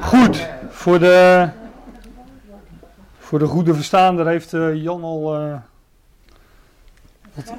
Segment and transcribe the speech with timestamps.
[0.00, 1.48] Goed, voor de,
[3.18, 5.54] voor de goede verstaander heeft uh, Jan al uh,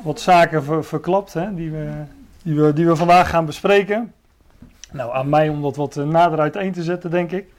[0.04, 2.04] wat, zaken ver, verklapt hè, die, we,
[2.44, 4.14] die, we, die we vandaag gaan bespreken.
[4.92, 7.54] Nou, aan mij om dat wat nader uiteen te zetten, denk ik.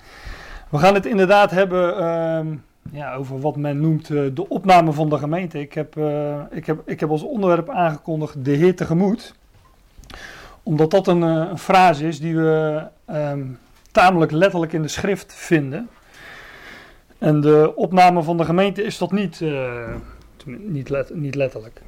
[0.68, 2.56] We gaan het inderdaad hebben uh,
[2.92, 5.60] ja, over wat men noemt de opname van de gemeente.
[5.60, 5.96] Ik heb,
[6.50, 9.34] ik, heb, ik heb als onderwerp aangekondigd de Heer tegemoet.
[10.62, 13.58] Omdat dat een, een frase is die we um,
[13.96, 15.88] tamelijk letterlijk in de schrift vinden.
[17.18, 19.94] En de opname van de gemeente is dat niet, uh,
[20.44, 21.80] niet, niet, letterlijk.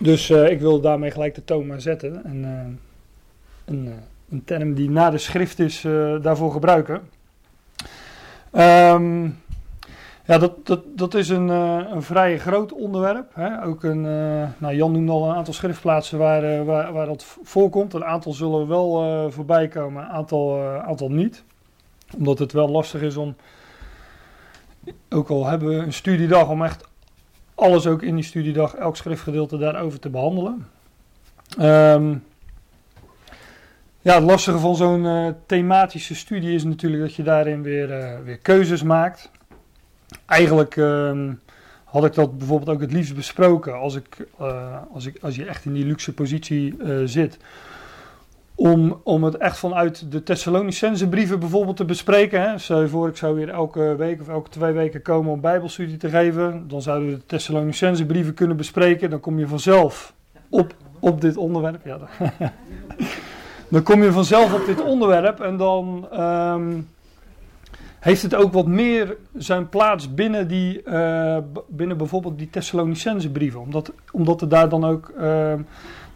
[0.00, 2.24] Dus uh, ik wil daarmee gelijk de toon maar zetten.
[2.24, 3.92] En uh, een,
[4.30, 5.80] een, term die na de schrift is,
[6.22, 7.02] daarvoor gebruiken.
[8.52, 9.38] Um,
[10.24, 13.30] ja, dat, dat, dat is een, een vrij groot onderwerp.
[13.34, 13.64] Hè?
[13.64, 14.00] Ook een,
[14.58, 17.94] nou Jan noemde al een aantal schriftplaatsen waar, waar, waar dat voorkomt.
[17.94, 21.44] Een aantal zullen wel voorbij komen, een aantal, aantal niet.
[22.16, 23.36] Omdat het wel lastig is om
[25.08, 26.88] ook al hebben we een studiedag om echt
[27.54, 30.66] alles ook in die studiedag, elk schriftgedeelte daarover te behandelen.
[31.60, 32.24] Um,
[34.00, 38.82] ja, het lastige van zo'n thematische studie is natuurlijk dat je daarin weer, weer keuzes
[38.82, 39.30] maakt.
[40.26, 41.40] Eigenlijk um,
[41.84, 45.44] had ik dat bijvoorbeeld ook het liefst besproken als, ik, uh, als, ik, als je
[45.44, 47.38] echt in die luxe positie zit
[48.54, 52.40] om, om het echt vanuit de Thessalonicense brieven bijvoorbeeld te bespreken.
[52.42, 52.58] Hè.
[52.58, 55.96] Stel je voor, ik zou weer elke week of elke twee weken komen om bijbelstudie
[55.96, 56.64] te geven.
[56.68, 59.10] Dan zouden we de Thessalonicense brieven kunnen bespreken.
[59.10, 60.14] Dan kom je vanzelf
[60.48, 61.84] op, op dit onderwerp.
[61.84, 61.98] Ja,
[63.68, 66.88] dan kom je vanzelf op dit onderwerp en dan um,
[68.04, 71.38] heeft het ook wat meer zijn plaats binnen, die, uh,
[71.68, 73.60] binnen bijvoorbeeld die Thessalonicense brieven.
[73.60, 75.12] Omdat, omdat er daar dan ook...
[75.18, 75.52] Uh,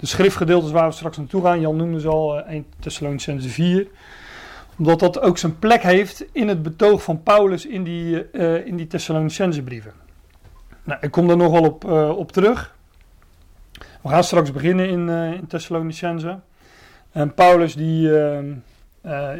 [0.00, 3.86] de schriftgedeeltes waar we straks naartoe gaan, Jan noemde ze al, 1 eh, Thessalonicense 4.
[4.78, 8.76] Omdat dat ook zijn plek heeft in het betoog van Paulus in die, uh, in
[8.76, 9.92] die Thessalonicense brieven.
[10.84, 11.84] Nou, ik kom daar nog wel op,
[12.18, 12.74] op terug.
[14.02, 16.42] We gaan straks beginnen in, in.
[17.10, 18.10] En Paulus die,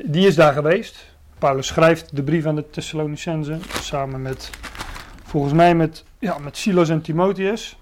[0.05, 1.18] die is daar geweest.
[1.38, 4.50] Paulus schrijft de brief aan de Thessalonicense samen met,
[5.25, 7.78] volgens mij met, ja, met Silas en Timotheus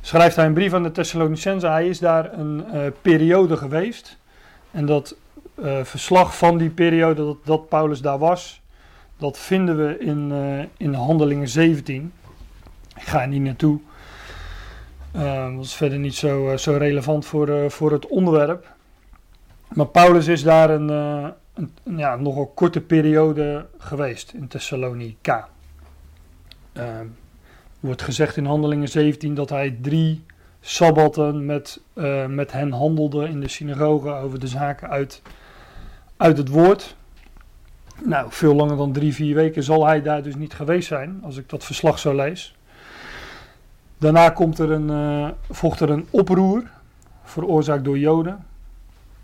[0.00, 1.66] schrijft hij een brief aan de Thessalonicense.
[1.66, 4.18] Hij is daar een uh, periode geweest.
[4.70, 5.16] En dat
[5.54, 8.60] uh, verslag van die periode dat, dat, Paulus daar was,
[9.16, 12.12] dat vinden we in, uh, in Handelingen 17.
[12.96, 13.80] Ik ga er niet naartoe.
[15.54, 18.66] dat is verder niet zo, zo relevant voor, voor het onderwerp.
[19.68, 25.48] Maar Paulus is daar een, een, ja, nogal korte periode geweest in Thessalonica
[27.80, 30.24] wordt gezegd in Handelingen 17 dat hij drie
[30.60, 35.22] sabbatten met, uh, met hen handelde in de synagoge over de zaken uit,
[36.16, 36.96] uit het woord.
[38.04, 41.36] Nou, veel langer dan drie, vier weken zal hij daar dus niet geweest zijn, als
[41.36, 42.56] ik dat verslag zo lees.
[43.98, 46.70] Daarna komt er een, uh, volgt er een oproer,
[47.24, 48.46] veroorzaakt door Joden.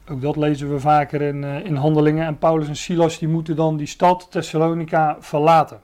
[0.09, 2.26] Ook dat lezen we vaker in, uh, in handelingen.
[2.26, 5.81] En Paulus en Silas die moeten dan die stad Thessalonica verlaten.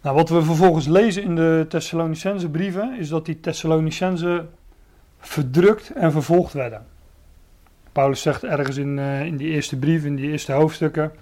[0.00, 4.46] Nou, wat we vervolgens lezen in de Thessalonicense brieven is dat die Thessalonicense
[5.18, 6.86] verdrukt en vervolgd werden.
[7.92, 11.12] Paulus zegt ergens in, uh, in die eerste brief, in die eerste hoofdstukken,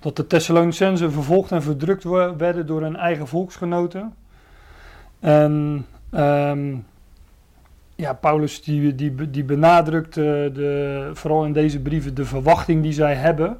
[0.00, 2.04] dat de Thessalonicense vervolgd en verdrukt
[2.36, 4.14] werden door hun eigen volksgenoten.
[5.20, 6.84] En um,
[7.96, 13.14] ja, Paulus die, die, die benadrukt de, vooral in deze brieven de verwachting die zij
[13.14, 13.58] hebben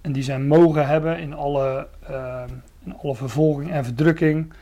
[0.00, 2.42] en die zij mogen hebben in alle uh,
[2.84, 4.52] in alle vervolging en verdrukking,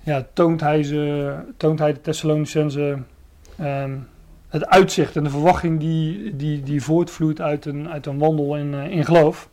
[0.00, 2.98] ja, toont, hij ze, toont hij de Thessalonicense
[3.60, 4.08] um,
[4.48, 8.72] het uitzicht en de verwachting die, die, die voortvloeit uit een, uit een wandel in,
[8.72, 9.48] uh, in geloof.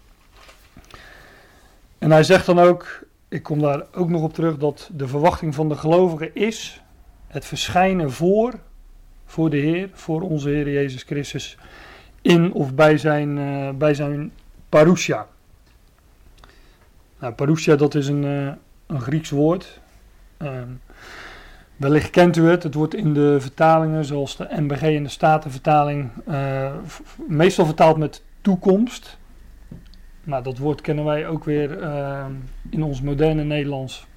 [1.98, 5.56] En hij zegt dan ook, ik kom daar ook nog op terug, dat de verwachting
[5.56, 6.84] van de gelovigen is
[7.36, 8.54] het verschijnen voor,
[9.26, 11.58] voor de Heer, voor onze Heer Jezus Christus,
[12.22, 14.32] in of bij zijn, uh, bij zijn
[14.70, 15.28] parousia.
[17.20, 18.52] Nou, parousia, dat is een, uh,
[18.88, 19.80] een Grieks woord.
[20.42, 20.50] Uh,
[21.76, 22.64] wellicht kent u het.
[22.64, 26.74] Het wordt in de vertalingen, zoals de MBG en de Statenvertaling, uh,
[27.28, 29.18] meestal vertaald met toekomst.
[30.24, 32.32] Nou, dat woord kennen wij ook weer ehm,
[32.70, 34.08] in ons moderne Nederlands.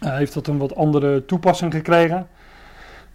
[0.00, 2.28] Heeft dat een wat andere toepassing gekregen.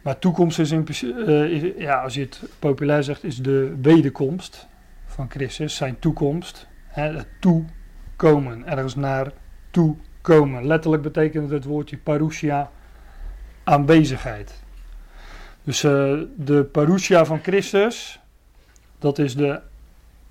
[0.04, 4.68] Maar toekomst is in principe, ja, als je het populair zegt, is de wederkomst
[5.06, 6.68] van Christus, zijn toekomst.
[6.88, 7.66] Hè, het toe
[8.16, 10.66] komen, ergens naartoe komen.
[10.66, 12.72] Letterlijk betekent het woordje parousia
[13.64, 14.64] aanwezigheid.
[15.64, 18.20] Dus uh, de parousia van Christus,
[19.00, 19.62] dat is de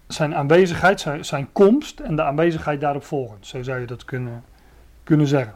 [0.07, 3.47] zijn aanwezigheid, zijn, zijn komst en de aanwezigheid daarop volgend.
[3.47, 4.45] Zo zou je dat kunnen,
[5.05, 5.55] kunnen zeggen.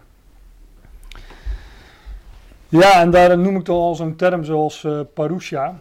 [2.68, 5.78] Ja, en daar noem ik dan al zo'n term zoals uh, parusha.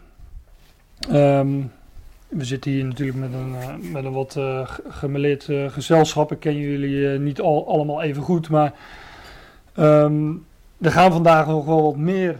[1.10, 1.62] Ehm,
[2.28, 6.32] we zitten hier natuurlijk met een, uh, met een wat uh, gemeleerd gezelschap.
[6.32, 8.74] Ik ken jullie niet al, allemaal even goed, maar
[9.78, 10.46] um,
[10.82, 12.36] er gaan vandaag nog wel wat meer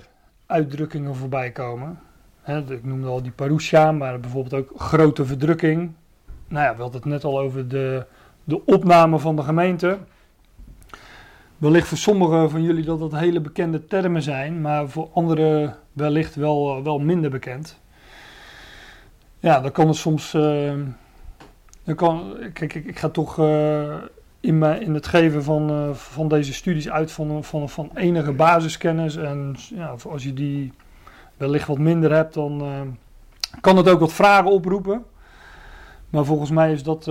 [0.46, 2.00] uitdrukkingen voorbij komen.
[2.68, 5.92] ik noemde al die parusha, maar bijvoorbeeld ook grote verdrukking.
[6.48, 8.06] Nou ja, we hadden het net al over de,
[8.44, 9.98] de opname van de gemeente.
[11.58, 16.36] Wellicht voor sommigen van jullie dat dat hele bekende termen zijn, maar voor anderen wellicht
[16.36, 17.80] wel, wel minder bekend.
[19.40, 20.34] Ja, dan kan het soms.
[20.34, 20.74] Uh,
[21.84, 23.96] dan kan, kijk, ik, ik ga toch uh,
[24.40, 28.32] in, mijn, in het geven van, uh, van deze studies uit van, van, van enige
[28.32, 29.16] basiskennis.
[29.16, 30.74] En ja, als je die
[31.38, 32.64] wellicht wat minder hebt, dan
[33.62, 35.06] kan het ook wat vragen oproepen.
[36.10, 37.10] Maar volgens mij is dat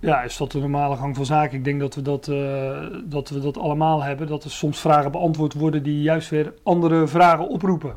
[0.00, 1.58] ja, is dat de normale gang van zaken?
[1.58, 4.26] Ik denk dat we dat, uh, dat we dat allemaal hebben.
[4.26, 7.94] Dat er soms vragen beantwoord worden die juist weer andere vragen oproepen.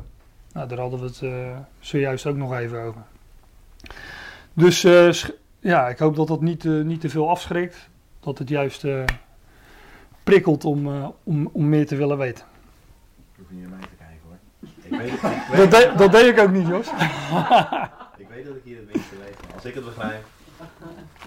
[0.52, 3.02] Nou, daar hadden we het uh, zojuist ook nog even over.
[4.52, 5.12] Dus uh,
[5.60, 7.88] ja, ik hoop dat dat niet, niet te veel afschrikt.
[8.20, 8.86] Dat het juist
[10.22, 12.44] prikkelt om, om, om meer te willen weten.
[13.32, 14.38] Ik hoef niet naar mij te kijken hoor.
[14.82, 16.86] Ik weet, ik weet, dat, de, dat deed ik ook niet, Jos.
[18.24, 19.36] ik weet dat ik hier het minste weet.
[19.54, 20.24] Als ik het begrijp.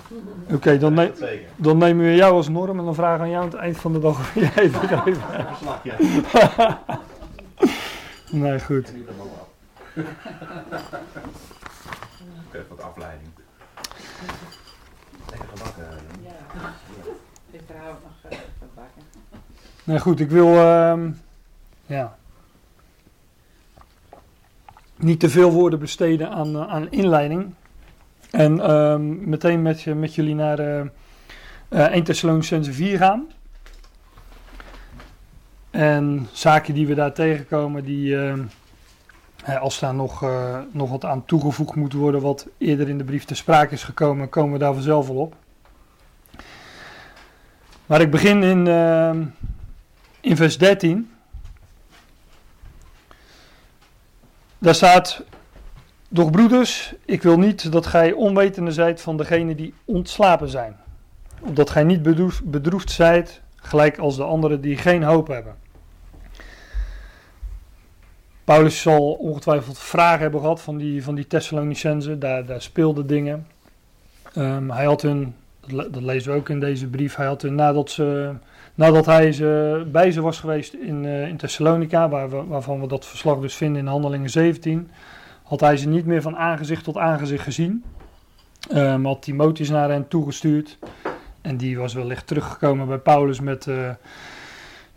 [0.44, 3.30] Oké, okay, dan, ne dan nemen we jou als norm en dan vragen we aan
[3.30, 5.22] jou aan het eind van de dag of jij het begrepen
[8.42, 8.94] nee, goed.
[12.48, 13.30] Oké, wat afleiding.
[15.30, 15.84] Lekker gebakken.
[16.24, 16.32] Ja,
[17.52, 19.04] ik trouw nog gebakken.
[19.84, 21.04] Nee, goed, ik wil, uh,
[21.86, 22.18] ja,
[24.96, 27.54] niet te veel woorden besteden aan, uh, aan inleiding.
[28.38, 30.86] En ehm, meteen met, met jullie naar uh,
[31.70, 33.28] uh, 1 Thessalonicense 4 gaan.
[35.70, 38.34] En zaken die we daar tegenkomen, die, uh,
[39.60, 43.26] als daar nog, uh, nog wat aan toegevoegd moet worden, wat eerder in de brief
[43.26, 45.36] te sprake is gekomen, komen we daar vanzelf wel op.
[47.86, 49.24] Maar ik begin in, ehm,
[50.22, 51.12] in vers 13.
[54.58, 55.24] Daar staat
[56.08, 60.76] doch broeders, ik wil niet dat gij onwetende zijt van degenen die ontslapen zijn.
[61.42, 62.02] Opdat gij niet
[62.44, 65.56] bedroefd, zijt, gelijk als de anderen die geen hoop hebben.
[68.44, 72.20] Paulus zal ongetwijfeld vragen hebben gehad van die, van die Thessalonicenzen.
[72.20, 73.48] Daar, daar speelden dingen.
[74.38, 75.36] Um, hij had hun,
[75.68, 78.34] dat lezen we ook in deze brief, hij had hun nadat, ze,
[78.76, 83.06] nadat hij ze, bij ze was geweest in, uh, in Thessalonica, waar waarvan we dat
[83.06, 84.90] verslag dus vinden in Handelingen 17
[85.48, 87.84] had hij ze niet meer van aangezicht tot aangezicht gezien.
[88.74, 90.78] Um, had Timotheus naar hen toegestuurd.
[91.42, 93.90] En die was wellicht teruggekomen bij Paulus met, uh,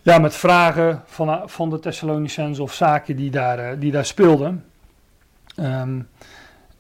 [0.02, 4.64] ja, met vragen van, van de Thessalonicenzen of zaken die daar, uh, die daar speelden.
[5.56, 6.08] Um,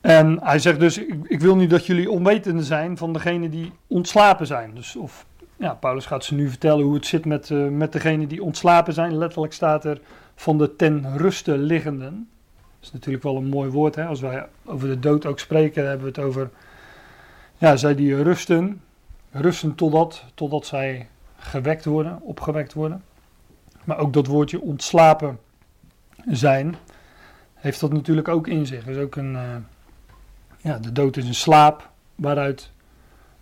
[0.00, 3.72] en hij zegt dus, ik, ik, wil niet dat jullie onwetende zijn van degene die
[3.86, 4.74] ontslapen zijn.
[4.74, 5.26] Dus of,
[5.56, 8.92] ja, Paulus gaat ze nu vertellen hoe het zit met, uh, met degene die ontslapen
[8.92, 9.18] zijn.
[9.18, 10.00] Letterlijk staat er
[10.34, 12.28] van de ten ruste liggenden.
[12.80, 13.94] Is natuurlijk wel een mooi woord.
[13.94, 14.06] Hè?
[14.06, 16.50] Als wij over de dood ook spreken, hebben we het over.
[17.58, 18.82] Ja, zij die rusten.
[19.30, 23.02] Rusten totdat, totdat zij gewekt worden, opgewekt worden.
[23.84, 25.38] Maar ook dat woordje ontslapen
[26.26, 26.76] zijn,
[27.54, 28.86] heeft dat natuurlijk ook in zich.
[28.86, 29.32] is ook een.
[29.32, 29.56] Uh,
[30.56, 32.70] ja, de dood is een slaap waaruit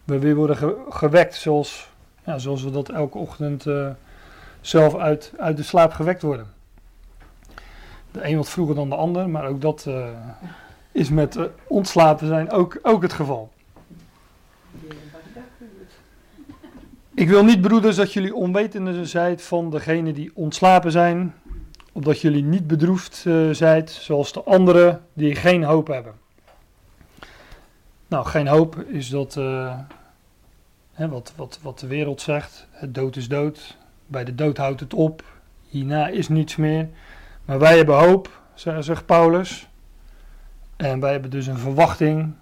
[0.04, 1.90] we weer worden ge gewekt, zoals,
[2.24, 3.90] ja, zoals we dat elke ochtend uh,
[4.60, 6.46] zelf uit, uit de slaap gewekt worden.
[8.10, 10.08] De een wat vroeger dan de ander, maar ook dat uh,
[10.92, 13.50] is met uh, zijn ook, ook het geval.
[17.14, 21.34] Ik wil niet, broeders, dat jullie onwetende zijt van degenen die ontslapen zijn,
[21.92, 26.12] opdat jullie niet bedroefd uh, zijt, zoals de anderen die geen hoop hebben.
[28.06, 29.34] Nou, geen hoop is dat
[30.98, 32.66] hè, wat, wat, wat de wereld zegt.
[32.70, 33.76] Het dood is dood.
[34.06, 35.22] Bij de dood houdt het op.
[35.68, 36.88] Hierna is niets meer.
[37.48, 39.68] Maar wij hebben hoop, zegt Paulus.
[40.76, 42.34] En wij hebben dus een verwachting.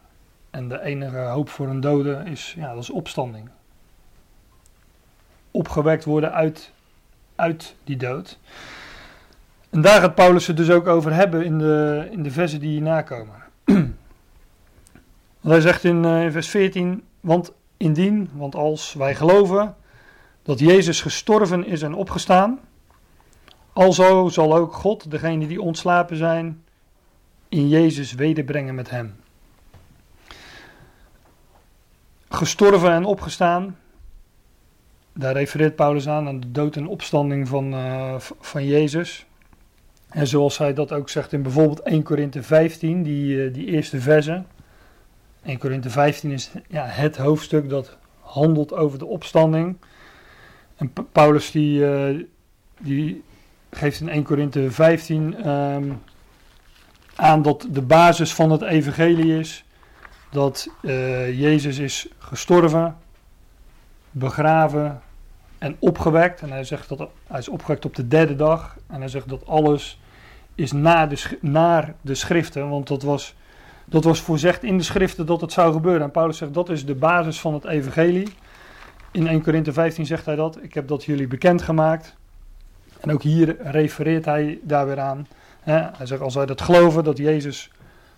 [0.50, 3.48] En de enige hoop voor een dode is, ja, dat is opstanding.
[5.50, 6.72] Opgewekt worden uit,
[7.34, 8.38] uit die dood.
[9.70, 12.70] En daar gaat Paulus het dus ook over hebben in de, in de versen die
[12.70, 13.42] hierna komen.
[15.40, 19.76] hij zegt in, uh, in vers 14, want indien, want als wij geloven
[20.42, 22.60] dat Jezus gestorven is en opgestaan,
[23.76, 26.64] Alzo zal ook God degene die ontslapen zijn
[27.48, 29.14] in Jezus wederbrengen met hem.
[32.36, 33.78] gestorven en opgestaan.
[35.12, 39.26] Daar refereert Paulus aan, aan de dood en opstanding van, uh, van Jezus.
[40.08, 44.00] En zoals hij dat ook zegt in bijvoorbeeld 1 Korinthe 15, die, uh, die eerste
[44.00, 44.42] verse.
[45.44, 49.76] 1 Korinthe 15 is ja, het hoofdstuk dat handelt over de opstanding.
[50.76, 52.24] En Paulus die, uh,
[52.80, 53.22] die
[53.70, 56.02] geeft in 1 Korinthe 15 um,
[57.14, 59.64] aan dat de basis van het evangelie is
[60.30, 62.96] dat uh, Jezus is gestorven,
[64.10, 65.00] begraven
[65.58, 66.40] en opgewekt.
[66.40, 68.76] En hij zegt dat hij is opgewekt op de derde dag.
[68.86, 70.00] En hij zegt dat alles
[70.54, 73.34] is naar de, naar de schriften, want dat was,
[73.84, 76.02] dat was voorzegd in de schriften dat het zou gebeuren.
[76.02, 78.28] En Paulus zegt dat is de basis van het evangelie.
[79.12, 80.62] In 1 Korinthe 15 zegt hij dat.
[80.62, 82.16] Ik heb dat jullie bekendgemaakt.
[83.06, 85.26] En ook hier refereert hij daar weer aan.
[85.60, 87.70] Hij zegt, als wij dat geloven, dat Jezus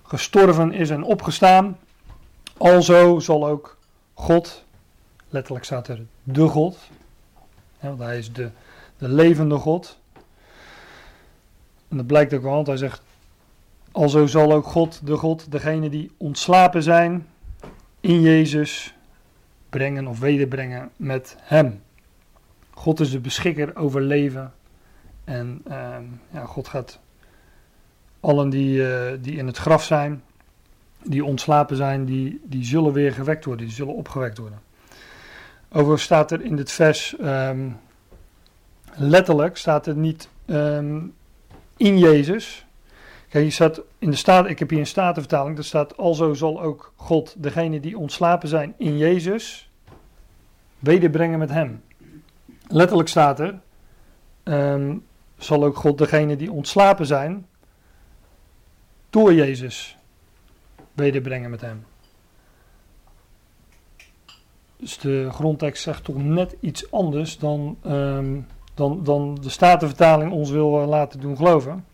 [0.02, 1.78] gestorven is en opgestaan,
[2.56, 3.78] alzo zal ook
[4.14, 4.64] God,
[5.28, 6.78] letterlijk staat er de God,
[7.80, 8.50] want hij is de,
[8.98, 9.98] de levende God.
[11.88, 13.02] En dat blijkt ook wel, hij zegt,
[13.92, 17.26] alzo zal ook God, de God, degene die ontslapen zijn
[18.00, 18.94] in Jezus,
[19.68, 21.82] brengen of wederbrengen met hem.
[22.70, 24.52] God is de beschikker over leven.
[25.28, 25.96] En uh,
[26.30, 26.98] ja, God gaat
[28.20, 30.22] allen die, uh, die in het graf zijn,
[31.02, 34.60] die ontslapen zijn, die, die zullen weer gewekt worden, die zullen opgewekt worden.
[35.68, 37.76] Overigens staat er in dit vers, um,
[38.94, 41.14] letterlijk staat er niet um,
[41.76, 42.66] in Jezus.
[43.28, 46.60] Kijk, je staat in de staat, ik heb hier een statenvertaling, daar staat, alzo zal
[46.60, 49.70] ook God degene die ontslapen zijn in Jezus,
[50.78, 51.82] wederbrengen met hem.
[52.68, 53.60] Letterlijk staat er,
[55.38, 57.46] zal ook God degene die ontslapen zijn,
[59.10, 59.96] door Jezus
[60.92, 61.84] wederbrengen met hem.
[64.76, 70.50] Dus de grondtekst zegt toch net iets anders dan, um, dan, dan de Statenvertaling ons
[70.50, 71.84] wil uh, laten doen geloven.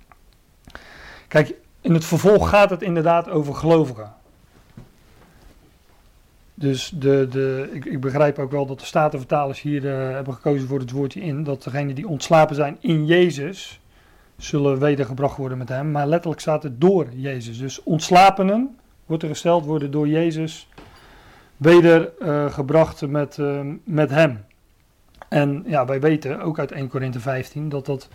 [1.28, 4.14] Kijk, in het vervolg gaat het inderdaad over gelovigen.
[6.54, 10.68] Dus de, de, ik, ik, begrijp ook wel dat de Statenvertalers hier uh, hebben gekozen
[10.68, 11.44] voor het woordje in.
[11.44, 13.80] Dat degenen die ontslapen zijn in Jezus
[14.36, 15.90] zullen wedergebracht worden met hem.
[15.90, 17.58] Maar letterlijk staat het door Jezus.
[17.58, 20.68] Dus ontslapenen, wordt er gesteld, worden door Jezus
[21.56, 24.44] wedergebracht uh, met, uh, met hem.
[25.28, 28.08] En ja, wij weten ook uit 1 Korinthe 15 dat dat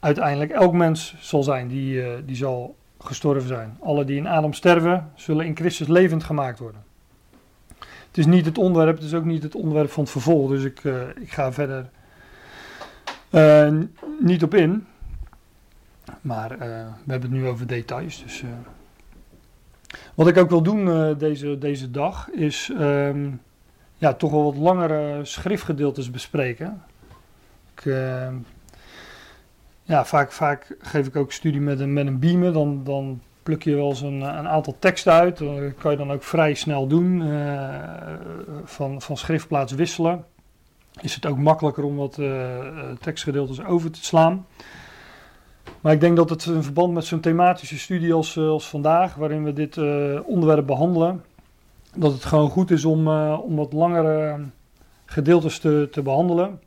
[0.00, 3.76] uiteindelijk elk mens zal zijn die, uh, die zal gestorven zijn.
[3.80, 6.87] Alle die in Adam sterven, zullen in Christus levend gemaakt worden.
[8.18, 10.82] Is niet het onderwerp, het is ook niet het onderwerp van het vervolg, dus ik,
[11.20, 11.90] ik ga verder
[14.20, 14.86] niet op in.
[16.20, 16.58] Maar uh,
[17.04, 18.22] we hebben het nu over details.
[18.22, 18.42] Dus,
[20.14, 23.40] wat ik ook wil doen deze, deze dag is um,
[23.98, 26.82] ja, toch wel wat langere schriftgedeeltes bespreken.
[27.74, 28.34] Ik, ehm,
[29.82, 32.52] ja, vaak, vaak geef ik ook studie met een, met een beamer.
[32.52, 35.38] Dan, dan pluk je wel eens een, aantal teksten uit.
[35.38, 37.22] Dat kan je dan ook vrij snel doen.
[38.64, 40.24] van, van schriftplaats wisselen.
[41.00, 42.20] Is het ook makkelijker om wat
[43.00, 44.46] tekstgedeeltes over te slaan.
[45.80, 49.14] Maar ik denk dat het in verband met zo'n thematische studie als, eh, als vandaag,
[49.14, 49.78] waarin we dit
[50.24, 51.24] onderwerp behandelen,
[51.96, 54.40] dat het gewoon goed is om, om wat langere
[55.04, 56.60] gedeeltes te, te behandelen.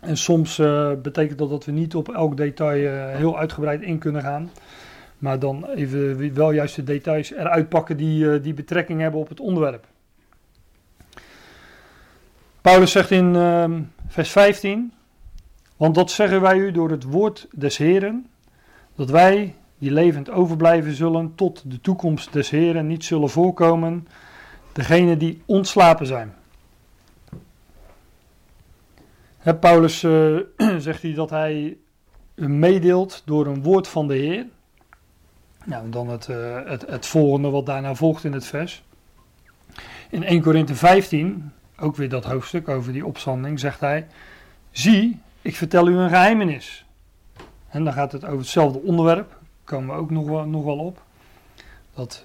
[0.00, 0.56] En soms
[1.02, 4.50] betekent dat dat we niet op elk detail heel uitgebreid in kunnen gaan.
[5.20, 9.40] Maar dan even wel juist de details eruit pakken die, die betrekking hebben op het
[9.40, 9.86] onderwerp.
[12.60, 14.92] Paulus zegt in ehm, vers 15.
[15.76, 18.26] Want dat zeggen wij u door het woord des Heren,
[18.94, 24.08] dat wij, die levend overblijven zullen, tot de toekomst des Heren niet zullen voorkomen,
[24.72, 26.34] degene die ontslapen zijn.
[29.60, 30.38] Paulus uh,
[30.78, 31.76] zegt hij dat hij
[32.34, 34.46] meedeelt door een woord van de Heer.
[35.70, 38.82] Nou, en dan het, uh, het, het volgende wat daarna volgt in het vers.
[40.08, 44.06] In 1 Korinthe 15, ook weer dat hoofdstuk over die opstanding, zegt hij:
[44.70, 46.84] Zie, ik vertel u een geheimenis.
[47.68, 49.38] En dan gaat het over hetzelfde onderwerp.
[49.64, 50.10] Komen we ook
[50.46, 51.02] nog wel, op.
[51.94, 52.24] Dat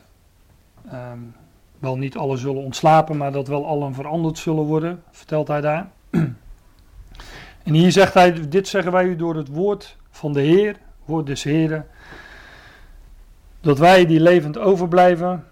[0.93, 1.35] um,
[1.79, 5.89] wel niet alle zullen ontslapen, maar dat wel allen veranderd zullen worden, vertelt hij daar.
[7.63, 11.25] En hier zegt hij, dit zeggen wij u door het woord van de Heer, woord
[11.25, 11.87] des Heren,
[13.65, 15.43] dat wij die levend overblijven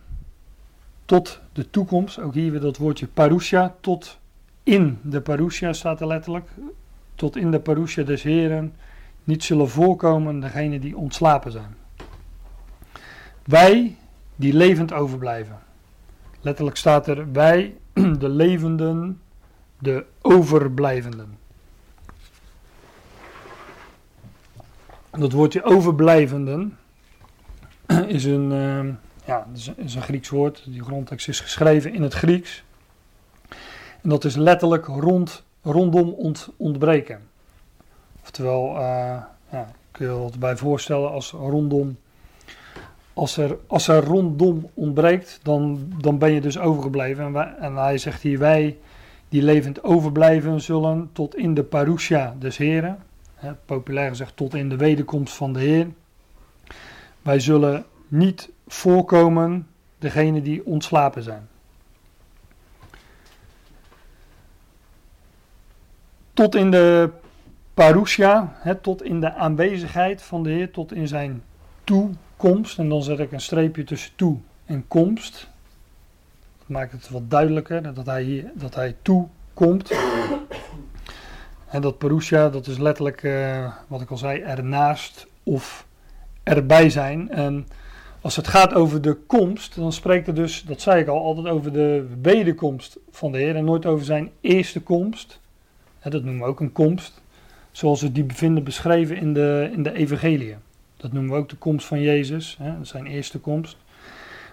[1.05, 4.19] tot de toekomst, ook hier weer dat woordje parousia, tot
[4.63, 6.49] in de parousia staat er letterlijk,
[7.15, 8.73] tot in de parousia des Heren
[9.23, 11.75] niet zullen voorkomen degene die ontslapen zijn.
[13.43, 13.95] Wij
[14.35, 15.59] die levend overblijven.
[16.41, 17.75] Letterlijk staat er wij
[18.23, 19.21] de levenden,
[19.79, 21.37] de overblijvenden.
[25.11, 26.77] Dat woordje overblijvenden
[28.07, 28.93] is een, uh,
[29.25, 30.63] ja, is een Grieks woord.
[30.65, 32.63] Die grondtekst is geschreven in het Grieks.
[34.01, 37.19] En dat is letterlijk rond, rondom ont, ontbreken.
[38.21, 38.77] Oftewel, uh,
[39.51, 41.97] ja, kun je je wat bij voorstellen als rondom.
[43.13, 47.35] Als er, als er rondom ontbreekt, dan, dan ben je dus overgebleven.
[47.35, 48.77] En, en hij zegt hier: Wij
[49.29, 52.97] die levend overblijven zullen tot in de parousia des Heren.
[53.65, 55.87] populair gezegd, tot in de wederkomst van de Heer.
[57.23, 61.47] Wij zullen niet voorkomen degene die ontslapen zijn.
[66.33, 67.09] Tot in de
[67.73, 71.43] parousia, tot in de aanwezigheid van de Heer, tot in zijn
[71.83, 72.77] toekomst.
[72.77, 75.49] En dan zet ik een streepje tussen toe en komst.
[76.57, 79.91] Dat maakt het wat duidelijker dat hij, hier, dat hij toekomt.
[81.69, 85.85] En dat parousia, dat is letterlijk, uh, wat ik al zei, ernaast of
[86.43, 87.29] erbij zijn.
[87.29, 87.67] En
[88.21, 91.47] als het gaat over de komst, dan spreekt het dus, dat zei ik al, altijd
[91.47, 95.39] over de wederkomst van de Heer en nooit over zijn eerste komst.
[96.03, 97.21] dat noemen we ook een komst,
[97.71, 100.55] zoals we die bevinden beschreven in de, in de evangelie.
[100.97, 103.77] Dat noemen we ook de komst van Jezus, hè, zijn eerste komst.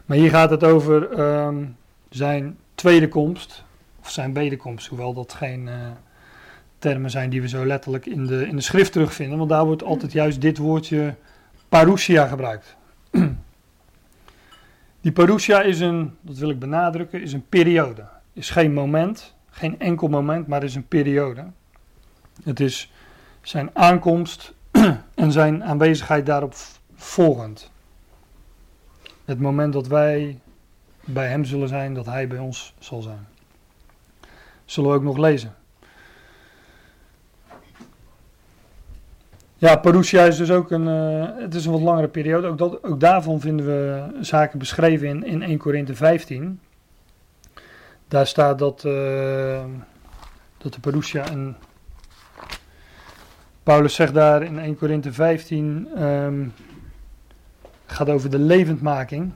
[0.04, 1.64] Maar hier gaat het over ehm,
[2.08, 3.64] zijn tweede komst,
[4.00, 5.74] of zijn wederkomst, hoewel dat geen uh,
[6.78, 9.82] termen zijn die we zo letterlijk in de, in de schrift terugvinden, want daar wordt
[9.82, 11.14] altijd juist dit woordje
[11.70, 12.76] parousia gebruikt.
[15.00, 18.04] Die parousia is een, dat wil ik benadrukken, is een periode.
[18.32, 21.46] Is geen moment, geen enkel moment, maar is een periode.
[22.42, 22.92] Het is
[23.42, 24.54] zijn aankomst
[25.14, 26.54] en zijn aanwezigheid daarop
[26.94, 27.70] volgend.
[29.24, 30.40] Het moment dat wij
[31.04, 33.26] bij hem zullen zijn, dat hij bij ons zal zijn.
[34.64, 35.54] Zullen we ook nog lezen.
[39.60, 42.46] Ja, Parousia is dus ook een, uh, het is een wat langere periode.
[42.46, 46.60] Ook, dat, ook daarvan vinden we zaken beschreven in, in 1 Korinthe 15.
[48.08, 49.64] Daar staat dat, uh,
[50.58, 51.24] dat de Parousia.
[53.62, 56.52] Paulus zegt daar in 1 Korinthe 15, um,
[57.86, 59.32] gaat over de levendmaking.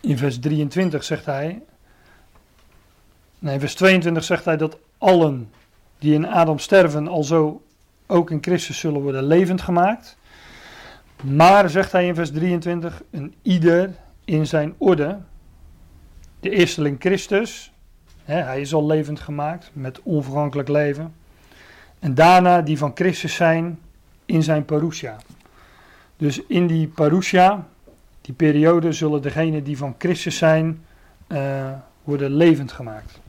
[0.00, 1.62] In vers 23 zegt hij,
[3.38, 5.50] nee, in vers 22 zegt hij dat allen
[5.98, 7.62] die in Adam sterven al zo
[8.10, 10.16] ook in Christus zullen worden levend gemaakt.
[11.22, 13.94] Maar, zegt hij in vers 23, een ieder
[14.24, 15.18] in zijn orde.
[16.40, 17.72] De eersteling Christus,
[18.24, 21.14] hè, hij is al levend gemaakt met onvergankelijk leven.
[21.98, 23.78] En daarna die van Christus zijn
[24.24, 25.16] in zijn parousia.
[26.16, 27.66] Dus in die parousia,
[28.20, 30.84] die periode, zullen degenen die van Christus zijn,
[31.28, 31.70] uh,
[32.04, 33.20] worden levend gemaakt.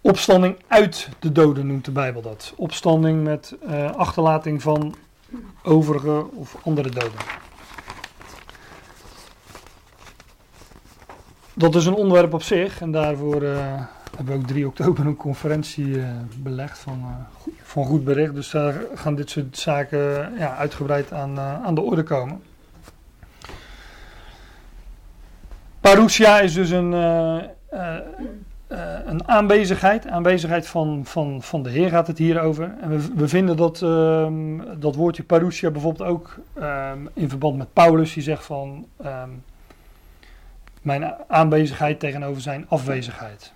[0.00, 2.52] Opstanding uit de doden noemt de Bijbel dat.
[2.56, 4.94] Opstanding met uh, achterlating van
[5.62, 7.20] overige of andere doden.
[11.54, 13.82] Dat is een onderwerp op zich en daarvoor uh,
[14.16, 17.26] hebben we ook 3 oktober een conferentie uh, belegd van,
[17.62, 18.34] van goed bericht.
[18.34, 22.42] Dus daar gaan dit soort zaken ja, uitgebreid aan, aan de orde komen.
[25.80, 26.92] Parousia is dus een
[29.04, 32.74] een aanwezigheid, aanwezigheid van, van, van de Heer gaat het hier over.
[32.80, 38.12] En we, vinden dat, um, dat woordje parousia bijvoorbeeld ook um, in verband met Paulus,
[38.12, 39.44] die zegt van um,
[40.82, 43.52] mijn aanwezigheid tegenover zijn afwezigheid.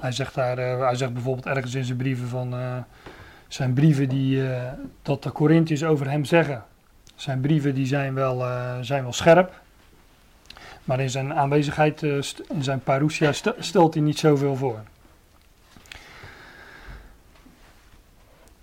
[0.00, 2.76] Hij zegt, daar, uh, hij zegt bijvoorbeeld ergens in zijn brieven van uh,
[3.48, 4.42] zijn brieven die
[5.02, 6.64] dat de Corinthiërs over hem zeggen.
[7.14, 8.44] Zijn brieven die zijn wel,
[8.80, 9.52] zijn wel scherp.
[10.88, 14.80] Maar in zijn aanwezigheid, uh, in zijn parousia, stelt hij niet zoveel voor.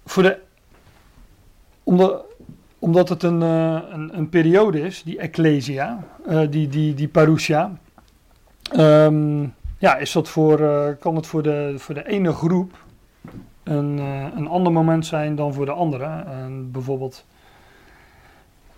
[0.06, 0.40] voor de,
[2.80, 7.72] omdat, het een, uh, een, een, periode is, die ecclesia, uh, die, die, die parousia,
[8.76, 10.58] um, ja, is dat voor,
[11.00, 12.84] kan het voor de, voor de ene groep
[13.64, 13.98] een,
[14.38, 16.24] een ander moment zijn dan voor de andere.
[16.28, 17.26] En bijvoorbeeld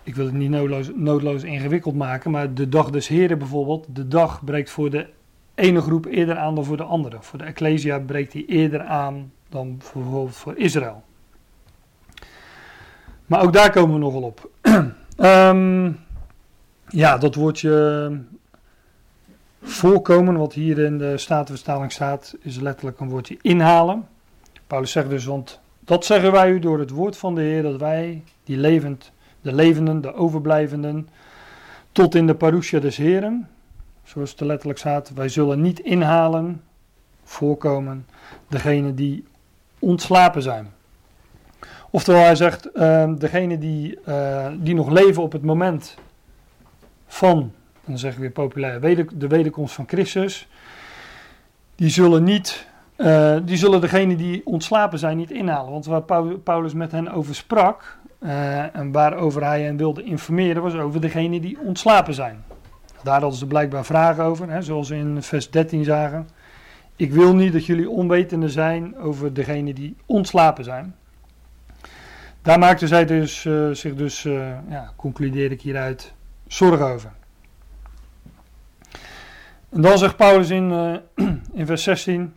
[0.08, 4.08] ik wil het niet noodloos, noodloos ingewikkeld maken, maar de dag des Heren bijvoorbeeld, de
[4.08, 5.06] dag breekt voor de
[5.54, 7.16] ene groep eerder aan dan voor de andere.
[7.20, 11.02] Voor de Ecclesia breekt die eerder aan dan bijvoorbeeld voor Israël.
[13.26, 14.50] Maar ook daar komen we nogal op.
[15.18, 15.98] um,
[17.02, 18.20] ja, dat woordje
[19.62, 24.08] voorkomen, wat hier in de Statenvertaling staat, is letterlijk een woordje inhalen.
[24.66, 27.80] Paulus zegt dus, want dat zeggen wij u door het woord van de Heer, dat
[27.80, 31.08] wij die levend de levenden, de overblijvenden,
[31.92, 33.48] tot in de parousia des Heren,
[34.04, 36.62] zoals het er letterlijk staat, wij zullen niet inhalen,
[37.24, 38.06] voorkomen,
[38.48, 39.24] degene die
[39.78, 40.70] ontslapen zijn.
[41.90, 45.94] Oftewel, hij zegt, uh, degene die, uh, die nog leven op het moment
[47.06, 47.52] van,
[47.84, 50.48] dan zeggen we weer populair, de wederkomst van Christus,
[51.74, 55.72] die zullen niet, uh, die zullen degene die ontslapen zijn niet inhalen.
[55.72, 56.02] Want waar
[56.42, 61.40] Paulus met hen over sprak, uh, en waarover hij hen wilde informeren, was over degene
[61.40, 62.44] die ontslapen zijn.
[63.02, 66.28] Daar hadden ze blijkbaar vragen over, hè, zoals we in vers 13 zagen.
[66.96, 70.94] Ik wil niet dat jullie onwetende zijn over degene die ontslapen zijn.
[72.42, 76.12] Daar maakte zij dus, uh, zich dus, uh, ja, concludeer ik hieruit,
[76.46, 77.10] zorgen over.
[79.68, 80.70] En dan zegt Paulus in,
[81.52, 82.34] in vers 16: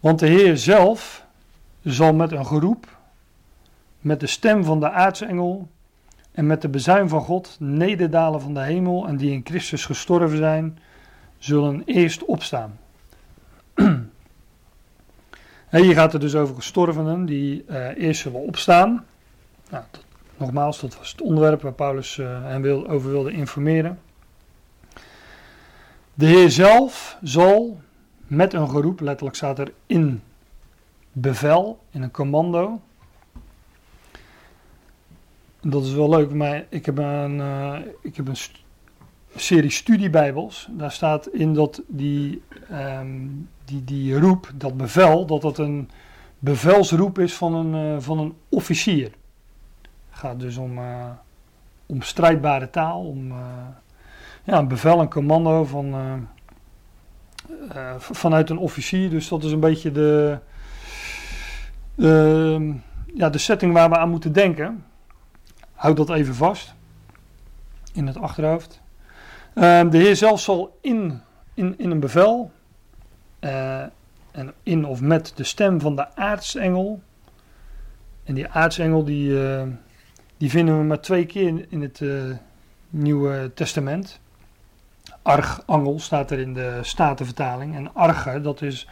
[0.00, 1.26] Want de Heer zelf
[1.82, 2.99] zal met een geroep,
[4.00, 5.68] met de stem van de aartsengel
[6.32, 10.36] en met de bezuin van God nederdalen van de hemel en die in Christus gestorven
[10.36, 10.78] zijn,
[11.38, 12.78] zullen eerst opstaan.
[15.70, 19.04] hier gaat het dus over gestorvenen die uh, eerst zullen opstaan.
[19.70, 19.84] Nou,
[20.36, 23.98] nogmaals, dat was het onderwerp waar Paulus uh, hen wil, over wilde informeren.
[26.14, 27.80] De Heer zelf zal
[28.26, 30.22] met een geroep, letterlijk staat er in
[31.12, 32.80] bevel, in een commando.
[35.62, 38.36] Dat is wel leuk, maar ik heb een, uh, ik heb een
[39.36, 40.68] serie studiebijbels.
[40.70, 42.42] Daar staat in dat die,
[42.72, 45.90] um, die, die roep, dat bevel, dat dat een
[46.38, 49.10] bevelsroep is van een, uh, van een officier.
[50.10, 51.10] Het gaat dus om, uh,
[51.86, 53.32] om strijdbare taal, om
[54.44, 55.94] ja, een bevel, een commando van,
[57.98, 59.10] vanuit een officier.
[59.10, 60.38] Dus dat is een beetje de,
[63.14, 64.84] ja, de setting waar we aan moeten denken.
[65.80, 66.74] Houd dat even vast
[67.92, 68.80] in het achterhoofd.
[69.54, 71.20] Uh, de Heer zelf zal in,
[71.54, 72.52] in, in een bevel,
[73.40, 73.82] uh,
[74.30, 77.02] en in of met de stem van de aartsengel.
[78.24, 79.62] En die aartsengel die, uh,
[80.36, 82.02] die vinden we maar twee keer in het
[82.88, 84.20] Nieuwe Testament.
[85.22, 87.74] Archangel staat er in de Statenvertaling.
[87.74, 88.88] En arche, dat is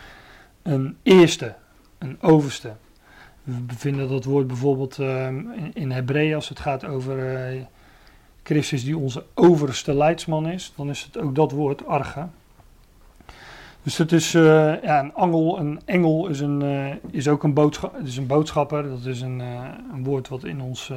[0.62, 1.55] een eerste,
[1.98, 2.72] een overste.
[3.48, 7.62] We vinden dat woord bijvoorbeeld uh, in, in Hebreeën als het gaat over uh,
[8.42, 10.72] Christus die onze overste leidsman is.
[10.76, 12.26] Dan is het ook dat woord, arge.
[13.82, 16.62] Dus het is uh, ja, een angel, een engel is, een,
[17.11, 17.72] is ook een,
[18.04, 18.88] is een boodschapper.
[18.88, 19.38] Dat is een,
[19.92, 20.92] een woord wat in, ons,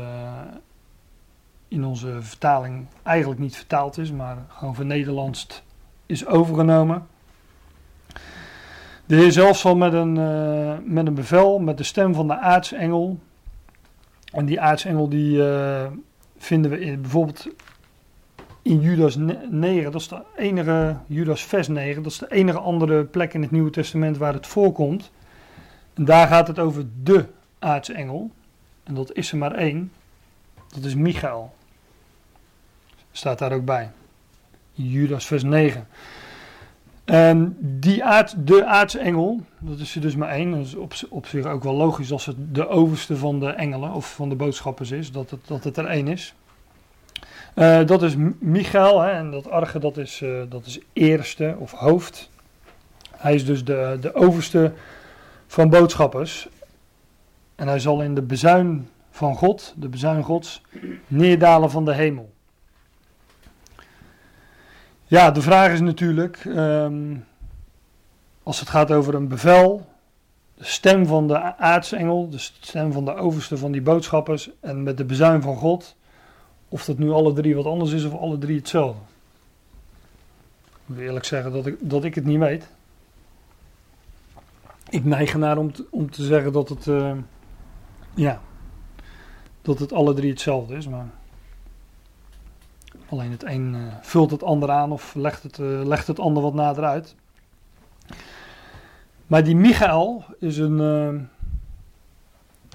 [1.68, 5.64] in onze vertaling eigenlijk niet vertaald is, maar gewoon van Nederlands
[6.06, 7.08] is overgenomen.
[9.12, 12.38] De Heer zelf zal met een, uh, met een bevel, met de stem van de
[12.38, 13.20] aartsengel.
[14.34, 15.86] En die aartsengel die uh,
[16.38, 17.48] vinden we in, bijvoorbeeld
[18.62, 19.16] in Judas
[19.50, 23.42] 9, dat is de enige, Judas vers 9, dat is de enige andere plek in
[23.42, 25.12] het Nieuwe Testament waar het voorkomt.
[25.94, 27.26] En daar gaat het over de
[27.60, 28.32] aartsengel.
[28.84, 29.92] En dat is er maar één.
[30.68, 31.54] Dat is Michael.
[33.12, 33.92] Staat daar ook bij.
[34.74, 35.88] Judas vers 9.
[37.12, 40.52] En die aard, de aartsengel, dat is er dus maar één.
[40.52, 40.60] Dat
[40.92, 44.30] is op, zich ook wel logisch als het de overste van de engelen of van
[44.30, 46.34] de boodschappers is, dat het, dat het er één is.
[47.56, 51.72] Uh, dat is Michael, hè, en dat arge dat is, uh, dat is eerste of
[51.72, 52.30] hoofd.
[53.18, 54.74] Hij is dus de, de overste
[55.48, 56.50] van boodschappers.
[57.56, 60.62] En hij zal in de bezuin van God, de bezuin Gods,
[61.08, 62.32] neerdalen van de hemel.
[65.12, 67.26] Ja, de vraag is natuurlijk, um,
[68.44, 69.86] als het gaat over een bevel,
[70.56, 74.98] de stem van de aartsengel, de stem van de overste van die boodschappers en met
[74.98, 75.96] de bezuin van God,
[76.70, 79.02] of dat nu alle drie wat anders is of alle drie hetzelfde.
[80.66, 82.68] Ik moet eerlijk zeggen dat ik, dat ik het niet weet.
[84.90, 87.14] Ik neig ernaar om te, om te zeggen dat het, uh,
[88.14, 88.42] ja,
[89.62, 91.08] dat het alle drie hetzelfde is, maar...
[93.12, 96.44] Alleen het een uh, vult het ander aan of legt het, uh, legt het ander
[96.44, 97.16] wat nader uit.
[99.28, 100.80] Maar die Michael is een.
[100.80, 101.22] Uh,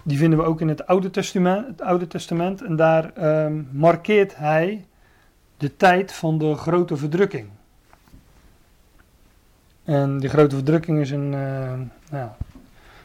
[0.03, 1.67] die vinden we ook in het Oude Testament.
[1.67, 4.85] Het Oude Testament en daar ehm, markeert hij
[5.57, 7.49] de tijd van de grote verdrukking.
[9.85, 11.31] En die grote verdrukking is een.
[12.11, 12.29] Nou,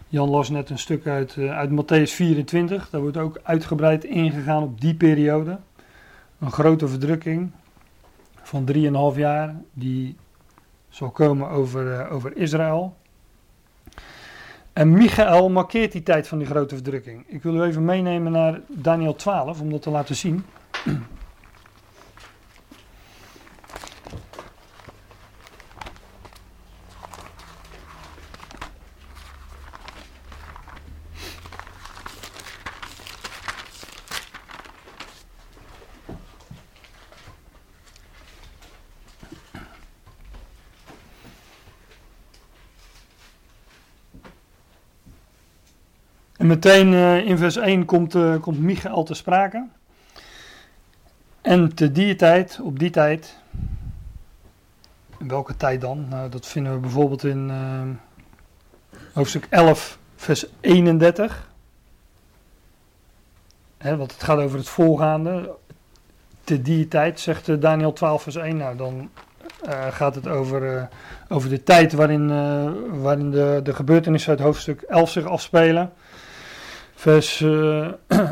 [0.07, 2.89] Jan las net een stuk uit, uit Matthäus 24.
[2.89, 5.59] Daar wordt ook uitgebreid ingegaan op die periode
[6.41, 7.51] een grote verdrukking
[8.41, 8.67] van
[9.13, 10.15] 3,5 jaar die
[10.89, 12.95] zal komen over, uh, over Israël.
[14.73, 17.23] En Michael markeert die tijd van die grote verdrukking.
[17.27, 20.45] Ik wil u even meenemen naar Daniel 12 om dat te laten zien.
[46.41, 49.67] En meteen eh, in vers 1 komt, eh, komt Michael te sprake.
[51.41, 53.37] En te die tijd, op die tijd,
[55.19, 56.05] in welke tijd dan?
[56.09, 61.49] Nou, dat vinden we bijvoorbeeld in eh, hoofdstuk 11, vers 31.
[63.77, 65.55] Hè, want het gaat over het voorgaande.
[66.43, 68.57] Te die tijd, zegt Daniel 12, vers 1.
[68.57, 69.09] Nou, dan
[69.89, 70.89] gaat het over,
[71.29, 72.27] over de tijd waarin,
[73.01, 75.93] waarin de, de gebeurtenissen uit hoofdstuk 11 zich afspelen.
[77.01, 77.87] Vers, eh,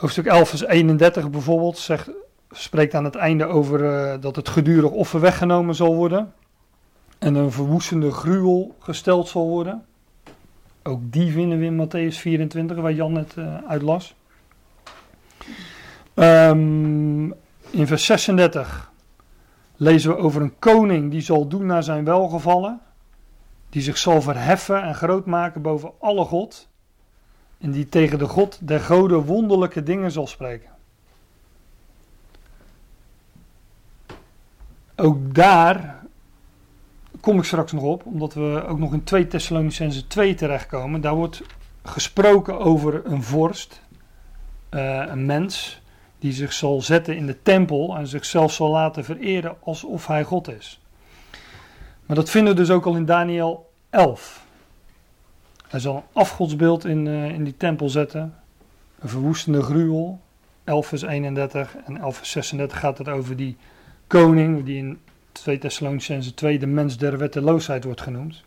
[0.00, 2.10] hoofdstuk 11, vers 31 bijvoorbeeld, zegt,
[2.50, 6.32] spreekt aan het einde over eh, dat het gedurig offer weggenomen zal worden.
[7.18, 9.84] En een verwoestende gruwel gesteld zal worden.
[10.82, 14.14] Ook die vinden we in Matthäus 24, waar Jan net eh, uit las.
[16.14, 17.30] Ehm,
[17.70, 18.92] in vers 36
[19.76, 22.80] lezen we over een koning die zal doen naar zijn welgevallen.
[23.68, 26.68] Die zich zal verheffen en groot maken boven alle God.
[27.58, 30.70] En die tegen de God der goden wonderlijke dingen zal spreken.
[34.96, 36.04] Ook daar
[37.20, 41.00] kom ik straks nog op, omdat we ook nog in 2 Thessalonicense 2 terechtkomen.
[41.00, 41.42] Daar wordt
[41.82, 43.80] gesproken over een vorst,
[44.68, 45.80] eh, een mens,
[46.18, 50.48] die zich zal zetten in de tempel en zichzelf zal laten vereren alsof hij God
[50.48, 50.80] is.
[52.06, 54.45] Maar dat vinden we dus ook al in Daniel 11.
[55.68, 58.34] Hij zal een afgodsbeeld in, eh, in die tempel zetten,
[58.98, 60.20] een verwoestende gruwel.
[60.64, 63.56] 11 vers 31 en 11 vers 36 gaat het over die
[64.06, 64.98] koning, die in
[65.32, 68.44] 2 Thessalonicense 2 de mens der wetteloosheid wordt genoemd.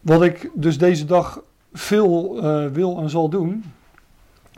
[0.00, 1.42] Wat ik dus deze dag
[1.72, 3.64] veel eh, wil en zal doen,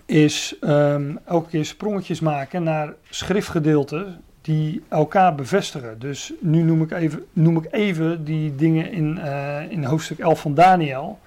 [0.06, 5.98] is ehm, elke keer sprongetjes maken naar schriftgedeelten die elkaar bevestigen.
[5.98, 10.40] Dus nu noem ik even, noem ik even die dingen in, eh, in hoofdstuk 11
[10.40, 11.18] van Daniel.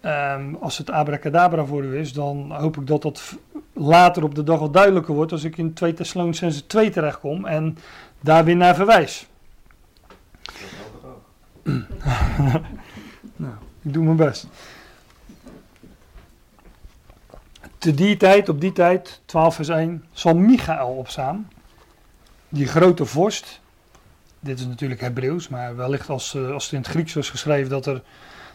[0.00, 3.38] Ehm, als het abracadabra voor u is, dan hoop ik dat dat
[3.72, 7.78] later op de dag wat duidelijker wordt als ik in 2 Thessalonicense 2 terechtkom en
[8.20, 9.26] daar weer naar verwijs.
[13.36, 14.46] Nou, ik doe mijn best.
[17.78, 21.48] Te die tijd, op die tijd, 12 vers 1, zal Michael opstaan.
[22.54, 23.60] Die grote vorst.
[24.40, 27.70] Dit is natuurlijk Hebreeuws, maar wellicht als, eh, als het in het Grieks was geschreven
[27.70, 28.02] dat er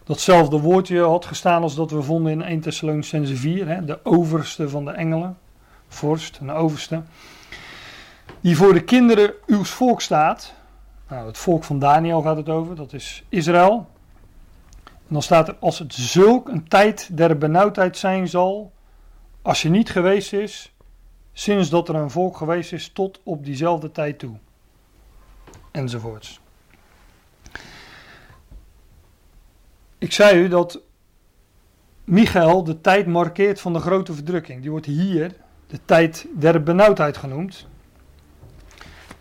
[0.03, 3.67] datzelfde woordje had gestaan als dat we vonden in 1 Thessalonicense 4.
[3.67, 5.37] Hè, de overste van de engelen.
[5.87, 7.01] Vorst, een overste.
[8.41, 10.53] Die voor de kinderen uw volk staat.
[11.09, 13.89] Nou, het volk van Daniel gaat het over, dat is Israël.
[14.83, 18.71] En dan staat er, als het zulk een tijd der benauwdheid zijn zal,
[19.41, 20.71] als je niet geweest is,
[21.39, 24.37] sinds dat er een volk geweest is tot op diezelfde tijd toe.
[25.71, 26.39] Enzovoorts.
[29.97, 30.79] Ik zei u dat
[32.03, 34.61] Michael de tijd markeert van de grote verdrukking.
[34.61, 35.35] Die wordt hier
[35.67, 37.67] de tijd der benauwdheid genoemd.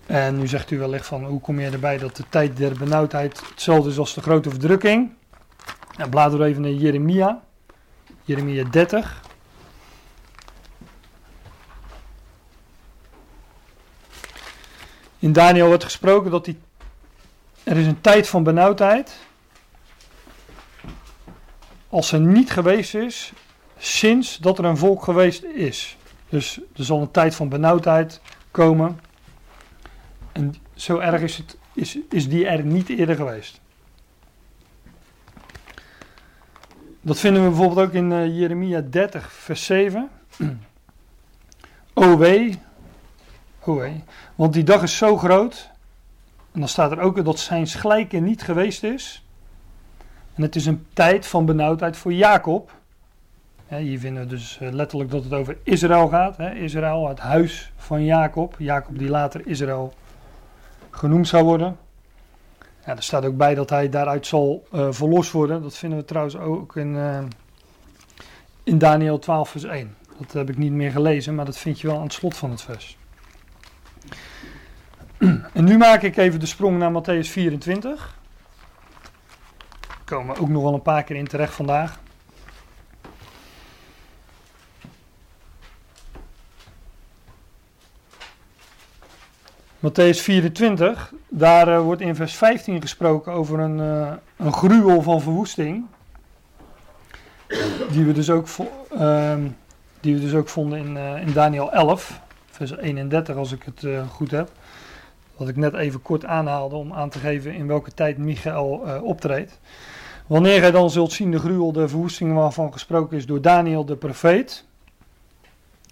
[0.07, 3.49] En nu zegt u wellicht van, hoe kom je erbij dat de tijd der benauwdheid
[3.49, 5.13] hetzelfde is als de grote verdrukking?
[5.97, 7.43] Nou, bladeren we even naar Jeremia.
[8.23, 9.26] Jeremia 30.
[15.27, 16.59] In Daniel wordt gesproken dat die,
[17.65, 19.17] er is een tijd van benauwdheid.
[21.89, 23.33] Als er niet geweest is,
[23.79, 25.97] sinds dat er een volk geweest is.
[26.29, 29.01] Dus er zal een tijd van benauwdheid komen.
[30.33, 33.61] En zo erg is, het, is, is die er niet eerder geweest.
[37.01, 40.09] Dat vinden we bijvoorbeeld ook in uh, Jeremia 30, vers 7.
[41.95, 42.59] O wee,
[44.35, 45.71] want die dag is zo groot.
[46.53, 49.25] En dan staat er ook dat zijn gelijke niet geweest is.
[50.35, 52.71] En het is een tijd van benauwdheid voor Jacob.
[53.67, 56.39] Hier vinden we dus uh, letterlijk dat het over Israël gaat.
[56.39, 58.55] Israël, het huis van Jacob.
[58.59, 59.95] Jacob die later Israël
[60.91, 61.77] genoemd zou worden.
[62.87, 65.63] Ja, er staat ook bij dat hij daaruit zal uh, verlost worden.
[65.63, 67.19] Dat vinden we trouwens ook in, uh,
[68.63, 69.95] in Daniel 12, vers 1.
[70.19, 72.51] Dat heb ik niet meer gelezen, maar dat vind je wel aan het slot van
[72.51, 72.97] het vers.
[75.53, 78.19] En nu maak ik even de sprong naar Matthäus 24.
[79.89, 81.99] Daar komen ook nog wel een paar keer in terecht vandaag.
[89.87, 95.21] Matthäus 24, daar uh, wordt in vers 15 gesproken over een, uh, een gruwel van
[95.21, 95.87] verwoesting.
[97.91, 98.47] Die we dus ook,
[98.93, 99.35] uh,
[100.01, 103.87] die we dus ook vonden in, uh, in Daniel 11, vers 31 als ik het
[104.11, 104.51] goed heb.
[105.37, 108.69] Wat ik net even kort aanhaalde om aan te geven in welke tijd Michael
[109.03, 109.61] optreedt.
[110.27, 113.97] Wanneer gij dan zult zien de gruwel der verwoesting waarvan gesproken is door Daniel de
[113.97, 114.65] profeet,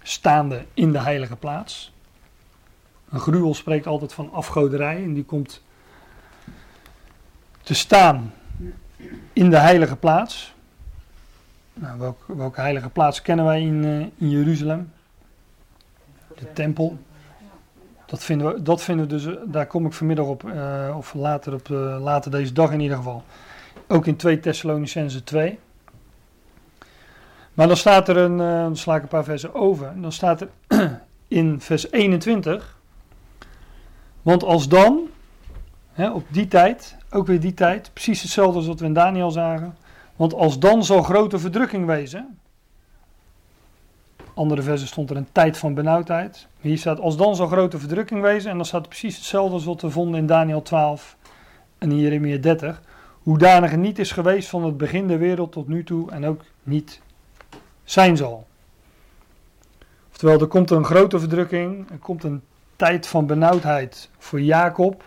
[0.03, 1.93] staande in de heilige plaats.
[3.09, 5.63] Een gruwel spreekt altijd van afgoderij en die komt
[7.61, 8.33] te staan
[9.33, 10.53] in de heilige plaats.
[11.73, 14.91] Nou, welke, welke heilige plaats kennen wij in, uh, in Jeruzalem?
[16.35, 16.97] De tempel.
[18.05, 21.53] Dat vinden we, dat vinden we dus, daar kom ik vanmiddag op, uh, of later,
[21.53, 23.23] op, uh, later deze dag in ieder geval.
[23.87, 25.59] Ook in 2 Thessalonicense 2.
[27.53, 29.93] Maar dan staat er een, dan sla ik een paar versen over.
[30.01, 30.49] Dan staat er
[31.27, 32.77] in vers 21.
[34.21, 34.99] Want als dan,
[35.91, 39.31] hè, op die tijd, ook weer die tijd, precies hetzelfde als wat we in Daniel
[39.31, 39.77] zagen.
[40.15, 42.39] Want als dan zal grote verdrukking wezen.
[44.35, 46.47] Andere versen stond er een tijd van benauwdheid.
[46.61, 48.51] Hier staat als dan zal grote verdrukking wezen.
[48.51, 51.17] En dan staat precies hetzelfde als wat we vonden in Daniel 12
[51.77, 52.81] en in Jeremia 30.
[53.23, 57.01] Hoedanig niet is geweest van het begin der wereld tot nu toe en ook niet
[57.83, 58.47] zijn zal.
[60.11, 62.41] Oftewel, er komt een grote verdrukking, er komt een
[62.75, 65.03] tijd van benauwdheid voor Jacob.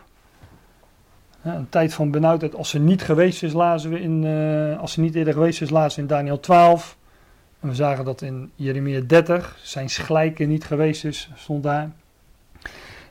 [1.42, 5.00] Een tijd van benauwdheid als ze niet geweest is, lazen we in, uh, als ze
[5.00, 6.97] niet eerder geweest is, lazen we in Daniel 12.
[7.60, 11.90] En we zagen dat in Jeremia 30, zijn gelijke niet geweest is, stond daar.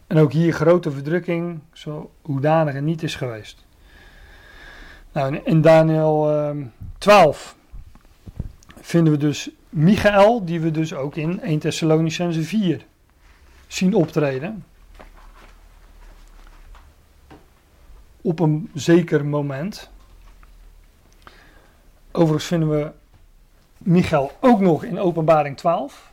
[0.08, 3.66] En ook hier grote verdrukking, zo hoedanig er niet is geweest.
[5.12, 6.66] Nou, in Daniel uh,
[6.98, 7.56] 12
[8.82, 12.86] vinden we dus Michael, die we dus ook in 1 Thessalonicense 4
[13.68, 14.66] zien optreden.
[18.22, 19.90] Op een zeker moment.
[22.12, 22.92] Overigens vinden we
[23.78, 26.12] Michael ook nog in Openbaring 12.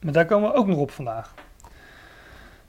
[0.00, 1.34] Maar daar komen we ook nog op vandaag.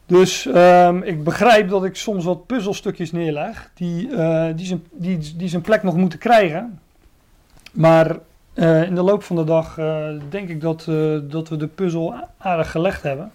[0.06, 5.36] Dus um, ik begrijp dat ik soms wat puzzelstukjes neerleg die, uh, die, zijn, die,
[5.36, 6.80] die zijn plek nog moeten krijgen.
[7.72, 8.18] Maar
[8.54, 10.86] uh, in de loop van de dag uh, denk ik dat,
[11.24, 13.32] dat we de puzzel aardig gelegd hebben.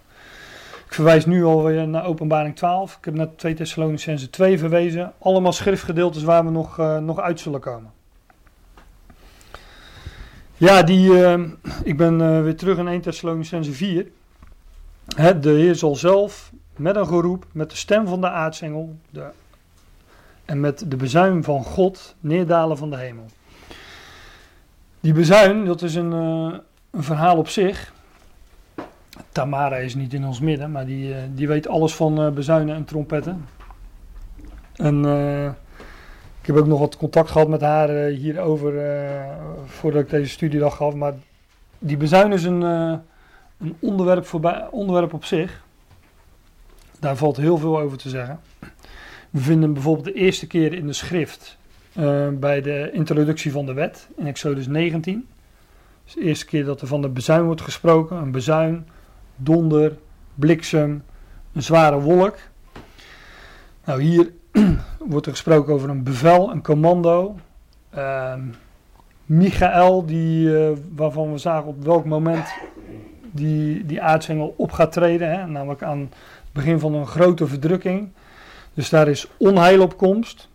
[0.87, 2.97] Ik verwijs nu alweer naar openbaring 12.
[2.97, 5.13] Ik heb naar 2 Thessalonicense 2 verwezen.
[5.19, 7.91] Allemaal schriftgedeeltes waar we nog, nog uit zullen komen.
[10.59, 11.49] Ja, die, ehm,
[11.85, 14.07] ik ben weer terug in 1 Thessalonicense 4.
[15.17, 19.27] Hè, de Heer zal zelf met een geroep, met de stem van de aartsengel de,
[20.45, 23.27] en met de bezuin van God neerdalen van de hemel.
[25.01, 26.59] Die bezuin, dat is een, uh,
[26.91, 27.93] een verhaal op zich.
[29.33, 32.85] Tamara is niet in ons midden, maar die, uh, die weet alles van bezuinen en
[32.85, 33.47] trompetten.
[34.77, 35.05] En
[36.55, 38.73] heb ook nog wat contact gehad met haar hierover
[39.67, 40.95] voordat ik deze studiedag gaf.
[40.95, 41.15] Maar
[41.79, 45.63] die bezuin is een, een onderwerp, voorbij, onderwerp op zich.
[47.01, 48.41] Daar valt heel veel over te zeggen.
[49.31, 51.59] We vinden bijvoorbeeld de eerste keer in de schrift
[52.33, 55.29] bij de introductie van de wet in Exodus 19.
[56.05, 58.17] Dus de eerste keer dat er van de bezuin wordt gesproken.
[58.17, 58.87] Een bezuin,
[59.37, 59.99] donder,
[60.35, 61.03] bliksem,
[61.53, 62.37] een zware wolk.
[63.85, 64.33] Nou, hier
[64.99, 67.37] wordt er gesproken over een bevel, een commando.
[67.95, 68.35] Uh,
[69.25, 72.49] Michael, die, uh, waarvan we zagen op welk moment
[73.31, 75.31] die, die aartsengel op gaat treden.
[75.31, 76.11] Hè, namelijk aan
[76.53, 78.11] begin van een grote verdrukking.
[78.75, 80.49] Dus daar is onheil op komst.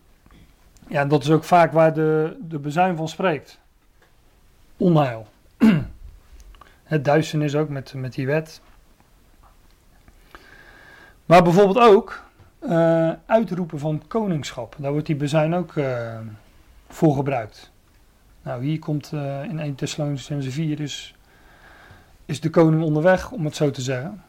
[0.88, 3.60] Ja, dat is ook vaak waar de, de bezuin van spreekt.
[4.78, 5.28] Onheil.
[6.84, 8.62] Het duisternis ook met, met die wet.
[11.26, 12.24] Maar bijvoorbeeld ook
[12.66, 14.76] uh, uitroepen van koningschap.
[14.78, 16.18] Daar wordt die bezuin ook uh,
[16.88, 17.72] voor gebruikt.
[18.44, 21.16] Nou, hier komt uh, in 1 Thessalonicense 4 is,
[22.26, 24.24] is de koning onderweg, om het zo te zeggen.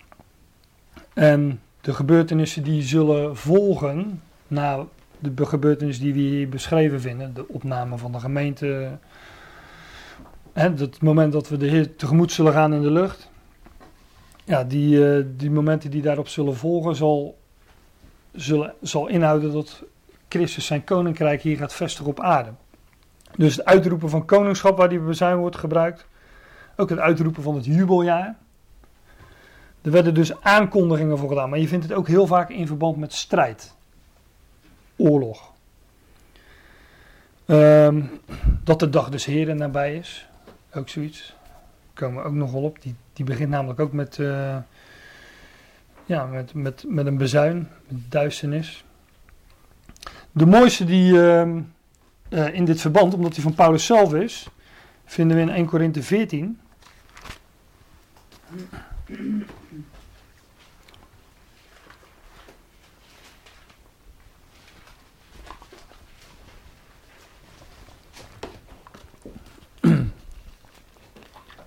[1.13, 4.85] En de gebeurtenissen die zullen volgen na
[5.19, 8.99] de gebeurtenissen die we hier beschreven vinden, de opname van de gemeente,
[10.53, 13.31] hè, het moment dat we de Heer tegemoet zullen gaan in de lucht,
[14.45, 17.39] ja, die, die momenten die daarop zullen volgen, zal,
[18.35, 19.83] zullen, zal inhouden dat
[20.29, 22.51] Christus zijn koninkrijk hier gaat vestigen op aarde.
[23.37, 26.07] Dus het uitroepen van koningschap, waar die bezuin wordt gebruikt,
[26.77, 28.37] ook het uitroepen van het jubeljaar.
[29.83, 32.97] Er werden dus aankondigingen voor gedaan, maar je vindt het ook heel vaak in verband
[32.97, 33.75] met strijd,
[34.97, 35.53] oorlog.
[37.47, 38.11] Um,
[38.65, 40.29] dat de dag des Heren nabij is,
[40.75, 41.37] ook zoiets.
[41.95, 42.83] Komen we ook nog wel op.
[42.83, 44.57] Die, die begint namelijk ook met, uh,
[46.07, 48.85] ja, met, met, met een bezuin, met duisternis.
[50.33, 51.61] De mooiste die ehm,
[52.29, 54.49] eh, in dit verband, omdat die van Paulus zelf is,
[55.05, 56.59] vinden we in 1 Korinthe 14.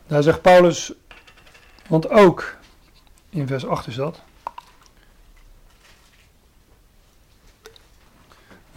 [0.08, 0.94] Daar zegt Paulus,
[1.88, 2.58] want ook,
[3.30, 4.22] in vers 8 is dat,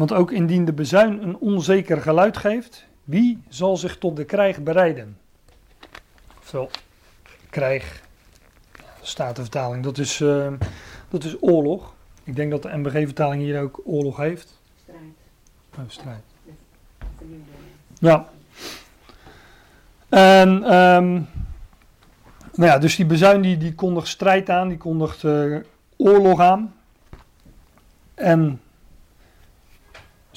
[0.00, 4.62] Want ook indien de bezuin een onzeker geluid geeft, wie zal zich tot de krijg
[4.62, 5.18] bereiden?
[6.38, 6.70] Oftewel,
[7.50, 8.02] krijg,
[9.00, 10.52] statenvertaling, dat is, uh,
[11.08, 11.94] dat is oorlog.
[12.24, 14.60] Ik denk dat de MBG-vertaling hier ook oorlog heeft.
[14.82, 15.02] Strijd.
[15.78, 16.22] Oh, strijd.
[17.98, 18.28] Ja.
[20.08, 21.28] En, um,
[22.54, 25.56] nou ja, dus die bezuin die, die kondigt strijd aan, die kondigt uh,
[25.96, 26.74] oorlog aan.
[28.14, 28.60] En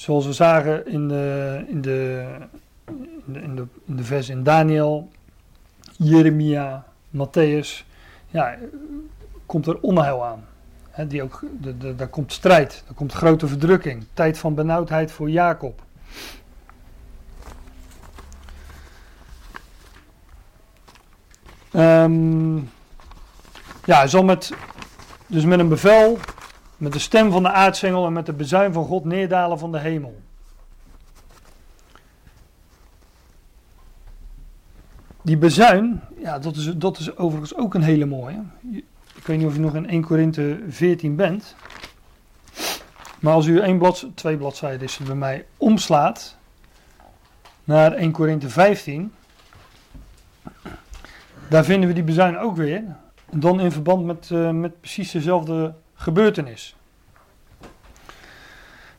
[0.04, 2.26] zoals we zagen in de, in de,
[3.26, 5.10] in de, de, vers in Daniel,
[5.98, 7.86] Jeremia, Matthäus,
[8.30, 8.58] ja,
[9.46, 10.46] komt er onheil aan.
[10.90, 15.12] He, die ook, de, de, daar komt strijd, daar komt grote verdrukking, tijd van benauwdheid
[15.12, 15.82] voor Jacob.
[21.76, 22.70] Um,
[23.86, 24.54] ja, zal met,
[25.28, 26.18] dus met een bevel,
[26.84, 29.80] met de stem van de aartsengel en met de bezuin van God neerdalen van de
[29.80, 30.22] hemel.
[35.22, 38.44] Die bezuin, ja, dat is, dat is overigens ook een hele mooie.
[39.16, 41.56] Ik weet niet of u nog in 1 Korinthe 14 bent.
[43.20, 46.38] Maar als u één blad, twee bladzijden is bij mij, omslaat
[47.64, 49.14] naar 1 Korinthe 15,
[51.50, 52.84] daar vinden we die bezuin ook weer.
[53.30, 55.74] En dan in verband met, uh, met precies dezelfde
[56.04, 56.76] gebeurtenis.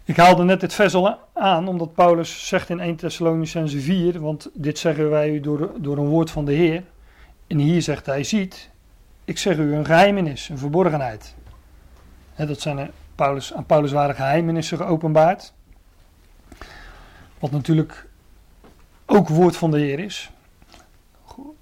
[0.05, 4.51] Ik haalde net dit vers al aan, omdat Paulus zegt in 1 Thessalonicense 4, want
[4.55, 6.83] dit zeggen wij u door, door een woord van de Heer.
[7.47, 8.71] En hier zegt hij, ziet,
[9.25, 11.35] ik zeg u een geheimenis, een verborgenheid.
[12.35, 15.53] He, dat zijn Paulus, aan Paulus waren geheimenissen geopenbaard.
[17.39, 18.07] Wat natuurlijk
[19.07, 20.31] ook woord van de Heer is.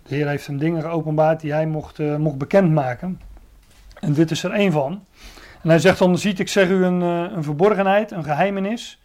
[0.03, 3.21] De Heer heeft hem dingen geopenbaard die hij mocht, uh, mocht bekendmaken.
[4.01, 5.05] En dit is er één van.
[5.63, 9.01] En hij zegt dan, ziet ik zeg u een, uh, een verborgenheid, een geheimenis.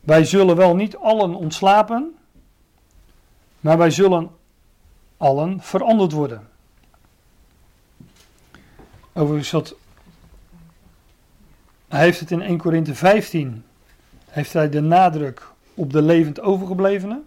[0.00, 2.14] Wij zullen wel niet allen ontslapen,
[3.60, 4.30] maar wij zullen
[5.16, 6.48] allen veranderd worden.
[9.12, 9.74] Overigens dat,
[11.88, 13.64] hij heeft het in 1 Korinthe 15,
[14.26, 15.42] heeft hij de nadruk
[15.74, 17.24] op de levend overgeblevenen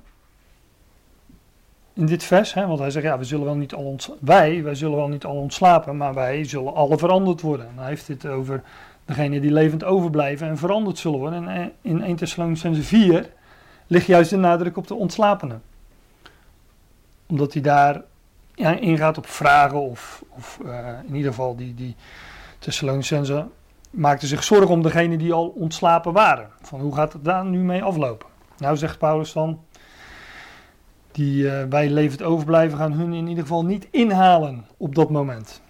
[2.00, 2.54] in dit vers.
[2.54, 5.08] Hè, want hij zegt, ja, we zullen wel niet al ons, wij, wij zullen wel
[5.08, 7.68] niet al ontslapen, maar wij zullen alle veranderd worden.
[7.68, 8.64] En hij heeft het over
[9.06, 11.48] degene die levend overblijven en veranderd zullen worden.
[11.48, 13.30] En eh, in 1 Thessalonicense 4
[13.88, 15.62] ligt juist de nadruk op de ontslapenen.
[17.28, 18.02] Omdat hij daar
[18.56, 21.96] ja, ingaat op vragen of, of uh, in ieder geval die, die
[23.90, 26.50] maakte zich zorgen om degene die al ontslapen waren.
[26.62, 28.28] Van hoe gaat het daar nu mee aflopen?
[28.58, 29.60] Nou zegt Paulus dan,
[31.12, 35.62] die uh, bij levend overblijven gaan hun in ieder geval niet inhalen op dat moment.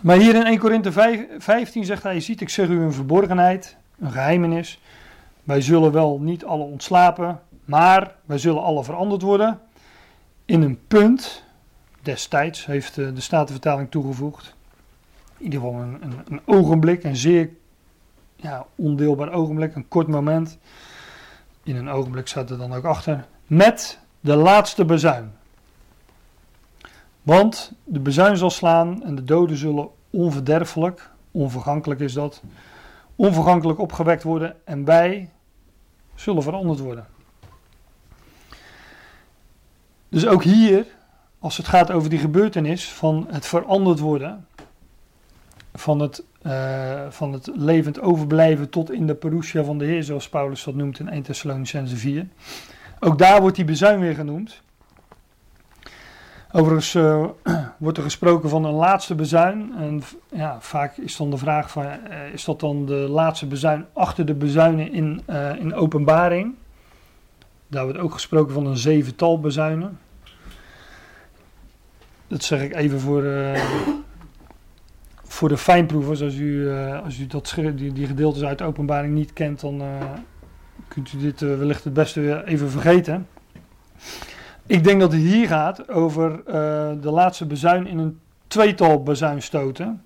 [0.00, 0.92] Maar hier in 1 Korinthe
[1.38, 4.80] 15 zegt hij, ziet ik zeg u een verborgenheid, een geheimenis.
[5.44, 9.60] Wij zullen wel niet alle ontslapen, maar wij zullen alle veranderd worden.
[10.44, 11.44] In een punt,
[12.02, 14.54] destijds heeft uh, de Statenvertaling toegevoegd.
[15.38, 17.50] In ieder geval een, een, een ogenblik, een zeer
[18.36, 20.58] ja, ondeelbaar ogenblik, een kort moment.
[21.62, 23.26] In een ogenblik staat er dan ook achter.
[23.46, 25.32] Met de laatste bezuin.
[27.22, 32.42] Want de bezuin zal slaan en de doden zullen onverderfelijk, onvergankelijk is dat,
[33.16, 35.30] onvergankelijk opgewekt worden en wij
[36.14, 37.06] zullen veranderd worden.
[40.08, 40.86] Dus ook hier,
[41.38, 44.46] als het gaat over die gebeurtenis van het veranderd worden,
[45.74, 50.28] van het, uh, van het levend overblijven tot in de parousia van de Heer, zoals
[50.28, 52.26] Paulus dat noemt in 1 Thessalonicense 4
[53.00, 54.62] ook daar wordt die bezuin weer genoemd.
[56.52, 57.24] Overigens uh,
[57.78, 59.72] wordt er gesproken van een laatste bezuin.
[59.78, 61.92] En ja, vaak is dan de vraag van, uh,
[62.32, 66.54] is dat dan de laatste bezuin achter de bezuinen in, uh, in openbaring?
[67.66, 69.98] Daar wordt ook gesproken van een zevental bezuinen.
[72.26, 73.24] Dat zeg ik even voor,
[75.24, 76.22] voor de fijnproevers.
[76.22, 76.70] Als u,
[77.04, 79.82] als u dat, die, die gedeeltes uit de openbaring niet kent, dan
[80.90, 83.28] kunt u dit uh, wellicht het beste even vergeten.
[84.66, 86.44] Ik denk dat het hier gaat over uh,
[87.02, 90.04] de laatste bezuin in een tweetal bezuinstoten.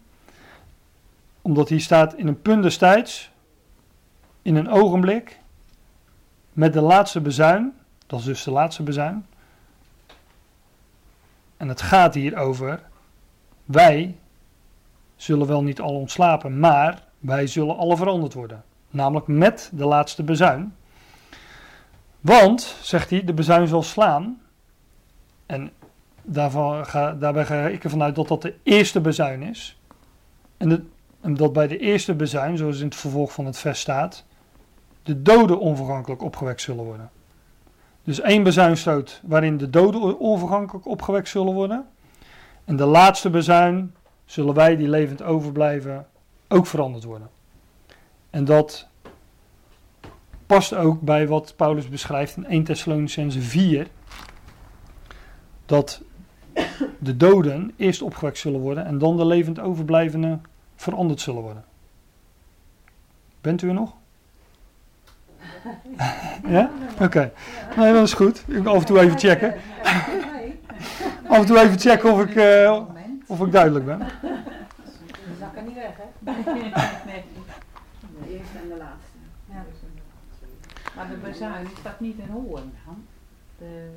[1.43, 3.31] Omdat hier staat in een punt destijds,
[4.43, 5.39] in een ogenblik,
[6.53, 7.73] met de laatste bezuin.
[8.07, 9.27] Dat is dus de laatste bezuin.
[11.57, 12.81] En het gaat hier over,
[13.65, 14.17] wij
[15.17, 18.65] zullen wel niet al ontslapen, maar wij zullen alle veranderd worden
[18.95, 20.75] namelijk met de laatste bezuin.
[22.21, 24.41] Want, zegt hij, de bezuin zal slaan.
[25.47, 25.71] En
[26.23, 29.79] daarvan ga, daarbij ga ik ervan uit dat dat de eerste bezuin is.
[30.57, 30.91] En,
[31.21, 34.25] en dat bij de eerste bezuin, zoals in het vervolg van het vers staat,
[35.03, 37.11] de doden onvergankelijk opgewekt zullen worden.
[38.05, 41.87] Dus één bezuinstoot waarin de doden onvergankelijk opgewekt zullen worden.
[42.65, 46.07] En de laatste bezuin zullen wij die levend overblijven
[46.49, 47.29] ook veranderd worden.
[48.35, 48.87] En dat
[50.47, 53.87] past ook bij wat Paulus beschrijft in 1 Thessalonicense 4.
[55.67, 56.03] Dat
[56.99, 60.43] de doden eerst opgewekt zullen worden en dan de levend overblijvenden
[60.77, 61.65] veranderd zullen worden.
[63.41, 63.95] Bent u er nog?
[66.49, 66.71] Ja?
[67.01, 67.33] Oké.
[67.77, 68.45] Nee, dat is goed.
[68.47, 69.55] Ik af en toe even checken.
[71.29, 72.81] Af en toe even checken of ik, uh,
[73.27, 73.99] of ik duidelijk ben.
[73.99, 74.07] De
[75.39, 76.33] zakken niet weg, hè?
[77.07, 77.25] Nee.
[78.23, 79.19] De eerste en de laatste.
[79.51, 79.65] Ja.
[80.97, 83.05] Maar de bezuin is dat niet in Hoorn dan?
[83.59, 83.91] De...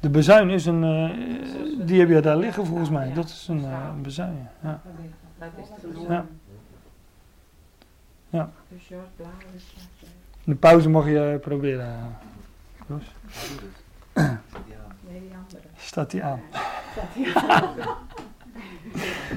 [0.00, 3.12] De bezuin is een, uh, die heb je daar liggen volgens mij.
[3.12, 4.80] Dat is een uh, bezuin, ja.
[5.38, 6.26] Dat is de Ja.
[8.30, 8.50] Ja.
[10.44, 12.16] De pauze mag je proberen.
[12.86, 13.02] Jos.
[14.14, 15.68] Nee, die andere.
[15.76, 16.40] Staat die aan.
[16.94, 17.32] Dat die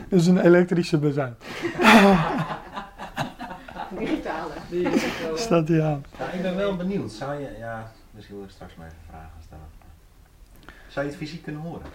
[0.10, 1.36] Dat is een elektrische bezuin.
[4.00, 4.52] digitale.
[5.36, 6.06] Staat die aan.
[6.20, 7.12] Ja, ik ben wel benieuwd.
[7.12, 9.66] Zou je, ja, misschien wil ik straks maar even vragen stellen.
[10.88, 11.86] Zou je het fysiek kunnen horen?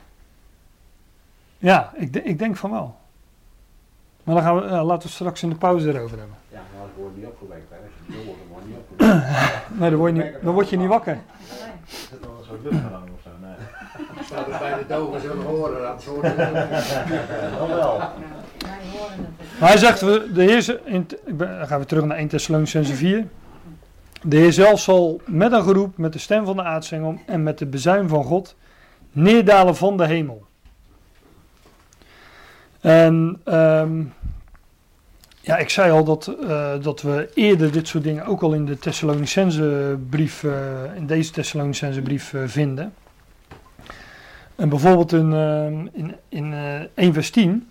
[1.59, 2.97] Ja, ik, ik denk van wel.
[4.25, 6.37] Maar dan gaan we, ja, laten we straks in de pauze erover hebben.
[6.49, 7.71] Ja, maar ik word niet opgewekt.
[7.71, 7.77] Hè.
[7.77, 9.69] Als je het hoort, dan word je niet opgewekt.
[9.81, 11.19] Nee, dan word je niet, dan word je niet wakker.
[11.87, 13.31] Is dat wel een soort luchtverwarming of zo?
[13.41, 14.25] Nee.
[14.25, 15.83] Staat er bij de doven zullen horen.
[15.83, 16.23] Dat soort
[17.59, 18.01] Dan wel.
[19.61, 22.95] Maar hij zegt, de Heer, in, ik ben- dan gaan we terug naar 1 Thessalonicense
[22.95, 23.27] 4.
[24.23, 27.59] De Heer zelf zal met een geroep, met de stem van de aartsengel en met
[27.59, 28.57] de bezuin van God
[29.13, 30.45] neerdalen van de hemel.
[32.81, 34.03] En ehm,
[35.41, 38.65] ja, ik zei al dat, eh, dat we eerder dit soort dingen ook al in
[38.65, 42.95] de Thessalonicense brief, eh, in deze Thessalonicense brief eh, vinden.
[44.57, 47.69] En bijvoorbeeld in, ehm, in, in eh, 1 vers 10.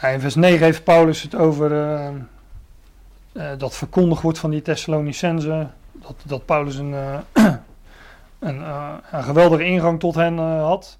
[0.00, 2.08] In vers 9 heeft Paulus het over eh,
[3.32, 5.74] eh, dat verkondigd wordt van die Thessalonicenzen.
[5.92, 7.18] Dat, dat Paulus een, eh,
[8.38, 8.60] een,
[9.12, 10.98] een geweldige ingang tot hen had.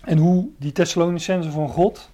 [0.00, 2.10] En hoe die Thessalonicenzen van God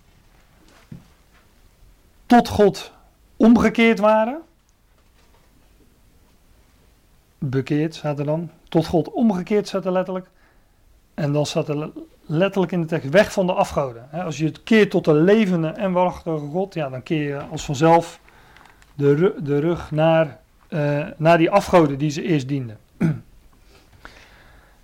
[2.27, 2.93] tot God
[3.37, 4.43] omgekeerd waren.
[7.39, 8.51] Bekeerd staat er dan.
[8.69, 10.27] Tot God omgekeerd staat er letterlijk.
[11.15, 11.91] En dan staat er
[12.27, 14.09] letterlijk in de tekst weg van de afgoden.
[14.13, 17.65] Als je het keert tot de levende en waarachtige God, ja, dan keer je als
[17.65, 18.21] vanzelf
[18.95, 22.79] de, ru- de rug naar, eh, naar die afgoden die ze eerst dienden.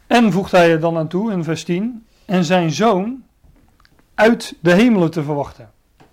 [0.07, 3.23] en voegt hij er dan aan toe in vers 10, en zijn zoon
[4.15, 5.71] uit de hemelen te verwachten.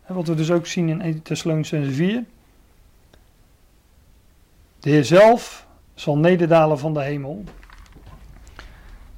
[0.08, 2.24] Wat we dus ook zien in 1 Thessalonicense 4.
[4.80, 7.44] De Heer zelf zal nederdalen van de hemel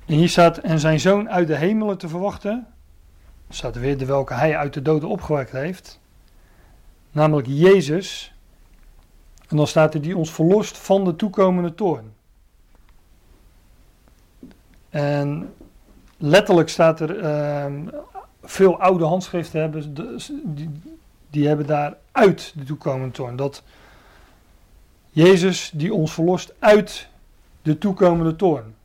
[0.07, 2.67] en hier staat, en zijn zoon uit de hemelen te verwachten.
[3.49, 5.99] Staat er weer de welke hij uit de doden opgewekt heeft.
[7.11, 8.33] Namelijk Jezus.
[9.47, 12.13] En dan staat er die ons verlost van de toekomende toorn.
[14.89, 15.53] En
[16.17, 17.87] letterlijk staat er, ehm,
[18.43, 19.93] veel oude handschriften hebben,
[20.43, 20.69] die,
[21.29, 23.35] die hebben daar uit de toekomende toorn.
[23.35, 23.63] Dat
[25.09, 27.09] Jezus die ons verlost uit
[27.61, 28.75] de toekomende toorn.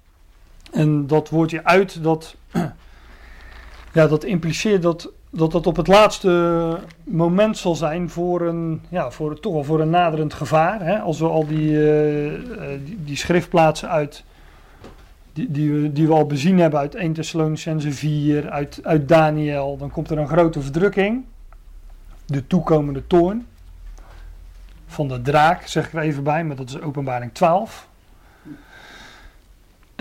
[0.72, 2.36] En dat woordje uit, dat,
[3.92, 9.10] ja, dat impliceert dat, dat dat op het laatste moment zal zijn voor een, ja,
[9.10, 10.84] voor, toch wel voor een naderend gevaar.
[10.84, 10.98] Hè?
[10.98, 14.24] Als we al die, eh, eh, die, die schriftplaatsen uit,
[15.32, 19.76] die, die, we, die we al bezien hebben uit 1 Thessalonicense 4, uit, uit Daniel,
[19.76, 21.24] dan komt er een grote verdrukking.
[22.26, 23.46] De toekomende toorn.
[24.86, 27.88] Van de draak, zeg ik er even bij, maar dat is openbaring 12.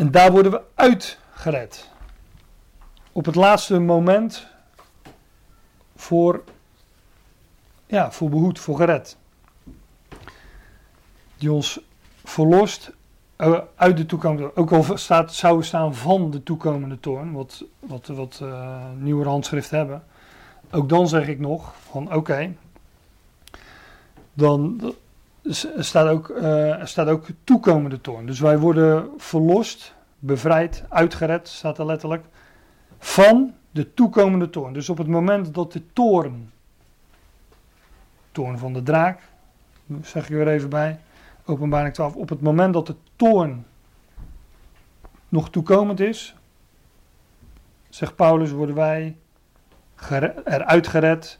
[0.01, 1.89] En daar worden we uitgered.
[3.11, 4.47] Op het laatste moment
[5.95, 6.43] voor,
[7.85, 9.17] ja, voor behoed, voor gered.
[11.37, 11.79] Die ons
[12.23, 12.91] verlost
[13.35, 18.07] eh, uit de toekomende, ook al staat, zou staan van de toekomende toorn, wat, wat,
[18.07, 20.03] wat eh nieuwe handschriften hebben.
[20.71, 22.55] Ook dan zeg ik nog van oké,
[24.33, 24.93] dan
[25.77, 28.25] staat ook, er staat ook toekomende toorn.
[28.25, 32.25] Dus wij worden verlost, bevrijd, uitgered, staat er letterlijk,
[32.99, 34.73] van de toekomende toorn.
[34.73, 36.51] Dus op het moment dat de toorn,
[38.31, 39.21] toorn van de draak,
[40.01, 40.99] zeg ik er even bij,
[41.45, 43.65] openbaring 12, op het moment dat de toorn
[45.29, 46.35] nog toekomend is,
[47.89, 49.17] zegt Paulus, worden wij
[50.45, 51.39] eruit gered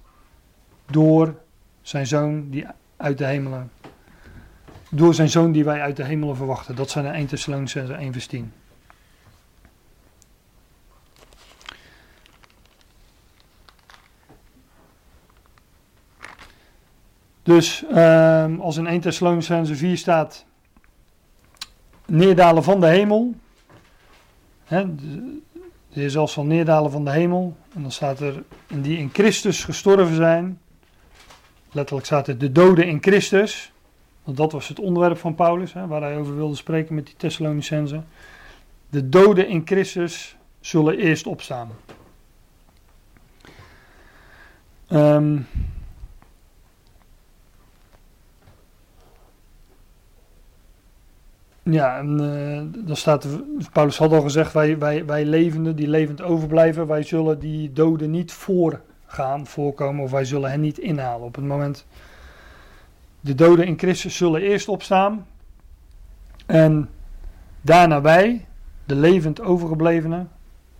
[0.86, 1.36] door
[1.82, 2.66] zijn zoon die
[2.98, 3.72] uit de hemelen,
[4.94, 6.76] door zijn zoon die wij uit de hemelen verwachten.
[6.76, 8.54] Dat zijn de 1 Thessalonicenzen 1 vers 10.
[17.44, 20.46] Dus ehm, als in 1 Thessalonicenzen 4 staat,
[22.06, 23.36] neerdalen van de hemel.
[24.64, 25.42] Hè, de
[25.90, 27.58] heer zelfs van neerdalen van de hemel.
[27.74, 30.60] En dan staat er, die in Christus gestorven zijn.
[31.72, 33.71] Letterlijk staat er de doden in Christus.
[34.34, 38.06] Dat was het onderwerp van Paulus, hè, waar hij over wilde spreken met die Thessalonicenzen.
[38.90, 41.70] De doden in Christus zullen eerst opstaan.
[44.88, 45.38] Ehm
[51.64, 52.18] Ja, en
[52.86, 53.28] dan staat,
[53.72, 58.12] Paulus had al gezegd, wij, wij, wij levenden die levend overblijven, wij zullen die doden
[58.12, 61.26] niet voorgaan, voorkomen, of wij zullen hen niet inhalen.
[61.26, 61.86] Op het moment,
[63.22, 65.28] de doden in Christus zullen eerst opstaan,
[66.46, 66.90] en
[67.62, 68.46] daarna wij,
[68.86, 70.30] de levend overgeblevenen,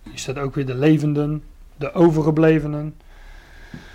[0.02, 1.42] hier staat ook weer de levenden,
[1.76, 2.94] de overgeblevenen,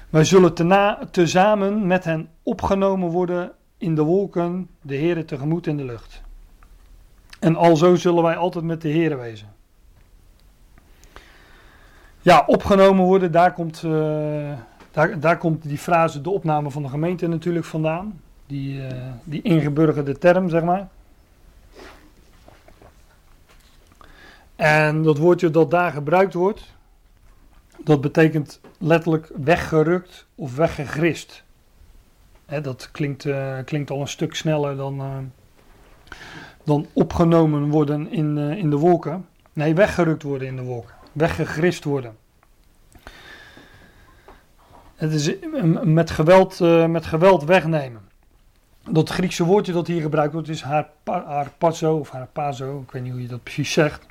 [0.10, 5.78] wij zullen tena, tezamen met hen opgenomen worden in de wolken, de Heeren tegemoet in
[5.78, 6.22] de lucht.
[7.40, 9.56] En alzo zullen wij altijd met de Heeren wezen.
[12.22, 13.92] Ja, opgenomen worden, daar komt, eh,
[14.92, 18.22] daar, daar komt die frase de opname van de gemeente natuurlijk vandaan.
[18.48, 20.88] Die, eh, die ingeburgerde term, zeg maar.
[24.56, 26.74] En dat woordje dat daar gebruikt wordt,
[27.78, 31.44] dat betekent letterlijk weggerukt of weggegrist.
[32.46, 35.18] Hè, dat klinkt, eh, klinkt al een stuk sneller dan, eh,
[36.64, 39.26] dan opgenomen worden in, in de wolken.
[39.54, 40.96] Nee, weggerukt worden in de wolken.
[41.12, 42.18] Weggegrist worden.
[44.96, 45.36] Het is
[45.84, 48.07] met geweld, met geweld wegnemen.
[48.90, 52.80] Dat Griekse woordje dat hier gebruikt wordt is harpa- harpazo of harpazo.
[52.80, 54.06] Ik weet niet hoe je dat precies zegt.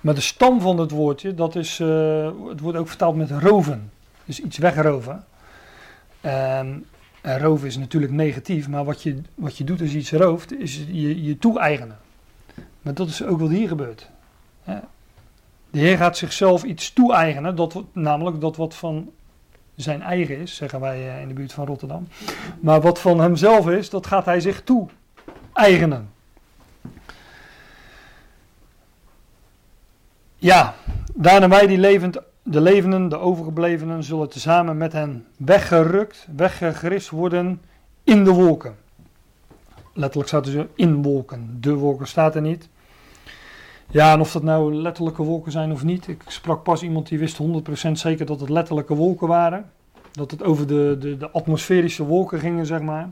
[0.00, 3.92] Maar de stam van het woordje, dat is, eh, het wordt ook vertaald met roven.
[4.24, 5.24] Dus iets wegroven.
[6.20, 6.86] En,
[7.20, 10.76] en roven is natuurlijk negatief, maar wat je, wat je doet als iets rooft, is
[10.90, 11.98] je, je toe-eigenen.
[12.82, 14.10] Maar dat is ook wat hier gebeurt.
[15.70, 19.10] De Heer gaat zichzelf iets toe-eigenen, dat, namelijk dat wat van
[19.82, 22.08] zijn eigen is, zeggen wij eh, in de buurt van Rotterdam.
[22.60, 26.10] Maar wat van hemzelf is, dat gaat hij zich toe-eigenen.
[30.36, 30.74] Ja,
[31.14, 37.60] daarna wij die levend, de levenden, de overgeblevenen, zullen tezamen met hen weggerukt, weggegrist worden
[38.04, 38.76] in de wolken.
[39.92, 41.56] Letterlijk staat zo in wolken.
[41.60, 42.68] De wolken staat er niet.
[43.90, 46.08] Ja, en of dat nou letterlijke wolken zijn of niet.
[46.08, 47.38] Ik sprak pas iemand die wist
[47.88, 49.70] 100% zeker dat het letterlijke wolken waren.
[50.12, 53.08] Dat het over de, de, de atmosferische wolken gingen, zeg maar.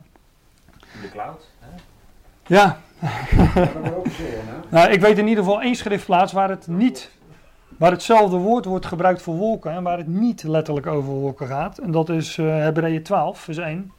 [1.02, 1.50] De cloud.
[1.58, 1.68] Hè?
[2.46, 2.80] Ja,
[3.96, 4.68] ook hè?
[4.76, 7.10] nou, ik weet in ieder geval één schriftplaats waar het niet,
[7.76, 11.78] waar hetzelfde woord wordt gebruikt voor wolken en waar het niet letterlijk over wolken gaat.
[11.78, 13.92] En dat is eh Hebreeën 12, vers 1.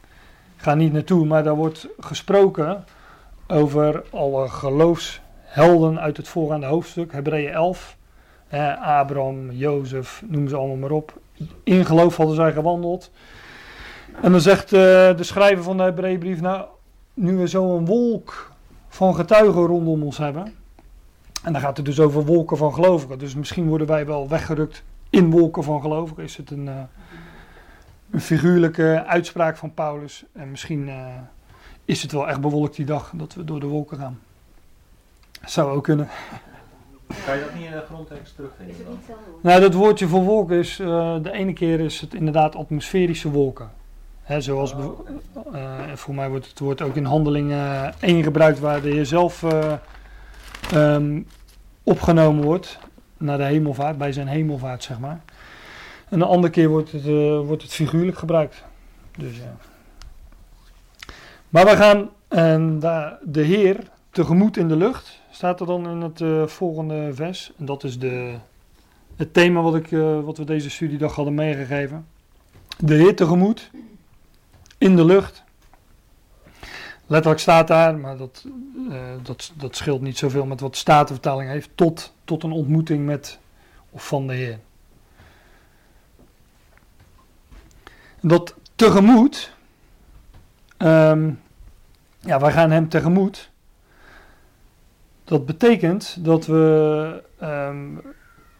[0.56, 2.84] Ik ga niet naartoe, maar daar wordt gesproken
[3.46, 4.48] over alle
[5.48, 7.96] geloofshelden uit het voorgaande hoofdstuk, Hebreeën 11.
[8.48, 11.20] Eh, Abraham, Jozef, noem ze allemaal maar op.
[11.62, 13.10] In geloof hadden zij gewandeld.
[14.22, 14.80] En dan zegt eh,
[15.16, 16.64] de schrijver van de Hebreeënbrief, nou,
[17.14, 18.52] nu we zo'n wolk
[18.88, 20.54] van getuigen rondom ons hebben.
[21.42, 23.18] En dan gaat het dus over wolken van gelovigen.
[23.18, 26.22] Dus misschien worden wij wel weggerukt in wolken van gelovigen.
[26.22, 26.74] Is het een, eh,
[28.10, 30.24] een figuurlijke uitspraak van Paulus.
[30.32, 31.06] En misschien eh,
[31.84, 34.18] is het wel echt bewolkt die dag dat we door de wolken gaan.
[35.44, 36.08] Zou ook kunnen.
[37.26, 38.96] Kan je dat niet in de grondtekst terugvinden Is het dan?
[38.96, 39.38] niet zo?
[39.42, 43.70] Nou, dat woordje voor wolken is, eh, de ene keer is het inderdaad atmosferische wolken.
[44.22, 44.88] Hè, zoals, bev-
[45.52, 49.06] eh, voor mij wordt het woord ook in handeling eh 1 gebruikt, waar de Heer
[49.06, 49.72] zelf eh,
[50.72, 51.20] ehm,
[51.82, 52.78] opgenomen wordt
[53.16, 55.20] naar de hemelvaart, bij zijn hemelvaart zeg maar.
[56.08, 58.64] En de andere keer wordt het, eh, wordt het figuurlijk gebruikt.
[59.18, 59.56] Dus ja.
[61.48, 63.76] Maar we gaan en daar de Heer
[64.10, 67.52] tegemoet in de lucht, staat er dan in het eh, volgende vers.
[67.58, 68.34] En dat is de,
[69.16, 72.06] het thema wat, ik, eh, wat we deze studiedag hadden meegegeven.
[72.78, 73.70] De Heer tegemoet
[74.78, 75.42] in de lucht.
[77.06, 78.46] Letterlijk staat daar, maar dat,
[78.90, 81.70] eh, dat, dat scheelt niet zoveel met wat de Statenvertaling heeft.
[81.74, 83.38] Tot, tot een ontmoeting met
[83.90, 84.58] of van de Heer.
[88.20, 89.52] Dat tegemoet,
[90.76, 91.30] ehm,
[92.20, 93.50] ja, wij gaan hem tegemoet.
[95.28, 97.86] Dat betekent dat we, ehm,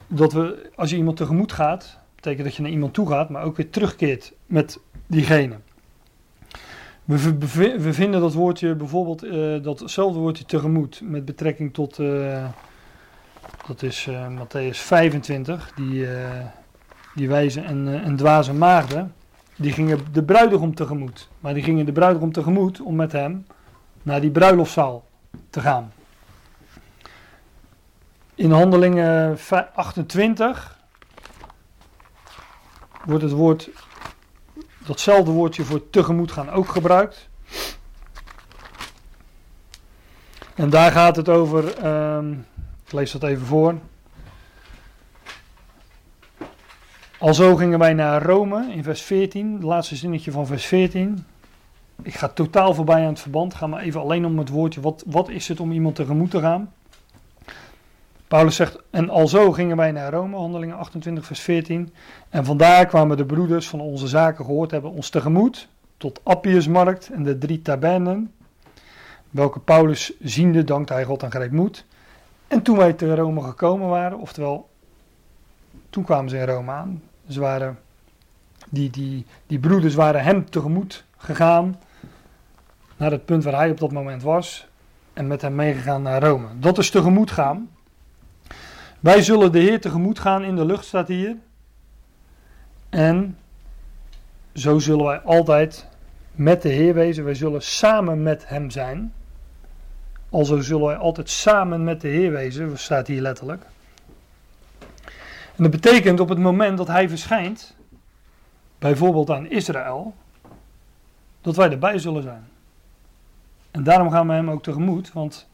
[0.06, 3.42] dat we, als je iemand tegemoet gaat, betekent dat je naar iemand toe gaat, maar
[3.42, 5.56] ook weer terugkeert met diegene.
[7.04, 7.38] We,
[7.78, 12.48] we vinden dat woordje bijvoorbeeld, eh, datzelfde woordje tegemoet met betrekking tot, eh,
[13.66, 16.06] dat is eh Matthäus 25, die,
[17.14, 19.14] die wijze en, en dwaze maagden,
[19.56, 21.28] die gingen de bruidegom tegemoet.
[21.40, 23.46] Maar die gingen de bruidegom tegemoet om met hem
[24.02, 25.04] naar die bruiloftszaal
[25.50, 25.92] te gaan.
[28.38, 30.78] In handelingen vij- 28
[33.04, 33.70] wordt het woord,
[34.86, 37.28] datzelfde woordje voor tegemoet gaan ook gebruikt.
[40.54, 42.32] En daar gaat het over, ehm,
[42.84, 43.74] ik lees dat even voor.
[47.18, 51.24] Alzo gingen wij naar Rome in vers 14, het laatste zinnetje van vers 14.
[52.02, 55.02] Ik ga totaal voorbij aan het verband, ga maar even alleen om het woordje, wat,
[55.06, 56.72] wat is het om iemand tegemoet te gaan?
[58.28, 61.92] Paulus zegt, en alzo gingen wij naar Rome, handelingen 28 vers 14.
[62.28, 67.22] En vandaar kwamen de broeders van onze zaken gehoord hebben ons tegemoet, tot Appiusmarkt en
[67.22, 68.32] de drie tabernen,
[69.30, 71.84] welke Paulus ziende dankte hij God en greep moed.
[72.48, 74.68] En toen wij te Rome gekomen waren, oftewel,
[75.90, 77.02] toen kwamen ze in Rome aan.
[77.28, 77.78] Ze waren,
[78.68, 81.80] die, die, die broeders waren hem tegemoet gegaan,
[82.96, 84.68] naar het punt waar hij op dat moment was,
[85.12, 86.46] en met hem meegegaan naar Rome.
[86.58, 87.68] Dat is tegemoet gaan.
[89.00, 91.36] Wij zullen de Heer tegemoet gaan in de lucht, staat hier.
[92.88, 93.38] En
[94.54, 95.86] zo zullen wij altijd
[96.32, 97.24] met de Heer wezen.
[97.24, 99.12] Wij zullen samen met Hem zijn.
[100.30, 103.62] Alzo zullen wij altijd samen met de Heer wezen, staat hier letterlijk.
[105.56, 107.76] En dat betekent op het moment dat Hij verschijnt,
[108.78, 110.14] bijvoorbeeld aan Israël,
[111.40, 112.48] dat wij erbij zullen zijn.
[113.70, 115.48] En daarom gaan we Hem ook tegemoet, want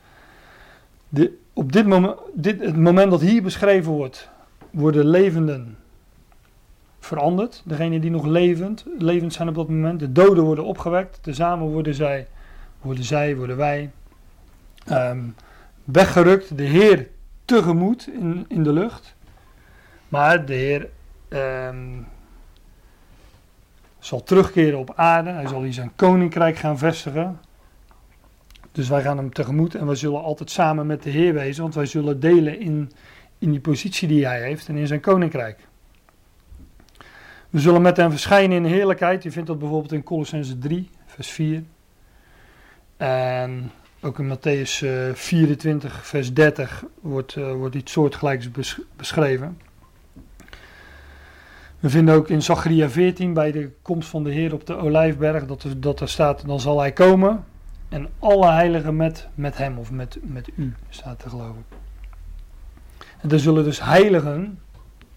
[1.08, 4.30] de, op dit moment, dit, het moment dat hier beschreven wordt,
[4.70, 5.76] worden levenden
[7.00, 7.62] veranderd.
[7.64, 10.00] Degenen die nog levend, levend zijn op dat moment.
[10.00, 11.18] De doden worden opgewekt.
[11.22, 12.26] Tezamen worden zij,
[12.80, 13.90] worden, zij, worden wij
[14.86, 15.22] ehm,
[15.84, 16.56] weggerukt.
[16.56, 17.08] De Heer
[17.44, 19.14] tegemoet in, in de lucht.
[20.08, 20.88] Maar de Heer
[21.28, 22.00] ehm,
[23.98, 25.30] zal terugkeren op aarde.
[25.30, 27.40] Hij zal hier zijn koninkrijk gaan vestigen.
[28.74, 31.74] Dus wij gaan hem tegemoet en wij zullen altijd samen met de Heer wezen, want
[31.74, 32.90] wij zullen delen in,
[33.38, 35.66] in die positie die hij heeft en in zijn koninkrijk.
[37.50, 39.22] We zullen met hem verschijnen in heerlijkheid.
[39.22, 41.62] Je vindt dat bijvoorbeeld in Colossense 3, vers 4.
[42.96, 43.70] En
[44.00, 49.58] ook in Matthäus eh, 24, vers 30 wordt, eh, wordt iets soortgelijks besch- beschreven.
[51.80, 55.46] We vinden ook in Zacharia 14 bij de komst van de Heer op de Olijfberg
[55.46, 57.44] dat dat er staat, dan zal hij komen.
[57.94, 61.76] En alle heiligen met, met hem of met, met u, staat geloof ik.
[63.20, 64.60] En er zullen dus heiligen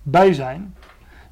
[0.01, 0.75] bij zijn.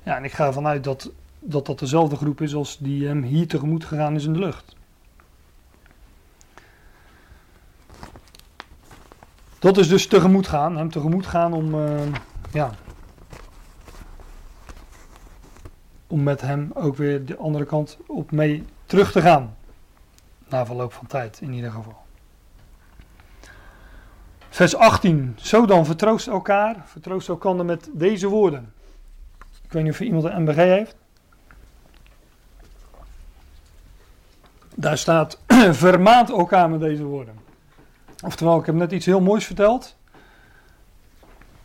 [0.03, 3.23] Ja, en ik ga ervan uit dat, dat dat dezelfde groep is als die hem
[3.23, 4.75] hier tegemoet gegaan is in de lucht.
[9.59, 12.01] Dat is dus tegemoet gaan, hem tegemoet gaan om, eh,
[12.51, 12.71] ja,
[16.07, 19.55] om met hem ook weer de andere kant op mee terug te gaan.
[20.56, 21.97] Na verloop van tijd in ieder geval.
[24.49, 25.36] Vers 18.
[25.39, 28.74] Zo dan, vertroost elkaar, vertroost elkaar met deze woorden.
[29.64, 30.95] Ik weet niet of iemand een MBG heeft.
[34.76, 35.39] Daar staat,
[35.86, 37.36] vermaant elkaar met deze woorden.
[38.24, 39.95] Oftewel, ik heb net iets heel moois verteld.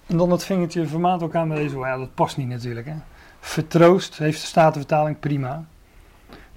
[0.07, 1.93] En dan het vingertje, vermaant elkaar met deze woorden.
[1.93, 2.86] Ja, dat past niet natuurlijk.
[2.86, 2.95] Hè.
[3.41, 5.64] Vertroost heeft de Statenvertaling prima.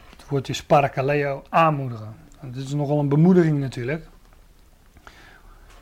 [0.10, 2.22] Het woordje is parakaleo, aanmoedigen.
[2.52, 4.08] Dit is nogal een bemoediging natuurlijk.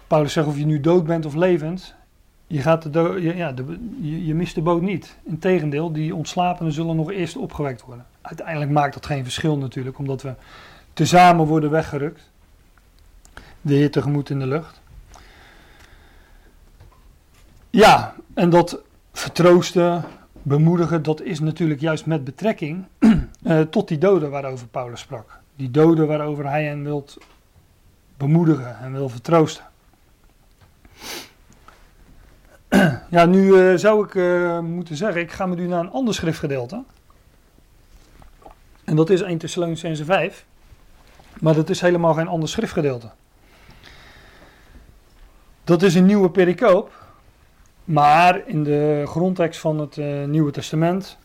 [0.08, 1.96] Paulus zegt of je nu dood bent of levend,
[2.48, 5.18] je, gaat de je, ja, de, je, je mist de boot niet.
[5.24, 8.06] Integendeel, die ontslapenen zullen nog eerst opgewekt worden.
[8.22, 10.34] Uiteindelijk maakt dat geen verschil natuurlijk, omdat we
[10.94, 12.32] tezamen worden weggerukt.
[13.62, 14.82] De Heer tegemoet in de lucht.
[17.70, 18.82] Ja, en dat
[19.14, 20.04] vertroosten,
[20.42, 22.86] bemoedigen, dat is natuurlijk juist met betrekking
[23.44, 25.41] eh, tot die doden waarover Paulus sprak.
[25.62, 27.18] Die doden waarover hij hen wilt
[28.18, 29.66] bemoedigen en wil vertroosten.
[33.10, 36.14] Ja, nu eh, zou ik eh, moeten zeggen, ik ga met u naar een ander
[36.14, 36.84] schriftgedeelte.
[38.84, 40.46] En dat is 1 Thessalonicense 5.
[41.40, 43.10] Maar dat is helemaal geen ander schriftgedeelte.
[45.64, 46.92] Dat is een nieuwe pericoop.
[47.84, 51.18] Maar in de grondtekst van het eh, Nieuwe Testament,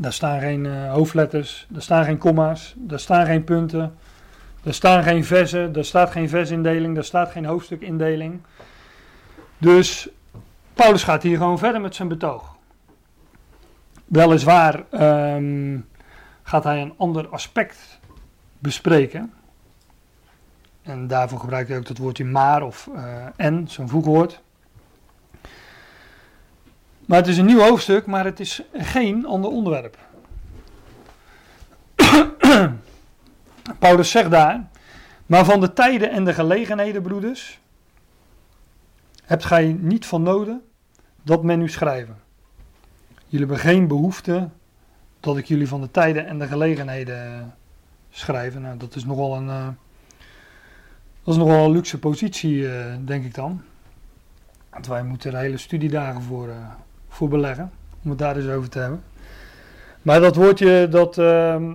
[0.00, 3.96] daar staan geen eh, hoofdletters, daar staan geen komma's, daar staan geen punten,
[4.62, 8.40] Er staan geen versen, er staat geen versindeling, er staat geen hoofdstukindeling.
[9.58, 10.08] Dus
[10.74, 12.56] Paulus gaat hier gewoon verder met zijn betoog.
[14.04, 15.78] Weliswaar ehm,
[16.42, 17.98] gaat hij een ander aspect
[18.58, 19.32] bespreken.
[20.82, 24.42] En daarvoor gebruikt hij ook dat woordje maar of uh, en, zo'n voegwoord.
[27.08, 29.98] Maar het is een nieuw hoofdstuk, maar het is geen ander onderwerp.
[33.78, 34.68] Paulus zegt daar,
[35.26, 37.60] maar van de tijden en de gelegenheden, broeders,
[39.24, 40.62] hebt gij niet van noden
[41.22, 42.16] dat men u schrijven.
[43.26, 44.48] Jullie hebben geen behoefte
[45.20, 47.54] dat ik jullie van de tijden en de gelegenheden
[48.10, 48.58] schrijf.
[48.58, 49.68] Nou, dat is nogal een, uh,
[51.22, 53.62] dat is nogal een luxe positie, uh, denk ik dan.
[54.70, 56.54] Want wij moeten er hele studiedagen voor, uh,
[57.18, 57.70] voor beleggen,
[58.04, 59.02] om het daar eens over te hebben.
[60.02, 61.70] Maar dat woordje, dat ehm,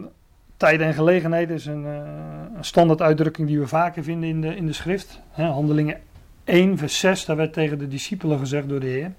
[0.57, 4.65] tijden en gelegenheden, is een, een standaard uitdrukking die we vaker vinden in de, in
[4.65, 5.19] de schrift.
[5.31, 5.99] Handelingen
[6.43, 9.11] 1, vers 6, daar werd tegen de discipelen gezegd door de Heer.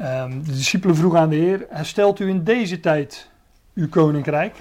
[0.00, 3.30] Um, de discipelen vroegen aan de Heer: Herstelt u in deze tijd
[3.74, 4.56] uw koninkrijk?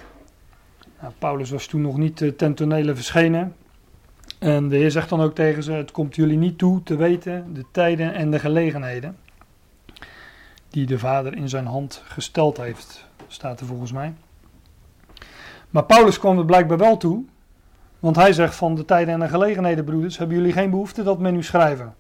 [1.01, 3.55] Nou, Paulus was toen nog niet uh, ten tonele verschenen.
[4.39, 7.53] En de Heer zegt dan ook tegen ze: Het komt jullie niet toe te weten
[7.53, 9.15] de tijden en de gelegenheden.
[10.73, 14.13] Die de Vader in zijn hand gesteld heeft, staat er volgens mij.
[15.69, 17.25] Maar Paulus kwam er blijkbaar wel toe
[18.03, 21.19] want hij zegt van de tijden en de gelegenheden, broeders, hebben jullie geen behoefte dat
[21.19, 21.95] men u schrijven.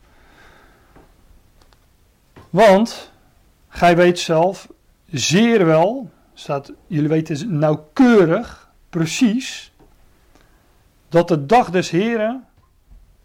[2.49, 3.11] Want
[3.67, 4.69] gij weet zelf
[5.05, 9.73] zeer wel, staat, jullie weten nauwkeurig, precies,
[11.09, 12.45] dat de dag des Heren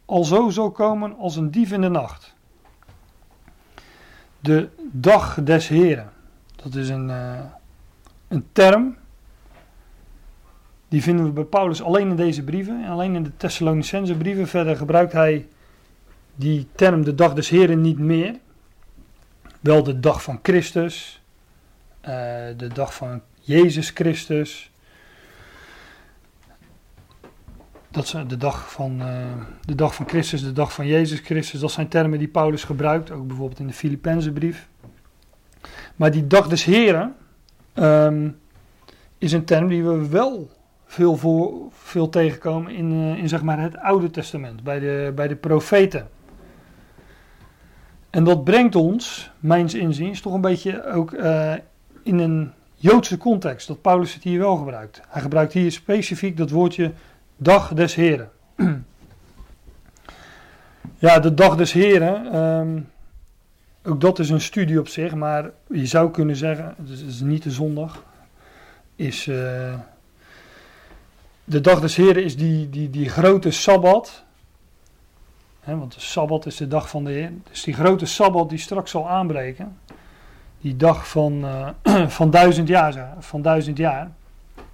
[0.05, 2.35] al zo zal komen als een dief in de nacht.
[4.41, 6.11] De dag des Heren,
[6.57, 7.41] dat is een, uh,
[8.29, 8.97] een term
[10.89, 14.49] die vinden we bij Paulus alleen in deze brieven, en alleen in de Thessalonicense brieven.
[14.49, 15.49] Verder gebruikt hij
[16.35, 18.35] die term de dag des Heren niet meer.
[19.61, 21.23] Wel de dag van Christus,
[22.01, 22.09] uh,
[22.57, 24.71] de dag van Jezus Christus.
[27.99, 29.07] Dat de dag, van, uh,
[29.65, 31.61] de dag van Christus, de dag van Jezus Christus.
[31.61, 34.69] Dat zijn termen die Paulus gebruikt, ook bijvoorbeeld in de Filippense brief.
[35.97, 37.15] Maar die dag des Heren
[37.75, 38.39] um,
[39.19, 40.51] is een term die we wel
[40.87, 45.29] veel, voor, veel tegenkomen in, uh, in zeg maar het Oude Testament, bij de, bij
[45.29, 46.09] de profeten.
[48.11, 51.55] En dat brengt ons, mijns inziens, toch een beetje ook uh,
[52.03, 55.01] in een Joodse context, dat Paulus het hier wel gebruikt.
[55.09, 56.93] Hij gebruikt hier specifiek dat woordje
[57.39, 58.31] dag des Heren.
[60.99, 62.89] ja, de dag des Heren, um,
[63.85, 67.43] ook dat is een studie op zich, maar je zou kunnen zeggen, het is niet
[67.43, 68.05] de zondag,
[68.97, 69.27] is...
[69.27, 69.75] Uh,
[71.49, 74.25] de dag des Heren is die, die, die grote Sabbat.
[75.65, 77.33] want de Sabbat is de dag van de Heer.
[77.51, 79.79] Dus die grote Sabbat die straks zal aanbreken.
[80.61, 81.69] Die dag van, uh,
[82.19, 84.11] van, duizend, jaar, van duizend jaar.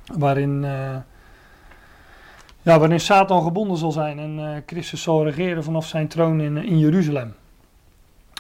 [0.04, 0.96] Waarin, uh,
[2.64, 6.56] ja, waarin Satan gebonden zal zijn en uh, Christus zal regeren vanaf zijn troon in,
[6.56, 7.34] in Jeruzalem.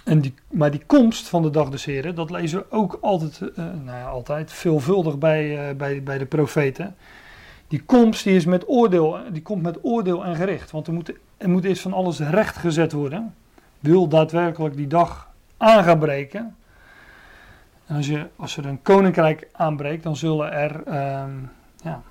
[0.04, 3.40] En die, maar die komst van de dag des Heren, dat lezen we ook altijd,
[3.56, 6.94] nou ja, altijd veelvuldig bij, bij, bij de profeten.
[7.68, 10.70] Die komst die is met oordeel, die komt met oordeel en gericht.
[10.70, 13.34] Want er moet, er moet eerst van alles recht gezet worden.
[13.80, 16.56] Wil daadwerkelijk die dag aan gaan breken.
[17.86, 21.24] En als, je, als er een koninkrijk aanbreekt, dan zullen er uh,
[21.82, 22.02] ja,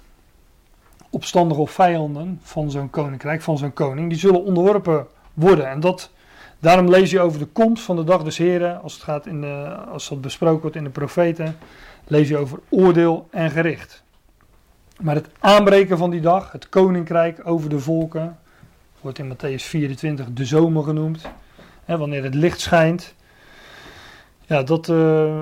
[1.13, 5.69] opstandige of vijanden van zo'n koninkrijk, van zo'n koning, die zullen onderworpen worden.
[5.69, 6.11] En dat,
[6.59, 9.41] daarom lees je over de komst van de dag des Heren, als, het gaat in
[9.41, 11.57] de, als dat besproken wordt in de profeten,
[12.07, 14.03] lees je over oordeel en gericht.
[15.01, 18.37] Maar het aanbreken van die dag, het koninkrijk over de volken,
[19.01, 21.21] wordt in Matthäus 24 de zomer genoemd.
[21.85, 23.13] Hè, wanneer het licht schijnt.
[24.45, 25.41] Ja, dat, uh,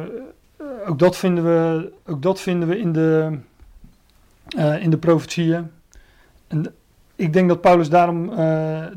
[0.85, 3.37] ook, dat vinden we, ook dat vinden we in de,
[4.57, 5.71] in de profetieën.
[6.47, 6.75] En
[7.15, 8.35] ik denk dat Paulus daarom uh,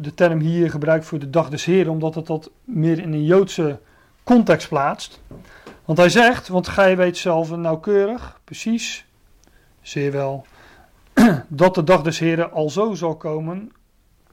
[0.01, 3.25] de term hier gebruikt voor de dag des Heren, omdat het dat meer in een
[3.25, 3.79] Joodse
[4.23, 5.21] context plaatst.
[5.85, 9.07] Want hij zegt, want gij weet zelf nauwkeurig, precies,
[9.83, 10.47] zeer wel,
[11.49, 13.73] dat de dag des Heren al zo zal komen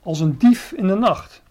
[0.03, 1.41] als een dief in de nacht.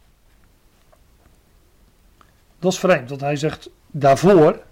[2.59, 4.63] Dat is vreemd, want hij zegt daarvoor,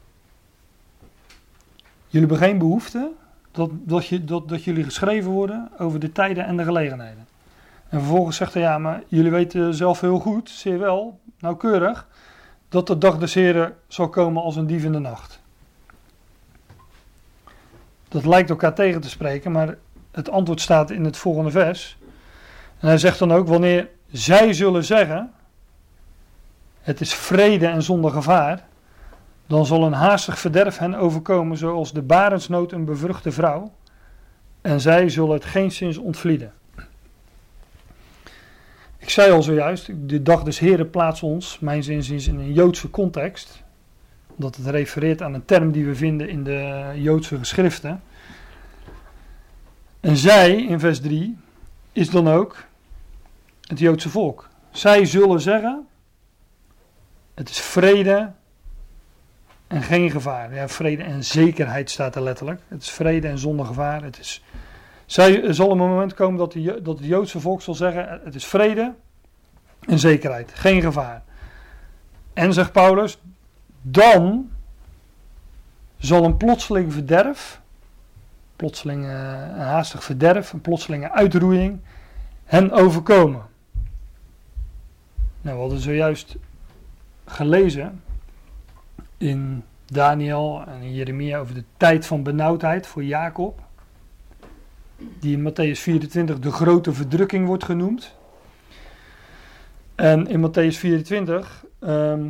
[2.06, 3.10] jullie hebben geen behoefte
[3.58, 7.26] dat, dat, dat, dat jullie geschreven worden over de tijden en de gelegenheden.
[7.88, 12.06] En vervolgens zegt hij, ja, maar jullie weten zelf heel goed, zeer wel, nauwkeurig,
[12.68, 15.40] dat de dag des Heren zal komen als een dief in de nacht.
[18.08, 19.76] Dat lijkt elkaar tegen te spreken, maar
[20.10, 21.98] het antwoord staat in het volgende vers.
[22.80, 25.32] En hij zegt dan ook, wanneer zij zullen zeggen,
[26.80, 28.67] het is vrede en zonder gevaar,
[29.48, 33.72] dan zal een haastig verderf hen overkomen zoals de barensnood een bevruchte vrouw,
[34.60, 36.52] en zij zullen het geen geenszins ontvlieden.
[38.98, 42.90] Ik zei al zojuist, de dag des Heren plaatst ons, mijn zinziens, in een Joodse
[42.90, 43.62] context.
[44.26, 48.02] Omdat het refereert aan een term die we vinden in de Joodse geschriften.
[50.00, 51.36] En zij, in vers 3,
[51.92, 52.64] is dan ook
[53.66, 54.48] het Joodse volk.
[54.70, 55.86] Zij zullen zeggen,
[57.34, 58.32] het is vrede
[59.68, 60.54] en geen gevaar.
[60.54, 62.60] Ja, vrede en zekerheid staat er letterlijk.
[62.68, 64.02] Het is vrede en zonder gevaar.
[64.02, 64.42] Het is
[65.16, 68.46] er zal een moment komen dat, de, dat het Joodse volk zal zeggen: het is
[68.46, 68.94] vrede
[69.80, 71.22] en zekerheid, geen gevaar.
[72.32, 73.18] En zegt Paulus:
[73.82, 74.50] dan
[75.98, 77.60] zal een plotseling verderf,
[78.56, 81.80] plotseling uh, een haastig verderf, een plotselinge uitroeiing
[82.44, 83.42] hen overkomen.
[85.40, 86.36] Nou, we hadden zojuist
[87.26, 88.02] gelezen
[89.18, 93.60] in Daniel en Jeremia over de tijd van benauwdheid voor Jacob
[95.18, 98.16] die in Matthäus 24 de grote verdrukking wordt genoemd.
[99.94, 102.28] En in Matthäus 24, ehm,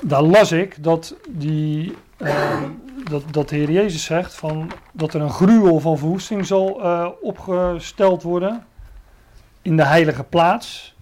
[0.00, 2.70] daar las ik dat, die, ehm,
[3.10, 7.08] dat, dat de Heer Jezus zegt van, dat er een gruwel van verwoesting zal uh,
[7.20, 8.64] opgesteld worden
[9.62, 10.96] in de heilige plaats.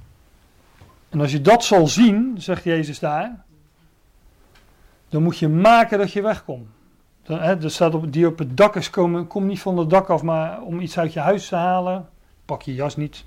[1.09, 3.45] En als je dat zal zien, zegt Jezus daar,
[5.11, 6.69] dan moet je maken dat je wegkomt.
[7.23, 10.23] Hè, staat op, die op het dak is komen, kom niet van het dak af,
[10.23, 12.09] maar om iets uit je huis te halen,
[12.45, 13.25] pak je jas niet.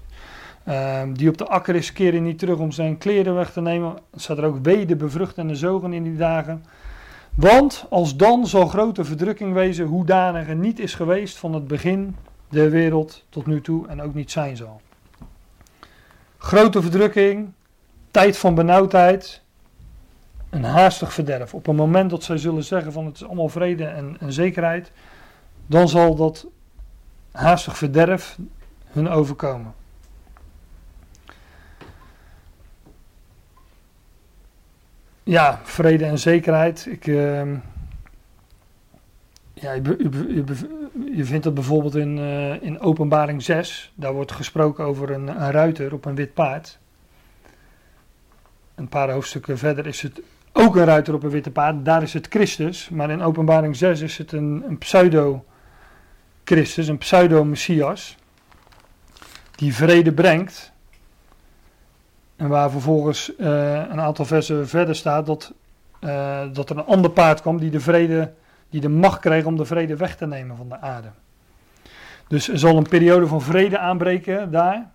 [0.63, 3.95] Ehm, die op de akker is, keren niet terug om zijn kleren weg te nemen.
[4.13, 6.65] Er staat er ook weder bevrucht en de zogen in die dagen.
[7.35, 12.15] Want als dan zal grote verdrukking wezen, hoedanig er niet is geweest van het begin
[12.49, 14.81] der wereld tot nu toe en ook niet zijn zal.
[16.37, 17.51] Grote verdrukking,
[18.11, 19.42] tijd van benauwdheid,
[20.53, 21.53] een haastig verderf.
[21.53, 24.91] Op een moment dat zij zullen zeggen van het is allemaal vrede en, en zekerheid,
[25.65, 26.47] dan zal dat
[27.31, 28.37] haastig verderf
[28.85, 29.73] hun overkomen.
[35.23, 36.85] Ja, vrede en zekerheid.
[36.89, 37.41] Ik, uh,
[39.53, 43.93] ja, je, vindt dat bijvoorbeeld in, uh, in Openbaring 6.
[43.95, 46.79] Daar wordt gesproken over een, een ruiter op een wit paard.
[48.75, 50.21] Een paar hoofdstukken verder is het
[50.53, 51.85] ook een ruiter op een witte paard.
[51.85, 52.89] Daar is het Christus.
[52.89, 58.17] Maar in openbaring 6 is het een, een pseudo-Christus, een pseudo-Messias.
[59.55, 60.71] Die vrede brengt.
[62.35, 63.47] En waar vervolgens uh,
[63.89, 65.53] een aantal versen verder staat dat,
[65.99, 68.33] uh, dat er een ander paard kwam die de vrede,
[68.69, 71.07] die de macht kreeg om de vrede weg te nemen van de aarde.
[72.27, 74.91] Dus er zal een periode van vrede aanbreken daar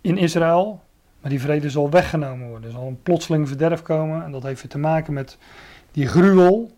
[0.00, 0.82] in Israël.
[1.20, 2.68] Maar die vrede zal weggenomen worden.
[2.70, 4.24] Er zal een plotseling verderf komen.
[4.24, 5.38] En dat heeft te maken met
[5.92, 6.70] die gruwel.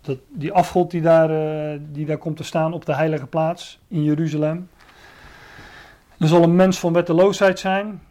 [0.00, 3.78] Dat, die afgod die daar, uh, die daar komt te staan op de heilige plaats
[3.88, 4.68] in Jeruzalem.
[6.18, 8.02] Er zal een mens van wetteloosheid zijn.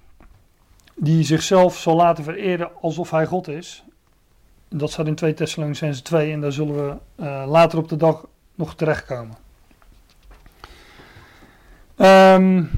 [0.96, 3.84] Die zichzelf zal laten vereren alsof hij God is.
[4.70, 6.32] Dat staat in 2 Thessalonicense 2.
[6.32, 8.26] En daar zullen we uh, later op de dag
[8.56, 9.36] nog terechtkomen.
[11.98, 12.70] Um,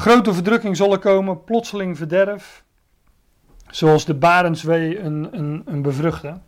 [0.00, 2.64] Grote verdrukking zal er komen, plotseling verderf.
[3.70, 6.38] Zoals de barenswee een, een, een bevruchte.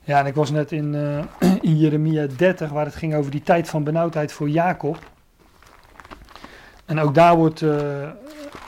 [0.00, 1.24] Ja, en ik was net in, uh,
[1.70, 4.98] in Jeremia 30, waar het ging over die tijd van benauwdheid voor Jacob.
[6.84, 8.08] En ook daar wordt, uh,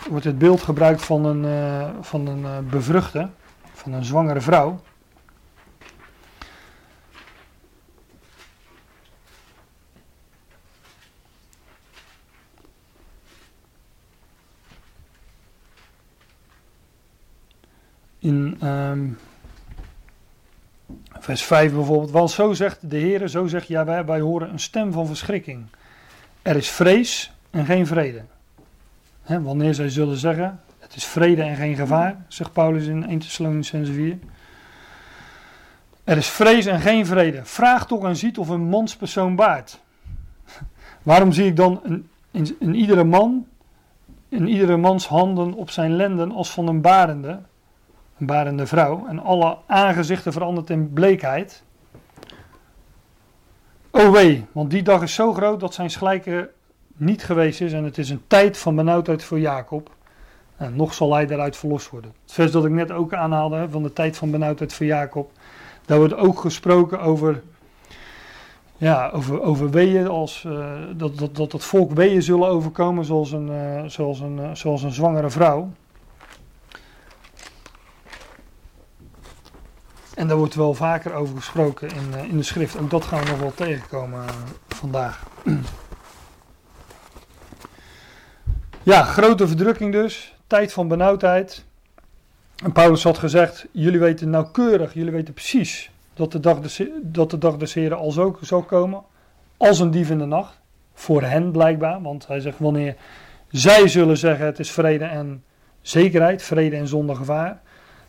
[0.08, 3.28] wordt het beeld gebruikt van een, uh, van een bevruchte,
[3.72, 4.80] van een zwangere vrouw.
[18.22, 19.18] In um,
[21.18, 22.10] vers 5 bijvoorbeeld.
[22.10, 25.64] Want zo zegt de Heer, zo zegt ja, wij, horen een stem van verschrikking.
[26.42, 28.22] Er is vrees en geen vrede.
[29.26, 33.92] Wanneer zij zullen zeggen, het is vrede en geen gevaar, zegt Paulus in 1 Thessalonicense
[33.92, 34.18] 4.
[36.04, 37.40] Er is vrees en geen vrede.
[37.44, 39.80] Vraag toch en ziet of een manspersoon baart.
[41.02, 43.46] Waarom zie ik dan een, in, in, iedere man,
[44.28, 47.40] in iedere mans handen op zijn lenden als van een barende,
[48.26, 49.06] barende vrouw.
[49.08, 51.62] En alle aangezichten verandert in bleekheid.
[53.90, 56.50] O wee, want die dag is zo groot dat zijn gelijke
[56.96, 57.72] niet geweest is.
[57.72, 59.90] En het is een tijd van benauwdheid voor Jacob.
[60.56, 62.12] En nog zal hij daaruit verlost worden.
[62.22, 65.30] Het vers dat ik net ook aanhaalde, van de tijd van benauwdheid voor Jacob.
[65.86, 67.42] Daar wordt ook gesproken over
[68.82, 73.32] ja, over, over weeën, als, eh, dat, dat, dat het volk weeën zullen overkomen zoals
[73.32, 75.70] een, eh, zoals, een, eh, zoals een zwangere vrouw.
[80.14, 82.78] En daar wordt wel vaker over gesproken in, eh, in de schrift.
[82.78, 84.34] Ook dat gaan we nog wel tegenkomen eh,
[84.68, 85.22] vandaag.
[88.84, 90.34] Ja, grote verdrukking dus.
[90.46, 91.64] Tijd van benauwdheid.
[92.62, 97.30] En Paulus had gezegd, jullie weten nauwkeurig, jullie weten precies dat de dag des, dat
[97.30, 99.02] de dag Heren al zo zal komen.
[99.56, 100.60] Als een dief in de nacht.
[100.94, 102.02] Voor hen blijkbaar.
[102.02, 102.96] Want hij zegt wanneer
[103.50, 105.44] zij zullen zeggen het is vrede en
[105.80, 107.60] zekerheid, vrede en zonder gevaar.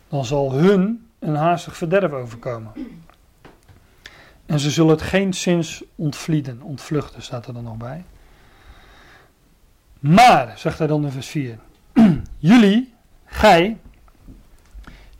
[0.08, 2.72] Dan zal hun een haastig verderf overkomen.
[4.46, 8.04] En ze zullen het geen zins ontvlieden, ontvluchten staat er dan nog bij.
[10.00, 11.58] Maar, zegt hij dan in vers 4,
[12.38, 12.94] jullie,
[13.24, 13.78] gij,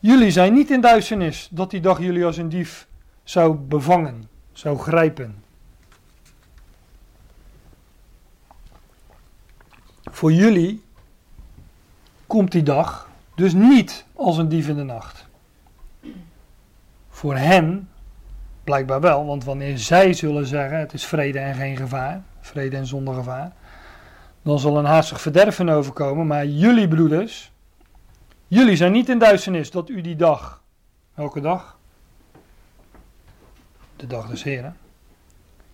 [0.00, 2.86] jullie zijn niet in duisternis dat die dag jullie als een dief
[3.22, 5.42] zou bevangen, zou grijpen.
[10.10, 10.82] Voor jullie
[12.26, 15.23] komt die dag dus niet als een dief in de nacht.
[17.24, 17.88] Voor hen
[18.64, 22.86] blijkbaar wel, want wanneer zij zullen zeggen het is vrede en geen gevaar, vrede en
[22.86, 23.52] zonder gevaar,
[24.42, 26.26] dan zal een haastig verderven overkomen.
[26.26, 27.52] Maar jullie broeders,
[28.48, 30.62] jullie zijn niet in duisternis dat u die dag,
[31.14, 31.78] welke dag?
[33.96, 34.76] De dag des Heren.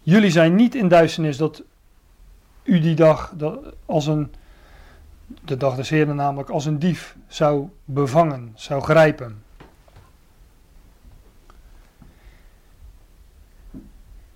[0.03, 1.63] Jullie zijn niet in duisternis dat
[2.63, 4.35] u die dag dat als een,
[5.45, 9.49] de dag des Heren namelijk, als een dief zou bevangen, zou grijpen.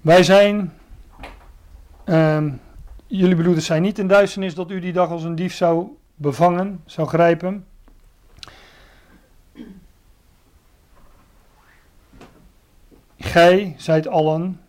[0.04, 0.72] Wij zijn,
[2.04, 2.52] ehm,
[3.06, 6.82] jullie broeders zijn niet in duisternis dat u die dag als een dief zou bevangen,
[6.84, 7.66] zou grijpen.
[13.18, 14.60] Gij zijt allen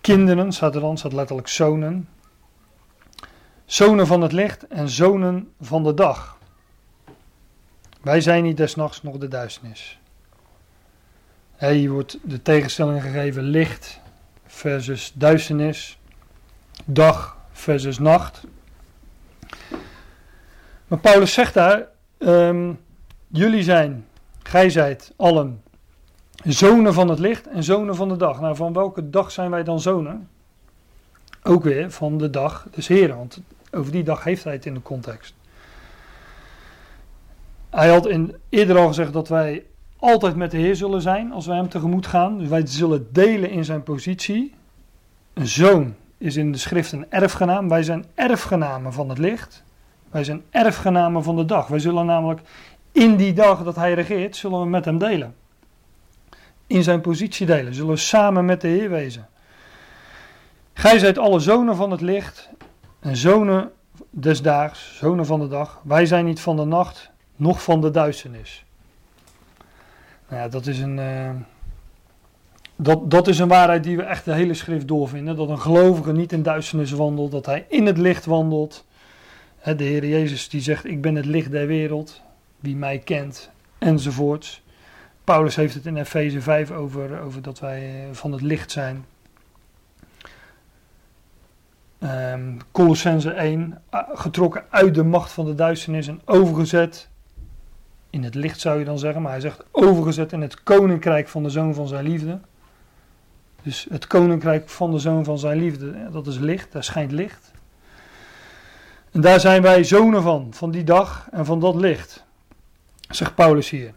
[0.00, 2.08] kinderen, staat er dan, staat letterlijk zonen.
[3.64, 6.38] Zonen van het licht en zonen van de dag.
[8.00, 9.98] Wij zijn niet des nachts nog de duisternis.
[11.56, 14.00] Hier wordt de tegenstelling gegeven licht
[14.58, 15.98] versus duisternis,
[16.84, 18.44] dag versus nacht.
[20.86, 21.86] Maar Paulus zegt daar,
[22.18, 22.72] ehm,
[23.26, 24.06] jullie zijn,
[24.42, 25.62] gij zijt allen
[26.44, 28.40] zonen van het licht en zonen van de dag.
[28.40, 30.28] Nou, van welke dag zijn wij dan zonen?
[31.42, 33.40] Ook weer van de dag des Heren, want
[33.70, 35.34] over die dag heeft hij het in de context.
[37.70, 39.64] Hij had in, eerder al gezegd dat wij
[39.98, 42.38] altijd met de Heer zullen zijn als wij hem tegemoet gaan.
[42.38, 44.54] Dus wij zullen delen in zijn positie.
[45.34, 47.68] Een zoon is in de schrift een erfgenaam.
[47.68, 49.64] Wij zijn erfgenamen van het licht.
[50.10, 51.66] Wij zijn erfgenamen van de dag.
[51.66, 52.40] Wij zullen namelijk
[52.92, 55.34] in die dag dat hij regeert, zullen we met hem delen.
[56.66, 57.74] In zijn positie delen.
[57.74, 59.28] Zullen we samen met de Heer wezen.
[60.72, 62.50] Gij zijt alle zonen van het licht
[63.00, 63.70] en zonen
[64.10, 65.80] des daags, zonen van de dag.
[65.84, 68.64] Wij zijn niet van de nacht, noch van de duisternis.
[70.28, 71.30] Nou ja, dat is een, uh,
[72.76, 75.36] dat, dat is een waarheid die we echt de hele schrift doorvinden.
[75.36, 78.86] Dat een gelovige niet in duisternis wandelt, dat hij in het licht wandelt.
[79.62, 82.22] De Heer Jezus die zegt, ik ben het licht der wereld,
[82.60, 84.62] wie mij kent, enzovoorts.
[85.24, 89.04] Paulus heeft het in Efeze 5 over, over dat wij van het licht zijn.
[92.00, 93.82] Um, Colossense 1,
[94.12, 97.08] getrokken uit de macht van de duisternis en overgezet
[98.18, 101.42] in het licht zou je dan zeggen, maar hij zegt overgezet in het koninkrijk van
[101.42, 102.40] de zoon van zijn liefde.
[103.62, 107.52] Dus het koninkrijk van de zoon van zijn liefde, dat is licht, daar schijnt licht.
[109.10, 112.24] En daar zijn wij zonen van, van die dag en van dat licht,
[113.08, 113.92] zegt Paulus hier.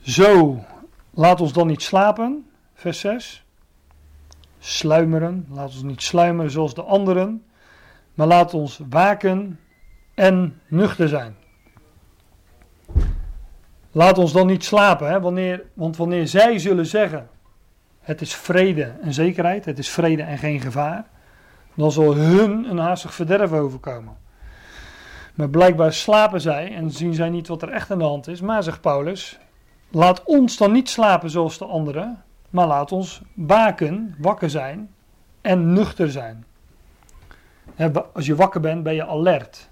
[0.00, 0.64] Zo,
[1.10, 3.44] laat ons dan niet slapen, vers 6.
[4.58, 7.44] Sluimeren, laat ons niet sluimeren zoals de anderen,
[8.14, 9.60] maar laat ons waken
[10.14, 11.36] en nuchter zijn.
[13.92, 15.20] Laat ons dan niet slapen, hè?
[15.20, 17.28] Wanneer, want wanneer zij zullen zeggen:
[18.00, 21.04] Het is vrede en zekerheid, het is vrede en geen gevaar,
[21.74, 24.16] dan zal hun een haastig verderf overkomen.
[25.34, 28.40] Maar blijkbaar slapen zij en zien zij niet wat er echt aan de hand is.
[28.40, 29.38] Maar zegt Paulus:
[29.90, 34.90] Laat ons dan niet slapen zoals de anderen, maar laat ons baken, wakker zijn
[35.40, 36.44] en nuchter zijn.
[38.12, 39.68] Als je wakker bent, ben je alert.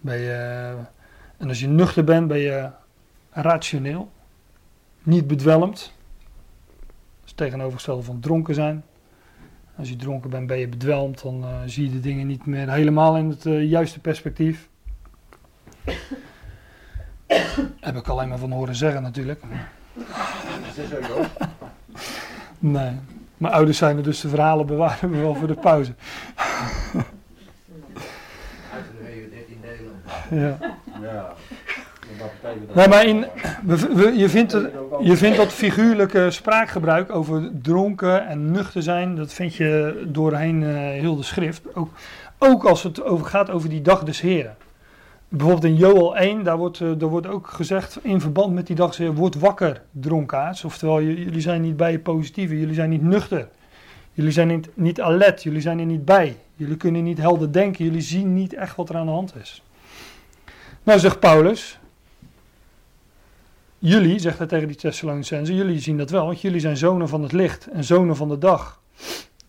[0.00, 0.74] Ben je
[1.42, 2.70] en als je nuchter bent, ben je
[3.30, 4.10] rationeel,
[5.02, 5.78] niet bedwelmd.
[5.78, 8.84] Dat is het tegenovergestelde van dronken zijn.
[9.76, 12.70] Als je dronken bent, ben je bedwelmd, dan uh, zie je de dingen niet meer
[12.70, 14.68] helemaal in het uh, juiste perspectief.
[17.80, 19.42] Heb ik alleen maar van horen zeggen natuurlijk.
[19.94, 21.26] Dat is ook
[22.58, 22.92] Nee.
[23.36, 25.94] Mijn ouders zijn er dus de verhalen bewaren we wel voor de pauze.
[28.72, 29.92] Uitgegeven 13 delen.
[30.42, 30.58] Ja.
[32.74, 33.26] Maar in,
[34.16, 34.52] je, vindt
[35.00, 40.70] je vindt dat figuurlijke spraakgebruik over dronken en nuchter zijn, dat vind je doorheen eh,
[40.74, 41.74] heel de schrift.
[41.74, 41.90] Ook,
[42.38, 44.56] ook als het over gaat over die dag des Heren.
[45.28, 48.96] Bijvoorbeeld in Joel 1, daar wordt, eh, wordt ook gezegd in verband met die dag
[48.96, 50.64] word wakker dronkaards.
[50.64, 53.48] Oftewel, jullie zijn niet bij je positieve, jullie zijn niet nuchter.
[54.12, 56.36] Jullie zijn niet, niet alert, jullie zijn er niet bij.
[56.56, 59.62] Jullie kunnen niet helder denken, jullie zien niet echt wat er aan de hand is.
[60.82, 61.78] Nou zegt Paulus,
[63.84, 67.22] Jullie, zegt hij tegen die Thessalonicenzen, jullie zien dat wel, want jullie zijn zonen van
[67.22, 68.80] het licht en zonen van de dag.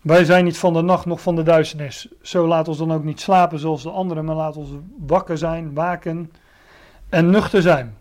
[0.00, 2.08] Wij zijn niet van de nacht, nog van de duisternis.
[2.22, 5.74] Zo laat ons dan ook niet slapen zoals de anderen, maar laat ons wakker zijn,
[5.74, 6.32] waken
[7.08, 7.96] en nuchter zijn.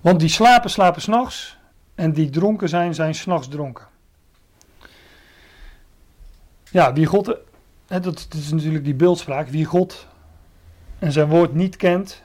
[0.00, 1.56] Want die slapen, slapen s'nachts
[1.94, 3.86] en die dronken zijn, zijn s'nachts dronken.
[6.70, 7.36] Ja, wie God,
[7.86, 10.06] dat is natuurlijk die beeldspraak, wie God
[11.02, 12.22] en zijn woord niet kent,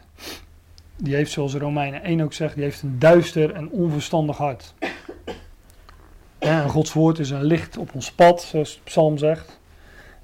[0.95, 4.73] die heeft, zoals Romeinen 1 ook zegt, die heeft een duister en onverstandig hart.
[6.37, 9.59] En Gods woord is een licht op ons pad, zoals de psalm zegt.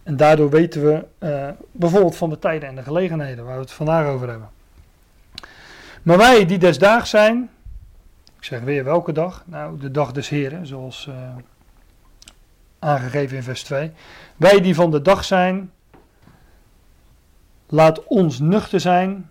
[0.04, 3.72] En daardoor weten we eh, bijvoorbeeld van de tijden en de gelegenheden waar we het
[3.72, 4.50] vandaag over hebben.
[6.04, 7.50] Maar wij die desdaags zijn,
[8.38, 9.44] ik zeg weer welke dag?
[9.46, 11.36] Nou, de dag des Heren, zoals eh,
[12.80, 13.92] aangegeven in vers 2.
[14.38, 15.72] Wij die van de dag zijn,
[17.68, 19.30] laat ons nuchter zijn,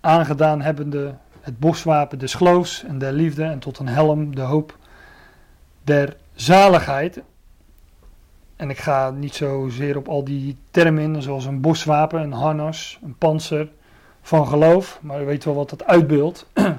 [0.00, 4.76] aangedaan hebbende het boswapen des geloofs en der liefde en tot een helm de hoop
[5.84, 7.22] der zaligheid.
[8.56, 12.98] En ik ga niet zozeer op al die termen in, zoals een boswapen, een harnas,
[13.02, 13.68] een panzer
[14.22, 16.46] van geloof, maar u weet wel wat dat uitbeeldt.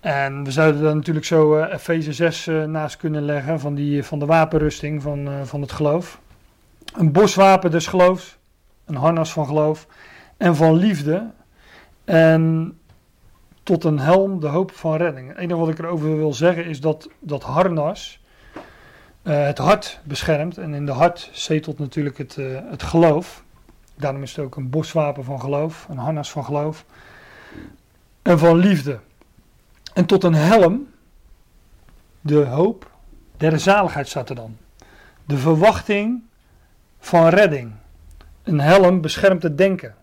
[0.00, 4.04] en we zouden daar natuurlijk zo uh, Efeze 6 uh, naast kunnen leggen van, die,
[4.04, 6.20] van de wapenrusting van, uh, van het geloof.
[6.94, 8.38] Een boswapen des geloofs,
[8.84, 9.86] een harnas van geloof
[10.36, 11.30] en van liefde.
[12.04, 12.78] En
[13.62, 15.28] tot een helm de hoop van redding.
[15.28, 18.22] Het enige wat ik erover wil zeggen is dat dat harnas
[19.22, 20.58] uh, het hart beschermt.
[20.58, 23.44] En in de hart zetelt natuurlijk het, uh, het geloof.
[23.96, 26.84] Daarom is het ook een boswapen van geloof, een harnas van geloof.
[28.22, 28.98] En van liefde.
[29.94, 30.88] En tot een helm,
[32.20, 32.90] de hoop
[33.36, 34.56] der zaligheid staat er dan.
[35.24, 36.22] De verwachting
[36.98, 37.72] van redding.
[38.44, 39.94] Een helm beschermt het denken.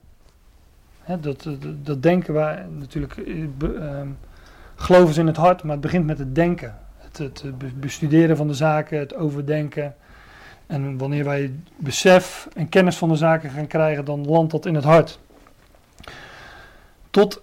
[1.21, 1.47] Dat,
[1.83, 4.01] dat, denken wij natuurlijk, uh,
[4.75, 6.79] geloof is in het hart, maar het begint met het denken.
[6.97, 9.95] Het, het, bestuderen van de zaken, het overdenken.
[10.67, 14.75] En wanneer wij besef en kennis van de zaken gaan krijgen, dan landt dat in
[14.75, 15.19] het hart.
[17.09, 17.41] Tot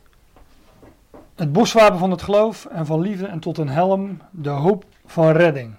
[1.34, 5.30] het boswapen van het geloof en van liefde en tot een helm, de hoop van
[5.30, 5.74] redding.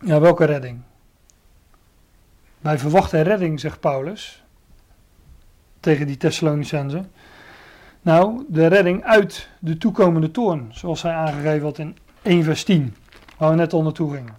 [0.00, 0.80] Ja, welke redding?
[2.60, 4.44] Wij verwachten redding, zegt Paulus
[5.80, 7.10] tegen die Thessalonicenzen.
[8.02, 12.96] Nou, de redding uit de toekomende toorn, zoals hij aangegeven had in 1 vers 10,
[13.38, 14.34] waar we net al naartoe gingen.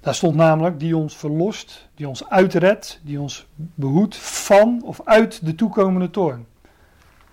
[0.00, 5.46] Daar stond namelijk die ons verlost, die ons uitredt, die ons behoedt van of uit
[5.46, 6.46] de toekomende toorn.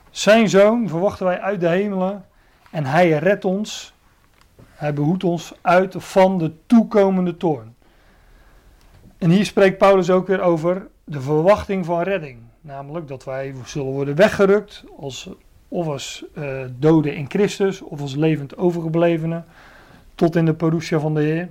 [0.09, 2.25] Zijn zoon verwachten wij uit de hemelen
[2.71, 3.93] en hij redt ons,
[4.71, 7.70] hij behoedt ons uit of van de toekomende toorn.
[9.21, 12.39] En hier spreekt Paulus ook weer over de verwachting van redding.
[12.61, 15.29] Namelijk dat wij zullen worden weggerukt als,
[15.67, 19.45] of als uh, doden in Christus of als levend overgeblevenen
[20.15, 21.49] tot in de parousia van de Heer.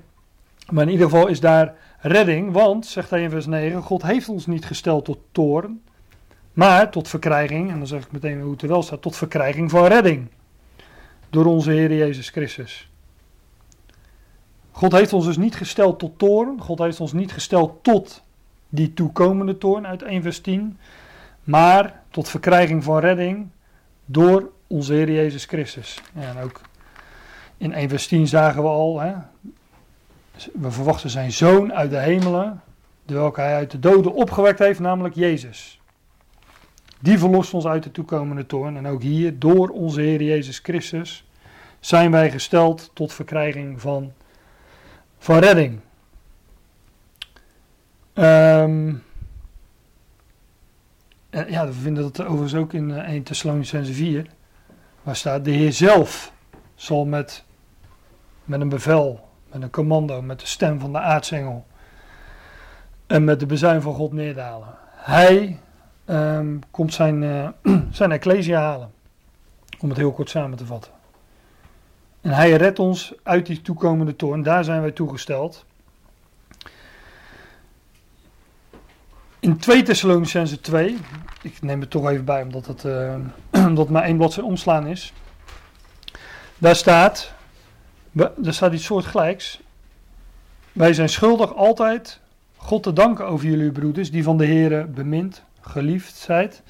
[0.71, 4.29] Maar in ieder geval is daar redding, want, zegt hij in vers 9, God heeft
[4.29, 5.83] ons niet gesteld tot toorn,
[6.53, 9.71] maar tot verkrijging, en dan zeg ik meteen hoe het er wel staat, tot verkrijging
[9.71, 10.27] van redding.
[11.29, 12.90] Door onze Heer Jezus Christus.
[14.73, 18.23] God heeft ons dus niet gesteld tot toorn, God heeft ons niet gesteld tot
[18.69, 20.79] die toekomende toorn uit 1 vers 10,
[21.45, 23.49] maar tot verkrijging van redding
[24.05, 26.01] door onze Heer Jezus Christus.
[26.15, 26.61] En ook
[27.57, 29.15] in 1 vers 10 zagen we al, hè,
[30.53, 32.61] we verwachten zijn zoon uit de hemelen,
[33.07, 35.81] welke hij uit de doden opgewekt heeft, namelijk Jezus.
[37.01, 38.77] Die verlost ons uit de toekomende toorn.
[38.77, 41.25] En ook hier, door onze Heer Jezus Christus,
[41.81, 44.13] zijn wij gesteld tot verkrijging van,
[45.21, 45.81] van redding.
[48.15, 49.03] Um,
[51.31, 54.27] en ja, we vinden dat overigens ook in 1 Thessalonicense 4,
[55.03, 56.33] waar staat, de Heer zelf
[56.75, 57.45] zal met,
[58.45, 61.67] met een bevel, met een commando, met de stem van de aartsengel
[63.07, 64.69] en met de bezuin van God neerdalen.
[64.91, 65.59] Hij
[66.07, 67.49] um, komt zijn, uh,
[67.91, 68.91] zijn ecclesia halen,
[69.81, 70.93] om het heel kort samen te vatten.
[72.21, 74.43] En hij redt ons uit die toekomende toorn.
[74.43, 75.65] Daar zijn wij toegesteld.
[79.41, 80.97] In 2 Thessalonicense 2,
[81.43, 83.15] ik neem het toch even bij omdat het, uh,
[83.67, 85.13] omdat maar één bladzijde omslaan is.
[86.59, 87.33] Daar staat,
[88.17, 89.61] er staat iets soortgelijks.
[90.73, 92.21] Wij zijn schuldig altijd
[92.57, 96.63] God te danken over jullie broeders, die van de Here bemind, geliefd zijt.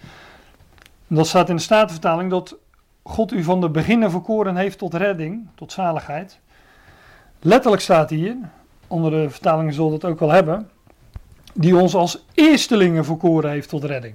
[1.07, 2.57] Dat staat in de Statenvertaling dat
[3.03, 6.41] God u van de beginnen verkoren heeft tot redding, tot zaligheid.
[7.41, 8.37] Letterlijk staat hier,
[8.87, 10.71] andere vertalingen zullen het ook wel hebben,
[11.55, 14.15] die ons als eerstelingen verkoren heeft tot redding.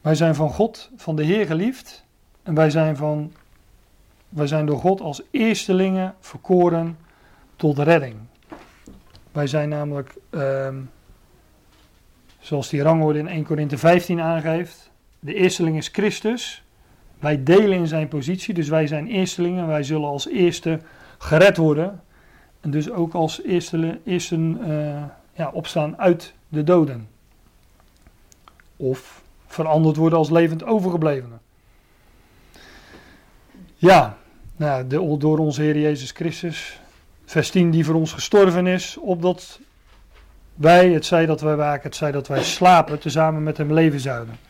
[0.00, 2.04] Wij zijn van God, van de Heer geliefd
[2.42, 3.32] en wij zijn, van,
[4.28, 6.98] wij zijn door God als eerstelingen verkoren
[7.56, 8.16] tot redding.
[9.32, 10.68] Wij zijn namelijk, uh,
[12.38, 14.87] zoals die rangorde in 1 Korinthe 15 aangeeft,
[15.20, 16.62] de eersteling is Christus.
[17.18, 19.66] Wij delen in zijn positie, dus wij zijn eerstelingen.
[19.66, 20.80] Wij zullen als eerste
[21.18, 22.02] gered worden.
[22.60, 27.08] En dus ook als eerste, eerste uh, ja, opstaan uit de doden.
[28.76, 31.40] Of veranderd worden als levend overgeblevenen.
[33.74, 34.16] Ja,
[34.56, 36.80] nou, de, door onze Heer Jezus Christus.
[37.24, 39.60] Vers 10, die voor ons gestorven is, opdat
[40.54, 44.00] wij, het zij dat wij waken, het zij dat wij slapen, tezamen met hem leven
[44.00, 44.47] zouden.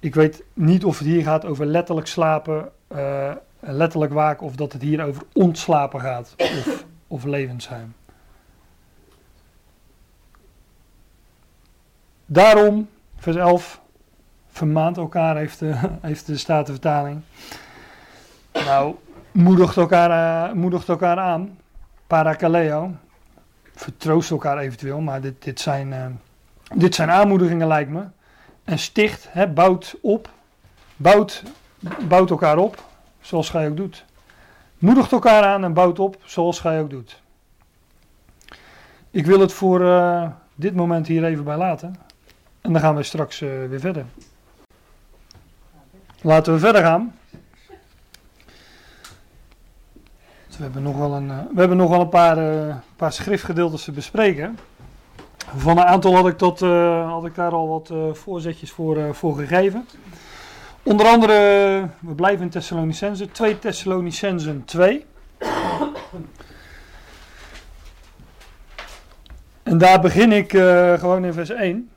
[0.00, 4.72] Ik weet niet of het hier gaat over letterlijk slapen, uh, letterlijk waken, of dat
[4.72, 7.68] het hier over ontslapen gaat, of, of levend.
[12.26, 13.80] Daarom, vers 11,
[14.48, 17.20] vermaant elkaar, heeft de, heeft de Statenvertaling.
[18.52, 18.94] Nou,
[19.32, 20.10] moedigt elkaar,
[20.50, 21.58] uh, moedigt elkaar aan,
[22.06, 22.94] parakaleo,
[23.74, 26.06] vertroost elkaar eventueel, maar dit, dit, zijn, uh,
[26.74, 28.04] dit zijn aanmoedigingen lijkt me
[28.70, 30.30] en sticht, hè, bouwt op,
[30.96, 31.42] bouwt,
[32.08, 32.84] bouwt elkaar op,
[33.20, 34.04] zoals gij ook doet.
[34.78, 37.20] Moedigt elkaar aan en bouwt op, zoals gij ook doet.
[39.10, 41.96] Ik wil het voor uh, dit moment hier even bij laten.
[42.60, 44.04] En dan gaan we straks uh, weer verder.
[46.20, 47.14] Laten we verder gaan.
[50.56, 53.92] We hebben nog wel een, uh, we hebben nog wel een paar, paar schriftgedeeltes te
[53.92, 54.58] bespreken.
[55.56, 58.96] Van een aantal had ik, dat, uh, had ik daar al wat uh, voorzetjes voor,
[58.96, 59.88] uh, voor gegeven.
[60.82, 61.34] Onder andere,
[61.98, 65.06] we blijven in Thessalonicense, 2 Thessalonicensen 2.
[69.62, 70.50] En daar begin ik
[70.98, 71.90] gewoon in vers 1.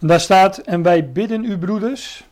[0.00, 2.24] En daar staat, en wij bidden u broeders,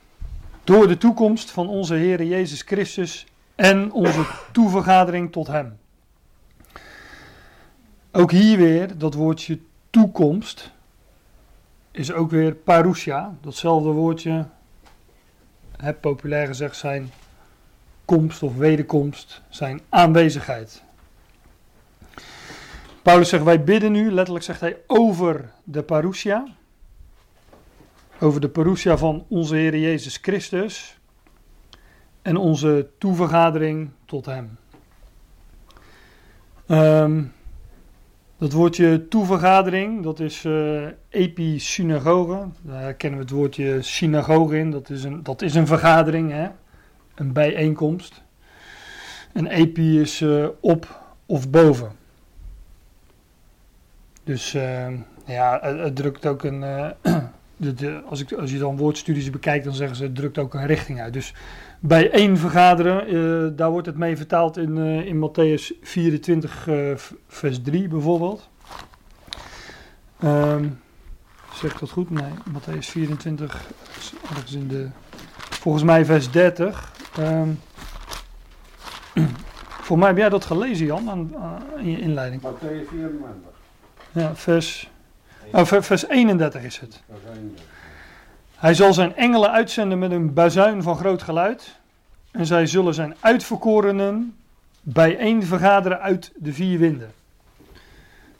[0.64, 3.26] door de toekomst van onze Heer Jezus Christus
[3.58, 5.78] en onze toevergadering tot Hem.
[8.12, 9.58] Ook hier weer, dat woordje
[9.90, 10.72] toekomst
[11.90, 14.46] is ook weer parousia, datzelfde woordje,
[15.76, 17.10] heb populair gezegd zijn
[18.04, 20.82] komst of wederkomst, zijn aanwezigheid.
[23.02, 26.46] Paulus zegt, wij bidden nu, letterlijk zegt hij, over de parousia,
[28.20, 30.97] over de parousia van onze Heer Jezus Christus,
[32.28, 34.58] en onze toevergadering tot Hem.
[36.66, 37.32] Um,
[38.38, 42.46] dat woordje toevergadering, dat is uh, episynagoge.
[42.60, 44.70] Daar kennen we het woordje synagoge in.
[44.70, 46.48] Dat is een, dat is een vergadering, hè?
[47.14, 48.22] een bijeenkomst.
[49.32, 51.92] En epi is uh, op of boven.
[54.24, 54.86] Dus uh,
[55.26, 56.60] ja, het, drukt ook een.
[57.60, 60.54] De, de, als, ik, als je dan woordstudies bekijkt, dan zeggen ze het drukt ook
[60.54, 61.12] een richting uit.
[61.12, 61.34] Dus
[61.80, 66.92] bij één vergaderen, uh, daar wordt het mee vertaald in, uh, in Matthäus 24, uh,
[67.28, 68.48] vers 3 bijvoorbeeld.
[70.24, 70.80] Um,
[71.52, 72.10] zeg ik dat goed?
[72.10, 73.66] Nee, Matthäus 24,
[74.30, 74.88] ergens in de,
[75.38, 76.92] volgens mij vers 30.
[77.18, 77.60] Um,
[79.88, 82.42] voor mij heb jij dat gelezen, Jan, aan, aan, in je inleiding.
[82.42, 83.50] Matthäus 24.
[84.12, 84.90] Ja, vers,
[85.52, 87.02] oh, vers 31 is het.
[88.58, 91.78] Hij zal zijn engelen uitzenden met een bazuin van groot geluid.
[92.30, 94.36] En zij zullen zijn uitverkorenen
[94.80, 97.10] bijeen vergaderen uit de vier winden.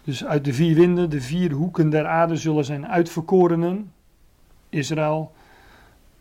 [0.04, 3.92] Dus uit de vier winden, de vier hoeken der aarde, zullen zijn uitverkorenen.
[4.68, 5.32] Israël,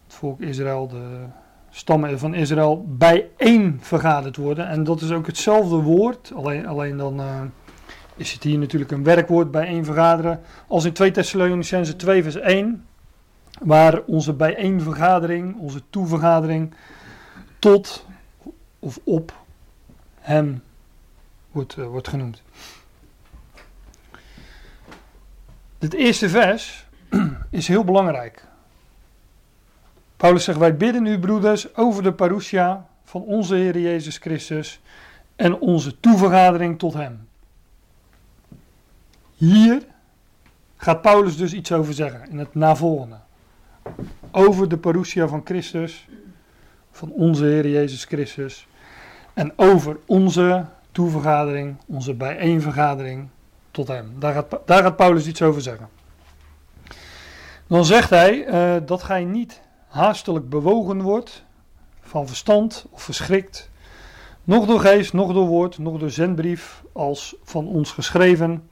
[0.06, 1.26] het volk Israël, de
[1.70, 4.68] stammen van Israël, bijeen vergaderd worden.
[4.68, 7.42] En dat is ook hetzelfde woord, alleen, alleen dan uh,
[8.16, 10.42] is het hier natuurlijk een werkwoord, bijeen vergaderen.
[10.68, 12.87] Als in 2 Thessalonicense 2 vers 1
[13.60, 16.74] waar onze bijeenvergadering, onze toevergadering
[17.60, 18.06] tot
[18.80, 19.34] of op
[20.20, 20.64] hem
[21.52, 22.42] wordt, uh, wordt genoemd.
[25.78, 26.86] Het eerste vers
[27.50, 28.46] is heel belangrijk.
[30.18, 34.82] Paulus zegt, wij bidden u broeders over de parousia van onze Heer Jezus Christus
[35.36, 37.28] en onze toevergadering tot Hem.
[39.36, 39.86] Hier
[40.78, 43.18] gaat Paulus dus iets over zeggen in het navolgende.
[44.32, 46.08] Over de parousia van Christus,
[46.92, 48.68] van onze Heer Jezus Christus
[49.34, 53.28] en over onze toevergadering, onze bijeenvergadering
[53.72, 54.16] tot Hem.
[54.20, 55.90] Daar gaat, daar gaat Paulus iets over zeggen.
[57.68, 61.44] Dan zegt hij uh, dat gij niet haastelijk bewogen wordt
[62.02, 63.70] van verstand of verschrikt,
[64.44, 68.70] nog door geest, nog door woord, nog door zendbrief als van ons geschreven,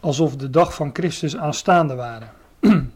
[0.00, 2.30] alsof de dag van Christus aanstaande waren.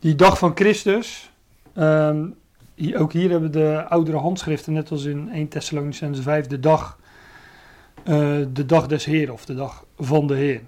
[0.00, 1.30] Die dag van Christus,
[1.76, 2.34] um,
[2.96, 6.98] ook hier hebben de oudere handschriften, net als in 1 Thessalonicense 5, de dag,
[8.04, 10.60] uh, de dag des Heer of de dag van de Heer.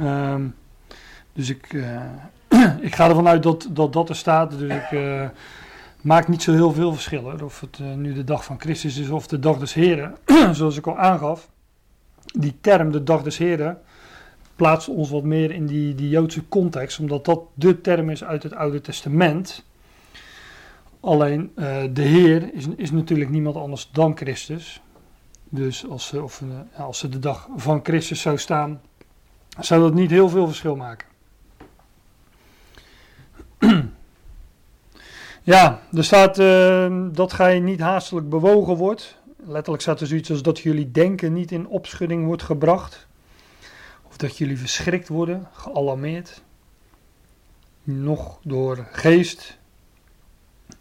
[0.00, 0.54] um,
[1.32, 2.00] dus ik, uh,
[2.80, 4.58] ik ga ervan uit dat, dat dat er staat.
[4.58, 5.28] Dus ik uh,
[6.00, 7.32] maak niet zo heel veel verschil.
[7.42, 10.16] Of het nu de dag van Christus is of de dag des Heren.
[10.52, 11.48] Zoals ik al aangaf.
[12.24, 13.78] Die term, de dag des Heren,
[14.56, 16.98] plaatst ons wat meer in die, die Joodse context.
[16.98, 19.64] Omdat dat de term is uit het Oude Testament.
[21.00, 24.80] Alleen uh, de Heer is, is natuurlijk niemand anders dan Christus.
[25.48, 26.42] Dus als ze, of,
[26.76, 28.80] als ze de dag van Christus zou staan,
[29.60, 31.06] zou dat niet heel veel verschil maken.
[35.46, 39.16] Ja, er staat uh, dat gij niet haastelijk bewogen wordt.
[39.46, 43.06] Letterlijk staat er zoiets als dat jullie denken niet in opschudding wordt gebracht.
[44.14, 46.42] Of dat jullie verschrikt worden, gealarmeerd.
[47.82, 49.58] Nog door geest,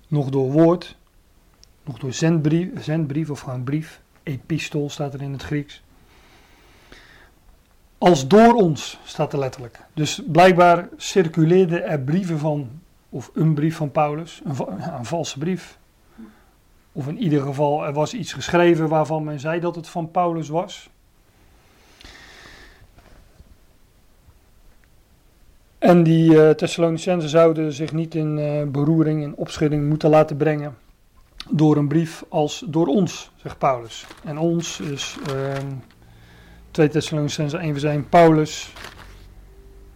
[0.07, 0.97] nog door woord,
[1.83, 4.01] nog door zendbrief, zendbrief of gewoon brief.
[4.23, 5.83] Epistol staat er in het Grieks.
[7.97, 9.79] Als door ons staat er letterlijk.
[9.93, 15.77] Dus blijkbaar circuleerden er brieven van of een brief van Paulus, een, een, valse brief.
[16.91, 20.47] Of in ieder geval, er was iets geschreven waarvan men zei dat het van Paulus
[20.47, 20.89] was.
[25.83, 30.75] En die uh, zouden zich niet in uh, beroering en opschudding moeten laten brengen
[31.49, 34.05] door een brief als door ons, zegt Paulus.
[34.23, 35.57] En ons is uh,
[36.71, 38.73] 2 Thessalonicenzen 1 vers 1, Paulus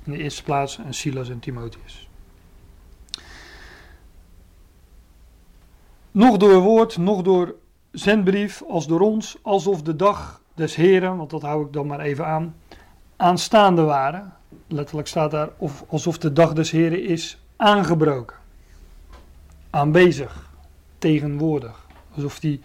[0.06, 2.08] in de eerste plaats en Silas en Timotheus.
[6.18, 7.56] nog door woord, nog door
[7.92, 12.00] zendbrief, als door ons, alsof de dag des Heren, want dat hou ik dan maar
[12.00, 12.56] even aan,
[13.16, 14.37] aanstaande waren.
[14.68, 18.36] Letterlijk staat daar of, alsof de dag des Heren is aangebroken.
[19.70, 20.50] Aanwezig,
[20.98, 21.86] tegenwoordig.
[22.16, 22.62] Alsof die.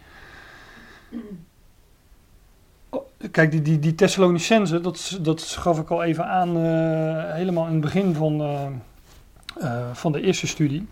[2.89, 7.66] Oh, kijk, die, die, die Thessalonicense, dat, dat gaf ik al even aan, uh, helemaal
[7.66, 8.66] in het begin van, uh,
[9.61, 10.89] uh, van de eerste studie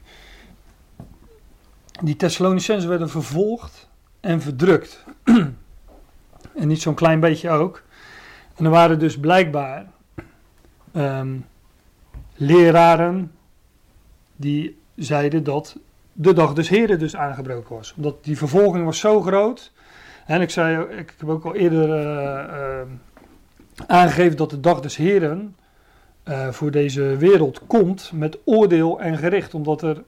[2.01, 3.89] die Thessalonicenzen werden vervolgd
[4.21, 5.05] en verdrukt.
[6.61, 7.83] en niet zo'n klein beetje ook.
[8.57, 9.87] En er waren dus blijkbaar
[10.97, 11.47] um,
[12.35, 13.33] leraren
[14.37, 15.77] die zeiden dat
[16.13, 17.95] de dag des Heren dus aangebroken was.
[17.97, 19.73] Omdat die vervolging was zo groot.
[20.27, 22.81] En ik, zei, ik heb ook al eerder uh, uh,
[23.87, 25.57] aangegeven dat de dag des Heren
[26.25, 29.55] uh, voor deze wereld komt met oordeel en gericht.
[29.55, 30.03] Omdat er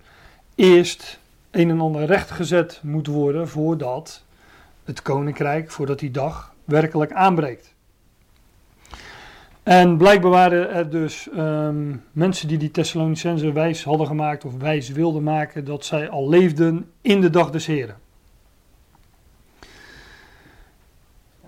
[0.54, 1.18] eerst
[1.50, 4.22] een en ander rechtgezet moet worden voordat
[4.84, 7.71] het koninkrijk, voordat die dag werkelijk aanbreekt.
[9.62, 14.88] En blijkbaar waren er dus um, mensen die die Thessalonicenzen wijs hadden gemaakt of wijs
[14.88, 17.96] wilden maken dat zij al leefden in de dag des Heren.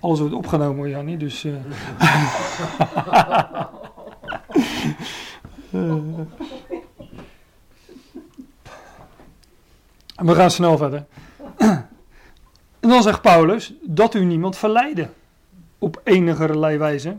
[0.00, 1.44] Alles wordt opgenomen Jannie, dus...
[1.44, 1.54] Uh...
[10.16, 11.06] We gaan snel verder.
[12.86, 15.12] En dan zegt Paulus dat u niemand verleiden
[15.78, 17.16] op enige wijze.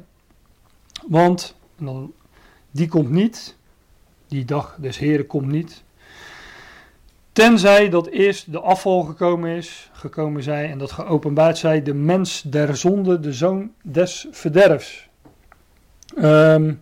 [1.07, 2.13] Want dan,
[2.71, 3.55] die komt niet,
[4.27, 5.83] die dag des Heren komt niet.
[7.31, 12.41] Tenzij dat eerst de afval gekomen is, gekomen zij en dat geopenbaard zij, de mens
[12.41, 15.09] der zonde, de zoon des verderfs.
[16.17, 16.81] Um,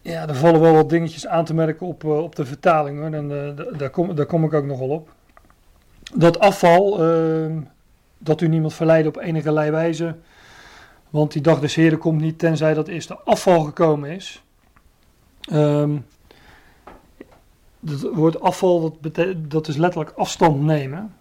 [0.00, 3.12] ja, er vallen wel wat dingetjes aan te merken op, uh, op de vertaling hoor.
[3.12, 5.16] En uh, daar, kom, daar kom ik ook nog op.
[6.14, 7.56] Dat afval, uh,
[8.18, 10.16] dat u niemand verleiden op enige wijze.
[11.10, 14.42] Want die dag des Heren komt niet tenzij dat eerst de afval gekomen is.
[15.52, 16.06] Um,
[17.86, 21.14] het woord afval, dat, dat is letterlijk afstand nemen.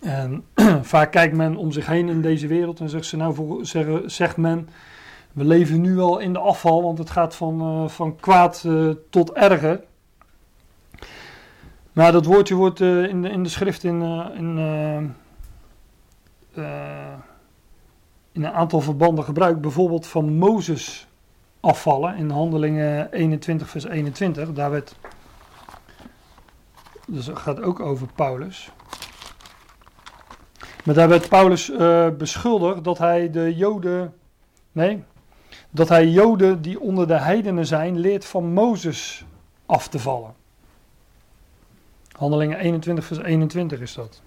[0.00, 0.44] En
[0.82, 4.36] vaak kijkt men om zich heen in deze wereld en zegt, ze nou zeggen, zegt
[4.36, 4.68] men,
[5.32, 8.90] we leven nu al in de afval, want het gaat van, uh, van kwaad uh,
[9.10, 9.80] tot erger.
[11.98, 14.02] Maar dat woordje wordt uh, in, de, in de schrift in,
[14.34, 14.58] in,
[18.32, 19.60] in een aantal verbanden gebruikt.
[19.60, 21.08] Bijvoorbeeld van Mozes
[21.60, 24.52] afvallen in handelingen 21 vers 21.
[24.52, 24.94] Daar werd,
[27.06, 28.70] dus het gaat ook over Paulus.
[30.84, 31.72] Maar daar werd Paulus
[32.18, 34.14] beschuldigd dat hij de Joden,
[34.72, 35.04] nee,
[35.70, 39.24] dat hij Joden die onder de heidenen zijn, leert van Mozes
[39.66, 40.37] af te vallen.
[42.18, 44.22] Handelingen 21 vers 21 is dat.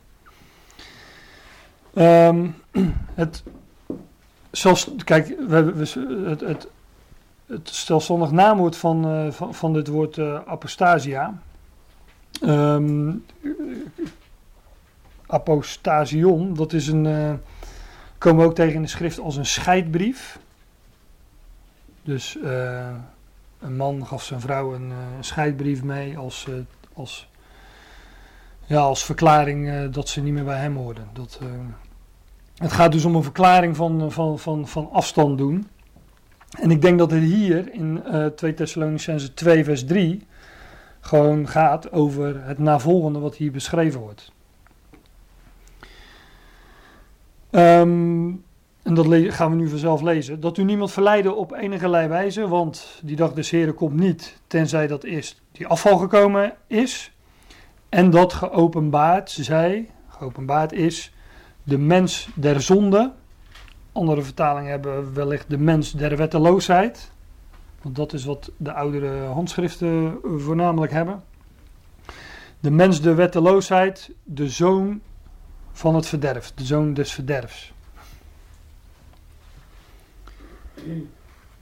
[1.94, 2.56] Um,
[3.22, 3.44] het,
[4.52, 6.68] zoals, kijk, we, we, het, het,
[7.46, 11.42] het naamwoord van, uh, van, van dit woord uh, apostasia.
[12.44, 13.26] Um,
[15.28, 17.34] apostasion, dat is een, uh,
[18.18, 20.40] komen we ook tegen in de schrift als een scheidbrief.
[22.04, 22.38] Dus
[23.60, 26.48] een man gaf zijn vrouw een, uh, scheidbrief mee als,
[26.94, 27.30] als,
[28.72, 31.08] ja, als verklaring dat ze niet meer bij hem hoorden.
[31.14, 31.40] Dat,
[32.56, 35.68] het gaat dus om een verklaring van, van, van, van afstand doen.
[36.60, 38.04] En ik denk dat het hier in
[38.36, 40.28] 2 Thessalonicense 2 vers 3
[41.00, 44.32] gewoon gaat over het navolgende wat hier beschreven wordt.
[47.52, 48.44] Um,
[48.84, 50.40] en dat gaan we nu vanzelf lezen.
[50.40, 54.88] Dat u niemand verleiden op enige wijze, want die dag des Heren komt niet, tenzij
[54.88, 57.12] dat eerst die afval gekomen is.
[57.92, 61.14] En dat geopenbaard zij, geopenbaard is,
[61.64, 63.14] de mens der zonde.
[63.92, 67.12] Andere vertalingen hebben wellicht de mens der wetteloosheid.
[67.82, 71.24] Want dat is wat de oudere handschriften voornamelijk hebben.
[72.60, 75.02] De mens der wetteloosheid, de zoon
[75.72, 77.74] van het verderf, de zoon des verderfs.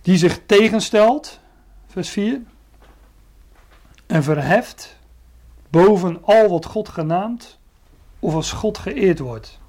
[0.01, 1.39] Die zich tegenstelt,
[1.87, 2.41] vers 4,
[4.05, 4.98] en verheft
[5.69, 7.59] boven al wat God genaamd
[8.19, 9.59] of als God geëerd wordt.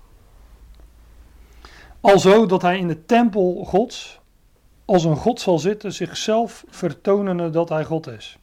[2.01, 4.20] Alzo dat hij in de tempel Gods
[4.85, 8.39] als een God zal zitten, zichzelf vertonende dat hij God is.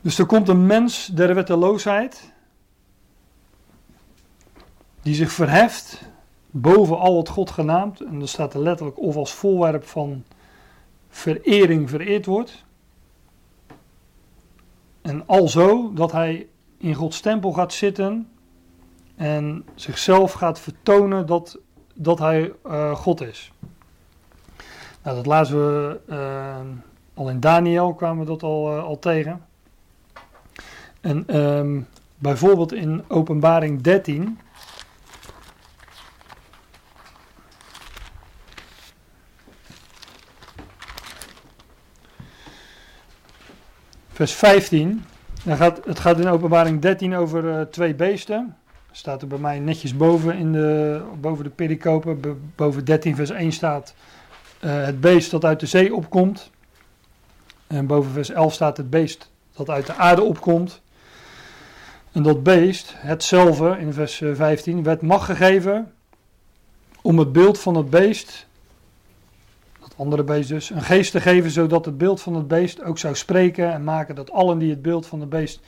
[0.00, 2.32] Dus er komt een mens der wetteloosheid
[5.02, 6.02] die zich verheft
[6.50, 10.24] boven al wat God genaamd, en dan staat er letterlijk of als voorwerp van
[11.08, 12.63] verering vereerd wordt.
[15.04, 18.28] En alzo dat hij in Gods tempel gaat zitten
[19.16, 21.58] en zichzelf gaat vertonen dat,
[21.94, 23.52] dat hij uh, God is.
[25.02, 26.56] Nou, dat lazen we uh,
[27.14, 29.44] al in Daniel, kwamen we dat al, uh, al tegen.
[31.00, 31.86] En um,
[32.18, 34.38] bijvoorbeeld in Openbaring 13,
[44.14, 45.04] vers 15.
[45.44, 48.56] Dan gaat, het gaat in openbaring 13 over uh, twee beesten.
[48.90, 52.20] Staat er bij mij netjes boven, in de, boven de pericopen.
[52.56, 53.94] boven 13 vers 1 staat
[54.60, 56.50] uh, het beest dat uit de zee opkomt.
[57.66, 60.82] En boven vers 11 staat het beest dat uit de aarde opkomt.
[62.12, 65.92] En dat beest, hetzelfde in vers 15, werd macht gegeven
[67.02, 68.46] om het beeld van het beest
[69.96, 73.14] andere beest dus, een geest te geven zodat het beeld van het beest ook zou
[73.14, 75.60] spreken en maken dat allen die het beeld van het beest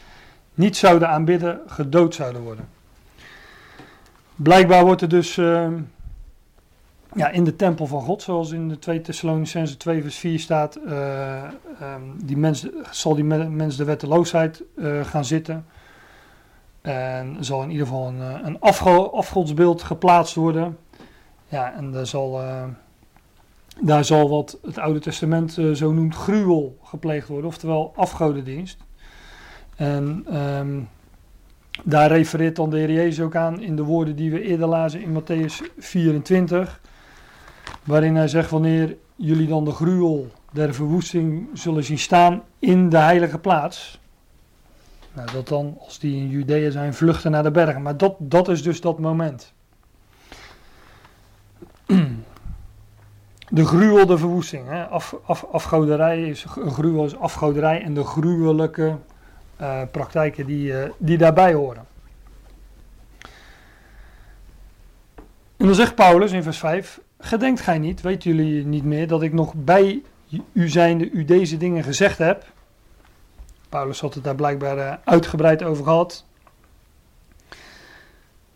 [0.54, 2.68] niet zouden aanbidden, gedood zouden worden.
[4.36, 5.68] Blijkbaar wordt er dus uh,
[7.14, 10.78] ja, in de tempel van God, zoals in de 2 Thessalonicense 2 vers 4 staat,
[10.86, 11.42] uh,
[11.82, 12.54] um, die
[12.90, 15.66] zal die mens de wetteloosheid uh, gaan zitten.
[16.80, 18.60] En zal in ieder geval een, een
[19.12, 20.78] afgodsbeeld geplaatst worden.
[21.48, 22.40] Ja, en er zal
[23.80, 28.78] daar zal wat het Oude Testament uh, zo noemt gruwel gepleegd worden, oftewel afgodendienst.
[29.76, 30.88] En um,
[31.84, 35.00] daar refereert dan de Heer Jezus ook aan in de woorden die we eerder lazen
[35.00, 36.80] in Matthäus 24,
[37.84, 42.98] waarin hij zegt wanneer jullie dan de gruwel der verwoesting zullen zien staan in de
[42.98, 44.00] heilige plaats.
[45.12, 47.82] Nou, dat dan, als die in Judea zijn, vluchten naar de bergen.
[47.82, 49.52] Maar dat, dat is dus dat moment.
[53.48, 54.68] de gruwel, de verwoesting.
[54.68, 54.84] Hè?
[54.84, 58.96] Af, af, afgoderij is, gruwel is afgoderij en de gruwelijke
[59.60, 61.86] uh, praktijken die, uh, die daarbij horen.
[65.56, 69.22] En dan zegt Paulus in vers 5: Gedenkt gij niet, weten jullie niet meer, dat
[69.22, 70.02] ik nog bij
[70.52, 72.44] u zijnde u deze dingen gezegd heb?
[73.68, 76.24] Paulus had het daar blijkbaar uh, uitgebreid over gehad.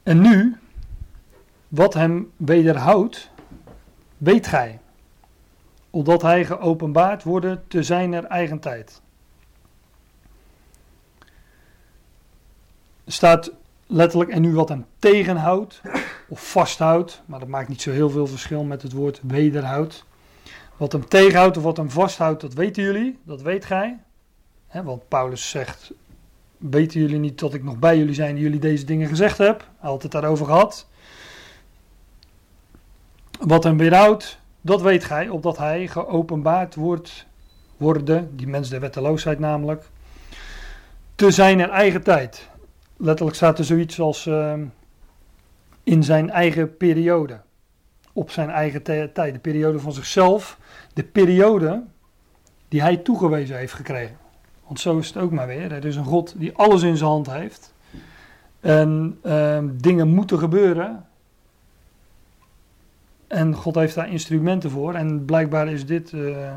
[0.03, 0.57] En nu,
[1.69, 3.31] wat hem wederhoudt,
[4.17, 4.80] weet gij,
[5.91, 9.01] opdat hij geopenbaard worden te zijner eigen tijd.
[13.05, 13.53] Er staat
[13.87, 15.81] letterlijk en nu wat hem tegenhoudt
[16.29, 20.05] of vasthoudt, maar dat maakt niet zo heel veel verschil met het woord wederhoudt.
[20.77, 23.99] Wat hem tegenhoudt of wat hem vasthoudt, dat weten jullie, dat weet gij.
[24.73, 25.93] Want Paulus zegt,
[26.57, 29.69] weten jullie niet dat ik nog bij jullie zijn en jullie deze dingen gezegd heb?
[29.79, 30.87] Hij had het daarover gehad.
[33.41, 37.27] Wat hem weerhoudt, dat weet gij, opdat hij geopenbaard wordt,
[37.77, 39.85] worden, die mens der wetteloosheid namelijk,
[41.15, 42.49] te zijn er eigen tijd.
[42.97, 44.55] Letterlijk staat er zoiets als uh,
[45.83, 47.41] in zijn eigen periode.
[48.13, 50.59] Op zijn eigen tijd, de periode van zichzelf.
[50.93, 51.83] De periode
[52.69, 54.17] die hij toegewezen heeft gekregen.
[54.67, 55.73] Want zo is het ook maar weer.
[55.73, 57.75] Er is een God die alles in zijn hand heeft.
[58.61, 61.05] En uh, dingen moeten gebeuren.
[63.31, 64.95] En God heeft daar instrumenten voor.
[64.95, 66.55] En blijkbaar is dit uh,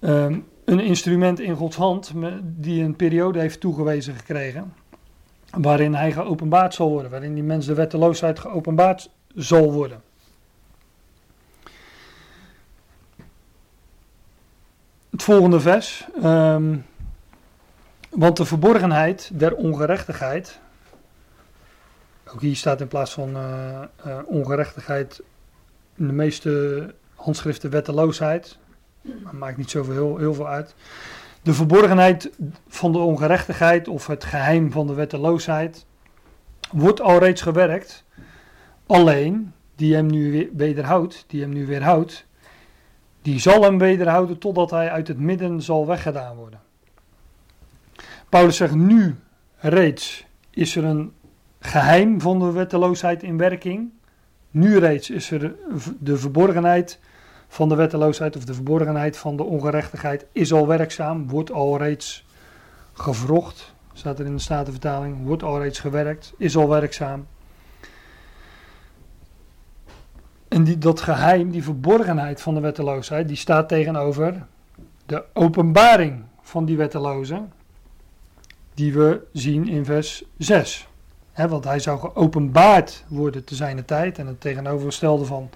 [0.00, 2.12] um, een instrument in Gods hand.
[2.42, 4.72] Die een periode heeft toegewezen gekregen
[5.50, 10.02] waarin hij geopenbaard zal worden, waarin die mens de wetteloosheid geopenbaard zal worden.
[15.10, 16.06] Het volgende vers.
[16.24, 16.84] Um,
[18.10, 20.60] want de verborgenheid der ongerechtigheid.
[22.32, 25.22] Ook hier staat in plaats van uh, uh, ongerechtigheid
[25.94, 28.58] in de meeste handschriften wetteloosheid.
[29.02, 30.74] Dat maakt niet zoveel heel, heel veel uit.
[31.42, 32.30] De verborgenheid
[32.68, 35.86] van de ongerechtigheid of het geheim van de wetteloosheid
[36.70, 38.04] wordt al reeds gewerkt.
[38.86, 42.26] Alleen die hem nu wederhoudt, die hem nu weerhoudt,
[43.22, 46.60] die zal hem wederhouden totdat hij uit het midden zal weggedaan worden.
[48.28, 49.16] Paulus zegt nu
[49.56, 51.12] reeds is er een
[51.62, 53.90] geheim van de wetteloosheid in werking.
[54.50, 55.54] Nu reeds is er
[55.98, 56.98] de verborgenheid
[57.48, 62.26] van de wetteloosheid of de verborgenheid van de ongerechtigheid is al werkzaam, wordt al reeds
[62.92, 67.26] gevrocht, staat er in de Statenvertaling, wordt al reeds gewerkt, is al werkzaam.
[70.48, 74.46] En dat geheim, die verborgenheid van de wetteloosheid, die staat tegenover
[75.06, 77.42] de openbaring van die wetteloze,
[78.74, 80.86] die we zien in vers 6.
[81.34, 85.50] Want hij zou geopenbaard worden te zijn tijd en het tegenovergestelde van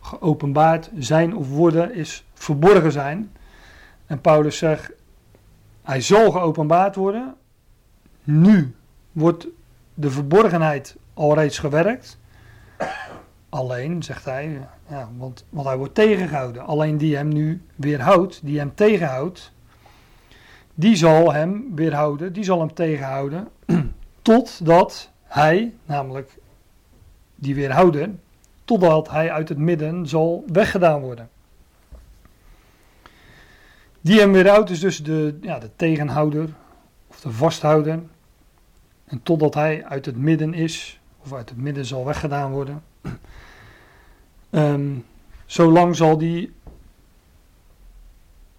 [0.00, 3.32] geopenbaard zijn of worden is verborgen zijn.
[4.06, 4.92] En Paulus zegt,
[5.82, 7.34] hij zal geopenbaard worden.
[8.24, 8.74] Nu
[9.12, 9.46] wordt
[9.94, 12.18] de verborgenheid al reeds gewerkt.
[13.48, 16.66] Alleen, zegt hij, ja, want, want hij wordt tegengehouden.
[16.66, 19.52] Alleen die hem nu weerhoudt, die hem tegenhoudt,
[20.74, 23.48] die zal hem weerhouden, die zal hem tegenhouden,
[24.22, 26.38] totdat hij, namelijk
[27.34, 28.20] die weerhouden,
[28.64, 31.30] totdat hij uit het midden zal weggedaan worden.
[34.00, 36.48] Die hem weerhoudt is dus de, ja, de tegenhouder
[37.06, 38.00] of de vasthouder.
[39.04, 42.82] En totdat hij uit het midden is, of uit het midden zal weggedaan worden.
[44.54, 45.04] Um,
[45.46, 46.52] zolang zal die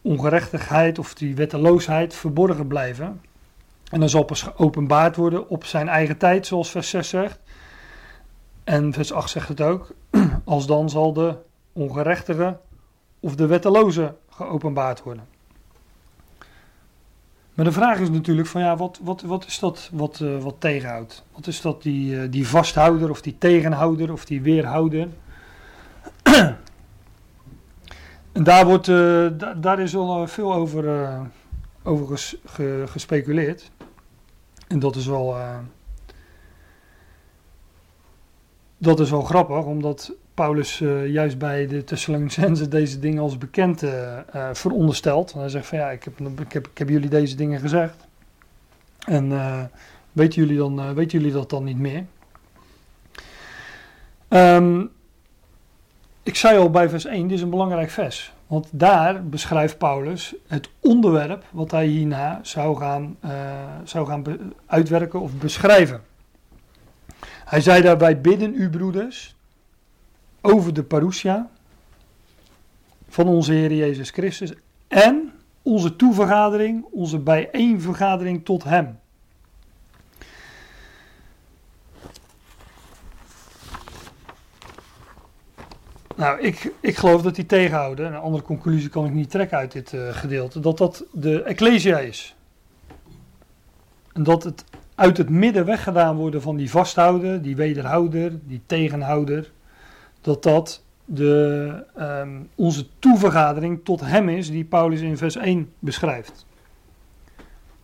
[0.02, 3.22] ongerechtigheid of die wetteloosheid verborgen blijven.
[3.94, 7.40] En dan zal pas geopenbaard worden op zijn eigen tijd, zoals vers 6 zegt.
[8.64, 9.94] En vers 8 zegt het ook,
[10.46, 11.36] als dan zal de
[11.74, 12.58] ongerechtige
[13.20, 15.24] of de wetteloze geopenbaard worden.
[17.54, 20.56] Maar de vraag is natuurlijk van ja, wat, wat, wat is dat wat, uh, wat
[20.60, 21.24] tegenhoudt?
[21.32, 25.08] Wat is dat die, uh, die vasthouder of die tegenhouder of die weerhouder?
[28.32, 31.10] en daar, wordt, uh, da daar is al veel over,
[31.84, 33.72] over ges ge gespeculeerd.
[34.74, 35.36] En dat is wel
[38.78, 43.84] dat is wel grappig, omdat Paulus uh, juist bij de Thessalonicenzen deze dingen als bekend
[43.84, 44.20] uh,
[44.54, 45.34] veronderstelt.
[45.34, 48.08] Hij zegt van ja, ik heb, ik, heb, ik heb jullie deze dingen gezegd.
[49.06, 49.30] En
[50.12, 52.06] weten, jullie dan, weten jullie dat dan niet meer?
[54.30, 54.92] Um,
[56.24, 58.34] ik zei al bij vers 1, dit is een belangrijk vers.
[58.48, 63.18] Want daar beschrijft Paulus het onderwerp wat hij hierna zou gaan,
[63.84, 64.24] zou gaan
[64.66, 66.02] uitwerken of beschrijven.
[67.46, 69.36] Hij zei daarbij: Bidden u, broeders,
[70.42, 71.50] over de parousia
[73.10, 74.54] van onze Heer Jezus Christus
[74.88, 75.32] en
[75.62, 79.00] onze toevergadering, onze bijeenvergadering tot Hem.
[86.16, 89.72] Nou, ik, ik geloof dat die tegenhouden, een andere conclusie kan ik niet trekken uit
[89.72, 92.36] dit uh, gedeelte, dat dat de Ecclesia is.
[94.14, 94.64] En dat het
[94.96, 99.52] uit het midden weggedaan worden van die vasthouder, die wederhouder, die tegenhouder,
[100.22, 106.46] dat dat de, ehm, onze toevergadering tot hem is die Paulus in vers 1 beschrijft.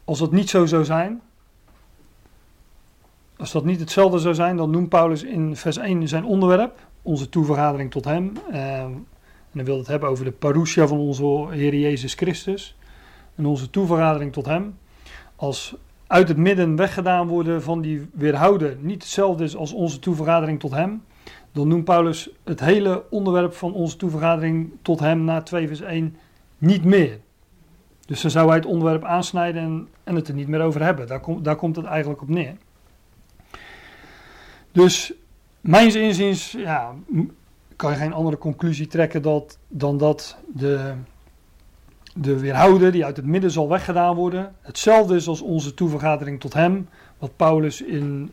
[0.03, 1.21] Als dat niet zo zou zijn,
[3.37, 7.29] als dat niet hetzelfde zou zijn, dan noemt Paulus in vers 1 zijn onderwerp, onze
[7.29, 8.33] toevergadering tot hem.
[8.51, 8.91] Ehm,
[9.51, 12.77] en dan wil het hebben over de parousia van onze Heer Jezus Christus.
[13.35, 14.77] En onze toevergadering tot hem.
[15.35, 15.75] Als
[16.07, 20.71] uit het midden weggedaan worden van die weerhouden niet hetzelfde is als onze toevergadering tot
[20.71, 21.03] hem,
[21.51, 26.15] dan noemt Paulus het hele onderwerp van onze toevergadering tot hem na 2 vers 1
[26.57, 27.19] niet meer.
[28.05, 31.07] Dus dan zou hij het onderwerp aansnijden en, en het er niet meer over hebben.
[31.07, 32.55] Daar, komt daar komt het eigenlijk op neer.
[34.71, 35.13] Dus
[35.61, 36.93] mijns inziens ja,
[37.75, 39.21] kan je geen andere conclusie trekken
[39.67, 40.93] dan dat de,
[42.13, 46.53] de weerhouder die uit het midden zal weggedaan worden, hetzelfde is als onze toevergadering tot
[46.53, 48.31] hem, wat Paulus in,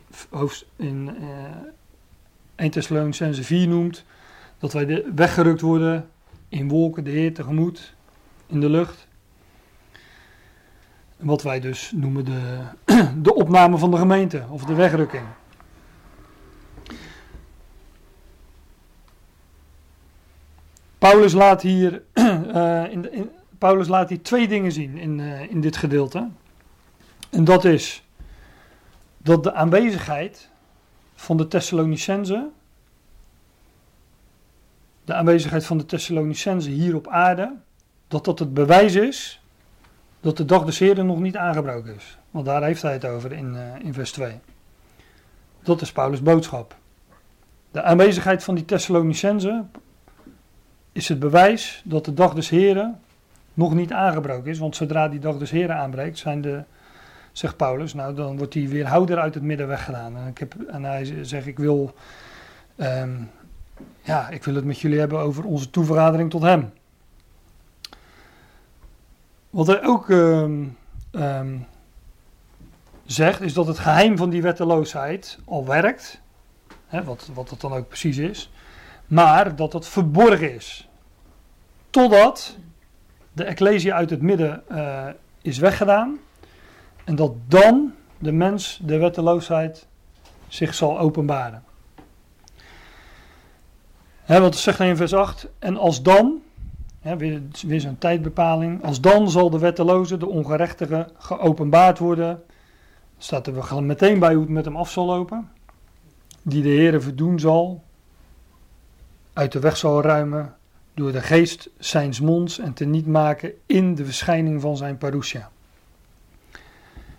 [0.77, 1.27] in uh,
[2.57, 4.05] 1 Thessalonicense 4 noemt,
[4.59, 6.09] dat wij weggerukt worden
[6.48, 7.94] in wolken de Heer tegemoet,
[8.47, 9.07] in de lucht.
[11.16, 12.59] Wat wij dus noemen de,
[13.23, 15.24] de opname van de gemeente, of de wegrukking.
[21.10, 25.60] Paulus laat hier, uh, in, in, Paulus laat hier twee dingen zien in, uh, in
[25.60, 26.28] dit gedeelte.
[27.30, 28.04] En dat is
[29.16, 30.48] dat de aanwezigheid
[31.14, 32.48] van de Thessalonicense,
[35.04, 37.52] de aanwezigheid van de Thessalonicense hier op aarde,
[38.08, 39.42] dat dat het bewijs is
[40.20, 42.18] dat de dag des Heren nog niet aangebroken is.
[42.30, 44.38] Want daar heeft hij het over in, uh, in vers 2.
[45.62, 46.76] Dat is Paulus' boodschap.
[47.70, 49.64] De aanwezigheid van die Thessalonicense,
[50.97, 53.01] is het bewijs dat de dag des Heren
[53.55, 54.59] nog niet aangebroken is.
[54.59, 56.62] Want zodra die dag des Heren aanbreekt, zijn de,
[57.32, 60.16] zegt Paulus, nou dan wordt die weerhouder uit het midden weggedaan.
[60.16, 61.94] En, ik heb, en hij zegt, ik wil,
[62.77, 63.31] um,
[64.02, 66.73] ja, ik wil het met jullie hebben over onze toevergadering tot hem.
[69.51, 70.77] Wat hij ook um,
[71.12, 71.66] um,
[73.05, 76.20] zegt, is dat het geheim van die wetteloosheid al werkt.
[76.86, 78.51] Hè, wat, wat dat dan ook precies is
[79.06, 80.88] maar dat het verborgen is.
[81.90, 82.56] Totdat
[83.32, 85.06] de Ecclesia uit het midden uh,
[85.42, 86.18] is weggedaan.
[87.04, 89.86] En dat dan de mens, de wetteloosheid,
[90.48, 91.64] zich zal openbaren.
[94.22, 95.48] Hè, want het zegt hij in vers 8.
[95.58, 96.42] En als dan,
[97.02, 98.84] weer, weer zo'n tijdbepaling.
[98.84, 102.42] Als dan zal de wetteloze, de ongerechtige, geopenbaard worden.
[103.18, 105.50] Staat er meteen bij hoe het met hem af zal lopen.
[106.42, 107.84] Die de Heer verdoen zal
[109.36, 110.54] uit de weg zal ruimen
[110.94, 115.50] door de geest zijns monds en te niet maken in de verschijning van zijn parousia.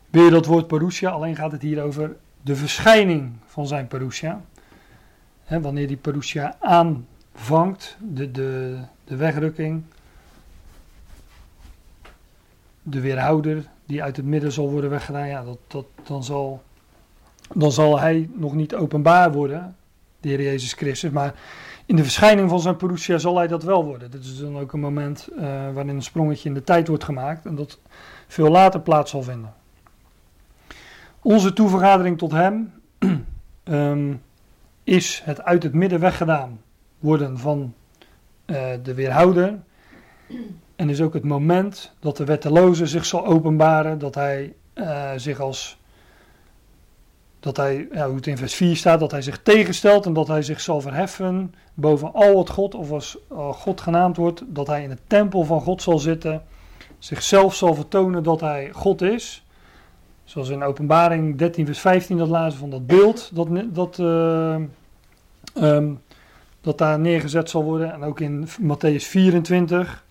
[0.10, 4.42] Weer dat woord parousia, alleen gaat het hier over de verschijning van zijn parousia.
[5.48, 9.84] Wanneer die parousia aanvangt, de, de, de wegrukking,
[12.84, 16.64] de weerhouder die uit het midden zal worden weggedaan, ja, dat, dat, dan, zal,
[17.54, 19.76] dan zal hij nog niet openbaar worden,
[20.20, 21.34] de Heer Jezus Christus, maar
[21.88, 24.12] in de verschijning van zijn parousia zal hij dat wel worden.
[24.12, 25.42] Dit is dan ook een moment uh,
[25.74, 27.80] waarin een sprongetje in de tijd wordt gemaakt en dat
[28.28, 29.54] veel later plaats zal vinden.
[31.22, 32.74] Onze toevergadering tot hem
[33.64, 34.22] um,
[34.84, 36.62] is het uit het midden weggedaan
[37.00, 37.74] worden van
[38.46, 39.60] uh, de weerhouder.
[40.76, 45.40] En is ook het moment dat de wetteloze zich zal openbaren, dat hij uh, zich
[45.40, 45.77] als
[47.40, 50.42] dat hij, hoe het in vers 4 staat, dat hij zich tegenstelt en dat hij
[50.42, 54.84] zich zal verheffen boven al wat God of als uh, God genaamd wordt, dat hij
[54.84, 56.44] in de tempel van God zal zitten,
[57.00, 59.46] zichzelf zal vertonen dat hij God is.
[60.24, 64.56] Zoals in openbaring 13 vers 15 dat lazen van dat beeld dat, dat, uh,
[65.62, 66.02] um,
[66.62, 67.94] dat daar neergezet zal worden.
[67.94, 70.06] En ook in Matthäus 24,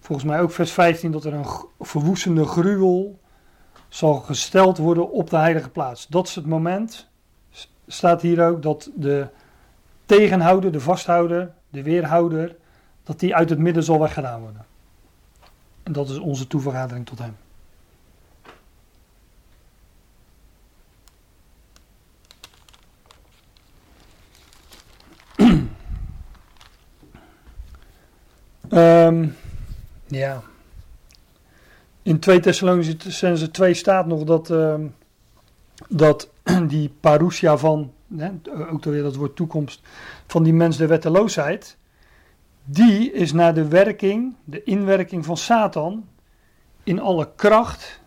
[0.00, 1.46] volgens mij ook vers 15, dat er een
[1.80, 3.18] verwoestende gruwel
[3.92, 6.06] zal gesteld worden op de heilige plaats.
[6.08, 7.08] Dat is het moment,
[7.86, 9.26] staat hier ook, dat de
[10.06, 12.56] tegenhouder, de vasthouder, de weerhouder,
[13.04, 14.64] dat die uit het midden zal weggedaan worden.
[15.82, 17.36] En dat is onze toevergadering tot hem.
[28.70, 29.36] um,
[30.06, 30.42] ja.
[32.02, 34.74] In 2 Thessalonicense 2 staat nog dat, uh,
[35.88, 36.28] dat
[36.68, 38.30] die parousia van, hè,
[38.72, 39.80] ook weer dat woord toekomst,
[40.26, 41.76] van die mens de wetteloosheid,
[42.64, 46.08] die is naar de werking, de inwerking van Satan
[46.82, 48.00] in alle kracht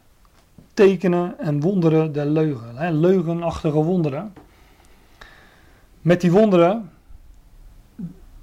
[0.74, 2.78] tekenen en wonderen der leugen.
[2.78, 4.34] Hè, leugenachtige wonderen.
[6.02, 6.92] Met die wonderen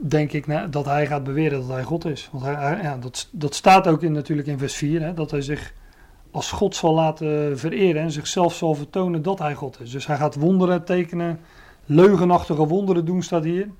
[0.08, 2.28] denk ik dat hij gaat beweren dat hij God is.
[2.32, 5.72] Want ja, dat, dat staat ook in, natuurlijk in vers 4, hè, dat hij zich
[6.30, 9.90] als God zal laten vereren en zichzelf zal vertonen dat hij God is.
[9.90, 11.40] Dus hij gaat wonderen tekenen,
[11.84, 13.70] leugenachtige wonderen doen, staat hier.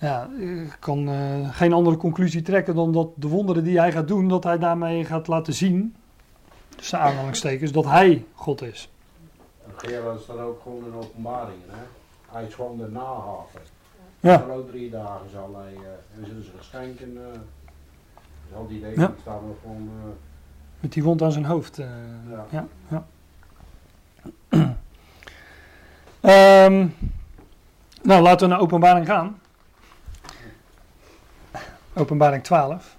[0.00, 4.08] Ja, ik kan eh, geen andere conclusie trekken dan dat de wonderen die hij gaat
[4.08, 5.94] doen, dat hij daarmee gaat laten zien,
[6.76, 8.90] tussen aanhalingstekens, dat hij God is.
[9.64, 11.84] En staat ook gewoon in openbaringen, hè.
[12.32, 13.60] Hij is gewoon de nahaver.
[14.20, 14.38] Ja.
[14.38, 17.38] Zal ook drie dagen zal hij, eh, en zullen ze geschenken, eh
[18.52, 18.88] zal die Ja.
[18.88, 20.10] dingen staan we gewoon, eh,
[20.80, 21.78] Met die wond aan zijn hoofd.
[21.78, 21.86] eh,
[22.30, 22.44] Ja.
[22.50, 22.66] ja.
[22.88, 23.04] ja.
[26.20, 26.86] Ehm,
[28.02, 29.38] nou, laten we naar openbaring gaan.
[31.94, 32.96] Openbaring 12.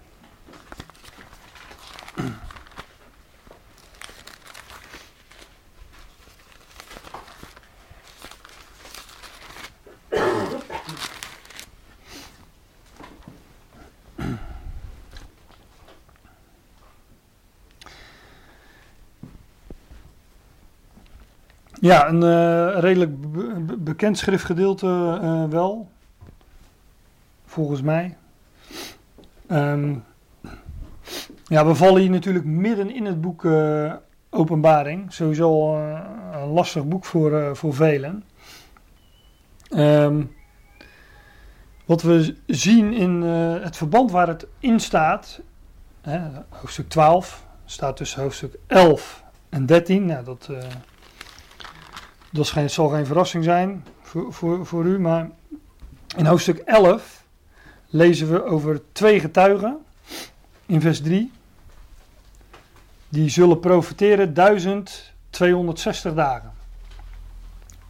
[21.82, 25.90] Ja, een eh, redelijk be- be- bekend schriftgedeelte eh, wel.
[27.46, 28.18] Volgens mij.
[29.48, 29.96] Ehm,
[31.44, 33.94] ja, we vallen hier natuurlijk midden in het boek eh,
[34.30, 35.14] Openbaring.
[35.14, 35.78] Sowieso
[36.32, 38.24] een lastig boek voor, voor velen.
[39.70, 40.24] Ehm,
[41.86, 43.22] wat we zien in
[43.62, 45.42] het verband waar het in staat,
[46.02, 46.20] hè,
[46.50, 50.06] hoofdstuk 12, staat tussen hoofdstuk 11 en 13.
[50.06, 50.50] Nou, dat,
[52.32, 55.30] dat zal geen verrassing zijn voor, voor, voor u, maar
[56.18, 57.24] in hoofdstuk 11
[57.90, 59.78] lezen we over twee getuigen
[60.66, 61.32] in vers 3.
[63.10, 66.52] Die zullen profiteren 1260 dagen.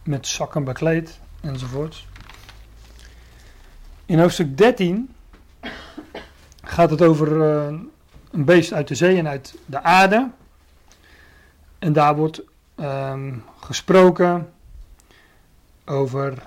[0.02, 2.06] Met zakken bekleed enzovoort.
[4.06, 5.14] In hoofdstuk 13
[6.62, 7.74] gaat het over eh,
[8.30, 10.30] een beest uit de zee en uit de aarde.
[11.78, 12.42] En daar wordt
[12.80, 14.52] ehm, gesproken
[15.84, 16.42] over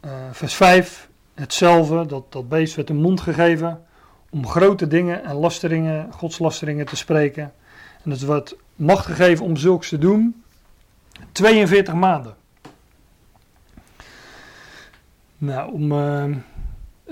[0.00, 1.08] eh, vers 5.
[1.34, 3.84] Hetzelfde, dat, dat beest werd een mond gegeven
[4.30, 7.52] om grote dingen en lasteringen, godslasteringen te spreken.
[8.04, 10.42] En het wordt macht gegeven om zulks te doen.
[11.32, 12.34] 42 maanden.
[15.38, 16.24] Nou, om eh,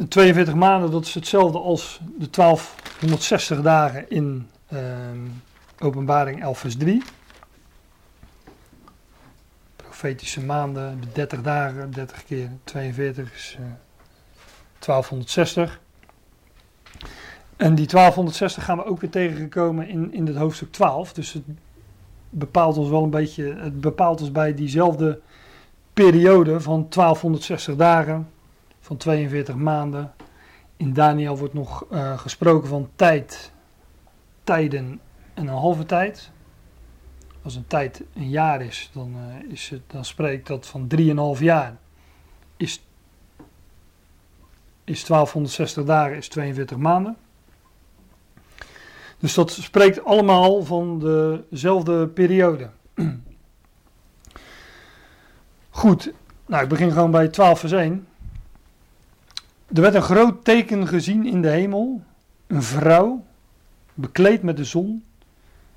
[0.08, 5.18] 42 maanden, dat is hetzelfde als de 1260 dagen in ehm,
[5.78, 7.02] openbaring 11 vers 3
[9.98, 13.64] profetische maanden, de 30 dagen, 30 keer 42 is eh,
[14.78, 15.80] 1260.
[17.56, 21.12] En die 1260 gaan we ook weer tegengekomen in, in het hoofdstuk 12.
[21.12, 21.42] Dus het
[22.30, 25.20] bepaalt ons wel een beetje, het bepaalt ons bij diezelfde
[25.92, 28.30] periode van 1260 dagen,
[28.80, 30.12] van 42 maanden.
[30.76, 33.52] In Daniel wordt nog eh, gesproken van tijd,
[34.44, 35.00] tijden
[35.34, 36.30] en een halve tijd
[37.44, 41.40] als een tijd een jaar is, dan, eh, is het, dan spreekt dat van 3,5
[41.40, 41.76] jaar.
[42.56, 42.82] Is,
[44.84, 47.16] is 1260 dagen, is 42 maanden.
[49.18, 50.98] Dus dat spreekt allemaal van
[51.50, 52.70] dezelfde periode.
[55.70, 56.12] Goed,
[56.46, 58.06] nou ik begin gewoon bij 12 vers 1.
[59.74, 62.02] Er werd een groot teken gezien in de hemel.
[62.46, 63.24] Een vrouw,
[63.94, 65.04] bekleed met de zon,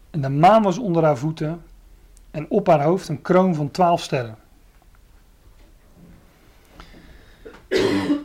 [0.09, 1.61] en de maan was onder haar voeten
[2.31, 4.37] en op haar hoofd een kroon van twaalf sterren.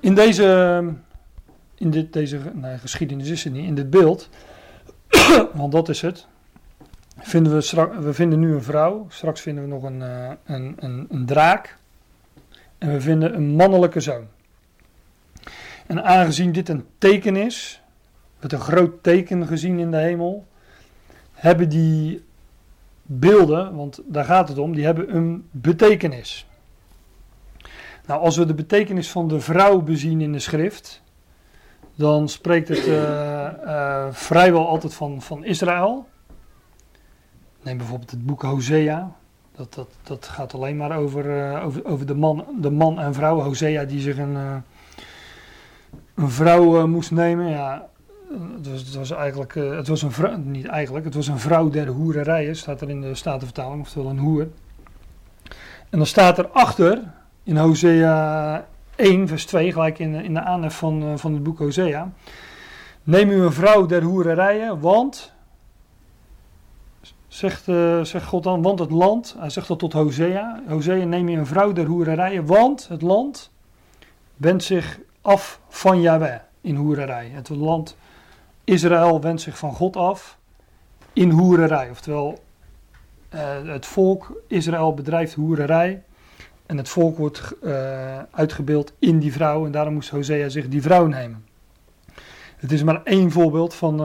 [0.01, 0.85] In deze,
[1.75, 4.29] in dit, deze nee, geschiedenis is het niet, in dit beeld,
[5.55, 6.27] want dat is het,
[7.19, 11.07] vinden we, we vinden nu een vrouw, straks vinden we nog een, eh, een, een,
[11.11, 11.79] een draak
[12.79, 14.27] en we vinden een mannelijke zoon.
[15.87, 17.83] En aangezien dit een teken is,
[18.41, 20.47] met een groot teken gezien in de hemel,
[21.43, 22.25] hebben die
[23.03, 26.47] beelden, want daar gaat het om, die hebben een betekenis.
[28.07, 31.03] Nou, als we de betekenis van de vrouw bezien in de schrift,
[31.95, 36.09] dan spreekt het eh, eh, vrijwel altijd van, van Israël.
[37.63, 39.13] Neem bijvoorbeeld het boek Hosea.
[39.57, 43.15] Dat, dat, dat gaat alleen maar over, eh, over, over de, man, de man en
[43.15, 43.41] vrouw.
[43.41, 44.37] Hosea die zich een,
[46.15, 47.49] een vrouw moest nemen.
[47.49, 47.89] Ja,
[48.63, 51.87] het was, eigenlijk, eh, het was een vrouw, niet eigenlijk, het was een vrouw der
[51.87, 54.49] hoererijen, staat er in de Statenvertaling, oftewel een hoer.
[55.91, 57.03] En dan staat er achter,
[57.43, 61.59] in Hosea 1, vers 2, gelijk in, in de aanhef van, eh, van het boek
[61.59, 62.13] Hosea.
[63.03, 65.33] Neem u een vrouw der hoererijen, want
[67.29, 71.29] zegt, eh, zegt God dan, want het land, hij zegt dat tot Hosea, Hosea neem
[71.29, 73.51] je een vrouw der hoererijen, want het land
[74.37, 77.31] wendt zich af van Yahweh in hoererij.
[77.33, 77.97] Het land
[78.65, 80.39] Israël wendt zich van God af
[81.13, 81.91] in hoererij.
[81.91, 82.43] Oftewel,
[83.29, 86.03] eh, het volk Israël bedrijft hoererij.
[86.67, 89.67] En het volk wordt eh, uitgebeeld in die vrouw.
[89.67, 91.45] En daarom moest Hosea zich die vrouw nemen.
[92.57, 94.01] Het is maar één voorbeeld van.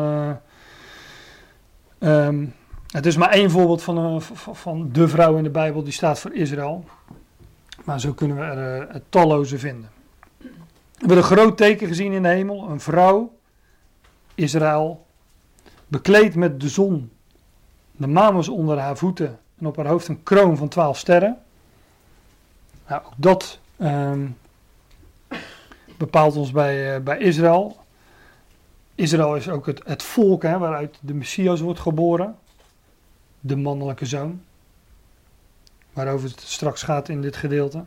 [1.99, 2.45] ehm,
[2.87, 4.21] het is maar één voorbeeld van,
[4.51, 6.85] van de vrouw in de Bijbel die staat voor Israël.
[7.83, 9.89] Maar zo kunnen we er talloze vinden.
[10.37, 10.47] We
[10.97, 12.69] hebben een groot teken gezien in de hemel.
[12.69, 13.36] Een vrouw,
[14.37, 15.05] Israël,
[15.87, 17.11] bekleed met de zon.
[17.91, 21.37] De maan was onder haar voeten en op haar hoofd een kroon van twaalf sterren.
[22.87, 24.27] Nou, ook dat ehm,
[25.97, 27.77] bepaalt ons bij, eh, bij Israël.
[28.95, 32.35] Israël is ook het, het volk hè, waaruit de Messias wordt geboren.
[33.39, 34.41] De mannelijke zoon.
[35.93, 37.83] Waarover het straks gaat in dit gedeelte.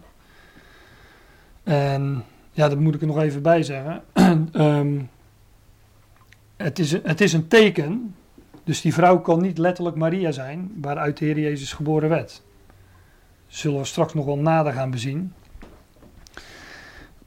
[1.63, 4.03] En ja, dat moet ik er nog even bij zeggen.
[4.53, 5.01] Ehm,
[6.63, 8.15] het, is, een- het is een teken.
[8.65, 12.43] Dus die vrouw kan niet letterlijk Maria zijn, waaruit de Heer Jezus geboren werd.
[13.47, 15.33] Zullen we straks nog wel nader gaan bezien.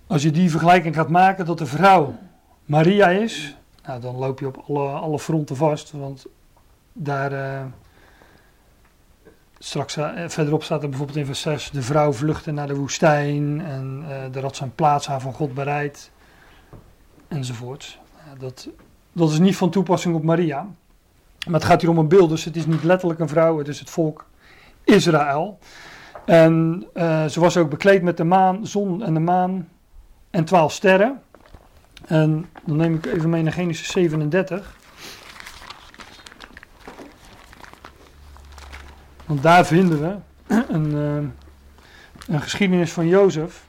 [0.07, 2.15] Als je die vergelijking gaat maken dat de vrouw
[2.65, 3.55] Maria is,
[3.85, 5.91] nou, dan loop je op alle, alle fronten vast.
[5.91, 6.25] Want
[6.93, 7.31] daar.
[7.31, 7.65] eh,
[9.59, 13.61] straks eh, verderop staat er bijvoorbeeld in vers 6: De vrouw vluchtte naar de woestijn.
[13.61, 16.11] En eh daar had zijn plaats aan van God bereid.
[17.27, 17.99] Enzovoort.
[18.25, 18.69] Ja, dat,
[19.13, 20.67] dat is niet van toepassing op Maria.
[21.45, 23.67] Maar het gaat hier om een beeld, dus het is niet letterlijk een vrouw, het
[23.67, 24.25] is het volk
[24.83, 25.59] Israël.
[26.25, 29.69] En eh, ze was ook bekleed met de maan, zon en de maan
[30.29, 31.21] en twaalf sterren.
[32.05, 34.75] En dan neem ik even mee naar Genesis 37.
[39.25, 40.15] Want daar vinden we
[40.67, 43.67] een, eh, een geschiedenis van Jozef.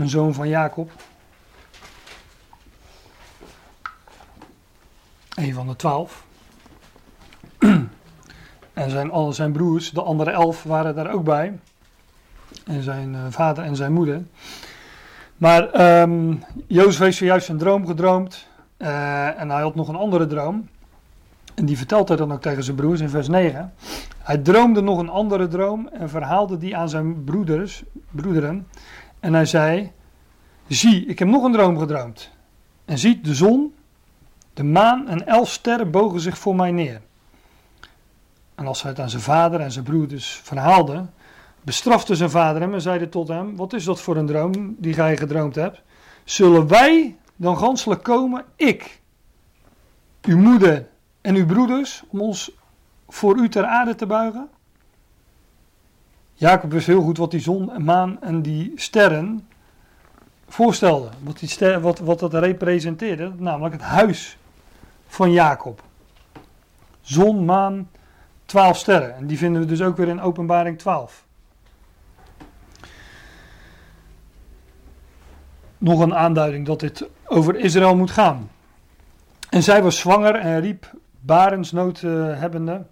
[0.00, 0.90] Een zoon van Jacob.
[5.34, 6.24] Een van de twaalf.
[8.72, 11.58] en zijn, al zijn broers, de andere elf, waren daar ook bij.
[12.66, 14.22] En zijn eh, vader en zijn moeder.
[15.36, 16.34] Maar ehm
[16.66, 18.46] Jozef heeft zojuist een droom gedroomd.
[18.76, 20.68] eh, en hij had nog een andere droom.
[21.54, 23.72] En die vertelt hij dan ook tegen zijn broers in vers 9.
[24.18, 28.66] Hij droomde nog een andere droom en verhaalde die aan zijn broeders, broederen.
[29.20, 29.92] En hij zei:
[30.68, 32.30] Zie, ik heb nog een droom gedroomd.
[32.84, 33.74] En ziet, de zon,
[34.54, 37.00] de maan en elf sterren bogen zich voor mij neer.
[38.54, 41.06] En als hij het aan zijn vader en zijn broeders verhaalde,
[41.62, 44.94] bestrafte zijn vader hem en zeide tot hem: Wat is dat voor een droom die
[44.94, 45.82] gij gedroomd hebt?
[46.24, 49.00] Zullen wij dan ganselijk komen, ik,
[50.22, 50.88] uw moeder
[51.20, 52.50] en uw broeders, om ons
[53.08, 54.48] voor u ter aarde te buigen?
[56.40, 59.48] Jacob wist heel goed wat die zon en maan en die sterren
[60.48, 61.10] voorstelden.
[61.22, 64.38] Wat, die ster, wat, wat dat representeerde, namelijk het huis
[65.06, 65.82] van Jacob.
[67.00, 67.90] Zon, maan,
[68.44, 69.14] twaalf sterren.
[69.14, 71.24] En die vinden we dus ook weer in openbaring 12.
[75.78, 78.50] Nog een aanduiding dat dit over Israël moet gaan.
[79.50, 82.86] En zij was zwanger en riep barensnood eh, hebbende.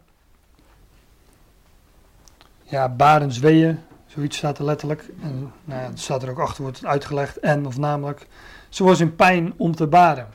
[2.70, 5.10] Ja, barensweeën, zoiets staat er letterlijk.
[5.22, 7.40] En nou ja, het staat er ook achter, wordt uitgelegd.
[7.40, 8.26] En, of namelijk,
[8.68, 10.26] ze was in pijn om te baren.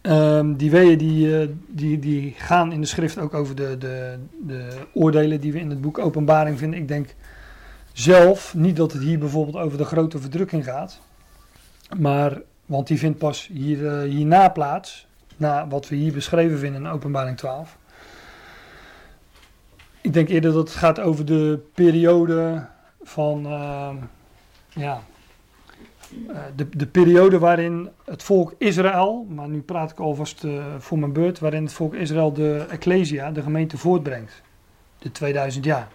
[0.00, 4.18] Ehm, die weeën die, eh, die, die gaan in de schrift ook over de, de,
[4.46, 6.80] de oordelen die we in het boek Openbaring vinden.
[6.80, 7.14] Ik denk
[7.92, 11.00] zelf niet dat het hier bijvoorbeeld over de grote verdrukking gaat.
[11.98, 15.06] Maar, want die vindt pas hier, eh, hierna plaats.
[15.36, 17.76] Na wat we hier beschreven vinden in Openbaring 12.
[20.02, 22.66] Ik denk eerder dat het gaat over de periode
[23.02, 23.46] van.
[23.46, 23.96] ehm,
[24.68, 25.02] ja.
[26.28, 30.98] eh, de, de periode waarin het volk Israël, maar nu praat ik alvast eh, voor
[30.98, 34.42] mijn beurt, waarin het volk Israël de Ecclesia, de gemeente, voortbrengt.
[34.98, 35.88] De 2000 jaar.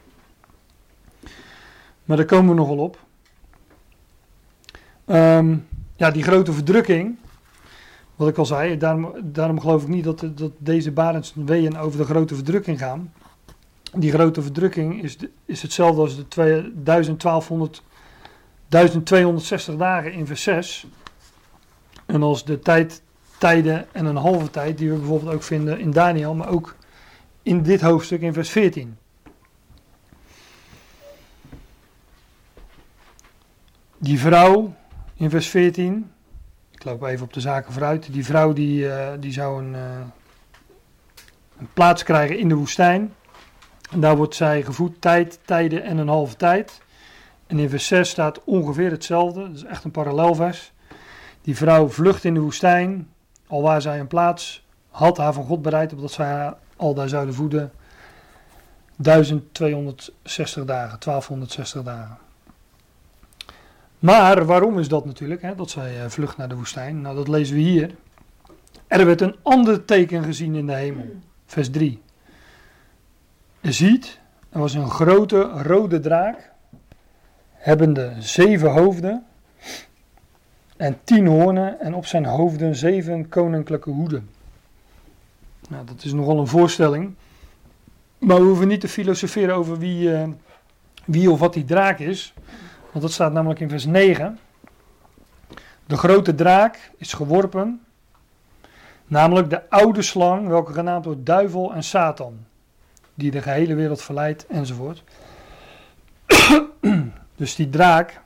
[2.05, 2.99] Maar daar komen we nog wel op.
[5.05, 5.57] Ehm,
[5.95, 7.17] ja, die grote verdrukking,
[8.15, 12.05] wat ik al zei, daarom, daarom geloof ik niet dat, dat deze Barendsweeën over de
[12.05, 13.13] grote verdrukking gaan.
[13.93, 17.83] Die grote verdrukking is, is hetzelfde als de twee- 1200,
[18.67, 20.87] 1260 dagen in vers 6.
[22.05, 23.01] En als de tijd,
[23.37, 26.75] tijden en een halve tijd, die we bijvoorbeeld ook vinden in Daniel, maar ook
[27.43, 28.97] in dit hoofdstuk in vers 14.
[33.97, 34.73] Die vrouw
[35.15, 36.11] in vers 14,
[36.71, 38.13] ik loop even op de zaken vooruit.
[38.13, 39.99] Die vrouw die, eh, die zou een, eh,
[41.57, 43.13] een plaats krijgen in de woestijn.
[43.89, 46.81] En daar wordt zij gevoed tijd, tijden en een halve tijd.
[47.47, 49.41] En in vers 6 staat ongeveer hetzelfde.
[49.41, 50.71] Dat is echt een parallelvers.
[51.41, 53.09] Die vrouw vlucht in de woestijn,
[53.47, 57.33] alwaar zij een plaats had haar van God bereid, opdat zij haar al daar zouden
[57.33, 57.71] voeden.
[58.95, 62.17] 1260 dagen, 1260 dagen.
[63.99, 67.01] Maar waarom is dat natuurlijk, hè, dat zij eh, vlucht naar de woestijn?
[67.01, 67.95] Nou, dat lezen we hier.
[68.87, 71.15] Er werd een ander teken gezien in de hemel.
[71.45, 72.01] Vers 3.
[73.67, 74.19] Je ziet,
[74.49, 76.51] er was een grote rode draak,
[77.53, 79.25] hebbende zeven hoofden
[80.77, 84.29] en tien hoornen en op zijn hoofden zeven koninklijke hoeden.
[85.69, 87.15] Nou, dat is nogal een voorstelling.
[88.17, 90.27] Maar we hoeven niet te filosoferen over wie, uh,
[91.05, 92.33] wie of wat die draak is.
[92.91, 94.39] Want dat staat namelijk in vers 9.
[95.85, 97.81] De grote draak is geworpen,
[99.07, 102.46] namelijk de oude slang, welke genaamd wordt duivel en Satan,
[103.17, 105.03] die de gehele wereld verleidt enzovoort.
[107.35, 108.21] dus die draak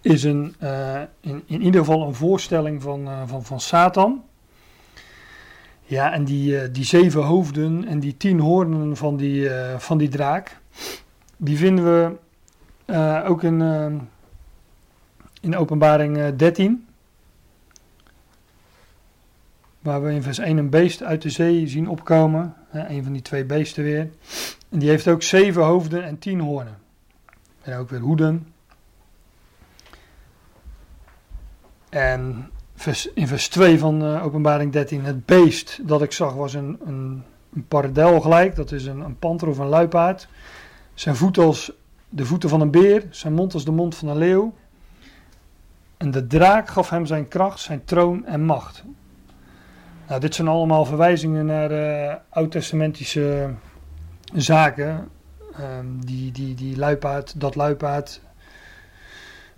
[0.00, 4.24] is een, uh, in, in ieder geval een voorstelling van, uh, van, van Satan.
[5.82, 10.08] Ja, en die, uh, die zeven hoofden en die tien hoornen van die, van die
[10.08, 10.56] draak,
[11.36, 12.16] die vinden we
[13.24, 13.60] ook in,
[15.40, 16.86] in openbaring 13.
[19.80, 22.54] Waar we in vers 1 een beest uit de zee zien opkomen.
[22.78, 24.08] Een van die twee beesten weer.
[24.68, 26.78] En die heeft ook zeven hoofden en tien hoornen.
[27.62, 28.52] En ook weer hoeden.
[31.88, 32.50] En
[33.14, 37.22] in vers 2 van uh, openbaring 13, het beest dat ik zag was een, een,
[37.54, 40.28] een paradel gelijk, dat is een, een panter of een luipaard.
[40.94, 41.72] Zijn voet als
[42.08, 44.54] de voeten van een beer, zijn mond als de mond van een leeuw.
[45.96, 48.84] En de draak gaf hem zijn kracht, zijn troon en macht.
[50.08, 53.50] Nou, dit zijn allemaal verwijzingen naar uh, oud-testamentische
[54.34, 55.08] zaken.
[55.60, 58.20] Um, die, die, die luipaard, dat luipaard,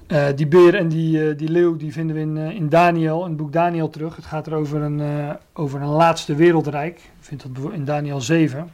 [0.09, 3.29] uh, die beer en die, uh, die leeuw die vinden we in, in Daniel, in
[3.29, 4.16] het boek Daniel terug.
[4.16, 6.99] Het gaat er over een, over een laatste wereldrijk.
[6.99, 8.73] Je vindt dat in Daniel 7.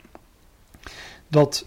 [1.29, 1.67] Dat,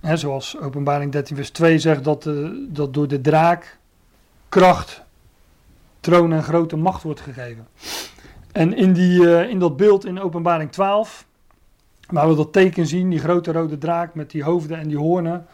[0.00, 2.30] hè, zoals openbaring 13 vers 2 zegt, dat,
[2.68, 3.78] dat door de draak
[4.48, 5.02] kracht,
[6.00, 7.66] troon en grote macht wordt gegeven.
[8.54, 11.26] En in, die, in dat beeld in openbaring 12,
[12.08, 15.46] waar we dat teken zien, die grote rode draak met die hoofden en die hoornen.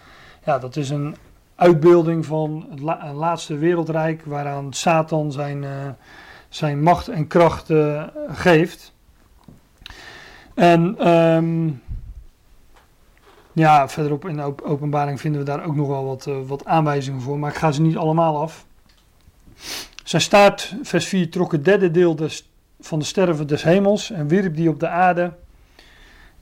[0.45, 1.17] Ja, dat is een
[1.55, 5.71] uitbeelding van het la laatste wereldrijk waaraan Satan zijn, uh,
[6.49, 8.93] zijn macht en kracht uh, geeft.
[10.55, 11.83] En um,
[13.53, 17.39] ja, verderop in de openbaring vinden we daar ook nog wel wat, wat aanwijzingen voor,
[17.39, 18.67] maar ik ga ze niet allemaal af.
[20.05, 22.50] Zijn staart, vers 4, trok het derde deel des,
[22.81, 25.33] van de sterven des hemels en wierp die op de aarde.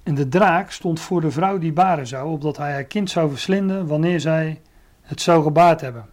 [0.03, 3.31] En de draak stond voor de vrouw die baren zou, opdat hij haar kind zou
[3.31, 4.61] verslinden wanneer zij
[5.03, 6.07] het zou gebaard hebben.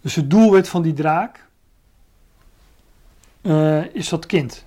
[0.00, 1.46] Dus het doelwit van die draak
[3.42, 4.64] uh, is dat kind.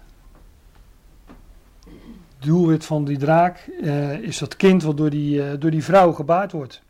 [2.37, 5.83] Het doelwit van die draak uh, is dat kind wat door die, uh, door die
[5.83, 6.81] vrouw gebaard wordt.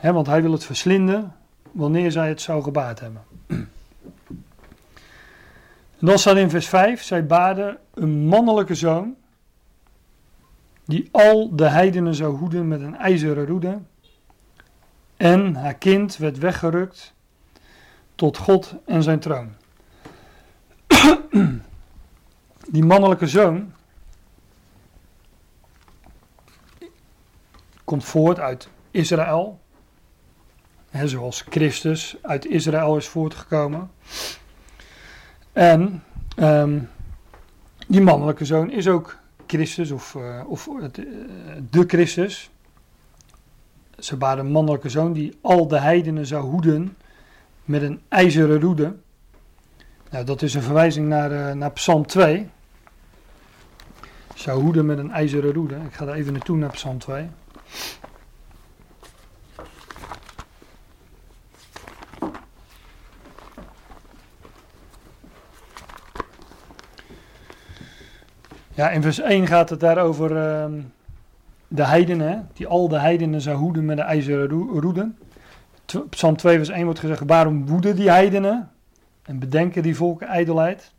[0.00, 1.34] Want hij wil het verslinden
[1.72, 3.22] wanneer zij het zou gebaard hebben.
[6.04, 9.16] En dan staat in vers 5: Zij baarden een mannelijke zoon,
[10.84, 13.78] die al de heidenen zou hoeden met een ijzeren roede.
[15.16, 17.14] En haar kind werd weggerukt
[18.14, 19.54] tot God en zijn troon.
[22.70, 23.72] Die mannelijke zoon
[27.84, 29.60] komt voort uit Israël.
[31.04, 33.90] Zoals Christus uit Israël is voortgekomen.
[35.54, 36.02] En
[36.36, 36.88] um,
[37.86, 40.84] die mannelijke zoon is ook Christus of, uh, of uh,
[41.70, 42.50] de Christus
[43.98, 46.96] ze baden een mannelijke zoon die al de heidenen zou hoeden
[47.64, 48.94] met een ijzeren roede.
[50.10, 52.48] Nou, dat is een verwijzing naar, naar Psalm 2.
[54.34, 55.74] Zou hoeden met een ijzeren roede.
[55.74, 57.26] Ik ga daar even naartoe naar Psalm 2.
[68.74, 70.30] Ja, in vers 1 gaat het daarover.
[70.30, 70.82] Uh,
[71.68, 74.48] de heidenen, die al de heidenen zou hoeden met de ijzeren
[74.80, 75.18] roeden.
[76.10, 78.70] Psalm 2 vers 1 wordt gezegd, waarom woeden die heidenen
[79.22, 80.92] en bedenken die volken ijdelheid?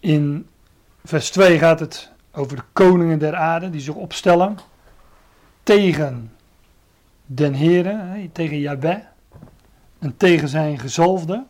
[0.00, 0.48] In
[1.04, 4.58] vers 2 gaat het over de koningen der aarde die zich opstellen
[5.62, 6.32] tegen
[7.26, 9.02] den Heere, tegen Jabé.
[9.98, 11.44] en tegen zijn gezalfde.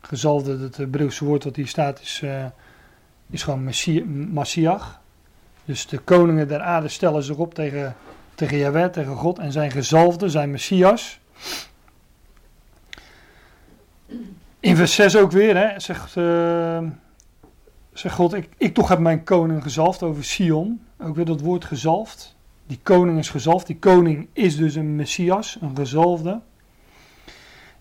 [0.00, 2.44] Gezalfde, het Hebreeuwse woord wat hier staat, is, uh,
[3.30, 3.70] is gewoon
[4.32, 5.00] Messiach.
[5.64, 7.96] Dus de koningen der aarde stellen zich op tegen,
[8.34, 11.20] tegen tegen God en zijn gezalfde, zijn Messias.
[14.60, 16.82] In vers 6 ook weer, hè, zegt, uh,
[17.92, 20.80] zegt God, ik, ik toch heb mijn koning gezalfd over Sion.
[20.98, 22.36] Ook weer dat woord gezalfd.
[22.66, 23.66] Die koning is gezalfd.
[23.66, 26.40] Die koning is dus een Messias, een gezalfde.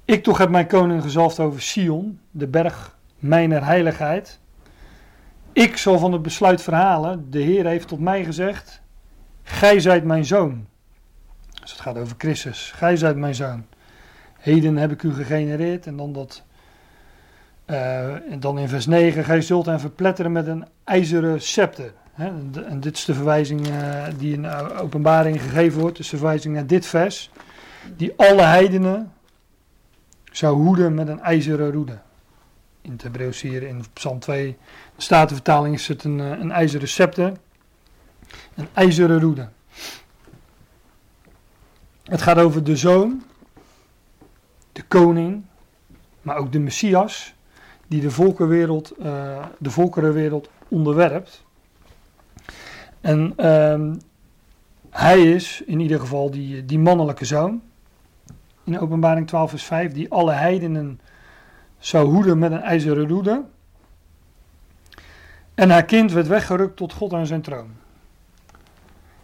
[0.05, 4.39] Ik toch heb mijn koning gezalfd over Sion, de berg mijner heiligheid.
[5.59, 7.31] Ik zal van het besluit verhalen.
[7.31, 8.81] De Heer heeft tot mij gezegd:
[9.43, 10.67] Gij zijt mijn zoon.
[11.61, 12.71] Dus het gaat over Christus.
[12.75, 13.65] Gij zijt mijn zoon.
[14.37, 15.87] Heden heb ik u gegenereerd.
[15.87, 16.43] En dan dat.
[17.65, 21.93] Uh, en dan in vers 9: Gij zult hem verpletteren met een ijzeren scepter.
[22.15, 24.47] en dit is de verwijzing uh, die in
[24.79, 25.97] openbaring gegeven wordt.
[25.97, 27.31] Dus de verwijzing naar dit vers.
[27.95, 29.11] Die alle heidenen
[30.31, 31.97] zou hoeden met een ijzeren roede.
[32.89, 34.57] In het Hebreeuws hier in Psalm 2,
[34.95, 37.37] de Statenvertaling is het een, eh, een ijzeren.
[38.55, 39.49] Een ijzeren roede.
[42.03, 43.23] Het gaat over de zoon,
[44.71, 45.43] de koning,
[46.21, 47.33] maar ook de Messias,
[47.87, 51.45] die de volkerenwereld, uh, de volkerenwereld onderwerpt.
[53.01, 53.95] En uh,
[54.89, 57.61] hij is in ieder geval die, die mannelijke zoon
[58.63, 60.99] in openbaring 12 vers 5, die alle heidenen
[61.79, 63.43] zou hoeden met een ijzeren roede.
[65.53, 67.71] En haar kind werd weggerukt tot God aan zijn troon.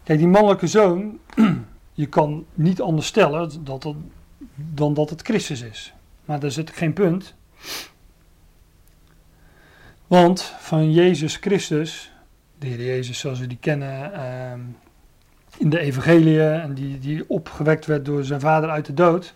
[0.02, 1.18] Kijk, die mannelijke zoon,
[1.92, 3.94] je kan niet anders stellen dat
[4.54, 5.94] dan dat het Christus is.
[6.24, 7.34] Maar daar zit geen punt.
[10.06, 12.12] Want van Jezus Christus,
[12.58, 14.60] de Heer Jezus zoals we die kennen, ehm,
[15.58, 19.34] in de evangelie en die, die opgewekt werd door zijn vader uit de dood,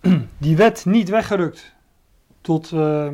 [0.38, 1.72] die werd niet weggerukt
[2.44, 3.08] tot, uh,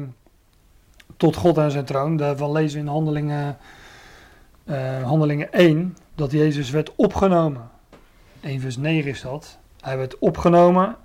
[1.16, 2.16] tot God en zijn troon.
[2.16, 3.58] Daarvan lezen in handelingen,
[4.64, 7.70] uh, handelingen 1 dat Jezus werd opgenomen.
[8.40, 9.58] 1 vers 9 is dat.
[9.80, 10.96] Hij werd opgenomen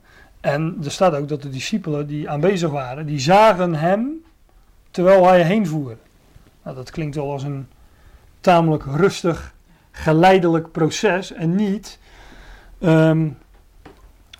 [0.41, 4.23] en er staat ook dat de discipelen die aanwezig waren, die zagen hem
[4.91, 5.97] terwijl hij heen voer.
[6.63, 7.67] Nou, dat klinkt wel als een
[8.41, 9.53] tamelijk rustig
[9.91, 11.99] geleidelijk proces en niet
[12.79, 13.37] um,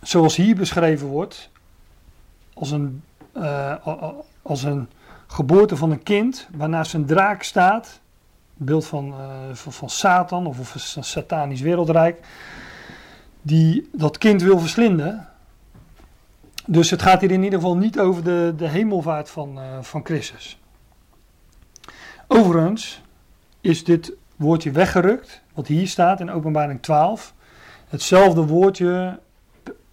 [0.01, 1.49] zoals hier beschreven wordt,
[2.53, 3.03] als een,
[3.37, 3.75] uh,
[4.41, 4.89] als een
[5.27, 7.99] geboorte van een kind waarnaast een draak staat,
[8.53, 12.27] beeld van, uh, van, Satan of, een satanisch wereldrijk,
[13.41, 15.27] die dat kind wil verslinden.
[16.65, 20.05] Dus het gaat hier in ieder geval niet over de, de hemelvaart van, uh, van
[20.05, 20.59] Christus.
[22.27, 23.01] Overigens
[23.61, 27.33] is dit woordje weggerukt wat hier staat in Openbaring 12,
[27.87, 29.19] hetzelfde woordje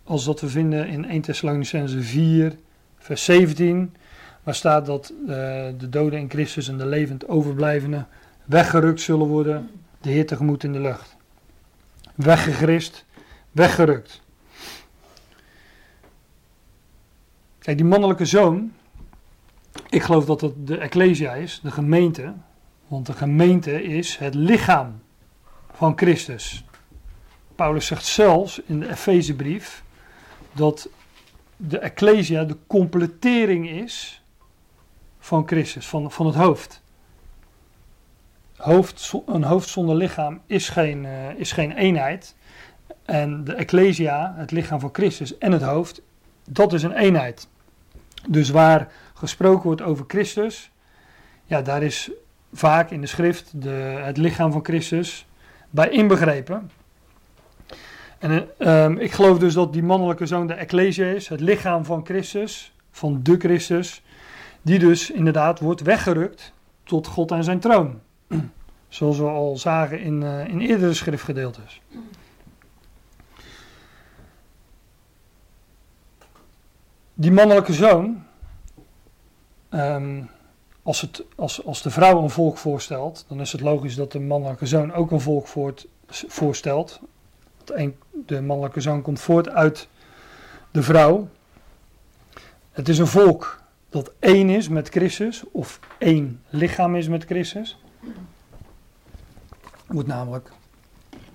[0.05, 2.57] als dat we vinden in 1 Thessalonicense 4,
[3.03, 3.95] vers 17,
[4.43, 5.29] waar staat dat uh,
[5.79, 8.09] de doden in Christus en de levend overblijvenden
[8.45, 9.71] weggerukt zullen worden,
[10.01, 11.17] de Heer tegemoet in de lucht.
[12.15, 13.05] Weggegrist,
[13.51, 14.23] weggerukt.
[17.59, 18.73] Kijk, die mannelijke zoon,
[19.89, 22.33] ik geloof dat het de Ecclesia is, de gemeente,
[22.87, 25.01] want de gemeente is het lichaam
[25.73, 26.65] van Christus.
[27.55, 29.85] Paulus zegt zelfs in de Efezebrief
[30.53, 30.89] dat
[31.69, 34.23] de Ecclesia de completering is
[35.19, 36.83] van Christus, van, van het hoofd.
[38.57, 39.13] hoofd.
[39.27, 42.37] Een hoofd zonder lichaam is geen, uh, is geen eenheid.
[43.05, 46.03] En de Ecclesia, het lichaam van Christus en het hoofd,
[46.51, 47.49] dat is een eenheid.
[48.29, 50.71] Dus waar gesproken wordt over Christus,
[51.45, 52.11] ja, daar is
[52.53, 55.27] vaak in de schrift de, het lichaam van Christus
[55.71, 56.71] bij inbegrepen.
[58.23, 62.05] En um, ik geloof dus dat die mannelijke zoon de Ecclesia is, het lichaam van
[62.05, 64.03] Christus, van de Christus,
[64.63, 68.01] die dus inderdaad wordt weggerukt tot God en zijn troon.
[68.89, 71.81] Zoals we al zagen in, uh, in eerdere schriftgedeeltes.
[77.15, 78.25] Die mannelijke zoon,
[79.71, 80.31] um,
[80.83, 84.21] als, het, als, als de vrouw een volk voorstelt, dan is het logisch dat de
[84.21, 85.47] mannelijke zoon ook een volk
[86.07, 87.01] voorstelt.
[88.27, 89.89] De mannelijke zoon komt voort uit
[90.71, 91.29] de vrouw.
[92.73, 97.79] Het is een volk dat één is met Christus, of één lichaam is met Christus.
[99.89, 100.51] Er namelijk,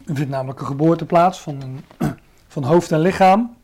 [0.06, 1.84] vindt namelijk een geboorte plaats van, een,
[2.48, 3.56] van hoofd en lichaam.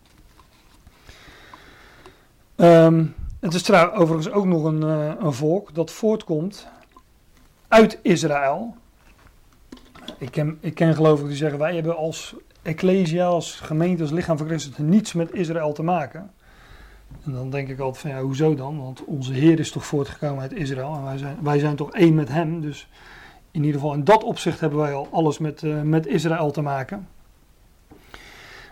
[2.55, 6.67] Um, het is trouwens overigens ook nog een, uh, een volk dat voortkomt
[7.67, 8.75] uit Israël.
[10.17, 14.37] Ik ken, ik ken gelovigen die zeggen, wij hebben als ecclesia, als gemeente, als lichaam
[14.37, 16.31] van Christus niets met Israël te maken.
[17.25, 18.77] En dan denk ik altijd van ja, hoezo dan?
[18.77, 22.15] Want onze Heer is toch voortgekomen uit Israël en wij zijn, wij zijn toch één
[22.15, 22.61] met Hem.
[22.61, 22.87] Dus
[23.51, 26.61] in ieder geval in dat opzicht hebben wij al alles met, eh, met Israël te
[26.61, 27.07] maken.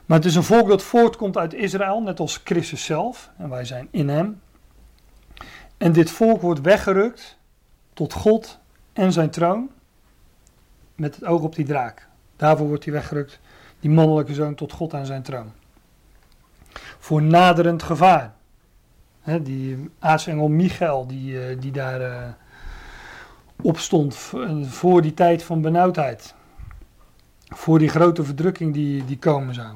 [0.06, 3.32] Maar het is een volk dat voortkomt uit Israël, net als Christus zelf.
[3.38, 4.42] En wij zijn in Hem.
[5.78, 7.38] En dit volk wordt weggerukt
[7.94, 8.60] tot God
[8.94, 9.70] en zijn troon.
[10.96, 12.08] Met het oog op die draak.
[12.36, 13.40] Daarvoor wordt hij weggerukt,
[13.82, 15.52] die mannelijke zoon, tot God en zijn troon.
[17.00, 18.34] Voor naderend gevaar.
[19.42, 22.28] Die aartsengel Michael, die, eh, die daar uh,
[23.62, 24.16] op stond
[24.64, 26.36] voor die tijd van benauwdheid.
[27.46, 29.76] Voor die grote verdrukking die, die komen zou.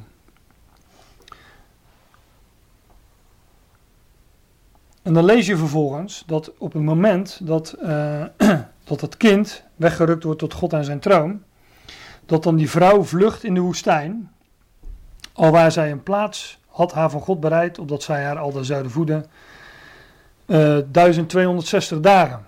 [5.01, 7.75] En dan lees je vervolgens dat op het moment dat,
[8.83, 11.43] dat het kind weggerukt wordt tot God en zijn troon,
[12.25, 14.31] dat dan die vrouw vlucht in de woestijn,
[15.33, 18.91] alwaar zij een plaats had haar van God bereid, opdat zij haar al daar zouden
[18.91, 19.25] voeden,
[20.45, 22.45] uh, 1260 dagen.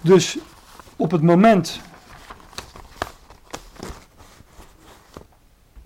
[0.00, 0.38] Dus
[0.96, 1.80] op het moment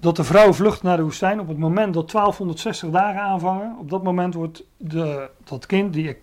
[0.01, 3.91] dat de vrouw vlucht naar de woestijn, op het moment dat 1260 dagen aanvangen, op
[3.91, 6.17] dat moment wordt de, dat kind, die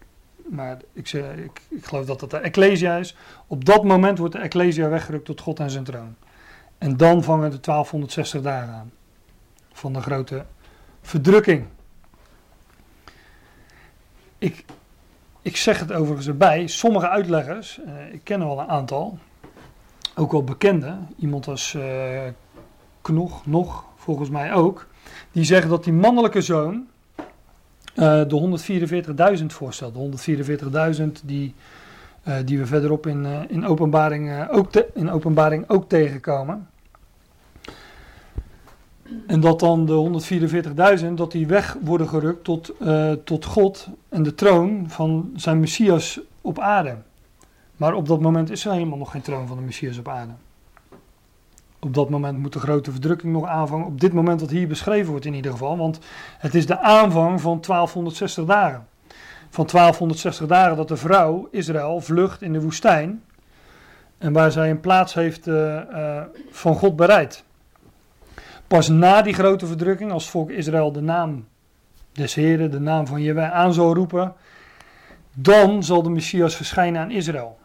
[0.50, 3.16] maar ik, zeg, ik, ik geloof dat dat de Ecclesia is,
[3.48, 6.16] op dat moment wordt de Ecclesia weggerukt tot God en zijn troon.
[6.78, 8.92] En dan vangen de 1260 dagen aan
[9.74, 10.46] van de grote
[11.02, 11.66] verdrukking.
[14.38, 14.66] Ik,
[15.42, 19.18] ik zeg het overigens erbij, sommige uitleggers, eh, ik ken er wel een aantal,
[20.16, 22.22] ook wel bekende, iemand als uh,
[23.02, 24.88] Knog, nog volgens mij ook,
[25.32, 26.88] die zeggen dat die mannelijke zoon
[27.96, 29.94] uh, de 144.000 voorstelt.
[29.94, 31.54] De 144.000 die,
[32.28, 36.68] uh, die we verderop in, uh, in, openbaring, ook in openbaring ook tegenkomen.
[39.28, 40.22] En dat dan de
[41.00, 42.74] 144.000, dat die weg worden gerukt tot,
[43.24, 46.98] tot God en de troon van zijn Messias op aarde.
[47.78, 50.34] Maar op dat moment is er helemaal nog geen troon van de Messias op aarde.
[51.84, 53.86] Op dat moment moet de grote verdrukking nog aanvangen.
[53.86, 55.78] Op dit moment wat hier beschreven wordt in ieder geval.
[55.78, 56.00] Want
[56.38, 58.88] het is de aanvang van 1260 dagen.
[59.50, 63.24] Van 1260 dagen dat de vrouw Israël vlucht in de woestijn.
[64.18, 67.44] En waar zij een plaats heeft uh, uh, van God bereid.
[68.68, 71.46] Pas na die grote verdrukking, als volk Israël de naam
[72.12, 74.34] des Heren, de naam van Jehovah aan zal roepen.
[75.34, 77.58] Dan zal de Messias verschijnen aan Israël.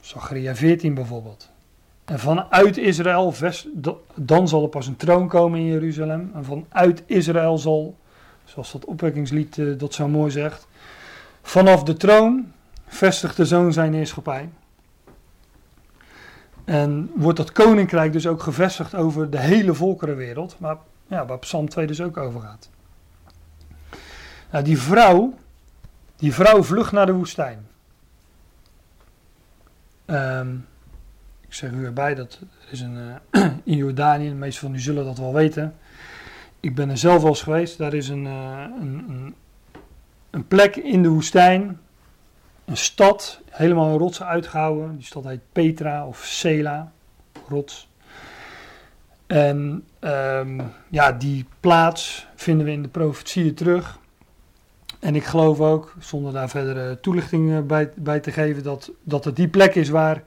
[0.00, 1.50] Zachariah 14 bijvoorbeeld.
[2.08, 3.34] En vanuit Israël,
[4.14, 6.30] dan zal er pas een troon komen in Jeruzalem.
[6.34, 7.96] En vanuit Israël zal,
[8.44, 10.66] zoals dat opwekkingslied uh, dat zo mooi zegt,
[11.42, 12.52] vanaf de troon
[12.86, 14.48] vestigt de zoon zijn heerschappij.
[16.64, 20.76] En wordt dat koninkrijk dus ook gevestigd over de hele volkerenwereld, maar
[21.06, 22.70] ja, waar Psalm 2 dus ook over gaat.
[24.50, 25.34] Nou, die vrouw,
[26.16, 27.66] die vrouw vlucht naar de woestijn.
[30.06, 30.66] Um,
[31.48, 32.38] ik zeg u erbij, dat
[32.70, 35.74] is een, uh, in Jordanië, de meeste van u zullen dat wel weten.
[36.60, 37.78] Ik ben er zelf wel eens geweest.
[37.78, 39.34] Daar is een, uh, een,
[40.30, 41.80] een, plek in de woestijn,
[42.64, 44.96] een stad, helemaal in rotsen uitgehouden.
[44.96, 46.92] Die stad heet Petra of Sela,
[47.48, 47.88] rots.
[49.26, 53.98] En um, ja, die plaats vinden we in de profetieën terug.
[55.00, 59.36] En ik geloof ook, zonder daar verdere toelichting bij, bij te geven, dat, dat het
[59.36, 60.22] die plek is waar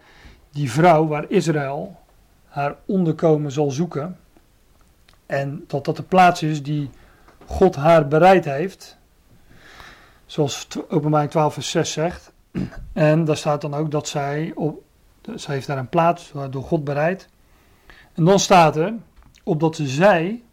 [0.52, 2.00] die vrouw waar Israël
[2.48, 4.18] haar onderkomen zal zoeken.
[5.26, 6.90] En dat dat de plaats is die
[7.46, 8.98] God haar bereid heeft.
[10.26, 12.32] Zoals openbaring 12 vers 6 zegt.
[12.94, 14.84] En daar staat dan ook dat zij, op,
[15.36, 17.30] zij heeft daar een plaats door God bereid.
[18.14, 18.94] En dan staat er,
[19.44, 20.44] opdat zij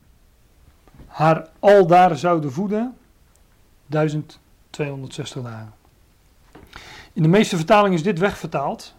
[1.07, 2.97] haar al daar zouden voeden,
[3.87, 5.73] 1260 dagen.
[7.13, 8.95] In de meeste vertalingen is dit wegvertaald.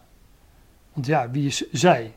[1.00, 2.14] Want ja, wie is zij?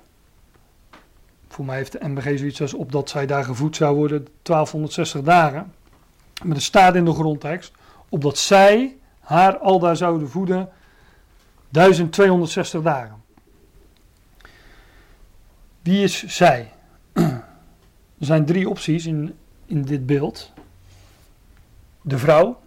[1.49, 5.73] Voor mij heeft de MBG zoiets als opdat zij daar gevoed zou worden 1260 dagen.
[6.45, 7.73] Maar er staat in de grondtekst,
[8.09, 10.69] opdat zij haar al daar zouden voeden
[11.69, 13.23] 1260 dagen.
[15.83, 16.73] Wie is zij?
[18.19, 19.35] Er zijn drie opties in,
[19.67, 20.53] in dit beeld.
[22.03, 22.61] De vrouw,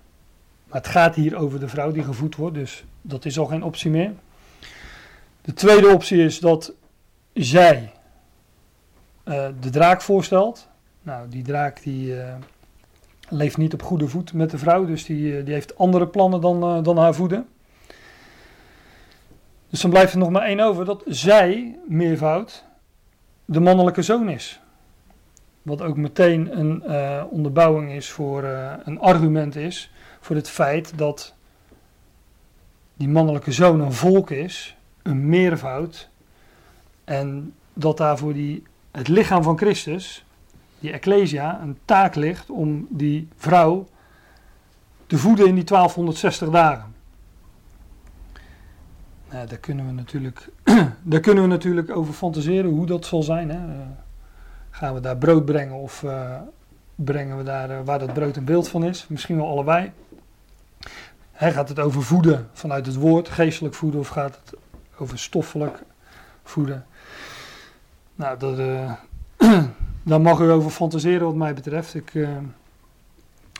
[0.68, 3.64] maar het gaat hier over de vrouw die gevoed wordt, dus dat is al geen
[3.64, 4.14] optie meer.
[5.46, 6.74] De tweede optie is dat
[7.34, 7.92] zij
[9.26, 10.68] uh, de draak voorstelt.
[11.02, 12.36] Nou, die draak die uh,
[13.30, 16.42] leeft niet op goede voet met de vrouw, dus die, uh, die heeft andere plannen
[16.42, 17.48] dan, dan haar voeden.
[19.70, 22.64] Dus dan blijft er nog maar één over, dat zij, meervoud,
[23.46, 24.60] de mannelijke zoon is.
[25.62, 30.98] wat ook meteen een eh, onderbouwing is voor eh, een argument is voor het feit
[30.98, 31.34] dat
[32.98, 34.75] die mannelijke zoon een volk is,
[35.06, 36.10] een meervoud,
[37.04, 40.26] en dat daarvoor die, het lichaam van Christus,
[40.80, 43.88] die Ecclesia, een taak ligt om die vrouw
[45.08, 46.94] te voeden in die 1260 dagen.
[49.30, 50.50] Nou, daar, kunnen we natuurlijk,
[51.04, 53.50] daar kunnen we natuurlijk over fantaseren hoe dat zal zijn.
[53.50, 53.58] Hè.
[53.58, 53.82] Uh,
[54.70, 56.36] gaan we daar brood brengen of uh,
[56.96, 59.08] brengen we daar uh, waar dat brood een beeld van is?
[59.08, 59.92] Misschien wel allebei.
[61.32, 64.58] Hè, gaat het over voeden vanuit het woord, geestelijk voeden, of gaat het
[65.00, 65.80] over stoffelijk
[66.44, 66.86] voeden?
[68.16, 68.58] Nou, dat,
[70.04, 71.94] daar mag u over fantaseren wat mij betreft.
[71.94, 72.12] Ik,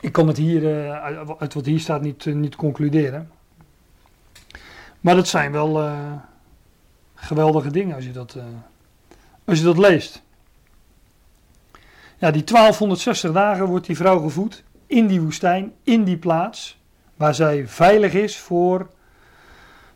[0.02, 3.32] ik kan het hier, uit, uit wat hier staat, niet, niet concluderen.
[5.00, 6.00] Maar dat zijn wel
[7.16, 8.38] geweldige dingen als je dat,
[9.46, 10.24] als je dat leest.
[12.18, 16.78] Ja, die 1260 dagen wordt die vrouw gevoed in die woestijn, in die plaats,
[17.16, 18.90] waar zij veilig is voor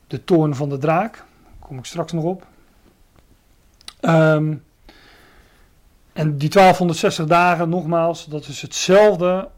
[0.08, 1.24] de toorn van de draak.
[1.70, 2.48] Kom ik straks nog op.
[4.02, 4.64] Um,
[6.14, 9.50] en die 1260 dagen, nogmaals, dat is hetzelfde,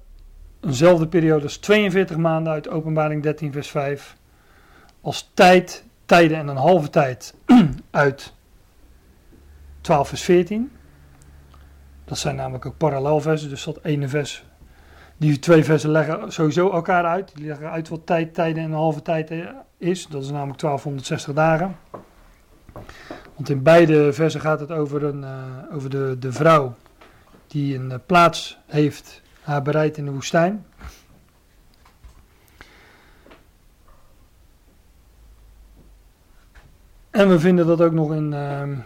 [0.62, 4.16] eenzelfde periode als 42 maanden uit Openbaring 13, vers 5
[5.02, 7.36] als tijd, tijden en een halve tijd
[7.92, 8.34] uit
[9.82, 10.72] 12 vers 14.
[12.06, 14.44] Dat zijn namelijk ook parallelversen, dus dat ene vers,
[15.18, 17.32] die twee versen leggen sowieso elkaar uit.
[17.36, 19.30] Die leggen uit wat tijd, tijden en een halve tijd
[19.82, 20.08] is.
[20.08, 21.78] Dat is namelijk 1260 dagen.
[23.36, 26.76] Want in beide versen gaat het over, een, uh, over de, de vrouw
[27.48, 30.66] die een uh, plaats heeft, haar bereid in de woestijn.
[37.10, 38.78] En we vinden dat ook nog in, uh,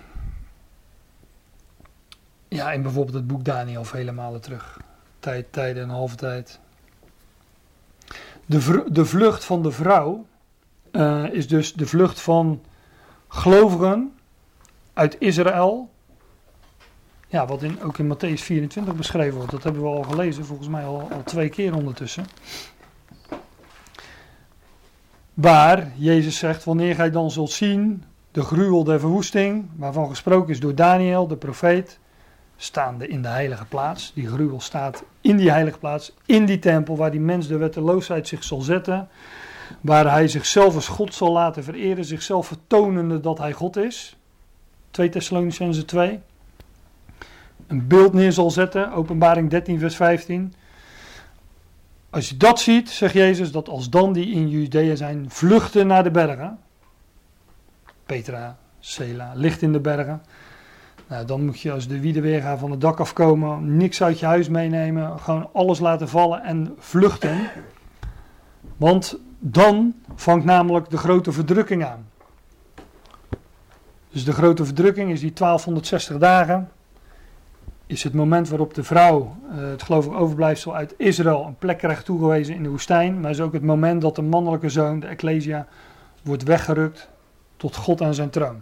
[2.47, 4.79] ja, in bijvoorbeeld het boek Daniel vele terug.
[5.19, 6.59] Tijd, tijden en halve tijd.
[8.45, 10.25] De, de vlucht van de vrouw
[10.95, 12.61] uh, is dus de vlucht van
[13.27, 14.13] gelovigen
[14.93, 15.89] uit Israël.
[17.27, 19.51] Ja, wat in, ook in Matthäus 24 beschreven wordt.
[19.51, 22.25] Dat hebben we al gelezen, volgens mij al, al twee keer ondertussen.
[25.33, 30.59] Waar Jezus zegt, wanneer gij dan zult zien de gruwel der verwoesting, waarvan gesproken is
[30.59, 31.99] door Daniel, de profeet,
[32.57, 34.11] staande in de heilige plaats.
[34.13, 38.27] Die gruwel staat in die heilige plaats, in die tempel, waar die mens de wetteloosheid
[38.27, 39.07] zich zal zetten.
[39.85, 44.17] Waar hij zichzelf als God zal laten vereren, zichzelf vertonende dat hij God is.
[44.91, 46.19] 2 Thessalonicense 2.
[47.67, 50.53] Een beeld neer zal zetten, openbaring 13 vers 15.
[52.09, 56.03] Als je dat ziet, zegt Jezus, dat als dan die in Judea zijn, vluchten naar
[56.03, 56.59] de bergen.
[58.05, 60.21] Petra, Sela, licht in de bergen.
[61.07, 64.19] Nou, dan moet je als de wiede weer gaan van het dak afkomen, niks uit
[64.19, 67.49] je huis meenemen, gewoon alles laten vallen en vluchten.
[68.77, 72.09] Want dan vangt namelijk de grote verdrukking aan.
[74.09, 76.71] Dus de grote verdrukking is die 1260 dagen.
[77.85, 81.77] Is het moment waarop de vrouw, eh, het geloof ik overblijfsel uit Israël, een plek
[81.77, 83.19] krijgt toegewezen in de woestijn.
[83.19, 85.67] Maar is ook het moment dat de mannelijke zoon, de Ecclesia,
[86.23, 87.09] wordt weggerukt
[87.57, 88.61] tot God aan zijn troon.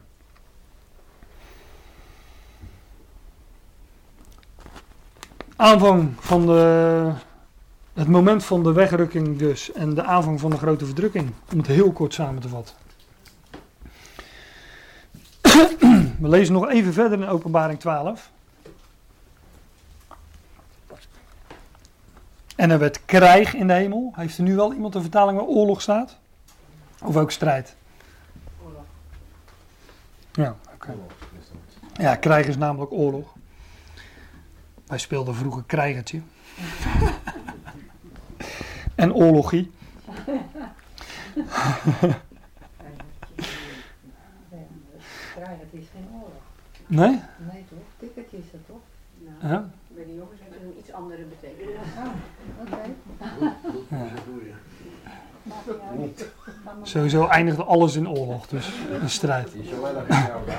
[5.56, 7.12] Aanvang van de,
[7.94, 11.68] het moment van de wegrukking dus en de aanvang van de grote verdrukking, om het
[11.68, 12.76] heel kort samen te vatten.
[16.22, 18.32] We lezen nog even verder in Openbaring 12.
[22.56, 24.14] En er werd krijg in de hemel.
[24.16, 26.18] Heeft er nu wel iemand een vertaling waar oorlog staat?
[27.04, 27.76] Of ook strijd?
[30.32, 30.96] Ja, oké.
[31.94, 33.34] Ja, krijgen is namelijk oorlog.
[34.88, 36.22] Wij speelden vroeger krijgertje.
[38.96, 39.72] en oorlogie.
[45.36, 46.42] Krijgen is geen oorlog.
[46.88, 47.20] Nee?
[47.52, 47.80] Nee toch?
[48.00, 48.78] Tikkertje is dat toch?
[49.40, 49.70] Nou, Ja?
[49.88, 51.76] bij de jongens heeft het een iets andere betekenis.
[51.98, 52.06] Oh,
[52.62, 52.82] oké.
[53.90, 54.06] ja.
[55.44, 55.56] Maar
[56.76, 58.72] mijn- Sowieso eindigde alles in oorlog, dus
[59.02, 59.50] een strijd.
[59.54, 59.62] Ja,
[60.10, 60.52] gaan we.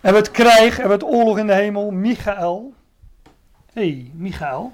[0.00, 1.90] Er werd krijg, er werd oorlog in de hemel.
[1.90, 2.72] Michael.
[3.74, 4.72] Hey, Michael.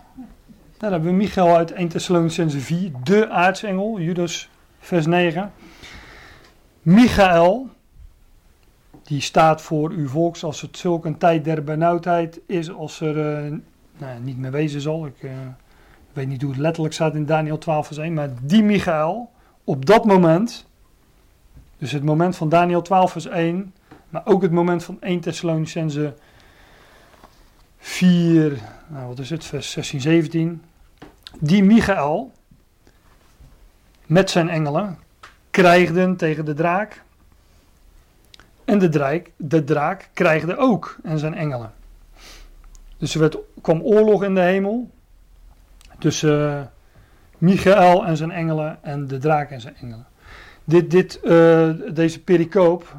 [0.78, 4.48] Daar hebben we Michael uit 1 Thessalonicense 4, de aartsengel, Judas
[4.78, 5.52] vers 9.
[6.82, 7.68] Michael,
[9.02, 13.44] die staat voor uw volks als het zulk een tijd der benauwdheid is als er
[13.44, 13.52] eh,
[13.98, 15.06] nou, niet meer wezen zal.
[15.06, 15.30] Ik eh,
[16.12, 19.30] weet niet hoe het letterlijk staat in Daniel 12 vers 1, maar die Michael,
[19.64, 20.66] op dat moment,
[21.78, 23.74] dus het moment van Daniel 12 vers 1,
[24.08, 26.29] Maar ook het moment van 1 Thessalonicense 4,
[28.88, 30.62] nou wat is het, vers 16, 17.
[31.38, 32.32] Die Michael
[34.06, 34.98] met zijn engelen
[35.50, 37.02] krijgden tegen de draak.
[38.64, 41.72] En de draak, de draak krijgde ook en zijn engelen.
[42.98, 44.90] Dus er werd, kwam oorlog in de hemel
[45.98, 46.60] tussen uh,
[47.38, 50.06] Michael en zijn engelen en de draak en zijn engelen.
[50.64, 52.94] Dit, dit, uh, deze pericoop,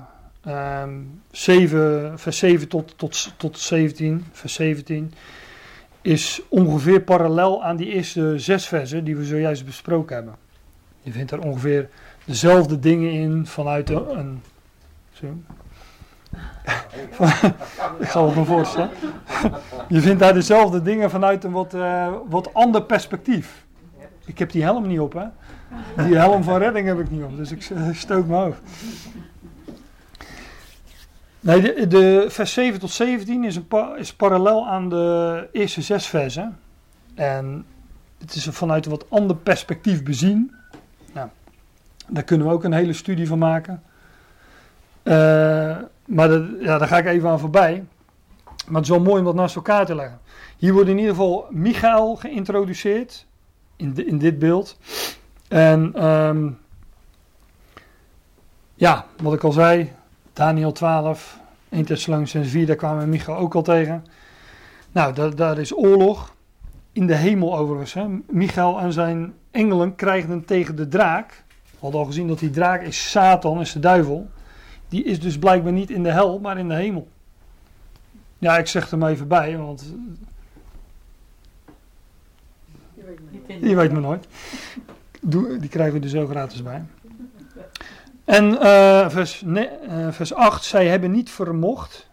[0.48, 5.14] um, 7, vers 7 tot, tot, tot 17, vers 17,
[6.02, 10.36] is ongeveer parallel aan die eerste zes versen die we zojuist besproken hebben.
[11.02, 11.90] Je vindt er ongeveer
[12.26, 14.42] dezelfde dingen in vanuit een.
[15.12, 15.26] zo.
[18.00, 18.90] Ik ga het me voorstellen.
[19.88, 23.66] Je vindt daar dezelfde dingen vanuit een wat, uh, wat ander perspectief.
[24.26, 25.26] Ik heb die helm niet op, hè?
[26.06, 28.62] Die helm van redding heb ik niet op, dus ik stoot mijn hoofd.
[31.44, 36.60] Nee, de, vers 7 tot 17 is, een is parallel aan de eerste zes versen.
[37.16, 37.66] En
[38.18, 40.56] het is vanuit een wat ander perspectief bezien.
[41.14, 41.30] Nou,
[42.08, 43.84] daar kunnen we ook een hele studie van maken.
[45.04, 45.14] Uh,
[46.06, 47.84] maar ja, daar ga ik even aan voorbij.
[48.66, 50.20] Maar het is wel mooi om dat naast elkaar te leggen.
[50.58, 53.26] Hier wordt in ieder geval Michael geïntroduceerd.
[53.76, 54.78] In, in dit beeld.
[55.48, 56.60] En um,
[58.74, 59.92] ja, wat ik al zei.
[60.34, 61.40] Daniel 12,
[61.70, 64.06] 1 Thessalonians 4, daar kwamen we Michael ook al tegen.
[64.92, 66.36] Nou, daar, daar is oorlog.
[66.92, 67.94] In de hemel overigens.
[67.94, 68.06] Hè.
[68.30, 71.44] Michael en zijn engelen krijgen tegen de draak.
[71.72, 74.30] We hadden al gezien dat die draak is Satan, is de duivel.
[74.90, 77.08] Die is dus blijkbaar niet in de hel, maar in de hemel.
[78.38, 79.94] Ja, ik zeg er maar even bij, want.
[83.60, 84.28] Die weet me nooit.
[85.60, 86.84] Die krijgen we er zo gratis bij.
[88.26, 92.10] En uh, vers, ne, uh, vers 8, zij hebben niet vermocht.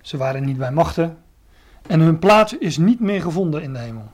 [0.00, 1.18] Ze waren niet bij machten.
[1.86, 4.10] En hun plaats is niet meer gevonden in de hemel.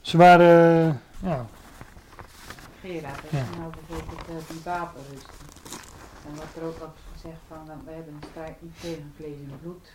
[0.00, 1.46] Ze waren, uh, ja.
[2.80, 3.44] Gerard, als ja.
[3.58, 5.28] nou bijvoorbeeld die wapenrust.
[6.24, 9.58] Dan wordt er ook al gezegd van, we hebben een strijd niet tegen vlees en
[9.62, 9.92] bloed.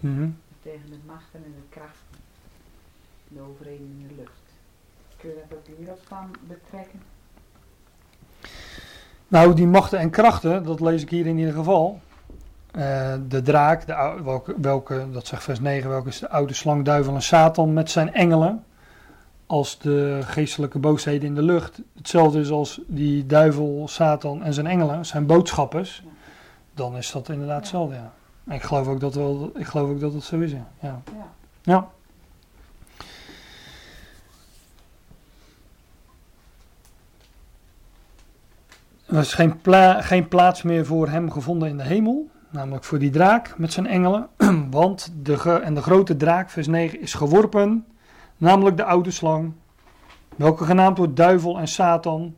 [0.00, 0.38] Mm -hmm.
[0.62, 2.20] Tegen de machten en de krachten.
[3.28, 4.41] De overheden in de lucht.
[5.22, 7.02] Kun je dat ook hier op van betrekken?
[9.28, 12.00] Nou, die machten en krachten, dat lees ik hier in ieder geval.
[12.76, 16.84] Uh, de draak, de, welke, welke, dat zegt vers 9, welke is de oude slang,
[16.84, 18.64] duivel en Satan met zijn engelen.
[19.46, 21.80] Als de geestelijke boosheden in de lucht.
[21.96, 26.04] Hetzelfde is als die duivel, Satan en zijn engelen, zijn boodschappers.
[26.74, 28.12] Dan is dat inderdaad hetzelfde, ja.
[28.46, 30.68] En ik geloof ook dat, wel, ik geloof ook dat het zo is, ja.
[30.80, 31.02] ja.
[31.62, 31.90] ja.
[39.12, 39.60] Er was geen,
[40.02, 43.86] geen plaats meer voor hem gevonden in de hemel, namelijk voor die draak met zijn
[43.86, 44.28] engelen.
[44.70, 47.86] Want de, en de grote draak, vers 9, is geworpen,
[48.36, 49.52] namelijk de oude slang,
[50.36, 52.34] welke genaamd wordt duivel en Satan.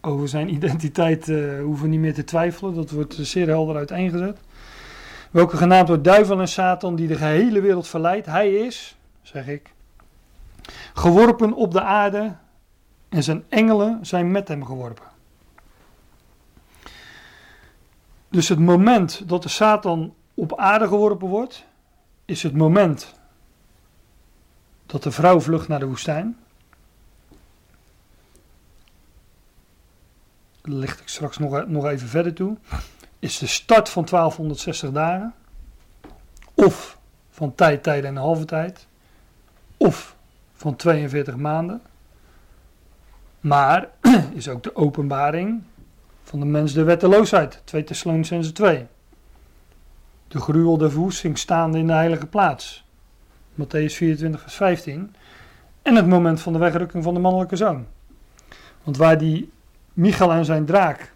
[0.00, 4.38] Over zijn identiteit uh, hoeven we niet meer te twijfelen, dat wordt zeer helder uiteengezet.
[5.30, 8.26] Welke genaamd wordt duivel en Satan, die de gehele wereld verleidt.
[8.26, 9.72] Hij is, zeg ik,
[10.94, 12.32] geworpen op de aarde
[13.08, 15.10] en zijn engelen zijn met hem geworpen.
[18.32, 21.64] Dus het moment dat de Satan op aarde geworpen wordt,
[22.24, 23.14] is het moment
[24.86, 26.36] dat de vrouw vlucht naar de woestijn.
[30.60, 32.56] Dat licht ik straks nog, nog even verder toe.
[33.18, 35.34] Is de start van 1260 dagen.
[36.54, 36.98] Of
[37.30, 38.86] van tijd, tijd en een halve tijd.
[39.76, 40.16] Of
[40.52, 41.82] van 42 maanden.
[43.40, 43.88] Maar
[44.34, 45.62] is ook de openbaring
[46.22, 47.60] van de mens de wetteloosheid.
[47.64, 48.86] 2 Thessalonicense 2.
[50.28, 52.84] De gruwel der verwoesting staande in de heilige plaats.
[53.54, 55.14] Matthäus 24 vers 15.
[55.82, 57.86] En het moment van de wegrukking van de mannelijke zoon.
[58.82, 59.50] Want waar die
[59.92, 61.12] Michael en zijn draak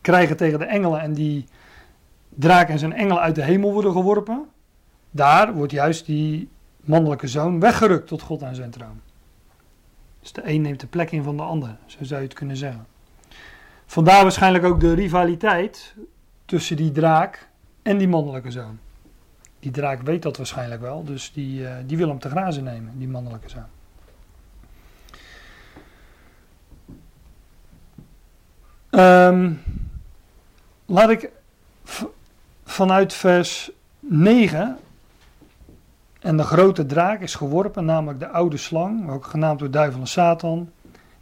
[0.00, 1.46] krijgen tegen de engelen en die
[2.28, 4.48] draak en zijn engelen uit de hemel worden geworpen,
[5.10, 6.48] daar wordt juist die
[6.80, 9.00] mannelijke zoon weggerukt tot God en zijn troon.
[10.20, 12.56] Dus de een neemt de plek in van de ander, zo zou je het kunnen
[12.56, 12.86] zeggen.
[13.90, 15.94] Vandaar waarschijnlijk ook de rivaliteit
[16.44, 17.48] tussen die draak
[17.82, 18.78] en die mannelijke zoon.
[19.60, 22.98] Die draak weet dat waarschijnlijk wel, dus die, uh, die wil hem te grazen nemen,
[22.98, 23.64] die mannelijke zoon.
[29.00, 29.62] Um,
[30.86, 31.30] laat ik
[32.64, 34.78] vanuit vers 9.
[36.20, 40.06] En de grote draak is geworpen, namelijk de oude slang, ook genaamd door duivel en
[40.06, 40.70] Satan,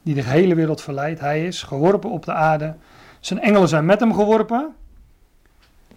[0.09, 1.21] die de hele wereld verleidt.
[1.21, 2.75] Hij is geworpen op de aarde
[3.21, 4.75] Zijn engelen zijn met hem geworpen.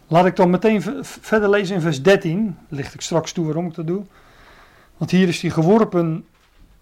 [0.08, 2.58] Laat ik dan meteen verder lezen in vers 13.
[2.68, 4.04] Licht ik straks toe waarom ik dat doe.
[4.98, 6.26] Want hier is hij geworpen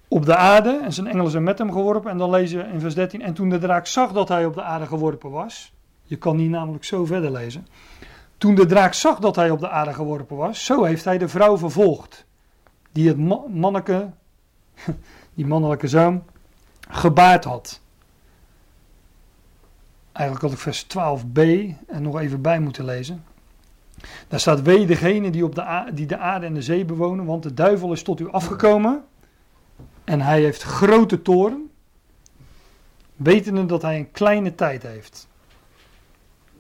[0.08, 2.12] op de aarde en zijn engelen zijn met hem geworpen.
[2.12, 3.22] En dan lezen we in vers 13.
[3.22, 5.74] En toen de draak zag dat hij op de aarde geworpen was.
[6.04, 7.68] Je kan hier namelijk zo verder lezen.
[8.38, 11.28] Toen de draak zag dat hij op de aarde geworpen was, zo heeft hij de
[11.28, 12.26] vrouw vervolgd.
[12.92, 13.18] Die het
[13.54, 14.10] manneke,
[15.36, 16.24] die mannelijke zoon,
[16.90, 17.82] gebaard had.
[20.12, 21.40] Eigenlijk had ik vers 12b
[21.88, 23.24] en nog even bij moeten lezen.
[24.28, 27.44] Daar staat: Wee degene die, op de die de aarde en de zee bewonen, want
[27.44, 29.04] de duivel is tot u afgekomen.
[30.04, 31.70] En hij heeft grote toren,
[33.16, 35.28] wetende dat hij een kleine tijd heeft.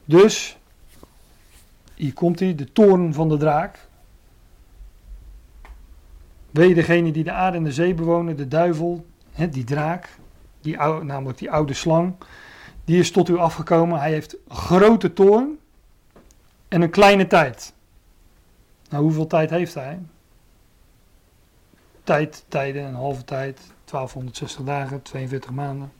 [0.05, 0.57] Dus,
[1.95, 3.87] hier komt hij, de toren van de draak.
[6.51, 10.18] Wee degene die de aarde en de zee bewonen, de duivel, hè, die draak,
[10.69, 12.15] die, namelijk die oude slang,
[12.85, 13.99] die is tot u afgekomen.
[13.99, 15.59] Hij heeft grote toorn
[16.67, 17.73] en een kleine tijd.
[18.89, 19.99] Nou, hoeveel tijd heeft hij?
[22.03, 25.91] Tijd, tijden, een halve tijd, 1260 dagen, 42 maanden.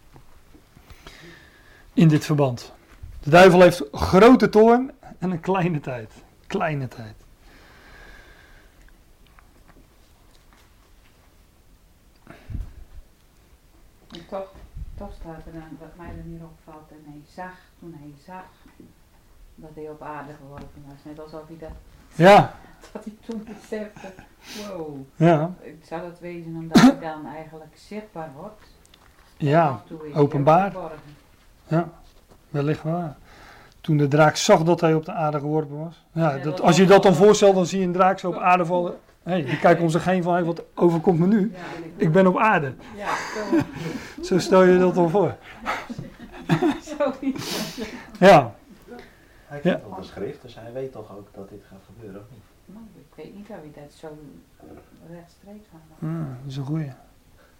[1.93, 2.73] In dit verband.
[3.19, 6.11] De duivel heeft grote toorn en een kleine tijd.
[6.47, 7.15] Kleine tijd.
[14.09, 14.51] En toch,
[14.99, 18.43] toch staat er dan, wat mij er hier opvalt, en hij zag, toen hij zag,
[19.55, 20.97] dat hij op aarde geworpen was.
[21.03, 21.77] Net alsof hij dat,
[22.15, 22.53] ja.
[22.91, 24.13] dat hij toen besefte,
[24.67, 24.97] wow.
[25.15, 25.51] Ja.
[25.83, 28.61] Zou dat wezen omdat hij dan eigenlijk zichtbaar wordt?
[29.37, 29.83] Ja,
[30.13, 30.73] openbaar.
[31.67, 31.89] Ja,
[32.49, 33.17] wellicht waar.
[33.81, 36.05] Toen de draak zag dat hij op de aarde geworpen was.
[36.11, 38.65] Ja, dat, als je dat dan voorstelt, dan zie je een draak zo op aarde
[38.65, 38.97] vallen.
[39.23, 41.51] Hey, die kijkt om zich heen van, hey, wat overkomt me nu?
[41.95, 42.73] Ik ben op aarde.
[42.95, 43.09] Ja,
[44.25, 44.39] zo.
[44.39, 45.35] stel je dat dan voor.
[48.19, 48.55] Ja.
[49.45, 49.87] Hij kent ja.
[49.87, 52.43] op de schrift, dus hij weet toch ook dat dit gaat gebeuren, of niet?
[52.95, 54.07] Ik weet niet of hij dat zo
[55.11, 56.09] rechtstreeks gaat.
[56.09, 56.91] Ja, dat is een goeie.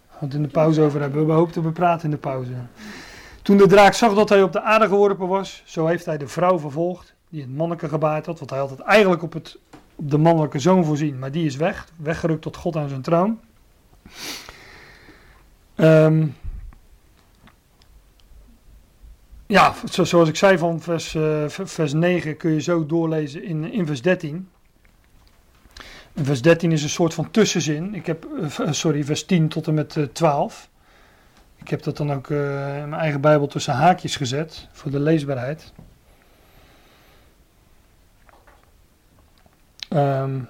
[0.08, 1.26] Het in de pauze over hebben.
[1.26, 2.52] We hopen te bepraten in de pauze.
[3.42, 6.28] Toen de draak zag dat hij op de aarde geworpen was, zo heeft hij de
[6.28, 9.58] vrouw vervolgd, die het manneke gebaard had, want hij had het eigenlijk op, het,
[10.00, 13.40] op de mannelijke zoon voorzien, maar die is weg, weggerukt tot God aan zijn troon.
[15.76, 16.36] Um,
[19.46, 23.86] ja, zoals ik zei van vers, uh, vers 9 kun je zo doorlezen in, in
[23.86, 24.48] vers 13.
[26.12, 27.94] En vers 13 is een soort van tussenzin.
[27.94, 28.26] Ik heb,
[28.60, 30.68] uh, sorry, vers 10 tot en met uh, 12.
[31.56, 35.72] Ik heb dat dan ook in mijn eigen Bijbel tussen haakjes gezet voor de leesbaarheid.
[39.92, 40.48] Um,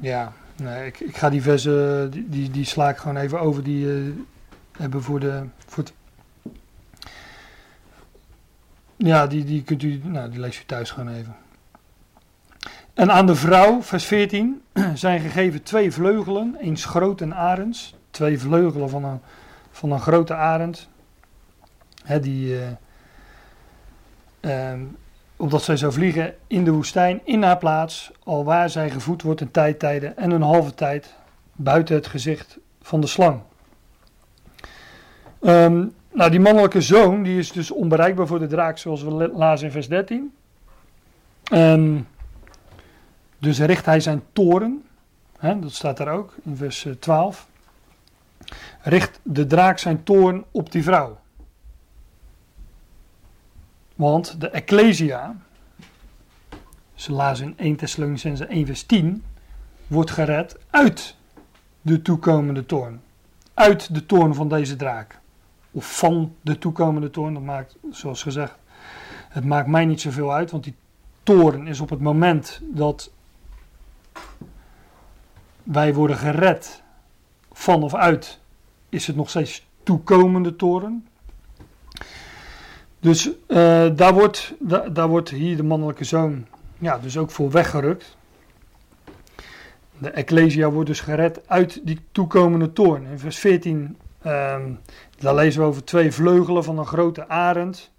[0.00, 3.62] ja, nee, ik, ik ga die versen, die, die, die sla ik gewoon even over,
[3.62, 3.86] die
[4.72, 5.84] hebben voor, de, voor
[8.98, 11.36] ja, die, die kunt u, nou, die leest u thuis gewoon even.
[12.94, 14.62] En aan de vrouw, vers 14,
[14.94, 17.96] zijn gegeven twee vleugelen, eens groot en arends.
[18.10, 19.20] Twee vleugelen van een,
[19.70, 20.88] van een grote arend.
[22.04, 22.58] Hè, die,
[24.40, 24.72] uh,
[25.38, 29.40] opdat zij zou vliegen in de woestijn, in haar plaats, al waar zij gevoed wordt
[29.40, 31.14] een tijdtijden en een halve tijd,
[31.52, 33.40] buiten het gezicht van de slang.
[35.40, 39.66] Um, nou, die mannelijke zoon, die is dus onbereikbaar voor de draak, zoals we lazen
[39.66, 40.32] in vers 13.
[41.50, 42.08] En
[43.38, 44.84] dus richt hij zijn toren,
[45.38, 47.48] hè, dat staat daar ook in vers 12.
[48.38, 48.46] Eh,
[48.82, 51.18] richt de draak zijn toren op die vrouw.
[53.98, 55.36] Want de Ecclesia,
[56.94, 59.24] ze lazen in 1 Thessalonicense 1 vers 10,
[59.86, 61.16] wordt gered uit
[61.80, 63.00] de toekomende toorn.
[63.54, 65.20] Uit de toorn van deze draak
[65.70, 67.34] of van de toekomende toorn.
[67.34, 68.58] Dat maakt, zoals gezegd,
[69.28, 70.74] het maakt mij niet zoveel uit, want die
[71.22, 73.10] toren is op het moment dat
[75.62, 76.82] wij worden gered
[77.52, 78.38] van of uit,
[78.88, 81.06] is het nog steeds toekomende toren.
[83.08, 83.36] Dus uh,
[83.96, 84.54] daar, wordt,
[84.92, 86.46] daar wordt hier de mannelijke zoon
[86.78, 88.16] ja, dus ook voor weggerukt.
[89.98, 93.06] De Ecclesia wordt dus gered uit die toekomende toorn.
[93.06, 93.96] In vers 14
[94.26, 94.80] Um,
[95.18, 97.90] daar lezen we over twee vleugelen van een grote arend.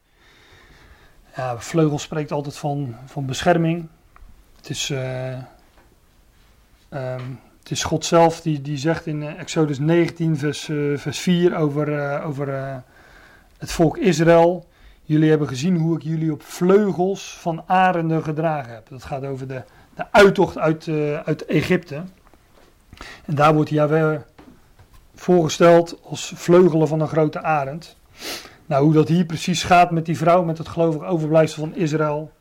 [1.35, 3.87] Ja, vleugel spreekt altijd van, van bescherming.
[4.55, 5.37] Het is, uh,
[6.89, 11.55] um, het is God zelf die, die zegt in eh, Exodus 19, vers, vers 4
[11.55, 12.47] over, over
[13.57, 14.67] het volk Israël.
[15.09, 18.89] Jullie hebben gezien hoe ik jullie op vleugels van arenden gedragen heb.
[18.89, 19.61] Dat gaat over de,
[19.95, 20.87] de uittocht uit,
[21.25, 22.03] uit Egypte.
[23.25, 24.19] En daar wordt Yahweh
[25.15, 27.97] voorgesteld als vleugelen van een grote arend.
[28.65, 32.31] Nou, hoe dat hier precies gaat met die vrouw, met het gelovig overblijfsel van Israël.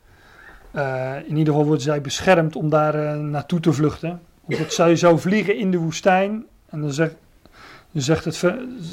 [0.75, 4.21] Uh, in ieder geval wordt zij beschermd om daar uh, naartoe te vluchten.
[4.41, 6.45] Omdat zij zou vliegen in de woestijn.
[6.69, 7.15] En dan zegt,
[7.91, 8.41] dan zegt het,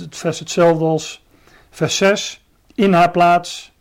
[0.00, 1.24] het vers hetzelfde als
[1.70, 2.45] vers 6.
[2.76, 3.72] In haar plaats,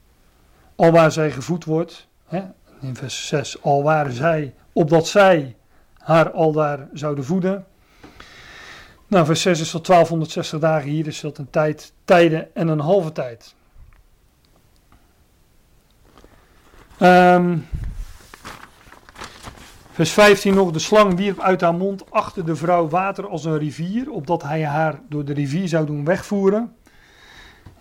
[0.75, 2.07] al waar zij gevoed wordt.
[2.25, 2.41] Hè?
[2.81, 5.55] In vers 6, al waar zij, opdat zij
[5.97, 7.65] haar al daar zouden voeden.
[9.07, 10.89] Nou, vers 6 is tot 1260 dagen.
[10.89, 13.55] Hier is dat een tijd, tijden en een halve tijd.
[16.99, 17.67] Um,
[19.91, 20.71] vers 15 nog.
[20.71, 24.11] De slang wierp uit haar mond achter de vrouw water als een rivier.
[24.11, 26.75] Opdat hij haar door de rivier zou doen wegvoeren.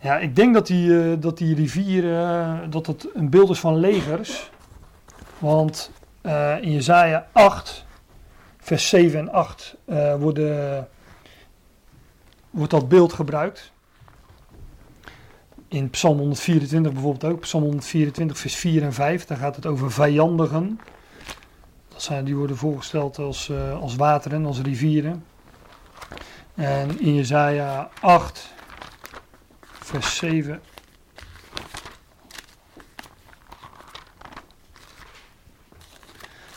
[0.05, 3.61] Ja, ik denk dat die, uh, dat die rivier uh, dat het een beeld is
[3.61, 4.51] van legers.
[5.39, 5.91] Want
[6.23, 7.85] uh, in Jezaja 8,
[8.59, 9.77] vers 7 en 8
[10.19, 10.89] worden
[12.51, 13.73] wordt dat beeld gebruikt.
[15.69, 17.41] In Psalm 124 bijvoorbeeld ook.
[17.41, 19.25] Psalm 124, vers 4 en 5.
[19.25, 20.81] Daar gaat het over vijandigen.
[21.89, 25.25] Dat zijn, die worden voorgesteld als, als wateren, als rivieren.
[26.55, 28.54] En in Jezaja 8,
[29.85, 30.61] vers 7.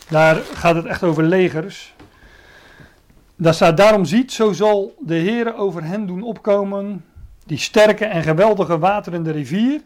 [0.10, 1.96] Daar gaat het echt over legers.
[3.36, 7.06] Daar staat, daarom ziet, zo zal de Heer over hen doen opkomen,
[7.46, 9.82] die sterke en geweldige waterende rivier,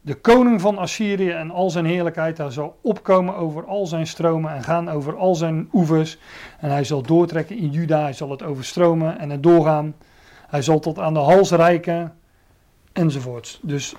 [0.00, 4.54] de koning van Assyrië en al zijn heerlijkheid, hij zal opkomen over al zijn stromen
[4.54, 6.18] en gaan over al zijn oevers.
[6.60, 9.94] En hij zal doortrekken in Juda, hij zal het overstromen en het doorgaan.
[10.48, 12.14] Hij zal tot aan de hals reiken,
[12.92, 13.58] enzovoorts.
[13.62, 13.94] Dus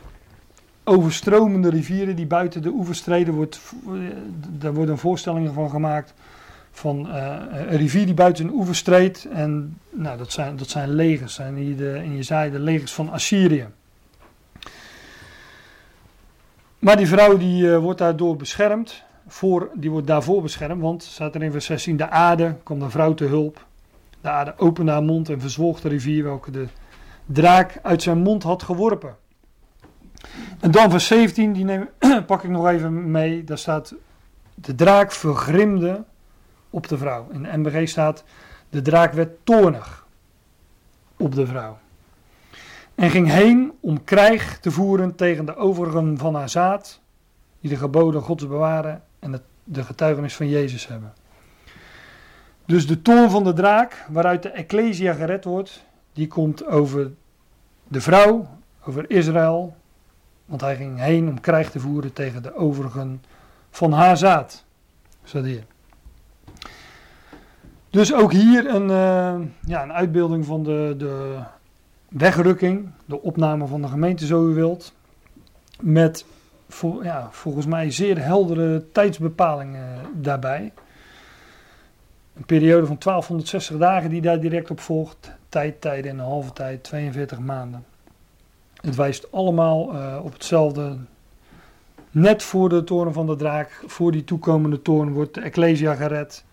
[0.84, 3.60] overstromende rivieren die buiten de oevers treden, wordt,
[4.50, 6.14] daar worden voorstellingen van gemaakt
[6.74, 9.28] van uh, een rivier die buiten een oever streed.
[9.32, 13.68] En nou, dat, zijn, dat zijn legers, zijn hier in Jezaja de legers van Assyrië.
[16.80, 21.36] Maar die vrouw die uh, wordt daardoor beschermd, voor, die wordt daarvoor beschermd, want staat
[21.36, 23.66] er in vers 16, de aarde kwam de vrouw te hulp.
[24.22, 26.68] De aarde opende haar mond en verzwolg de rivier welke de
[27.26, 29.16] draak uit zijn mond had geworpen.
[30.60, 31.90] En dan vers 17, die neem,
[32.28, 33.94] pak ik nog even mee, daar staat,
[34.56, 36.04] de draak vergrimde
[36.70, 37.28] op de vrouw.
[37.32, 38.24] In de MBG staat,
[38.70, 40.08] de draak werd toornig
[41.18, 41.78] op de vrouw.
[42.96, 47.00] En ging heen om krijg te voeren tegen de overigen van haar zaad,
[47.60, 51.14] die de geboden Gods bewaren en de getuigenis van Jezus hebben.
[52.66, 57.12] Dus de toorn van de draak, waaruit de Ecclesia gered wordt, die komt over
[57.88, 58.48] de vrouw,
[58.86, 59.76] over Israël,
[60.46, 63.24] want hij ging heen om krijg te voeren tegen de overigen
[63.70, 64.64] van haar zaad.
[65.32, 65.64] Hier.
[67.90, 71.40] Dus ook hier een, uh, ja, een uitbeelding van de, de
[72.10, 74.94] wegrukking, de opname van de gemeente, zo u wilt.
[75.80, 76.26] Met
[77.02, 80.74] ja, volgens mij zeer heldere tijdsbepalingen daarbij.
[82.34, 85.32] Een periode van 1260 dagen die daar direct op volgt.
[85.54, 87.86] Tijd, tijden en een halve tijd, 42 maanden.
[88.82, 90.98] Het wijst allemaal uh, op hetzelfde.
[92.12, 96.46] Net voor de toren van de draak, voor die toekomende toren, wordt de Ecclesia gered.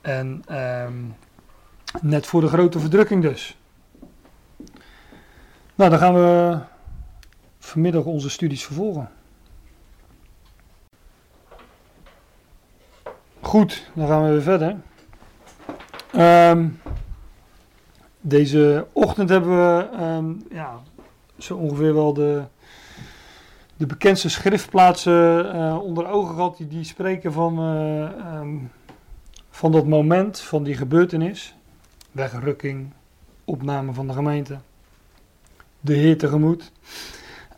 [0.00, 1.14] En um,
[2.00, 3.58] net voor de grote verdrukking dus.
[5.74, 6.58] Nou, dan gaan we
[7.58, 9.10] vanmiddag onze studies vervolgen.
[13.40, 14.76] Goed, dan gaan we weer verder.
[16.50, 16.80] Um,
[18.26, 20.80] deze ochtend hebben we um, ja,
[21.38, 22.42] zo ongeveer wel de,
[23.76, 26.56] de bekendste schriftplaatsen uh, onder ogen gehad.
[26.56, 28.70] Die, die spreken van uh, um,
[29.50, 31.54] van dat moment, van die gebeurtenis,
[32.12, 32.92] wegrukking,
[33.44, 34.58] opname van de gemeente,
[35.80, 36.72] de Heer tegemoet.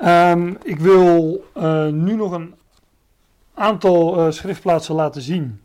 [0.04, 2.54] Um, ik wil uh, nu nog een
[3.54, 5.60] aantal schriftplaatsen laten zien,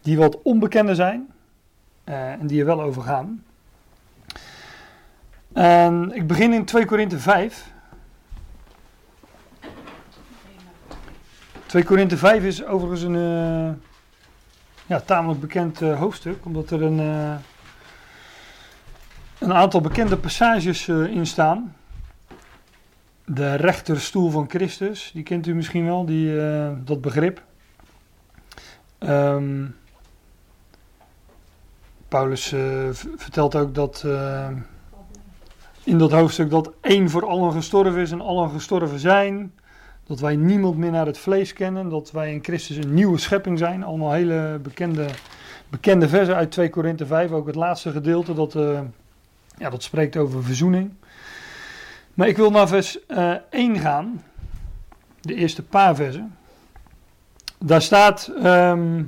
[0.00, 1.31] die wat onbekender zijn
[2.04, 3.44] en die er wel over gaan.
[6.12, 7.70] Ik begin in 2 Korinthe 5.
[11.66, 13.82] 2 Korinthe 5 is overigens een
[14.86, 16.98] ja, tamelijk bekend uh, hoofdstuk, omdat er een,
[19.38, 21.74] een aantal bekende passages in staan.
[23.24, 26.36] De rechterstoel van Christus, die kent u misschien wel, die,
[26.84, 27.42] dat begrip.
[28.98, 29.76] Um,
[32.12, 32.54] Paulus
[33.16, 34.04] vertelt ook dat
[35.84, 39.52] in dat hoofdstuk dat één voor allen gestorven is en allen gestorven zijn.
[40.06, 41.88] Dat wij niemand meer naar het vlees kennen.
[41.88, 43.82] Dat wij in Christus een nieuwe schepping zijn.
[43.82, 45.06] Allemaal hele bekende,
[45.68, 47.30] bekende versen uit 2 Korinthe 5.
[47.30, 48.80] Ook het laatste gedeelte dat, uh,
[49.58, 50.90] ja, dat spreekt over verzoening.
[52.14, 54.22] Maar ik wil naar vers eh 1 gaan.
[55.20, 56.36] De eerste paar versen.
[57.58, 59.02] Daar staat, ehm,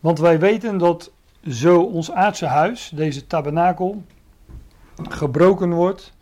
[0.00, 1.10] want wij weten dat
[1.48, 4.02] zo ons aardse huis, deze tabernakel,
[5.08, 6.12] gebroken wordt.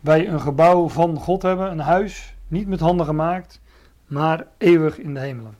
[0.00, 3.60] Wij een gebouw van God hebben, een huis, niet met handen gemaakt,
[4.06, 5.56] maar eeuwig in de hemelen.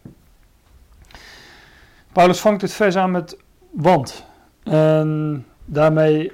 [2.12, 3.36] Paulus vangt het vers aan met
[3.70, 4.24] want.
[4.62, 6.32] En daarmee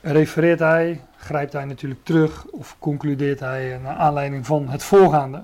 [0.00, 5.42] refereert hij, grijpt hij natuurlijk terug of concludeert hij naar aanleiding van het voorgaande.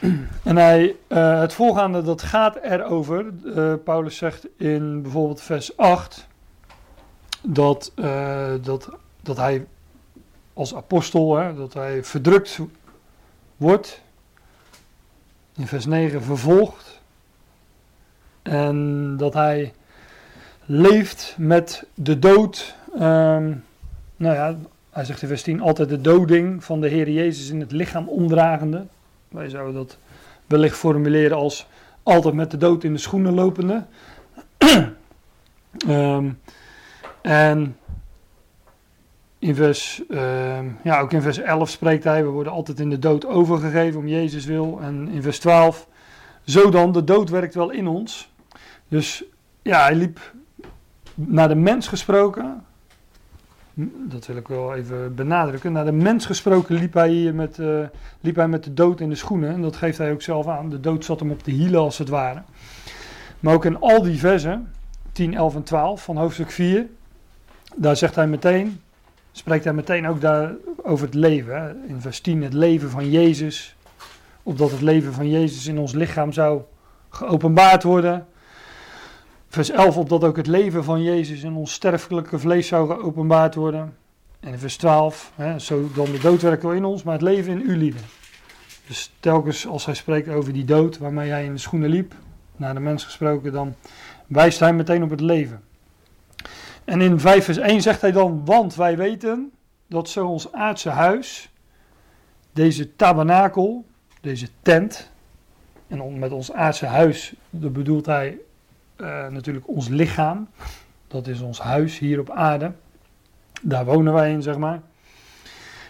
[0.42, 6.26] En hij, uh, het voorgaande dat gaat erover, uh, Paulus zegt in bijvoorbeeld vers 8,
[7.42, 8.88] dat, uh, dat,
[9.22, 9.66] dat hij
[10.52, 12.58] als apostel, hè, dat hij verdrukt
[13.56, 14.02] wordt,
[15.56, 17.00] in vers 9 vervolgd,
[18.42, 19.72] en dat hij
[20.64, 23.64] leeft met de dood, um,
[24.16, 24.56] nou ja,
[24.90, 28.08] hij zegt in vers 10, altijd de doding van de Heer Jezus in het lichaam
[28.08, 28.86] omdragende.
[29.30, 29.98] Wij zouden dat
[30.46, 31.66] wellicht formuleren als
[32.02, 33.84] altijd met de dood in de schoenen lopende.
[35.88, 36.40] um,
[37.22, 37.76] en
[39.38, 42.98] in vers, um, ja, ook in vers 11 spreekt hij, we worden altijd in de
[42.98, 44.78] dood overgegeven om Jezus wil.
[44.82, 45.86] En in vers 12,
[46.44, 48.32] zo dan, de dood werkt wel in ons.
[48.88, 49.24] Dus
[49.62, 50.34] ja, hij liep
[51.14, 52.64] naar de mens gesproken,
[54.08, 55.72] dat wil ik wel even benadrukken.
[55.72, 57.56] Naar de mens gesproken liep hij met,
[58.20, 59.52] hij met de dood in de schoenen.
[59.52, 60.70] En dat geeft hij ook zelf aan.
[60.70, 62.42] De dood zat hem op de hielen als het ware.
[63.40, 64.72] Maar ook in al die versen,
[65.12, 66.86] 10, 11 en 12 van hoofdstuk 4,
[67.76, 68.80] daar zegt hij meteen,
[69.32, 70.52] spreekt hij meteen ook daar
[70.82, 71.82] over het leven.
[71.86, 73.76] In vers 10 het leven van Jezus.
[74.42, 76.62] Opdat het leven van Jezus in ons lichaam zou
[77.08, 78.26] geopenbaard worden.
[79.50, 83.96] Vers 11, opdat ook het leven van Jezus in ons sterfelijke vlees zou geopenbaard worden.
[84.40, 87.52] En in vers 12, hè, zo dan de dood wel in ons, maar het leven
[87.52, 88.00] in u lieden.
[88.86, 92.14] Dus telkens als hij spreekt over die dood waarmee hij in de schoenen liep,
[92.56, 93.74] naar de mens gesproken, dan
[94.26, 95.62] wijst hij meteen op het leven.
[96.84, 99.50] En in 5 vers 1 zegt hij dan, want wij weten
[99.86, 101.52] dat zo ons aardse huis,
[102.52, 103.84] deze tabernakel,
[104.20, 105.10] deze tent,
[105.88, 108.38] en met ons aardse huis, bedoelt hij
[109.00, 110.48] uh, natuurlijk ons lichaam.
[111.08, 112.72] Dat is ons huis hier op aarde.
[113.62, 114.80] Daar wonen wij in, zeg maar.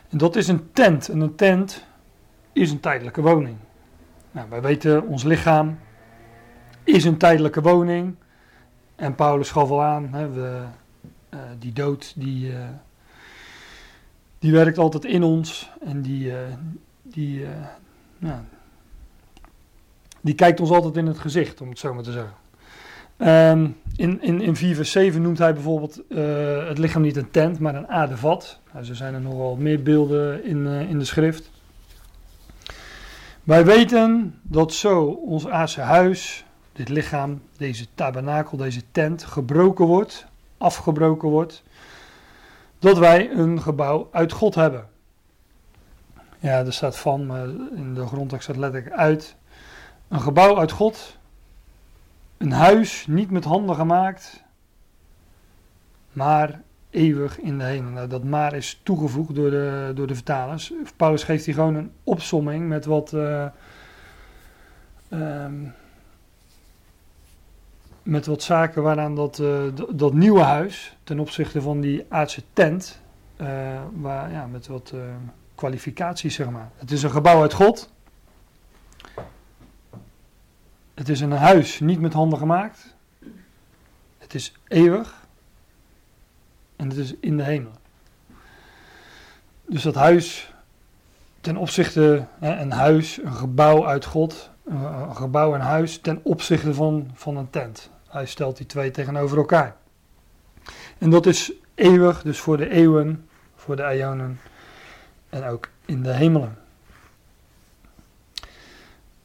[0.09, 1.09] En dat is een tent.
[1.09, 1.85] En een tent
[2.53, 3.57] is een tijdelijke woning.
[4.31, 5.79] Nou, wij weten, ons lichaam
[6.85, 8.15] is een tijdelijke woning.
[8.97, 10.63] En Paulus gaf al aan, hè, we,
[11.31, 12.59] uh, die dood, die, uh,
[14.39, 15.71] die werkt altijd in ons.
[15.85, 16.33] En die,
[17.03, 17.47] die,
[18.19, 18.41] nou,
[20.21, 22.40] die kijkt ons altijd in het gezicht, om het zo maar te zeggen.
[23.23, 27.31] Um, in, in, in 4 vers 7 noemt hij bijvoorbeeld uh, het lichaam niet een
[27.31, 28.61] tent, maar een aardevat.
[28.73, 31.51] Nou, zo zijn er nogal meer beelden in, uh, in de schrift.
[33.45, 40.27] Wij weten dat zo ons aardse huis, dit lichaam, deze tabernakel, deze tent, gebroken wordt,
[40.59, 41.63] afgebroken wordt,
[42.79, 44.89] dat wij een gebouw uit God hebben.
[46.39, 49.37] Ja, er staat van, maar in de grondtekst staat letterlijk uit.
[50.09, 51.19] Een gebouw uit God,
[52.41, 54.43] een huis niet met handen gemaakt,
[56.13, 57.91] maar eeuwig in de hemel.
[57.91, 60.73] Nou, dat maar is toegevoegd door de, door de vertalers.
[60.97, 63.13] Paulus geeft hier gewoon een opsomming met wat.
[63.13, 63.47] Uh,
[65.11, 65.75] um,
[68.03, 73.01] met wat zaken waaraan dat, uh, dat nieuwe huis, ten opzichte van die aardse tent,
[73.41, 73.47] uh,
[74.03, 74.95] ja, met wat
[75.55, 76.71] kwalificaties zeg maar.
[76.77, 77.93] Het is een gebouw uit God.
[81.01, 82.95] Het is een huis niet met handen gemaakt.
[84.19, 85.27] Het is eeuwig.
[86.77, 87.73] En het is in de hemel.
[89.67, 90.53] Dus dat huis,
[91.41, 97.11] ten opzichte, een huis, een gebouw uit God, een gebouw en huis, ten opzichte van,
[97.15, 97.91] van een tent.
[98.09, 99.77] Hij stelt die twee tegenover elkaar.
[100.99, 104.41] En dat is eeuwig, dus voor de eeuwen, voor de eonen
[105.29, 106.59] en ook in de hemelen.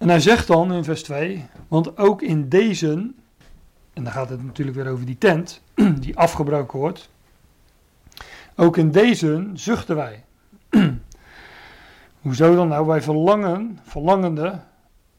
[0.06, 2.90] En hij zegt dan in vers 2, want ook in deze,
[3.94, 5.62] en dan gaat het natuurlijk weer over die tent,
[6.00, 7.10] die afgebroken wordt,
[8.56, 10.24] ook in deze zuchten wij.
[12.22, 12.86] Hoezo dan nou?
[12.88, 14.60] Wij verlangen, verlangende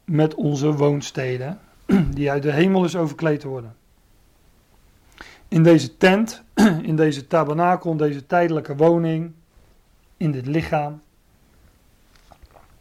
[0.04, 1.60] met onze woonsteden,
[2.14, 3.76] die uit de hemel is overkleed te worden.
[5.48, 6.42] In deze tent,
[6.82, 9.32] in deze tabernakel, in deze tijdelijke woning,
[10.16, 11.02] in dit lichaam.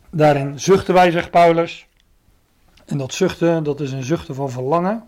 [0.09, 1.88] Daarin zuchten wij, zegt Paulus.
[2.86, 5.04] En dat zuchten, dat is een zuchten van verlangen.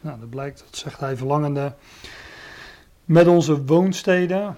[0.00, 1.74] Nou, dat blijkt, dat zegt hij verlangende.
[3.04, 4.56] met onze woonsteden,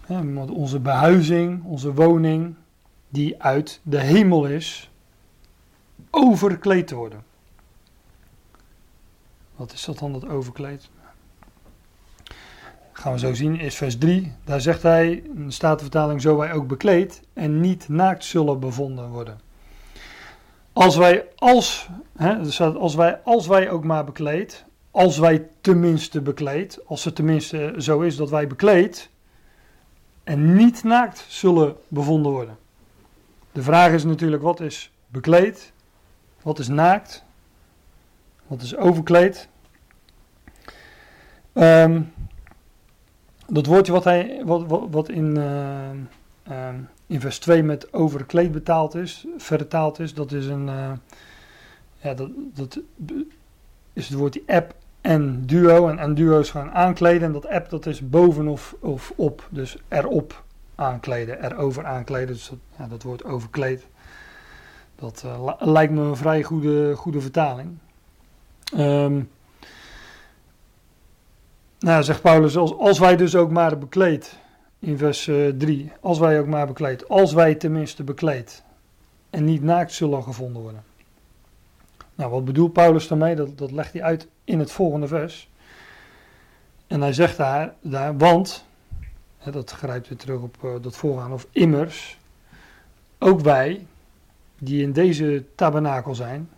[0.00, 2.54] hè, met onze behuizing, onze woning,
[3.08, 4.90] die uit de hemel is,
[6.10, 7.22] overkleed te worden.
[9.56, 10.88] Wat is dat dan, dat overkleed?
[12.92, 14.32] Gaan we zo zien, is vers 3.
[14.44, 19.08] Daar zegt hij, in de Statenvertaling, zo wij ook bekleed en niet naakt zullen bevonden
[19.08, 19.40] worden.
[20.74, 26.20] Als wij, als, hè, staat, als wij, als wij ook maar bekleed, als wij tenminste
[26.20, 29.10] bekleed, als het tenminste zo is dat wij bekleed
[30.24, 32.56] en niet naakt zullen bevonden worden.
[33.52, 35.72] De vraag is natuurlijk, wat is bekleed?
[36.42, 37.24] Wat is naakt?
[38.46, 39.48] Wat is overkleed?
[41.52, 42.02] Ehm,
[43.46, 45.90] dat woordje wat, hij, wat, wat, wat in, eh,
[46.42, 50.92] ehm, in vers 2 met overkleed betaald is, vertaald is, dat is een, eh,
[52.00, 52.80] ja, dat, dat
[53.92, 55.88] is het woordje app en duo.
[55.88, 59.48] En, en duo is gewoon aankleden en dat app dat is boven of, of op,
[59.50, 60.42] dus erop
[60.74, 62.34] aankleden, erover aankleden.
[62.34, 63.86] Dus dat, ja, dat woord overkleed.
[64.96, 67.78] Dat uh, lijkt me een vrij goede, goede vertaling.
[68.76, 69.30] Um,
[71.78, 74.38] nou, zegt Paulus, als, als wij dus ook maar bekleed,
[74.84, 78.62] in vers uh, eh, 3, als wij ook maar bekleed, als wij tenminste bekleed
[79.30, 80.84] en niet naakt zullen gevonden worden.
[82.14, 83.34] Nou, wat bedoelt Paulus daarmee?
[83.34, 85.50] Dat, dat legt hij uit in het volgende vers.
[86.86, 88.64] En hij zegt daar, daar want,
[89.38, 92.18] hè, dat grijpt weer terug op uh, dat voorgaan, of immers,
[93.18, 93.86] ook wij,
[94.58, 96.48] die in deze tabernakel zijn,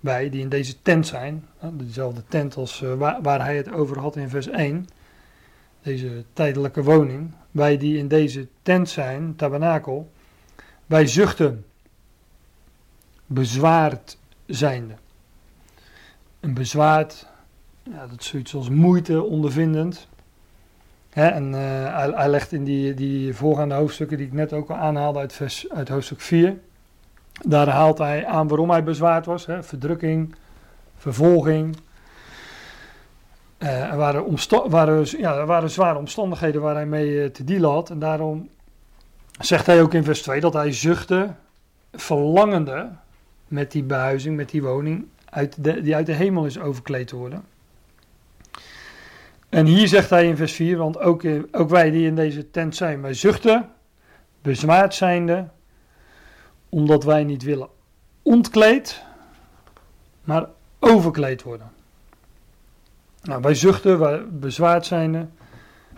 [0.00, 3.98] wij die in deze tent zijn, dezelfde tent als uh, waar, waar, hij het over
[3.98, 4.88] had in vers 1,
[5.84, 10.10] deze tijdelijke woning, wij die in deze tent zijn, tabernakel,
[10.86, 11.64] wij zuchten,
[13.26, 14.94] bezwaard zijnde.
[16.40, 17.26] Een bezwaard,
[17.82, 20.08] ja, dat is zoiets als moeite ondervindend.
[21.10, 25.18] En uh, hij, legt in die, die voorgaande hoofdstukken die ik net ook al aanhaalde
[25.18, 26.56] uit, uit hoofdstuk 4
[27.42, 30.34] daar haalt hij aan waarom hij bezwaard was: hè, verdrukking,
[30.96, 31.76] vervolging.
[33.64, 34.24] Uh, er, waren
[34.70, 37.90] waren, ja, er waren zware omstandigheden waar hij mee uh, te dealen had.
[37.90, 38.48] En daarom
[39.40, 41.34] zegt hij ook in vers 2 dat hij zuchtte,
[41.92, 42.90] verlangende
[43.48, 47.44] met die behuizing, met die woning, uit die uit de hemel is overkleed te worden.
[49.48, 52.76] En hier zegt hij in vers 4, want ook, ook wij die in deze tent
[52.76, 53.68] zijn, wij zuchten,
[54.42, 55.48] bezwaard zijnde,
[56.68, 57.68] omdat wij niet willen
[58.22, 59.02] ontkleed,
[60.24, 60.46] maar
[60.78, 61.73] overkleed worden.
[63.24, 65.32] Nou, wij zuchten, wij bezwaard zijn,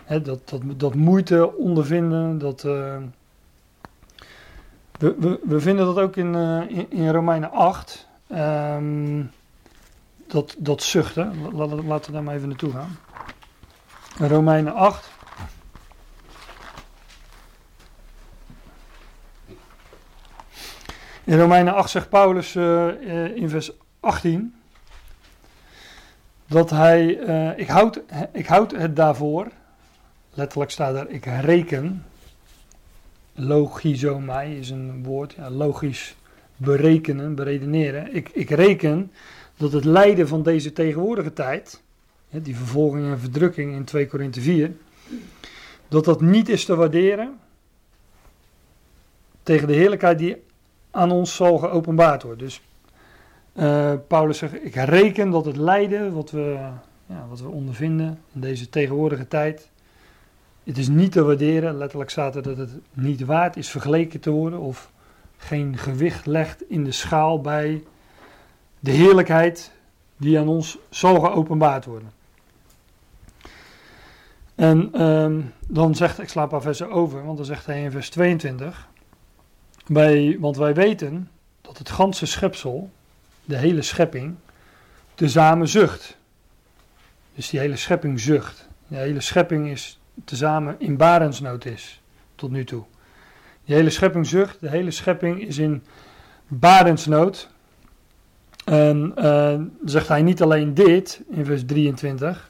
[0.03, 2.95] hè, dat, dat, dat moeite ondervinden, dat, uh,
[4.97, 9.23] we, we, we, vinden dat ook in, uh, in, in, Romeinen 8, um, ehm,
[10.27, 11.51] dat, dat zuchten.
[11.53, 12.97] Laten we daar maar even naartoe gaan.
[14.17, 15.11] Romeinen 8.
[21.23, 24.56] In Romeinen 8 zegt Paulus uh, in vers 18
[26.47, 28.01] dat hij, uh, ik, houd,
[28.31, 29.47] ik houd het daarvoor,
[30.33, 32.05] letterlijk staat er, ik reken,
[33.33, 36.15] logizomai is een woord, ja, logisch
[36.55, 38.15] berekenen, beredeneren.
[38.15, 39.11] Ik, ik reken
[39.57, 41.81] dat het lijden van deze tegenwoordige tijd,
[42.29, 44.71] die vervolging en verdrukking in 2 Korinthe 4,
[45.87, 47.39] dat dat niet is te waarderen
[49.43, 50.43] tegen de heerlijkheid die
[50.91, 52.45] aan ons zal geopenbaard worden.
[52.45, 52.61] Dus
[53.59, 56.57] uh, Paulus zegt, ik reken dat het lijden wat we,
[57.05, 59.69] ja, wat we ondervinden in deze tegenwoordige tijd,
[60.63, 61.77] het is niet te waarderen.
[61.77, 64.91] Letterlijk staat er dat het niet waard is vergeleken te worden of
[65.37, 67.83] geen gewicht legt in de schaal bij
[68.79, 69.71] de heerlijkheid
[70.17, 72.11] die aan ons zal geopenbaard worden.
[74.55, 78.09] En um, dan zegt, ik sla een versen over, want dan zegt hij in vers
[78.09, 78.87] 22,
[79.85, 81.29] wij, want wij weten
[81.61, 82.89] dat het ganse schepsel,
[83.47, 84.35] de hele schepping,
[85.15, 86.17] tezamen zucht.
[87.35, 88.67] Dus die hele schepping zucht.
[88.87, 92.01] De hele schepping is tezamen in barensnood is,
[92.35, 92.83] tot nu toe.
[93.65, 95.83] Die hele schepping zucht, de hele schepping is in
[96.47, 97.49] barensnood.
[98.65, 102.49] En uh, zegt hij niet alleen dit in vers 23,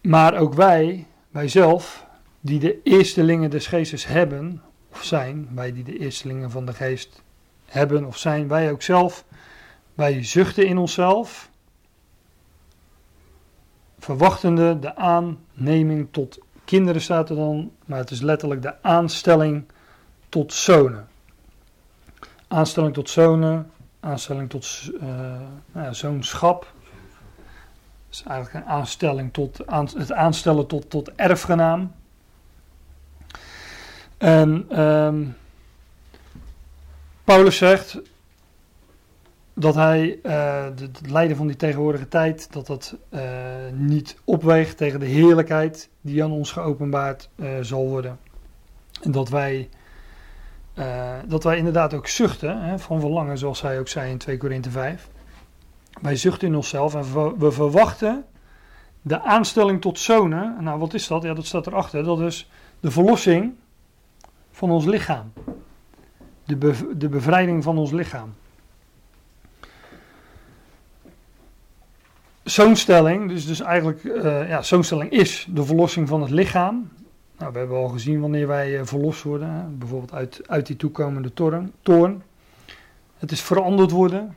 [0.00, 2.06] maar ook wij, wij zelf,
[2.40, 4.62] die de eerstelingen des geestes hebben
[4.92, 7.22] of zijn, wij die de eerstelingen van de geest
[7.68, 9.24] hebben of zijn, wij ook zelf,
[9.94, 11.50] wij zuchten in onszelf,
[13.98, 19.64] verwachtende de aanneming tot kinderen staat er dan, maar het is letterlijk de aanstelling
[20.28, 21.08] tot zonen.
[22.48, 25.00] Aanstelling tot zonen, aanstelling tot uh,
[25.72, 26.72] nou ja, zoonschap.
[28.10, 31.92] is eigenlijk een aanstelling tot, aan, het aanstellen tot, tot erfgenaam.
[34.18, 35.24] En ehm,
[37.28, 38.00] Paulus zegt
[39.54, 43.20] dat hij uh, het lijden van die tegenwoordige tijd, dat dat uh,
[43.72, 48.18] niet opweegt tegen de heerlijkheid die aan ons geopenbaard uh, zal worden.
[49.02, 49.68] En dat wij,
[51.26, 54.70] dat wij inderdaad ook zuchten hè, van verlangen, zoals hij ook zei in 2 Korinthe
[54.70, 55.08] 5.
[56.00, 58.24] Wij zuchten in onszelf en we verwachten
[59.02, 60.56] de aanstelling tot zonen.
[60.60, 61.22] Nou, wat is dat?
[61.22, 62.04] Ja, dat staat erachter.
[62.04, 62.50] Dat is
[62.80, 63.54] de verlossing
[64.50, 65.32] van ons lichaam.
[66.48, 68.34] De, de bevrijding van ons lichaam.
[72.42, 76.88] Zo'n stelling, dus, dus eigenlijk, uh, ja, zo'n stelling is de verlossing van het lichaam.
[77.38, 81.32] Nou, we hebben al gezien wanneer wij uh, verlost worden, bijvoorbeeld uit, uit die toekomende
[81.32, 82.22] toorn, toorn.
[83.18, 84.36] Het is veranderd worden.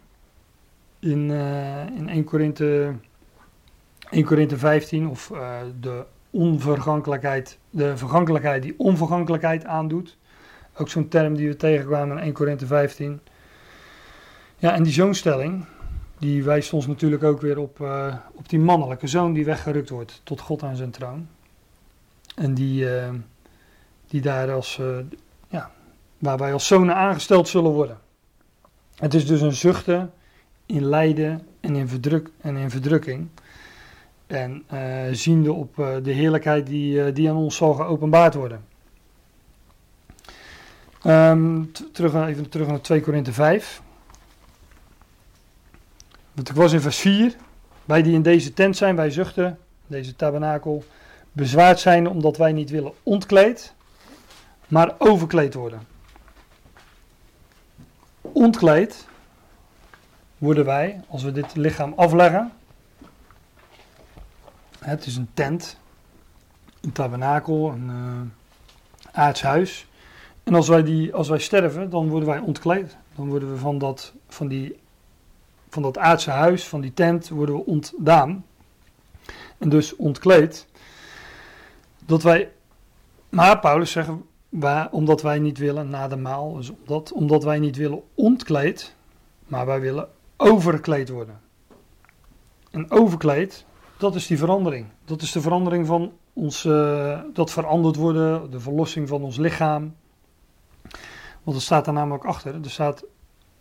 [1.00, 2.94] In, uh, in 1 Korinthe
[4.10, 5.32] 1 Korinthe 15 of
[5.80, 10.18] de onvergankelijkheid, de vergankelijkheid die onvergankelijkheid aandoet.
[10.78, 13.20] Ook zo'n term die we tegenkwamen in 1 Korinthe 15.
[14.58, 15.66] Ja, en die zoonstelling,
[16.20, 20.22] die wijst ons natuurlijk ook weer op, uh, op die mannelijke zoon die weggerukt wordt
[20.24, 21.28] tot God aan zijn troon.
[22.36, 23.10] En die, uh,
[24.08, 24.98] die daar als, uh,
[25.48, 25.72] ja,
[26.18, 27.98] waar wij als zonen aangesteld zullen worden.
[28.96, 30.12] Het is dus een zuchten
[30.66, 33.28] in lijden en in, verdruk, en in verdrukking.
[34.28, 34.64] En
[35.12, 38.66] ziende op de heerlijkheid die, die aan ons zal geopenbaard worden.
[41.06, 43.82] Um, terug, even terug naar 2 Korinthe 5.
[46.32, 47.36] Want ik was in vers 4.
[47.86, 50.84] Wij die in deze tent zijn, wij zuchten, deze tabernakel,
[51.32, 53.74] bezwaard zijn omdat wij niet willen ontkleed,
[54.68, 55.88] maar overkleed worden.
[58.22, 59.08] Ontkleed
[60.38, 62.52] worden wij als we dit lichaam afleggen.
[64.80, 65.78] Het is een tent,
[66.82, 68.22] een tabernakel, een uh,
[69.12, 69.86] aardshuis.
[70.44, 72.98] En als wij, die, als wij sterven, dan worden wij ontkleed.
[73.16, 74.80] Dan worden we van dat, van, die,
[75.70, 78.46] van dat aardse huis, van die tent, worden we ontdaan.
[79.58, 80.68] En dus ontkleed.
[82.06, 82.52] Dat wij,
[83.30, 84.10] maar Paulus zegt,
[84.50, 88.96] waar, omdat wij niet willen na de maal, dus omdat, omdat wij niet willen ontkleed,
[89.48, 91.40] maar wij willen overkleed worden.
[92.72, 93.66] En overkleed,
[93.98, 94.86] dat is die verandering.
[95.06, 99.96] Dat is de verandering van ons, uh, dat veranderd worden, de verlossing van ons lichaam,
[101.44, 102.54] want er staat er namelijk achter.
[102.64, 103.04] Er staat,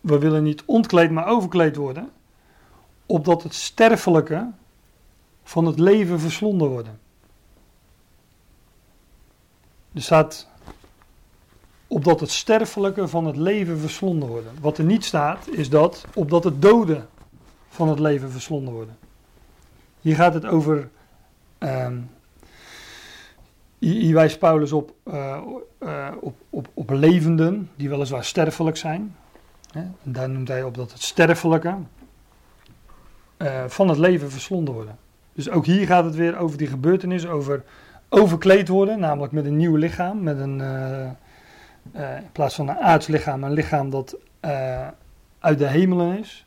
[0.01, 2.09] we willen niet ontkleed, maar overkleed worden.
[3.05, 4.49] Opdat het sterfelijke
[5.43, 6.99] van het leven verslonden worden.
[9.93, 10.47] Er staat,
[11.87, 14.51] opdat het sterfelijke van het leven verslonden worden.
[14.61, 17.09] Wat er niet staat, is dat, opdat het doden
[17.69, 18.97] van het leven verslonden worden.
[20.01, 20.89] Hier gaat het over
[21.59, 22.09] um,
[23.89, 25.37] hier wijst Paulus op, uh,
[25.79, 29.15] uh, op, op, op levenden die weliswaar sterfelijk zijn.
[29.71, 29.83] Hè?
[30.03, 31.75] Daar noemt hij op dat het sterfelijke
[33.37, 34.97] uh, van het leven verslonden worden.
[35.33, 37.63] Dus ook hier gaat het weer over die gebeurtenis, over
[38.09, 40.61] overkleed worden, namelijk met een nieuw lichaam, met een,
[41.93, 44.17] in plaats van een aards lichaam, een lichaam dat
[45.39, 46.45] uit de hemelen is.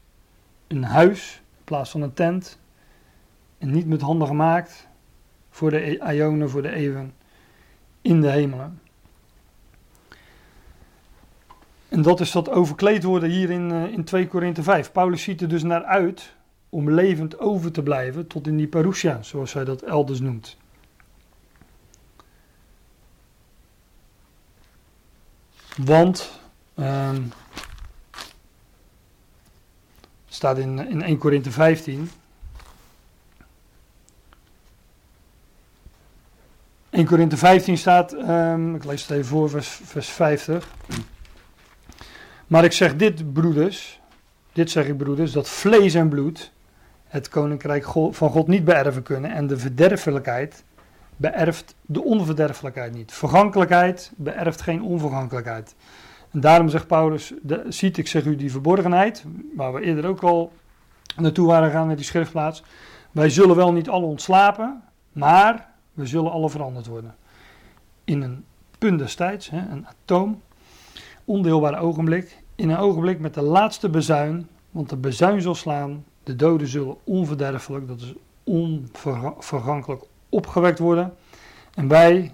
[0.66, 2.58] Een huis in plaats van een tent.
[3.58, 4.88] En niet met handen gemaakt
[5.50, 7.12] voor de Ionen, voor de eeuwen
[8.04, 8.80] in de hemelen.
[11.88, 14.92] En dat is dat overkleed worden hier in, uh, in 2 Korinthe 5.
[14.92, 16.34] Paulus ziet er dus naar uit
[16.68, 20.56] om levend over te blijven tot in die parousia, zoals hij dat elders noemt.
[25.76, 26.40] Want,
[26.74, 27.32] um,
[30.26, 32.10] staat in, in 1 Korinthe 15,
[36.94, 40.68] 1 Korinthe 15 staat, um, ik lees het even voor, vers, vers 50.
[42.46, 44.00] Maar ik zeg dit, broeders,
[44.52, 46.52] dit zeg ik broeders, dat vlees en bloed
[47.06, 50.64] het koninkrijk van God niet beërven kunnen en de verderfelijkheid
[51.16, 53.12] beërft de onverderfelijkheid niet.
[53.12, 55.74] Vergankelijkheid beërft geen onvergankelijkheid.
[56.30, 57.32] En daarom zegt Paulus,
[57.68, 59.24] ziet ik zeg u die verborgenheid,
[59.56, 60.52] waar we eerder ook al
[61.16, 62.62] naartoe waren gegaan met die schriftplaats.
[63.10, 64.82] Wij zullen wel niet alle ontslapen,
[65.12, 67.14] maar we zullen alle veranderd worden.
[68.04, 68.44] In een
[68.78, 70.42] punt destijds, hè, een atoom,
[71.24, 76.36] ondeelbaar ogenblik, in een ogenblik met de laatste bezuin, want de bezuin zal slaan, de
[76.36, 78.14] doden zullen onverderfelijk, dat is
[78.44, 81.14] onvergankelijk opgewekt worden,
[81.74, 82.32] en wij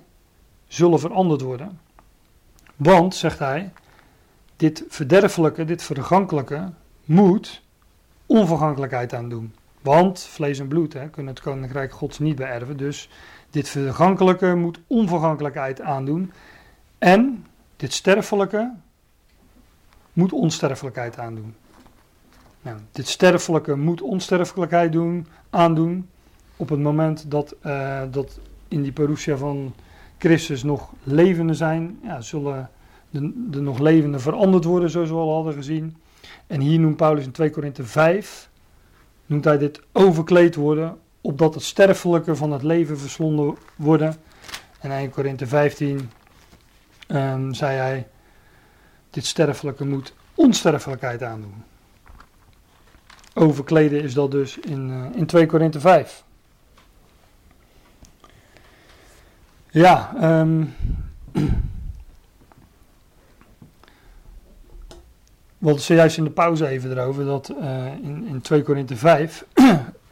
[0.66, 1.80] zullen veranderd worden.
[2.76, 3.72] Want, zegt hij,
[4.56, 6.72] dit verderfelijke, dit vergankelijke,
[7.04, 7.62] moet
[8.26, 9.54] onvergankelijkheid aandoen.
[9.82, 12.76] Want vlees en bloed hè, kunnen het koninkrijk gods niet beërven.
[12.76, 13.08] Dus
[13.50, 16.32] dit vergankelijke moet onvergankelijkheid aandoen.
[16.98, 17.46] En
[17.76, 18.72] dit sterfelijke
[20.12, 21.54] moet onsterfelijkheid aandoen.
[22.62, 26.08] Nou, dit sterfelijke moet onsterfelijkheid doen, aandoen.
[26.56, 28.38] Op het moment dat, uh, dat
[28.68, 29.74] in die parousia van
[30.18, 32.70] Christus nog levenden zijn, ja, zullen
[33.10, 35.96] de, de nog levenden veranderd worden, zoals we al hadden gezien.
[36.46, 38.50] En hier noemt Paulus in 2 Korinthe 5,
[39.26, 44.16] noemt hij dit overkleed worden, opdat het sterfelijke van het leven verslonden worden.
[44.80, 46.10] En 1 Korinthe 15
[47.08, 48.08] um, zei hij,
[49.10, 51.64] dit sterfelijke moet onsterfelijkheid aandoen.
[53.34, 56.24] Overkleden is dat dus in, uh, in 2 Korinthe 5.
[59.70, 60.74] Ja, um,
[65.58, 69.44] we hadden zojuist in de pauze even erover dat uh, in, in 2 Korinthe 5,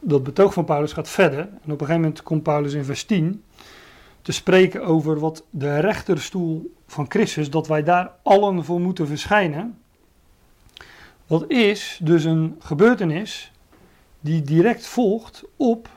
[0.08, 1.38] dat betoog van Paulus gaat verder.
[1.38, 3.42] En op een gegeven moment komt Paulus in vers 10
[4.22, 9.78] te spreken over wat de rechterstoel van Christus, dat wij daar allen voor moeten verschijnen.
[11.26, 13.52] Dat is dus een gebeurtenis
[14.20, 15.88] die direct volgt op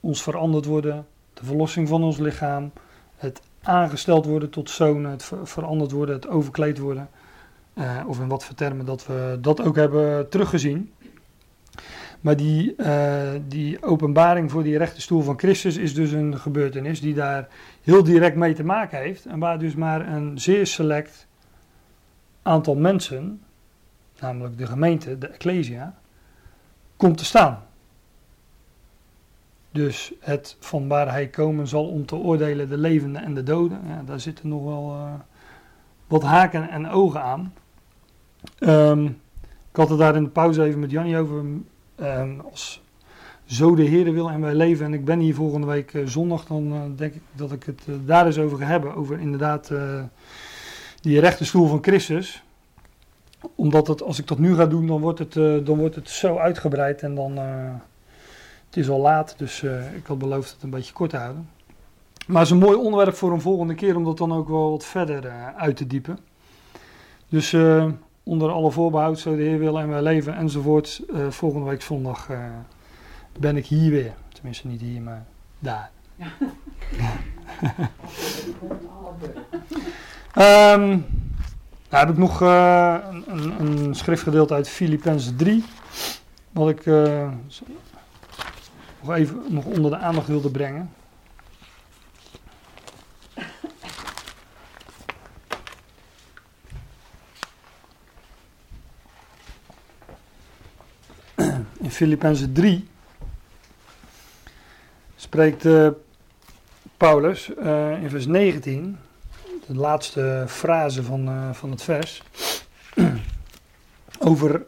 [0.00, 2.72] ons veranderd worden, de verlossing van ons lichaam,
[3.16, 7.08] het aangesteld worden tot zonen, het veranderd worden, het overkleed worden.
[7.74, 10.92] Uh, of in wat voor termen dat we dat ook hebben teruggezien.
[12.24, 17.00] Maar die, uh, die openbaring voor die rechte stoel van Christus is dus een gebeurtenis
[17.00, 17.48] die daar
[17.82, 19.26] heel direct mee te maken heeft.
[19.26, 21.26] En waar dus maar een zeer select
[22.42, 23.42] aantal mensen,
[24.20, 25.94] namelijk de gemeente, de Ecclesia,
[26.96, 27.62] komt te staan.
[29.70, 33.80] Dus het van waar hij komen zal om te oordelen de levenden en de doden,
[33.86, 35.12] ja, daar zitten nog wel uh,
[36.06, 37.54] wat haken en ogen aan.
[38.60, 39.06] Um,
[39.70, 41.44] ik had het daar in de pauze even met Jannie over.
[42.50, 42.82] Als
[43.44, 46.44] zo de Heer wil en wij leven en ik ben hier volgende week uh, zondag,
[46.44, 48.94] dan uh, denk ik dat ik het uh, daar eens over ga hebben.
[48.94, 49.72] Over inderdaad
[51.00, 52.42] die rechte stoel van Christus.
[53.54, 55.32] Omdat het, als ik dat nu ga doen, dan wordt het,
[55.66, 57.36] dan wordt het zo uitgebreid en dan...
[58.66, 59.62] het is al laat, dus
[59.96, 61.48] ik had beloofd het een beetje kort te houden.
[62.26, 64.70] Maar het is een mooi onderwerp voor een volgende keer om dat dan ook wel
[64.70, 66.18] wat verder uit te diepen.
[67.28, 67.56] Dus
[68.24, 71.02] onder alle voorbehoud, zo de Heer wil en wij leven enzovoort.
[71.10, 72.38] Uh, volgende week zondag uh,
[73.38, 74.14] ben ik hier weer.
[74.32, 75.24] Tenminste niet hier, maar
[75.58, 75.90] daar.
[76.16, 76.26] Ja.
[80.74, 80.88] um,
[81.90, 82.96] nou heb ik nog uh,
[83.26, 85.64] een, een, schriftgedeelte uit Filippenzen 3.
[86.52, 86.86] Wat ik
[89.00, 90.90] nog even nog onder de aandacht wilde brengen.
[101.84, 102.88] In Filippenzen 3
[105.16, 105.88] spreekt uh,
[106.96, 108.98] Paulus uh, in vers 19,
[109.66, 112.22] de laatste frase van, uh, van het vers,
[114.18, 114.62] over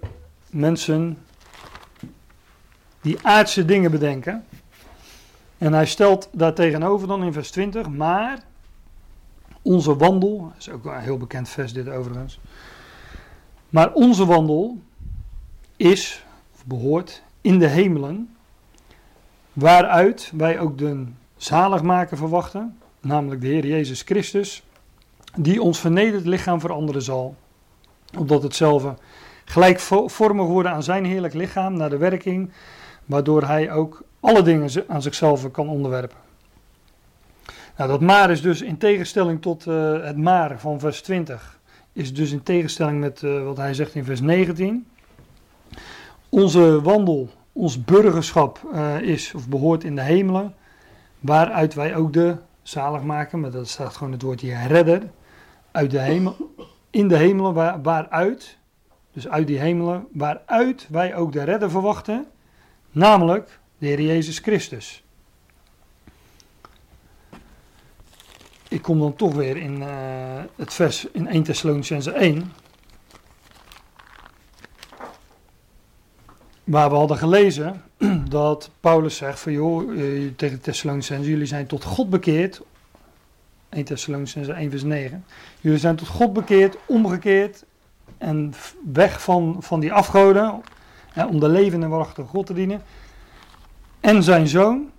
[0.51, 1.19] mensen
[3.01, 4.45] die aardse dingen bedenken.
[5.59, 8.43] En hij stelt daar tegenover dan in vers 20, maar
[9.63, 12.41] onze wandel, is ook een heel bekend vers dit overigens,
[13.69, 14.79] maar onze wandel
[15.77, 16.25] is
[16.67, 18.37] behoort in de hemelen,
[19.53, 21.05] waaruit wij ook de
[21.37, 24.63] zaligmaker verwachten, namelijk de Heer Jezus Christus,
[25.37, 27.35] die ons vernederd lichaam veranderen zal,
[28.19, 28.95] opdat hetzelfde
[29.45, 32.51] gelijkvormig worden aan zijn heerlijk lichaam, naar de werking,
[33.05, 36.17] waardoor hij ook alle dingen aan zichzelf kan onderwerpen.
[37.77, 41.59] Nou, dat maar is dus in tegenstelling tot uh, het maar van vers 20,
[41.93, 44.87] is dus in tegenstelling met uh, wat hij zegt in vers 19
[46.37, 50.55] onze wandel, ons burgerschap uh, is of behoort in de hemelen,
[51.21, 55.03] waaruit wij ook de zalig maken, maar dat staat gewoon het woordje redder,
[55.71, 56.37] uit de hemel,
[56.91, 58.59] in de hemelen waar, waaruit,
[59.13, 62.27] dus uit die hemelen, waaruit wij ook de redder verwachten,
[62.91, 65.05] namelijk de Heer Jezus Christus.
[68.69, 69.89] Ik kom dan toch weer in uh,
[70.57, 72.53] het vers in 1 Thessalonicense 1,
[76.67, 77.83] waar we hadden gelezen
[78.29, 82.63] dat Paulus zegt van joh, eh, tegen Thessalonicenzen, jullie zijn tot God bekeerd.
[83.69, 85.25] 1 Thessalonicenzen 1 vers 9.
[85.61, 87.65] Jullie zijn tot God bekeerd, omgekeerd
[88.19, 88.55] en
[88.93, 90.63] weg van, van die afgoden,
[91.29, 91.87] om de levende
[92.17, 92.83] en God te dienen.
[94.01, 94.91] En zijn zoon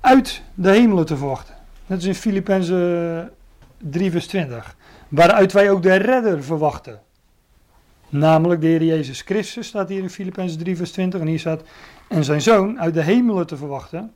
[0.00, 1.54] uit de hemelen te verwachten.
[1.86, 3.30] Net als in Filippenzen
[3.78, 4.76] 3 vers 20.
[5.08, 7.00] Waaruit wij ook de redder verwachten.
[8.08, 11.20] Namelijk de Heer Jezus Christus, staat hier in Filippenzen 3 vers 20.
[11.20, 11.62] En hier staat,
[12.08, 14.12] en zijn zoon uit de hemelen te verwachten,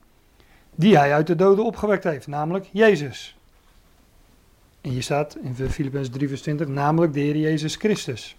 [0.75, 3.36] die hij uit de doden opgewekt heeft, namelijk Jezus.
[4.81, 8.36] En hier staat in Filippenzen 3 vers 20, namelijk de Heer Jezus Christus.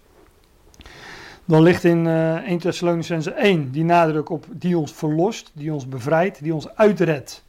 [1.44, 5.88] Dan ligt in uh, 1 Thessalonicense 1 die nadruk op die ons verlost, die ons
[5.88, 7.44] bevrijdt, die ons uitredt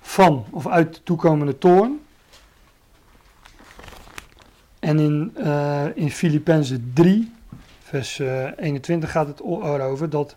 [0.00, 2.00] van of uit de toekomende toorn.
[4.78, 7.32] En in, uh, in Filippenzen 3,
[7.78, 10.36] vers uh, 21 gaat het erover dat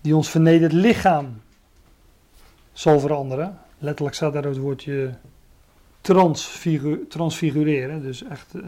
[0.00, 1.40] die ons vernederd lichaam
[2.72, 3.58] zal veranderen.
[3.78, 5.14] Letterlijk staat daar het woordje
[6.00, 8.62] transfigu transfigureren, dus echt, uh,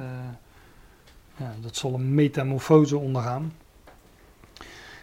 [1.37, 3.53] ja, dat zal een metamorfose ondergaan.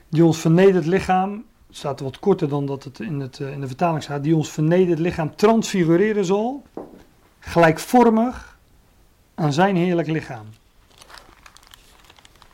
[0.09, 4.03] Die ons vernederd lichaam, staat wat korter dan dat het in, het, in de vertaling
[4.03, 6.63] staat, die ons vernederd lichaam transfigureren zal,
[7.39, 8.52] gelijkvormig
[9.35, 10.45] aan zijn heerlijk lichaam.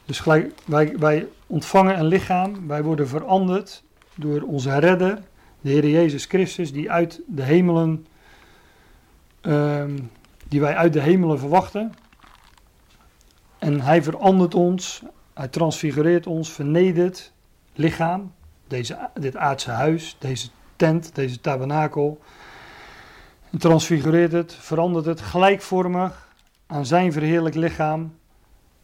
[0.05, 3.83] Dus gelijk, wij, wij ontvangen een lichaam, wij worden veranderd
[4.15, 5.21] door onze redder,
[5.61, 8.07] de Heer Jezus Christus, die uit de hemelen,
[9.41, 10.11] um,
[10.47, 11.93] die wij uit de hemelen verwachten.
[13.57, 17.31] En hij verandert ons, hij transfigureert ons, vernedert
[17.73, 18.31] lichaam,
[18.67, 22.21] deze, dit aardse huis, deze tent, deze tabernakel.
[23.57, 26.28] Transfigureert het, verandert het gelijkvormig
[26.71, 28.13] aan zijn verheerlijk lichaam.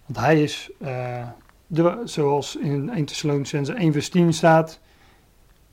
[0.06, 1.28] Want hij is, uh,
[1.68, 4.80] de, zoals in 1 Thessalonicense 1 vers 10 staat,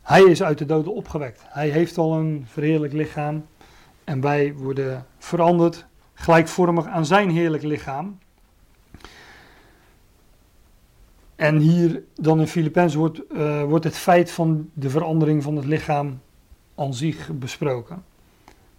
[0.03, 1.43] hij is uit de doden opgewekt.
[1.47, 3.47] Hij heeft al een verheerlijk lichaam.
[4.05, 8.19] En wij worden veranderd gelijkvormig aan zijn heerlijk lichaam.
[11.37, 15.65] En hier dan in Filippenzen wordt, uh, wordt het feit van de verandering van het
[15.65, 16.21] lichaam
[16.75, 18.05] aan zich besproken.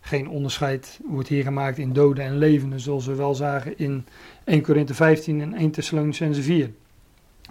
[0.05, 4.05] Geen onderscheid wordt hier gemaakt in doden en levenden, zoals we wel zagen in
[4.43, 6.71] 1 Korinthe 15 en 1 Thessalonicense 4.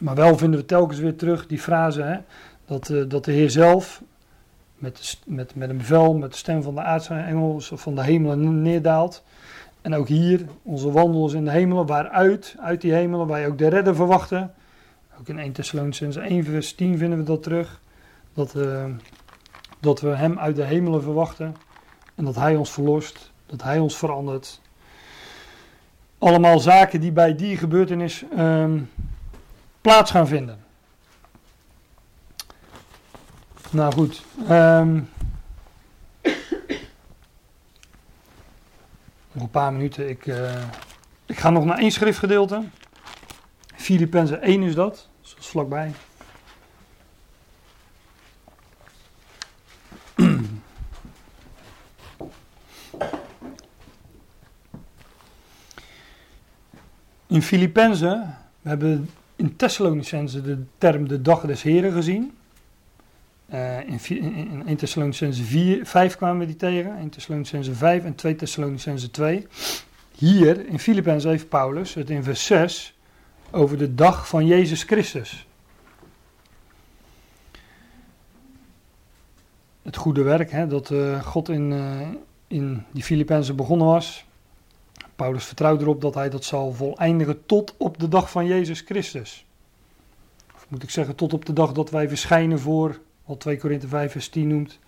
[0.01, 2.17] Maar wel vinden we telkens weer terug die frase hè,
[2.65, 4.03] dat, uh, dat de Heer zelf
[4.77, 8.63] met, met, met een bevel, met de stem van de aardse engel van de hemelen
[8.63, 9.25] neerdaalt.
[9.81, 13.59] En ook hier, onze wandel is in de hemelen, waaruit, uit die hemelen, wij ook
[13.59, 14.55] de redder verwachten.
[15.21, 17.81] Ook in 1 Thessalonicense 1 vers 10 vinden we dat terug.
[18.35, 18.85] Dat, uh,
[19.81, 21.57] dat we hem uit de hemelen verwachten.
[22.25, 24.61] Dat hij ons verlost, dat hij ons verandert.
[26.19, 28.91] Allemaal zaken die bij die gebeurtenis um,
[29.81, 30.65] plaats gaan vinden.
[33.71, 34.23] Nou goed.
[34.51, 35.09] Um,
[39.33, 40.09] nog een paar minuten.
[40.09, 40.65] Ik, uh,
[41.27, 42.63] ik ga nog naar één schriftgedeelte.
[43.75, 45.09] Filippenzen 1 is dat.
[45.21, 45.93] Dat is vlakbij.
[57.33, 62.33] In Filippenzen, we hebben in Thessalonicense de term de dag des Heren gezien.
[63.53, 68.05] Uh, in, in, in 1 Thessalonicense 4, 5 kwamen we die tegen, 1 Thessalonicense 5
[68.05, 69.47] en 2 Thessalonicense 2.
[70.15, 72.99] Hier in Filippenzen heeft Paulus het in vers 6
[73.51, 75.47] over de dag van Jezus Christus.
[79.83, 82.09] Het goede werk hè, dat uh, God in, uh,
[82.47, 84.25] in die Filippenzen begonnen was.
[85.17, 89.47] Paulus vertrouwt erop dat hij dat zal voleindigen tot op de dag van Jezus Christus.
[90.55, 93.89] Of moet ik zeggen, tot op de dag dat wij verschijnen voor, wat 2 Korinthe
[93.89, 94.79] 5 vers 10 noemt,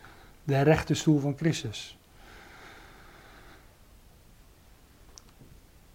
[0.44, 1.98] de rechterstoel van Christus.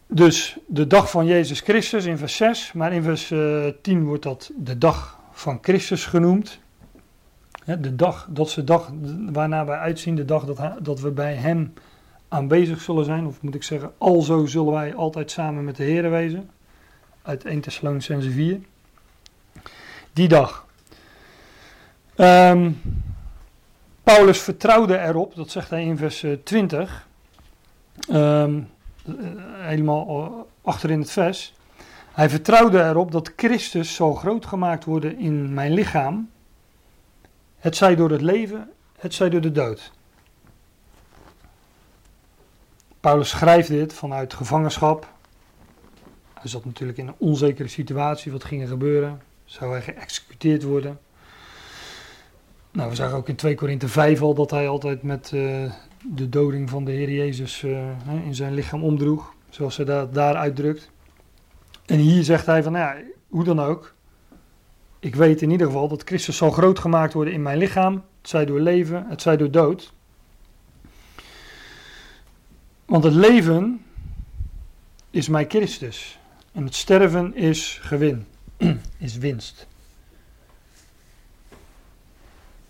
[0.08, 4.24] Dus de dag van Jezus Christus in vers 6, maar in vers uh, 10 wordt
[4.24, 6.60] dat de dag van Christus genoemd.
[7.66, 8.92] De dag, dat is dag
[9.32, 11.74] waarna wij uitzien, de dag dat, dat we bij Hem
[12.30, 16.10] aanwezig zullen zijn, of moet ik zeggen, alzo zullen wij altijd samen met de Heer
[16.10, 16.50] wezen.
[17.22, 18.60] Uit 1 Thessalonicense 4.
[20.14, 20.68] Die dag.
[22.16, 22.82] Um,
[24.04, 27.08] Paulus vertrouwde erop, dat zegt hij in vers 20,
[28.12, 28.70] um,
[29.52, 31.54] helemaal achter in het vers.
[32.12, 36.30] Hij vertrouwde erop dat Christus zal groot gemaakt worden in mijn lichaam,
[37.58, 39.92] het zij door het leven, het zij door de dood.
[43.00, 45.08] Paulus schrijft dit vanuit gevangenschap.
[46.34, 48.32] Hij zat natuurlijk in een onzekere situatie.
[48.32, 49.22] Wat ging er gebeuren?
[49.46, 51.00] Zou hij geëxecuteerd worden?
[52.72, 55.72] Nou, we zagen ook in 2 Korinthe 5 al dat hij altijd met uh,
[56.04, 57.80] de doding van de Heer Jezus uh,
[58.26, 59.34] in zijn lichaam omdroeg.
[59.50, 60.90] Zoals hij dat daar uitdrukt.
[61.86, 63.94] En hier zegt hij van, nou ja, hoe dan ook.
[65.00, 67.94] Ik weet in ieder geval dat Christus zal groot gemaakt worden in mijn lichaam.
[67.94, 69.94] Het zij door leven, het zij door dood.
[72.90, 73.86] Want het leven
[75.10, 76.20] is mij Christus.
[76.52, 78.26] En het sterven is gewin,
[78.98, 79.68] is winst.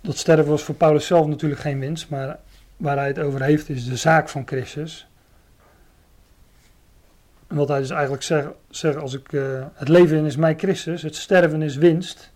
[0.02, 2.40] Dat sterven was voor Paulus zelf natuurlijk geen winst, maar
[2.78, 5.08] waar hij het over heeft is de zaak van Christus.
[7.48, 11.02] En wat hij dus eigenlijk zegt, zegt als ik, uh, het leven is mij Christus,
[11.02, 12.32] het sterven is winst.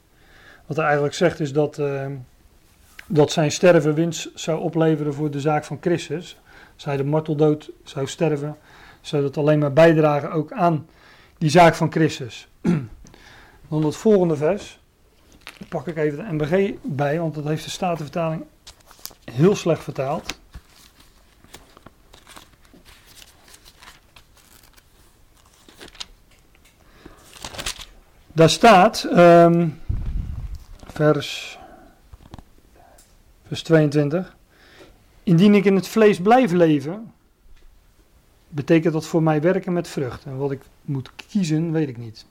[0.65, 2.05] Wat hij eigenlijk zegt is dat, uh,
[3.07, 6.37] dat zijn sterven winst zou opleveren voor de zaak van Christus.
[6.77, 8.57] Hij de marteldood zou sterven,
[9.01, 10.87] zou dat alleen maar bijdragen ook aan
[11.37, 12.47] die zaak van Christus.
[13.69, 14.79] Dan het volgende vers.
[15.69, 18.45] pak ik even de MBG bij, want dat heeft de Statenvertaling
[19.31, 20.41] heel slecht vertaald.
[28.35, 29.81] Daar staat, um,
[30.93, 31.59] vers,
[33.47, 34.32] vers 22.
[35.23, 37.13] Indien ik in het vlees blijf leven,
[38.47, 40.25] betekent dat voor mij werken met vrucht.
[40.25, 42.25] En wat ik moet kiezen, weet ik niet.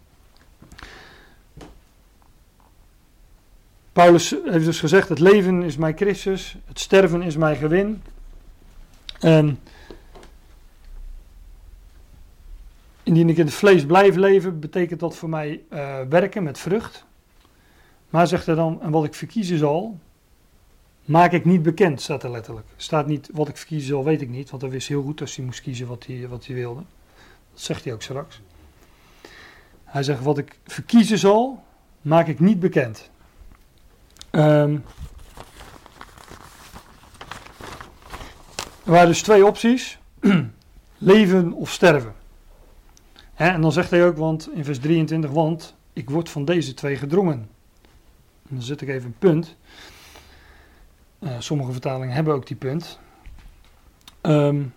[3.92, 8.02] Paulus heeft dus gezegd: het leven is mijn Christus, het sterven is mijn gewin.
[9.20, 9.58] En
[13.02, 17.04] indien ik in het vlees blijf leven, betekent dat voor mij uh, werken met vrucht.
[18.10, 19.98] Maar zegt hij dan, en wat ik verkiezen zal,
[21.04, 22.66] maak ik niet bekend, staat er letterlijk.
[22.76, 25.36] Staat niet, wat ik verkiezen zal, weet ik niet, want hij wist heel goed als
[25.36, 26.82] hij moest kiezen wat hij, wat hij wilde.
[27.52, 28.40] Dat zegt hij ook straks.
[29.84, 31.62] Hij zegt, wat ik verkiezen zal,
[32.00, 33.10] maak ik niet bekend.
[34.30, 34.84] Um,
[38.84, 39.98] er waren dus twee opties:
[40.98, 42.14] leven of sterven.
[43.34, 46.96] en dan zegt hij ook, want in vers 23, want ik word van deze twee
[46.96, 47.48] gedrongen.
[48.48, 49.56] En dan zet ik even een punt.
[51.22, 52.98] Uh, sommige vertalingen hebben ook die punt.
[54.22, 54.74] Um,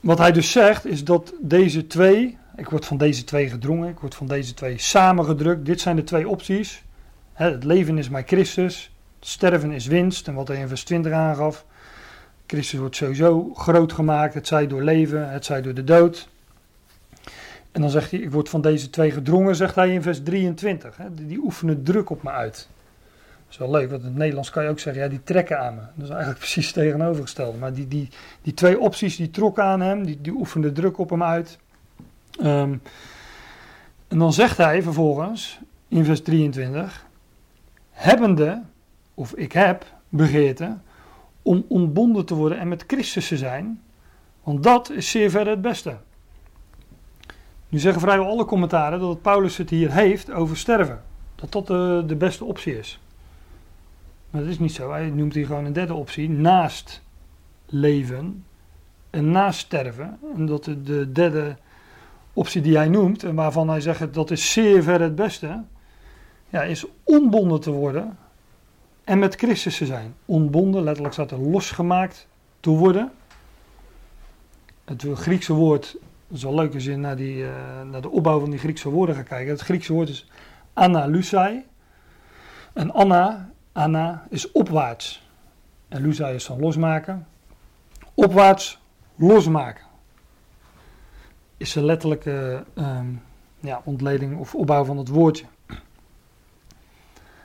[0.00, 3.98] wat hij dus zegt is dat deze twee, ik word van deze twee gedrongen, ik
[3.98, 5.66] word van deze twee samengedrukt.
[5.66, 6.82] Dit zijn de twee opties
[7.48, 10.28] het leven is mij Christus, sterven is winst.
[10.28, 11.64] En wat hij in vers 20 aangaf,
[12.46, 16.28] Christus wordt sowieso groot gemaakt, het zij door leven, het zij door de dood.
[17.72, 20.96] En dan zegt hij, ik word van deze twee gedrongen, zegt hij in vers 23.
[21.12, 22.68] die oefenen druk op me uit.
[23.50, 25.74] Is wel leuk, want in het Nederlands kan je ook zeggen, ja, die trekken aan
[25.74, 25.80] me.
[25.80, 27.58] Dat is eigenlijk precies het tegenovergestelde.
[27.58, 28.08] Maar die, die,
[28.42, 31.58] die twee opties, die trokken aan hem, die, die oefenden druk op hem uit.
[32.42, 32.82] Um,
[34.08, 37.06] en dan zegt hij vervolgens, in vers 23,
[37.90, 38.62] hebbende,
[39.14, 40.76] of ik heb begeerte,
[41.42, 43.82] om ontbonden te worden en met Christus te zijn,
[44.42, 45.96] want dat is zeer verder het beste.
[47.68, 51.02] Nu zeggen vrijwel alle commentaren dat Paulus het hier heeft over sterven.
[51.34, 51.66] Dat dat
[52.08, 53.00] de beste optie is.
[54.30, 54.90] Maar dat is niet zo.
[54.90, 56.30] Hij noemt hier gewoon een derde optie.
[56.30, 57.02] Naast
[57.66, 58.44] leven
[59.10, 60.18] en naast sterven.
[60.36, 61.56] En dat de, de derde
[62.32, 65.62] optie die hij noemt en waarvan hij zegt dat is zeer ver het beste
[66.48, 68.18] ja, is onbonden te worden
[69.04, 70.14] en met Christus te zijn.
[70.24, 72.26] Onbonden, letterlijk staat er losgemaakt
[72.60, 73.12] te worden.
[74.84, 75.96] Het Griekse woord,
[76.28, 77.50] wel leuk als je naar, die, uh,
[77.90, 79.52] naar de opbouw van die Griekse woorden gaat kijken.
[79.52, 80.30] Het Griekse woord is
[80.72, 81.64] analusai.
[82.72, 85.28] En anna, anna is opwaarts.
[85.88, 87.26] En lusai is van losmaken.
[88.14, 88.80] Opwaarts
[89.14, 89.84] losmaken.
[91.56, 92.98] Is de letterlijke uh,
[93.60, 95.44] ja, ontleding of opbouw van het woordje.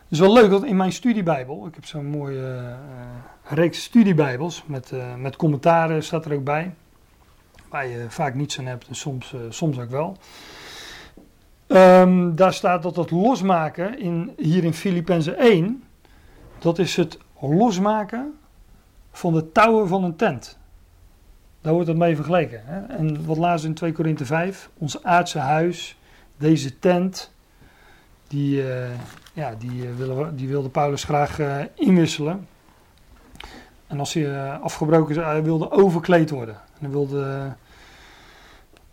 [0.06, 2.76] Het is wel leuk dat in mijn studiebijbel, ik heb zo'n mooie uh,
[3.44, 6.74] reeks studiebijbels met, uh, met commentaren staat er ook bij.
[7.70, 10.18] Waar je vaak niets aan hebt en soms, soms ook wel.
[11.68, 15.84] Um, daar staat dat het losmaken in, hier in Filippenzen 1,
[16.66, 18.34] dat is het losmaken
[19.12, 20.58] van de touwen van een tent.
[21.62, 22.62] Daar wordt het mee vergeleken.
[22.66, 22.80] Hè?
[22.80, 25.98] En wat lazen in 2 Korinthe 5, ons aardse huis,
[26.38, 27.34] deze tent,
[28.28, 28.88] die, uh,
[29.34, 32.48] ja, die, willen, die wilde Paulus graag uh, inwisselen.
[33.88, 36.56] En als hij afgebroken is, hij wilde overkleed worden.
[36.56, 37.56] En hij, wilde,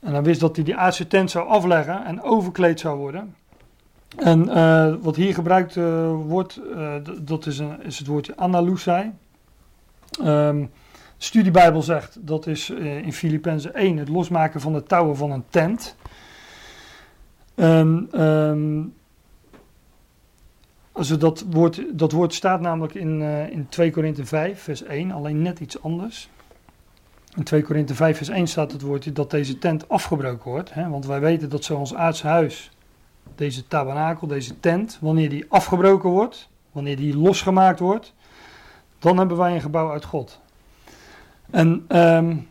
[0.01, 3.34] en hij wist dat hij die aardse tent zou afleggen en overkleed zou worden.
[4.16, 4.47] En
[5.02, 5.74] wat hier gebruikt
[6.26, 6.60] wordt,
[7.20, 9.12] dat is, een, is het woordje analusai.
[10.20, 10.70] Um,
[11.16, 15.44] de studiebijbel zegt, dat is in Filippenzen 1 het losmaken van de touwen van een
[15.49, 15.97] tent.
[17.55, 18.94] En, um,
[21.18, 25.60] dat, woord, dat woord staat namelijk in, in 2 Korinthe 5, vers 1, alleen net
[25.60, 26.31] iets anders.
[27.36, 30.74] In 2 Korinthe 5, vers 1 staat het woordje dat deze tent afgebroken wordt.
[30.74, 30.89] Hè?
[30.89, 32.70] Want wij weten dat zoals aardse huis,
[33.39, 38.15] deze tabernakel, deze tent, wanneer die afgebroken wordt, wanneer die losgemaakt wordt,
[38.99, 40.41] dan hebben wij een gebouw uit God.
[41.51, 42.49] En um,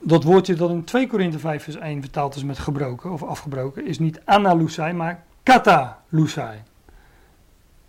[0.00, 3.86] dat woordje dat in 2 Korinthe 5 vers 1 vertaald is met gebroken of afgebroken,
[3.86, 6.58] is niet analusai, maar katalusai.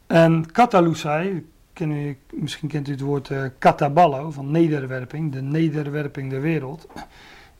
[0.08, 1.50] En katalusai,
[2.30, 6.88] misschien kent u het woord uh, kataballo van nederwerping, de nederwerping der wereld,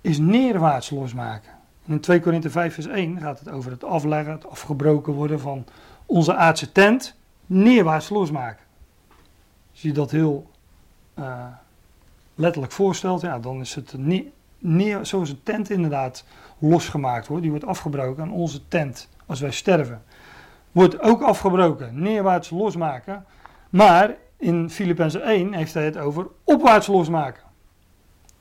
[0.02, 1.52] is neerwaarts losmaken.
[1.90, 5.66] In 2 Korinthe 5 vers 1 gaat het over het afleggen, het afgebroken worden van
[6.06, 8.66] onze aardse tent, neerwaarts losmaken.
[9.72, 10.50] Als je dat heel
[11.20, 11.46] uh,
[12.36, 14.24] letterlijk voorstelt, ja, dan is het neer,
[14.58, 16.26] neer, zoals een tent inderdaad
[16.58, 17.42] losgemaakt wordt.
[17.42, 20.04] Die wordt afgebroken en onze tent, als wij sterven,
[20.72, 22.02] wordt ook afgebroken.
[22.02, 23.26] Neerwaarts losmaken.
[23.70, 27.44] Maar in Filippenzen 1 heeft hij het over opwaarts losmaken.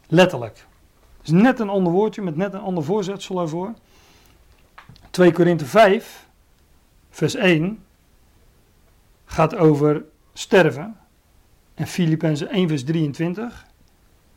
[0.06, 0.67] Letterlijk.
[1.28, 3.74] Is net een ander woordje met net een ander voorzetsel ervoor.
[5.10, 6.28] 2 Korinthe 5,
[7.10, 7.84] vers 1,
[9.24, 10.96] gaat over sterven.
[11.74, 13.66] En Filippenzen 1, vers 23.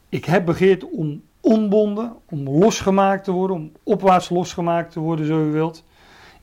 [0.10, 5.48] Ik heb begeerd om onbonden, om losgemaakt te worden, om opwaarts losgemaakt te worden, zo
[5.48, 5.84] u wilt.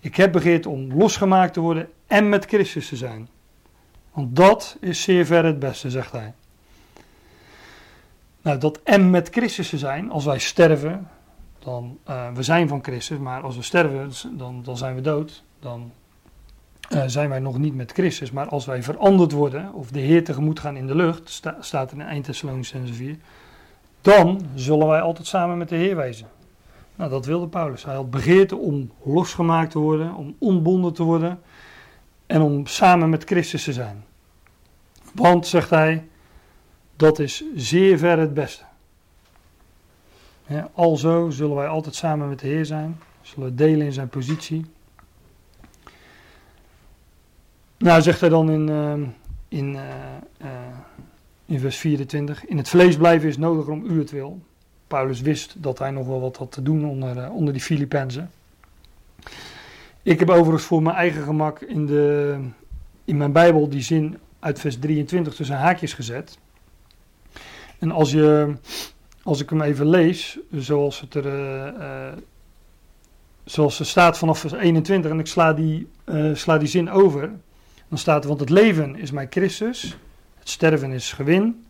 [0.01, 3.29] Ik heb begeerd om losgemaakt te worden en met Christus te zijn.
[4.13, 6.35] Want dat is zeer ver het beste, zegt hij.
[8.49, 11.09] Nou, dat en met Christus te zijn, als wij sterven,
[11.59, 15.43] dan, uh, we zijn van Christus, maar als we sterven, dan, dan zijn we dood.
[15.61, 15.93] Dan
[16.91, 18.31] uh, zijn wij nog niet met Christus.
[18.31, 21.93] Maar als wij veranderd worden, of de Heer tegemoet gaan in de lucht, sta, staat
[21.93, 23.17] in 1 Thessalonians 4,
[24.01, 26.27] dan zullen wij altijd samen met de Heer wezen.
[26.97, 27.85] Nou, dat wilde Paulus.
[27.85, 31.41] Hij had begeerte om losgemaakt te worden, om ontbonden te worden
[32.27, 34.05] en om samen met Christus te zijn.
[35.15, 36.05] Want, zegt hij,
[36.99, 38.65] dat is zeer ver het beste.
[40.47, 44.65] Ja, alzo zullen wij altijd samen met de Heer zijn, zullen delen in zijn positie.
[47.79, 48.93] Nou, zegt hij dan in, uh,
[49.49, 49.83] in, uh,
[50.43, 50.49] uh,
[51.47, 54.41] in vers 24: In het vlees blijven is nodig om u het wil.
[54.87, 58.31] Paulus wist dat hij nog wel wat had te doen onder, onder die Filippenzen.
[60.03, 62.39] Ik heb overigens voor mijn eigen gemak in, de,
[63.05, 66.39] in mijn Bijbel die zin uit vers 23 tussen haakjes gezet.
[67.79, 68.55] En als, je,
[69.23, 71.27] als ik hem even lees, zoals het er.
[71.79, 72.13] Uh,
[73.45, 77.31] zoals er staat vanaf vers 21, en ik sla die, uh, sla die zin over,
[77.89, 79.99] dan staat er: Want het leven is mijn Christus,
[80.39, 81.67] het sterven is gewin.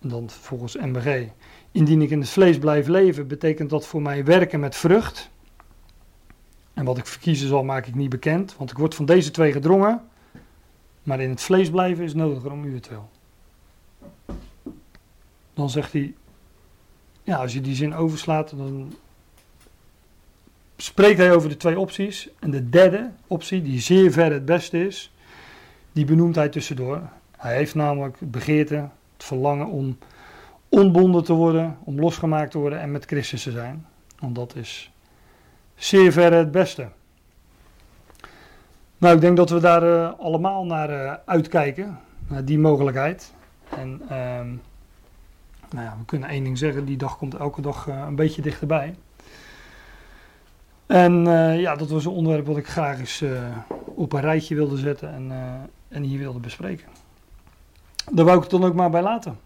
[0.00, 1.28] Dan volgens MBG:
[1.72, 5.30] Indien ik in het vlees blijf leven, betekent dat voor mij werken met vrucht.
[6.74, 9.52] En wat ik verkiezen zal, maak ik niet bekend, want ik word van deze twee
[9.52, 10.02] gedrongen.
[11.02, 13.10] Maar in het vlees blijven is nodiger om u het wil.
[15.54, 16.14] Dan zegt hij,
[17.22, 18.94] ja, als je die zin overslaat, dan
[20.76, 22.28] spreekt hij over de twee opties.
[22.38, 25.12] En de derde optie, die zeer ver het beste is,
[25.92, 27.00] die benoemt hij tussendoor.
[27.36, 28.74] Hij heeft namelijk begeerte,
[29.16, 29.98] het verlangen om
[30.68, 33.86] ontbonden te worden, om losgemaakt te worden en met Christus te zijn.
[34.18, 34.92] Want dat is
[35.74, 36.88] zeer ver het beste.
[38.98, 41.98] Nou, ik denk dat we daar uh, allemaal naar uh, uitkijken,
[42.28, 43.32] naar die mogelijkheid.
[43.68, 44.60] En um,
[45.72, 48.42] nou ja, we kunnen één ding zeggen, die dag komt elke dag uh, een beetje
[48.42, 48.94] dichterbij.
[50.86, 51.24] En
[51.58, 53.24] ja, dat was een onderwerp wat ik graag eens
[53.84, 55.32] op een rijtje wilde zetten en,
[55.88, 56.88] en hier wilde bespreken.
[58.10, 59.38] Daar wou ik het dan ook maar bij laten.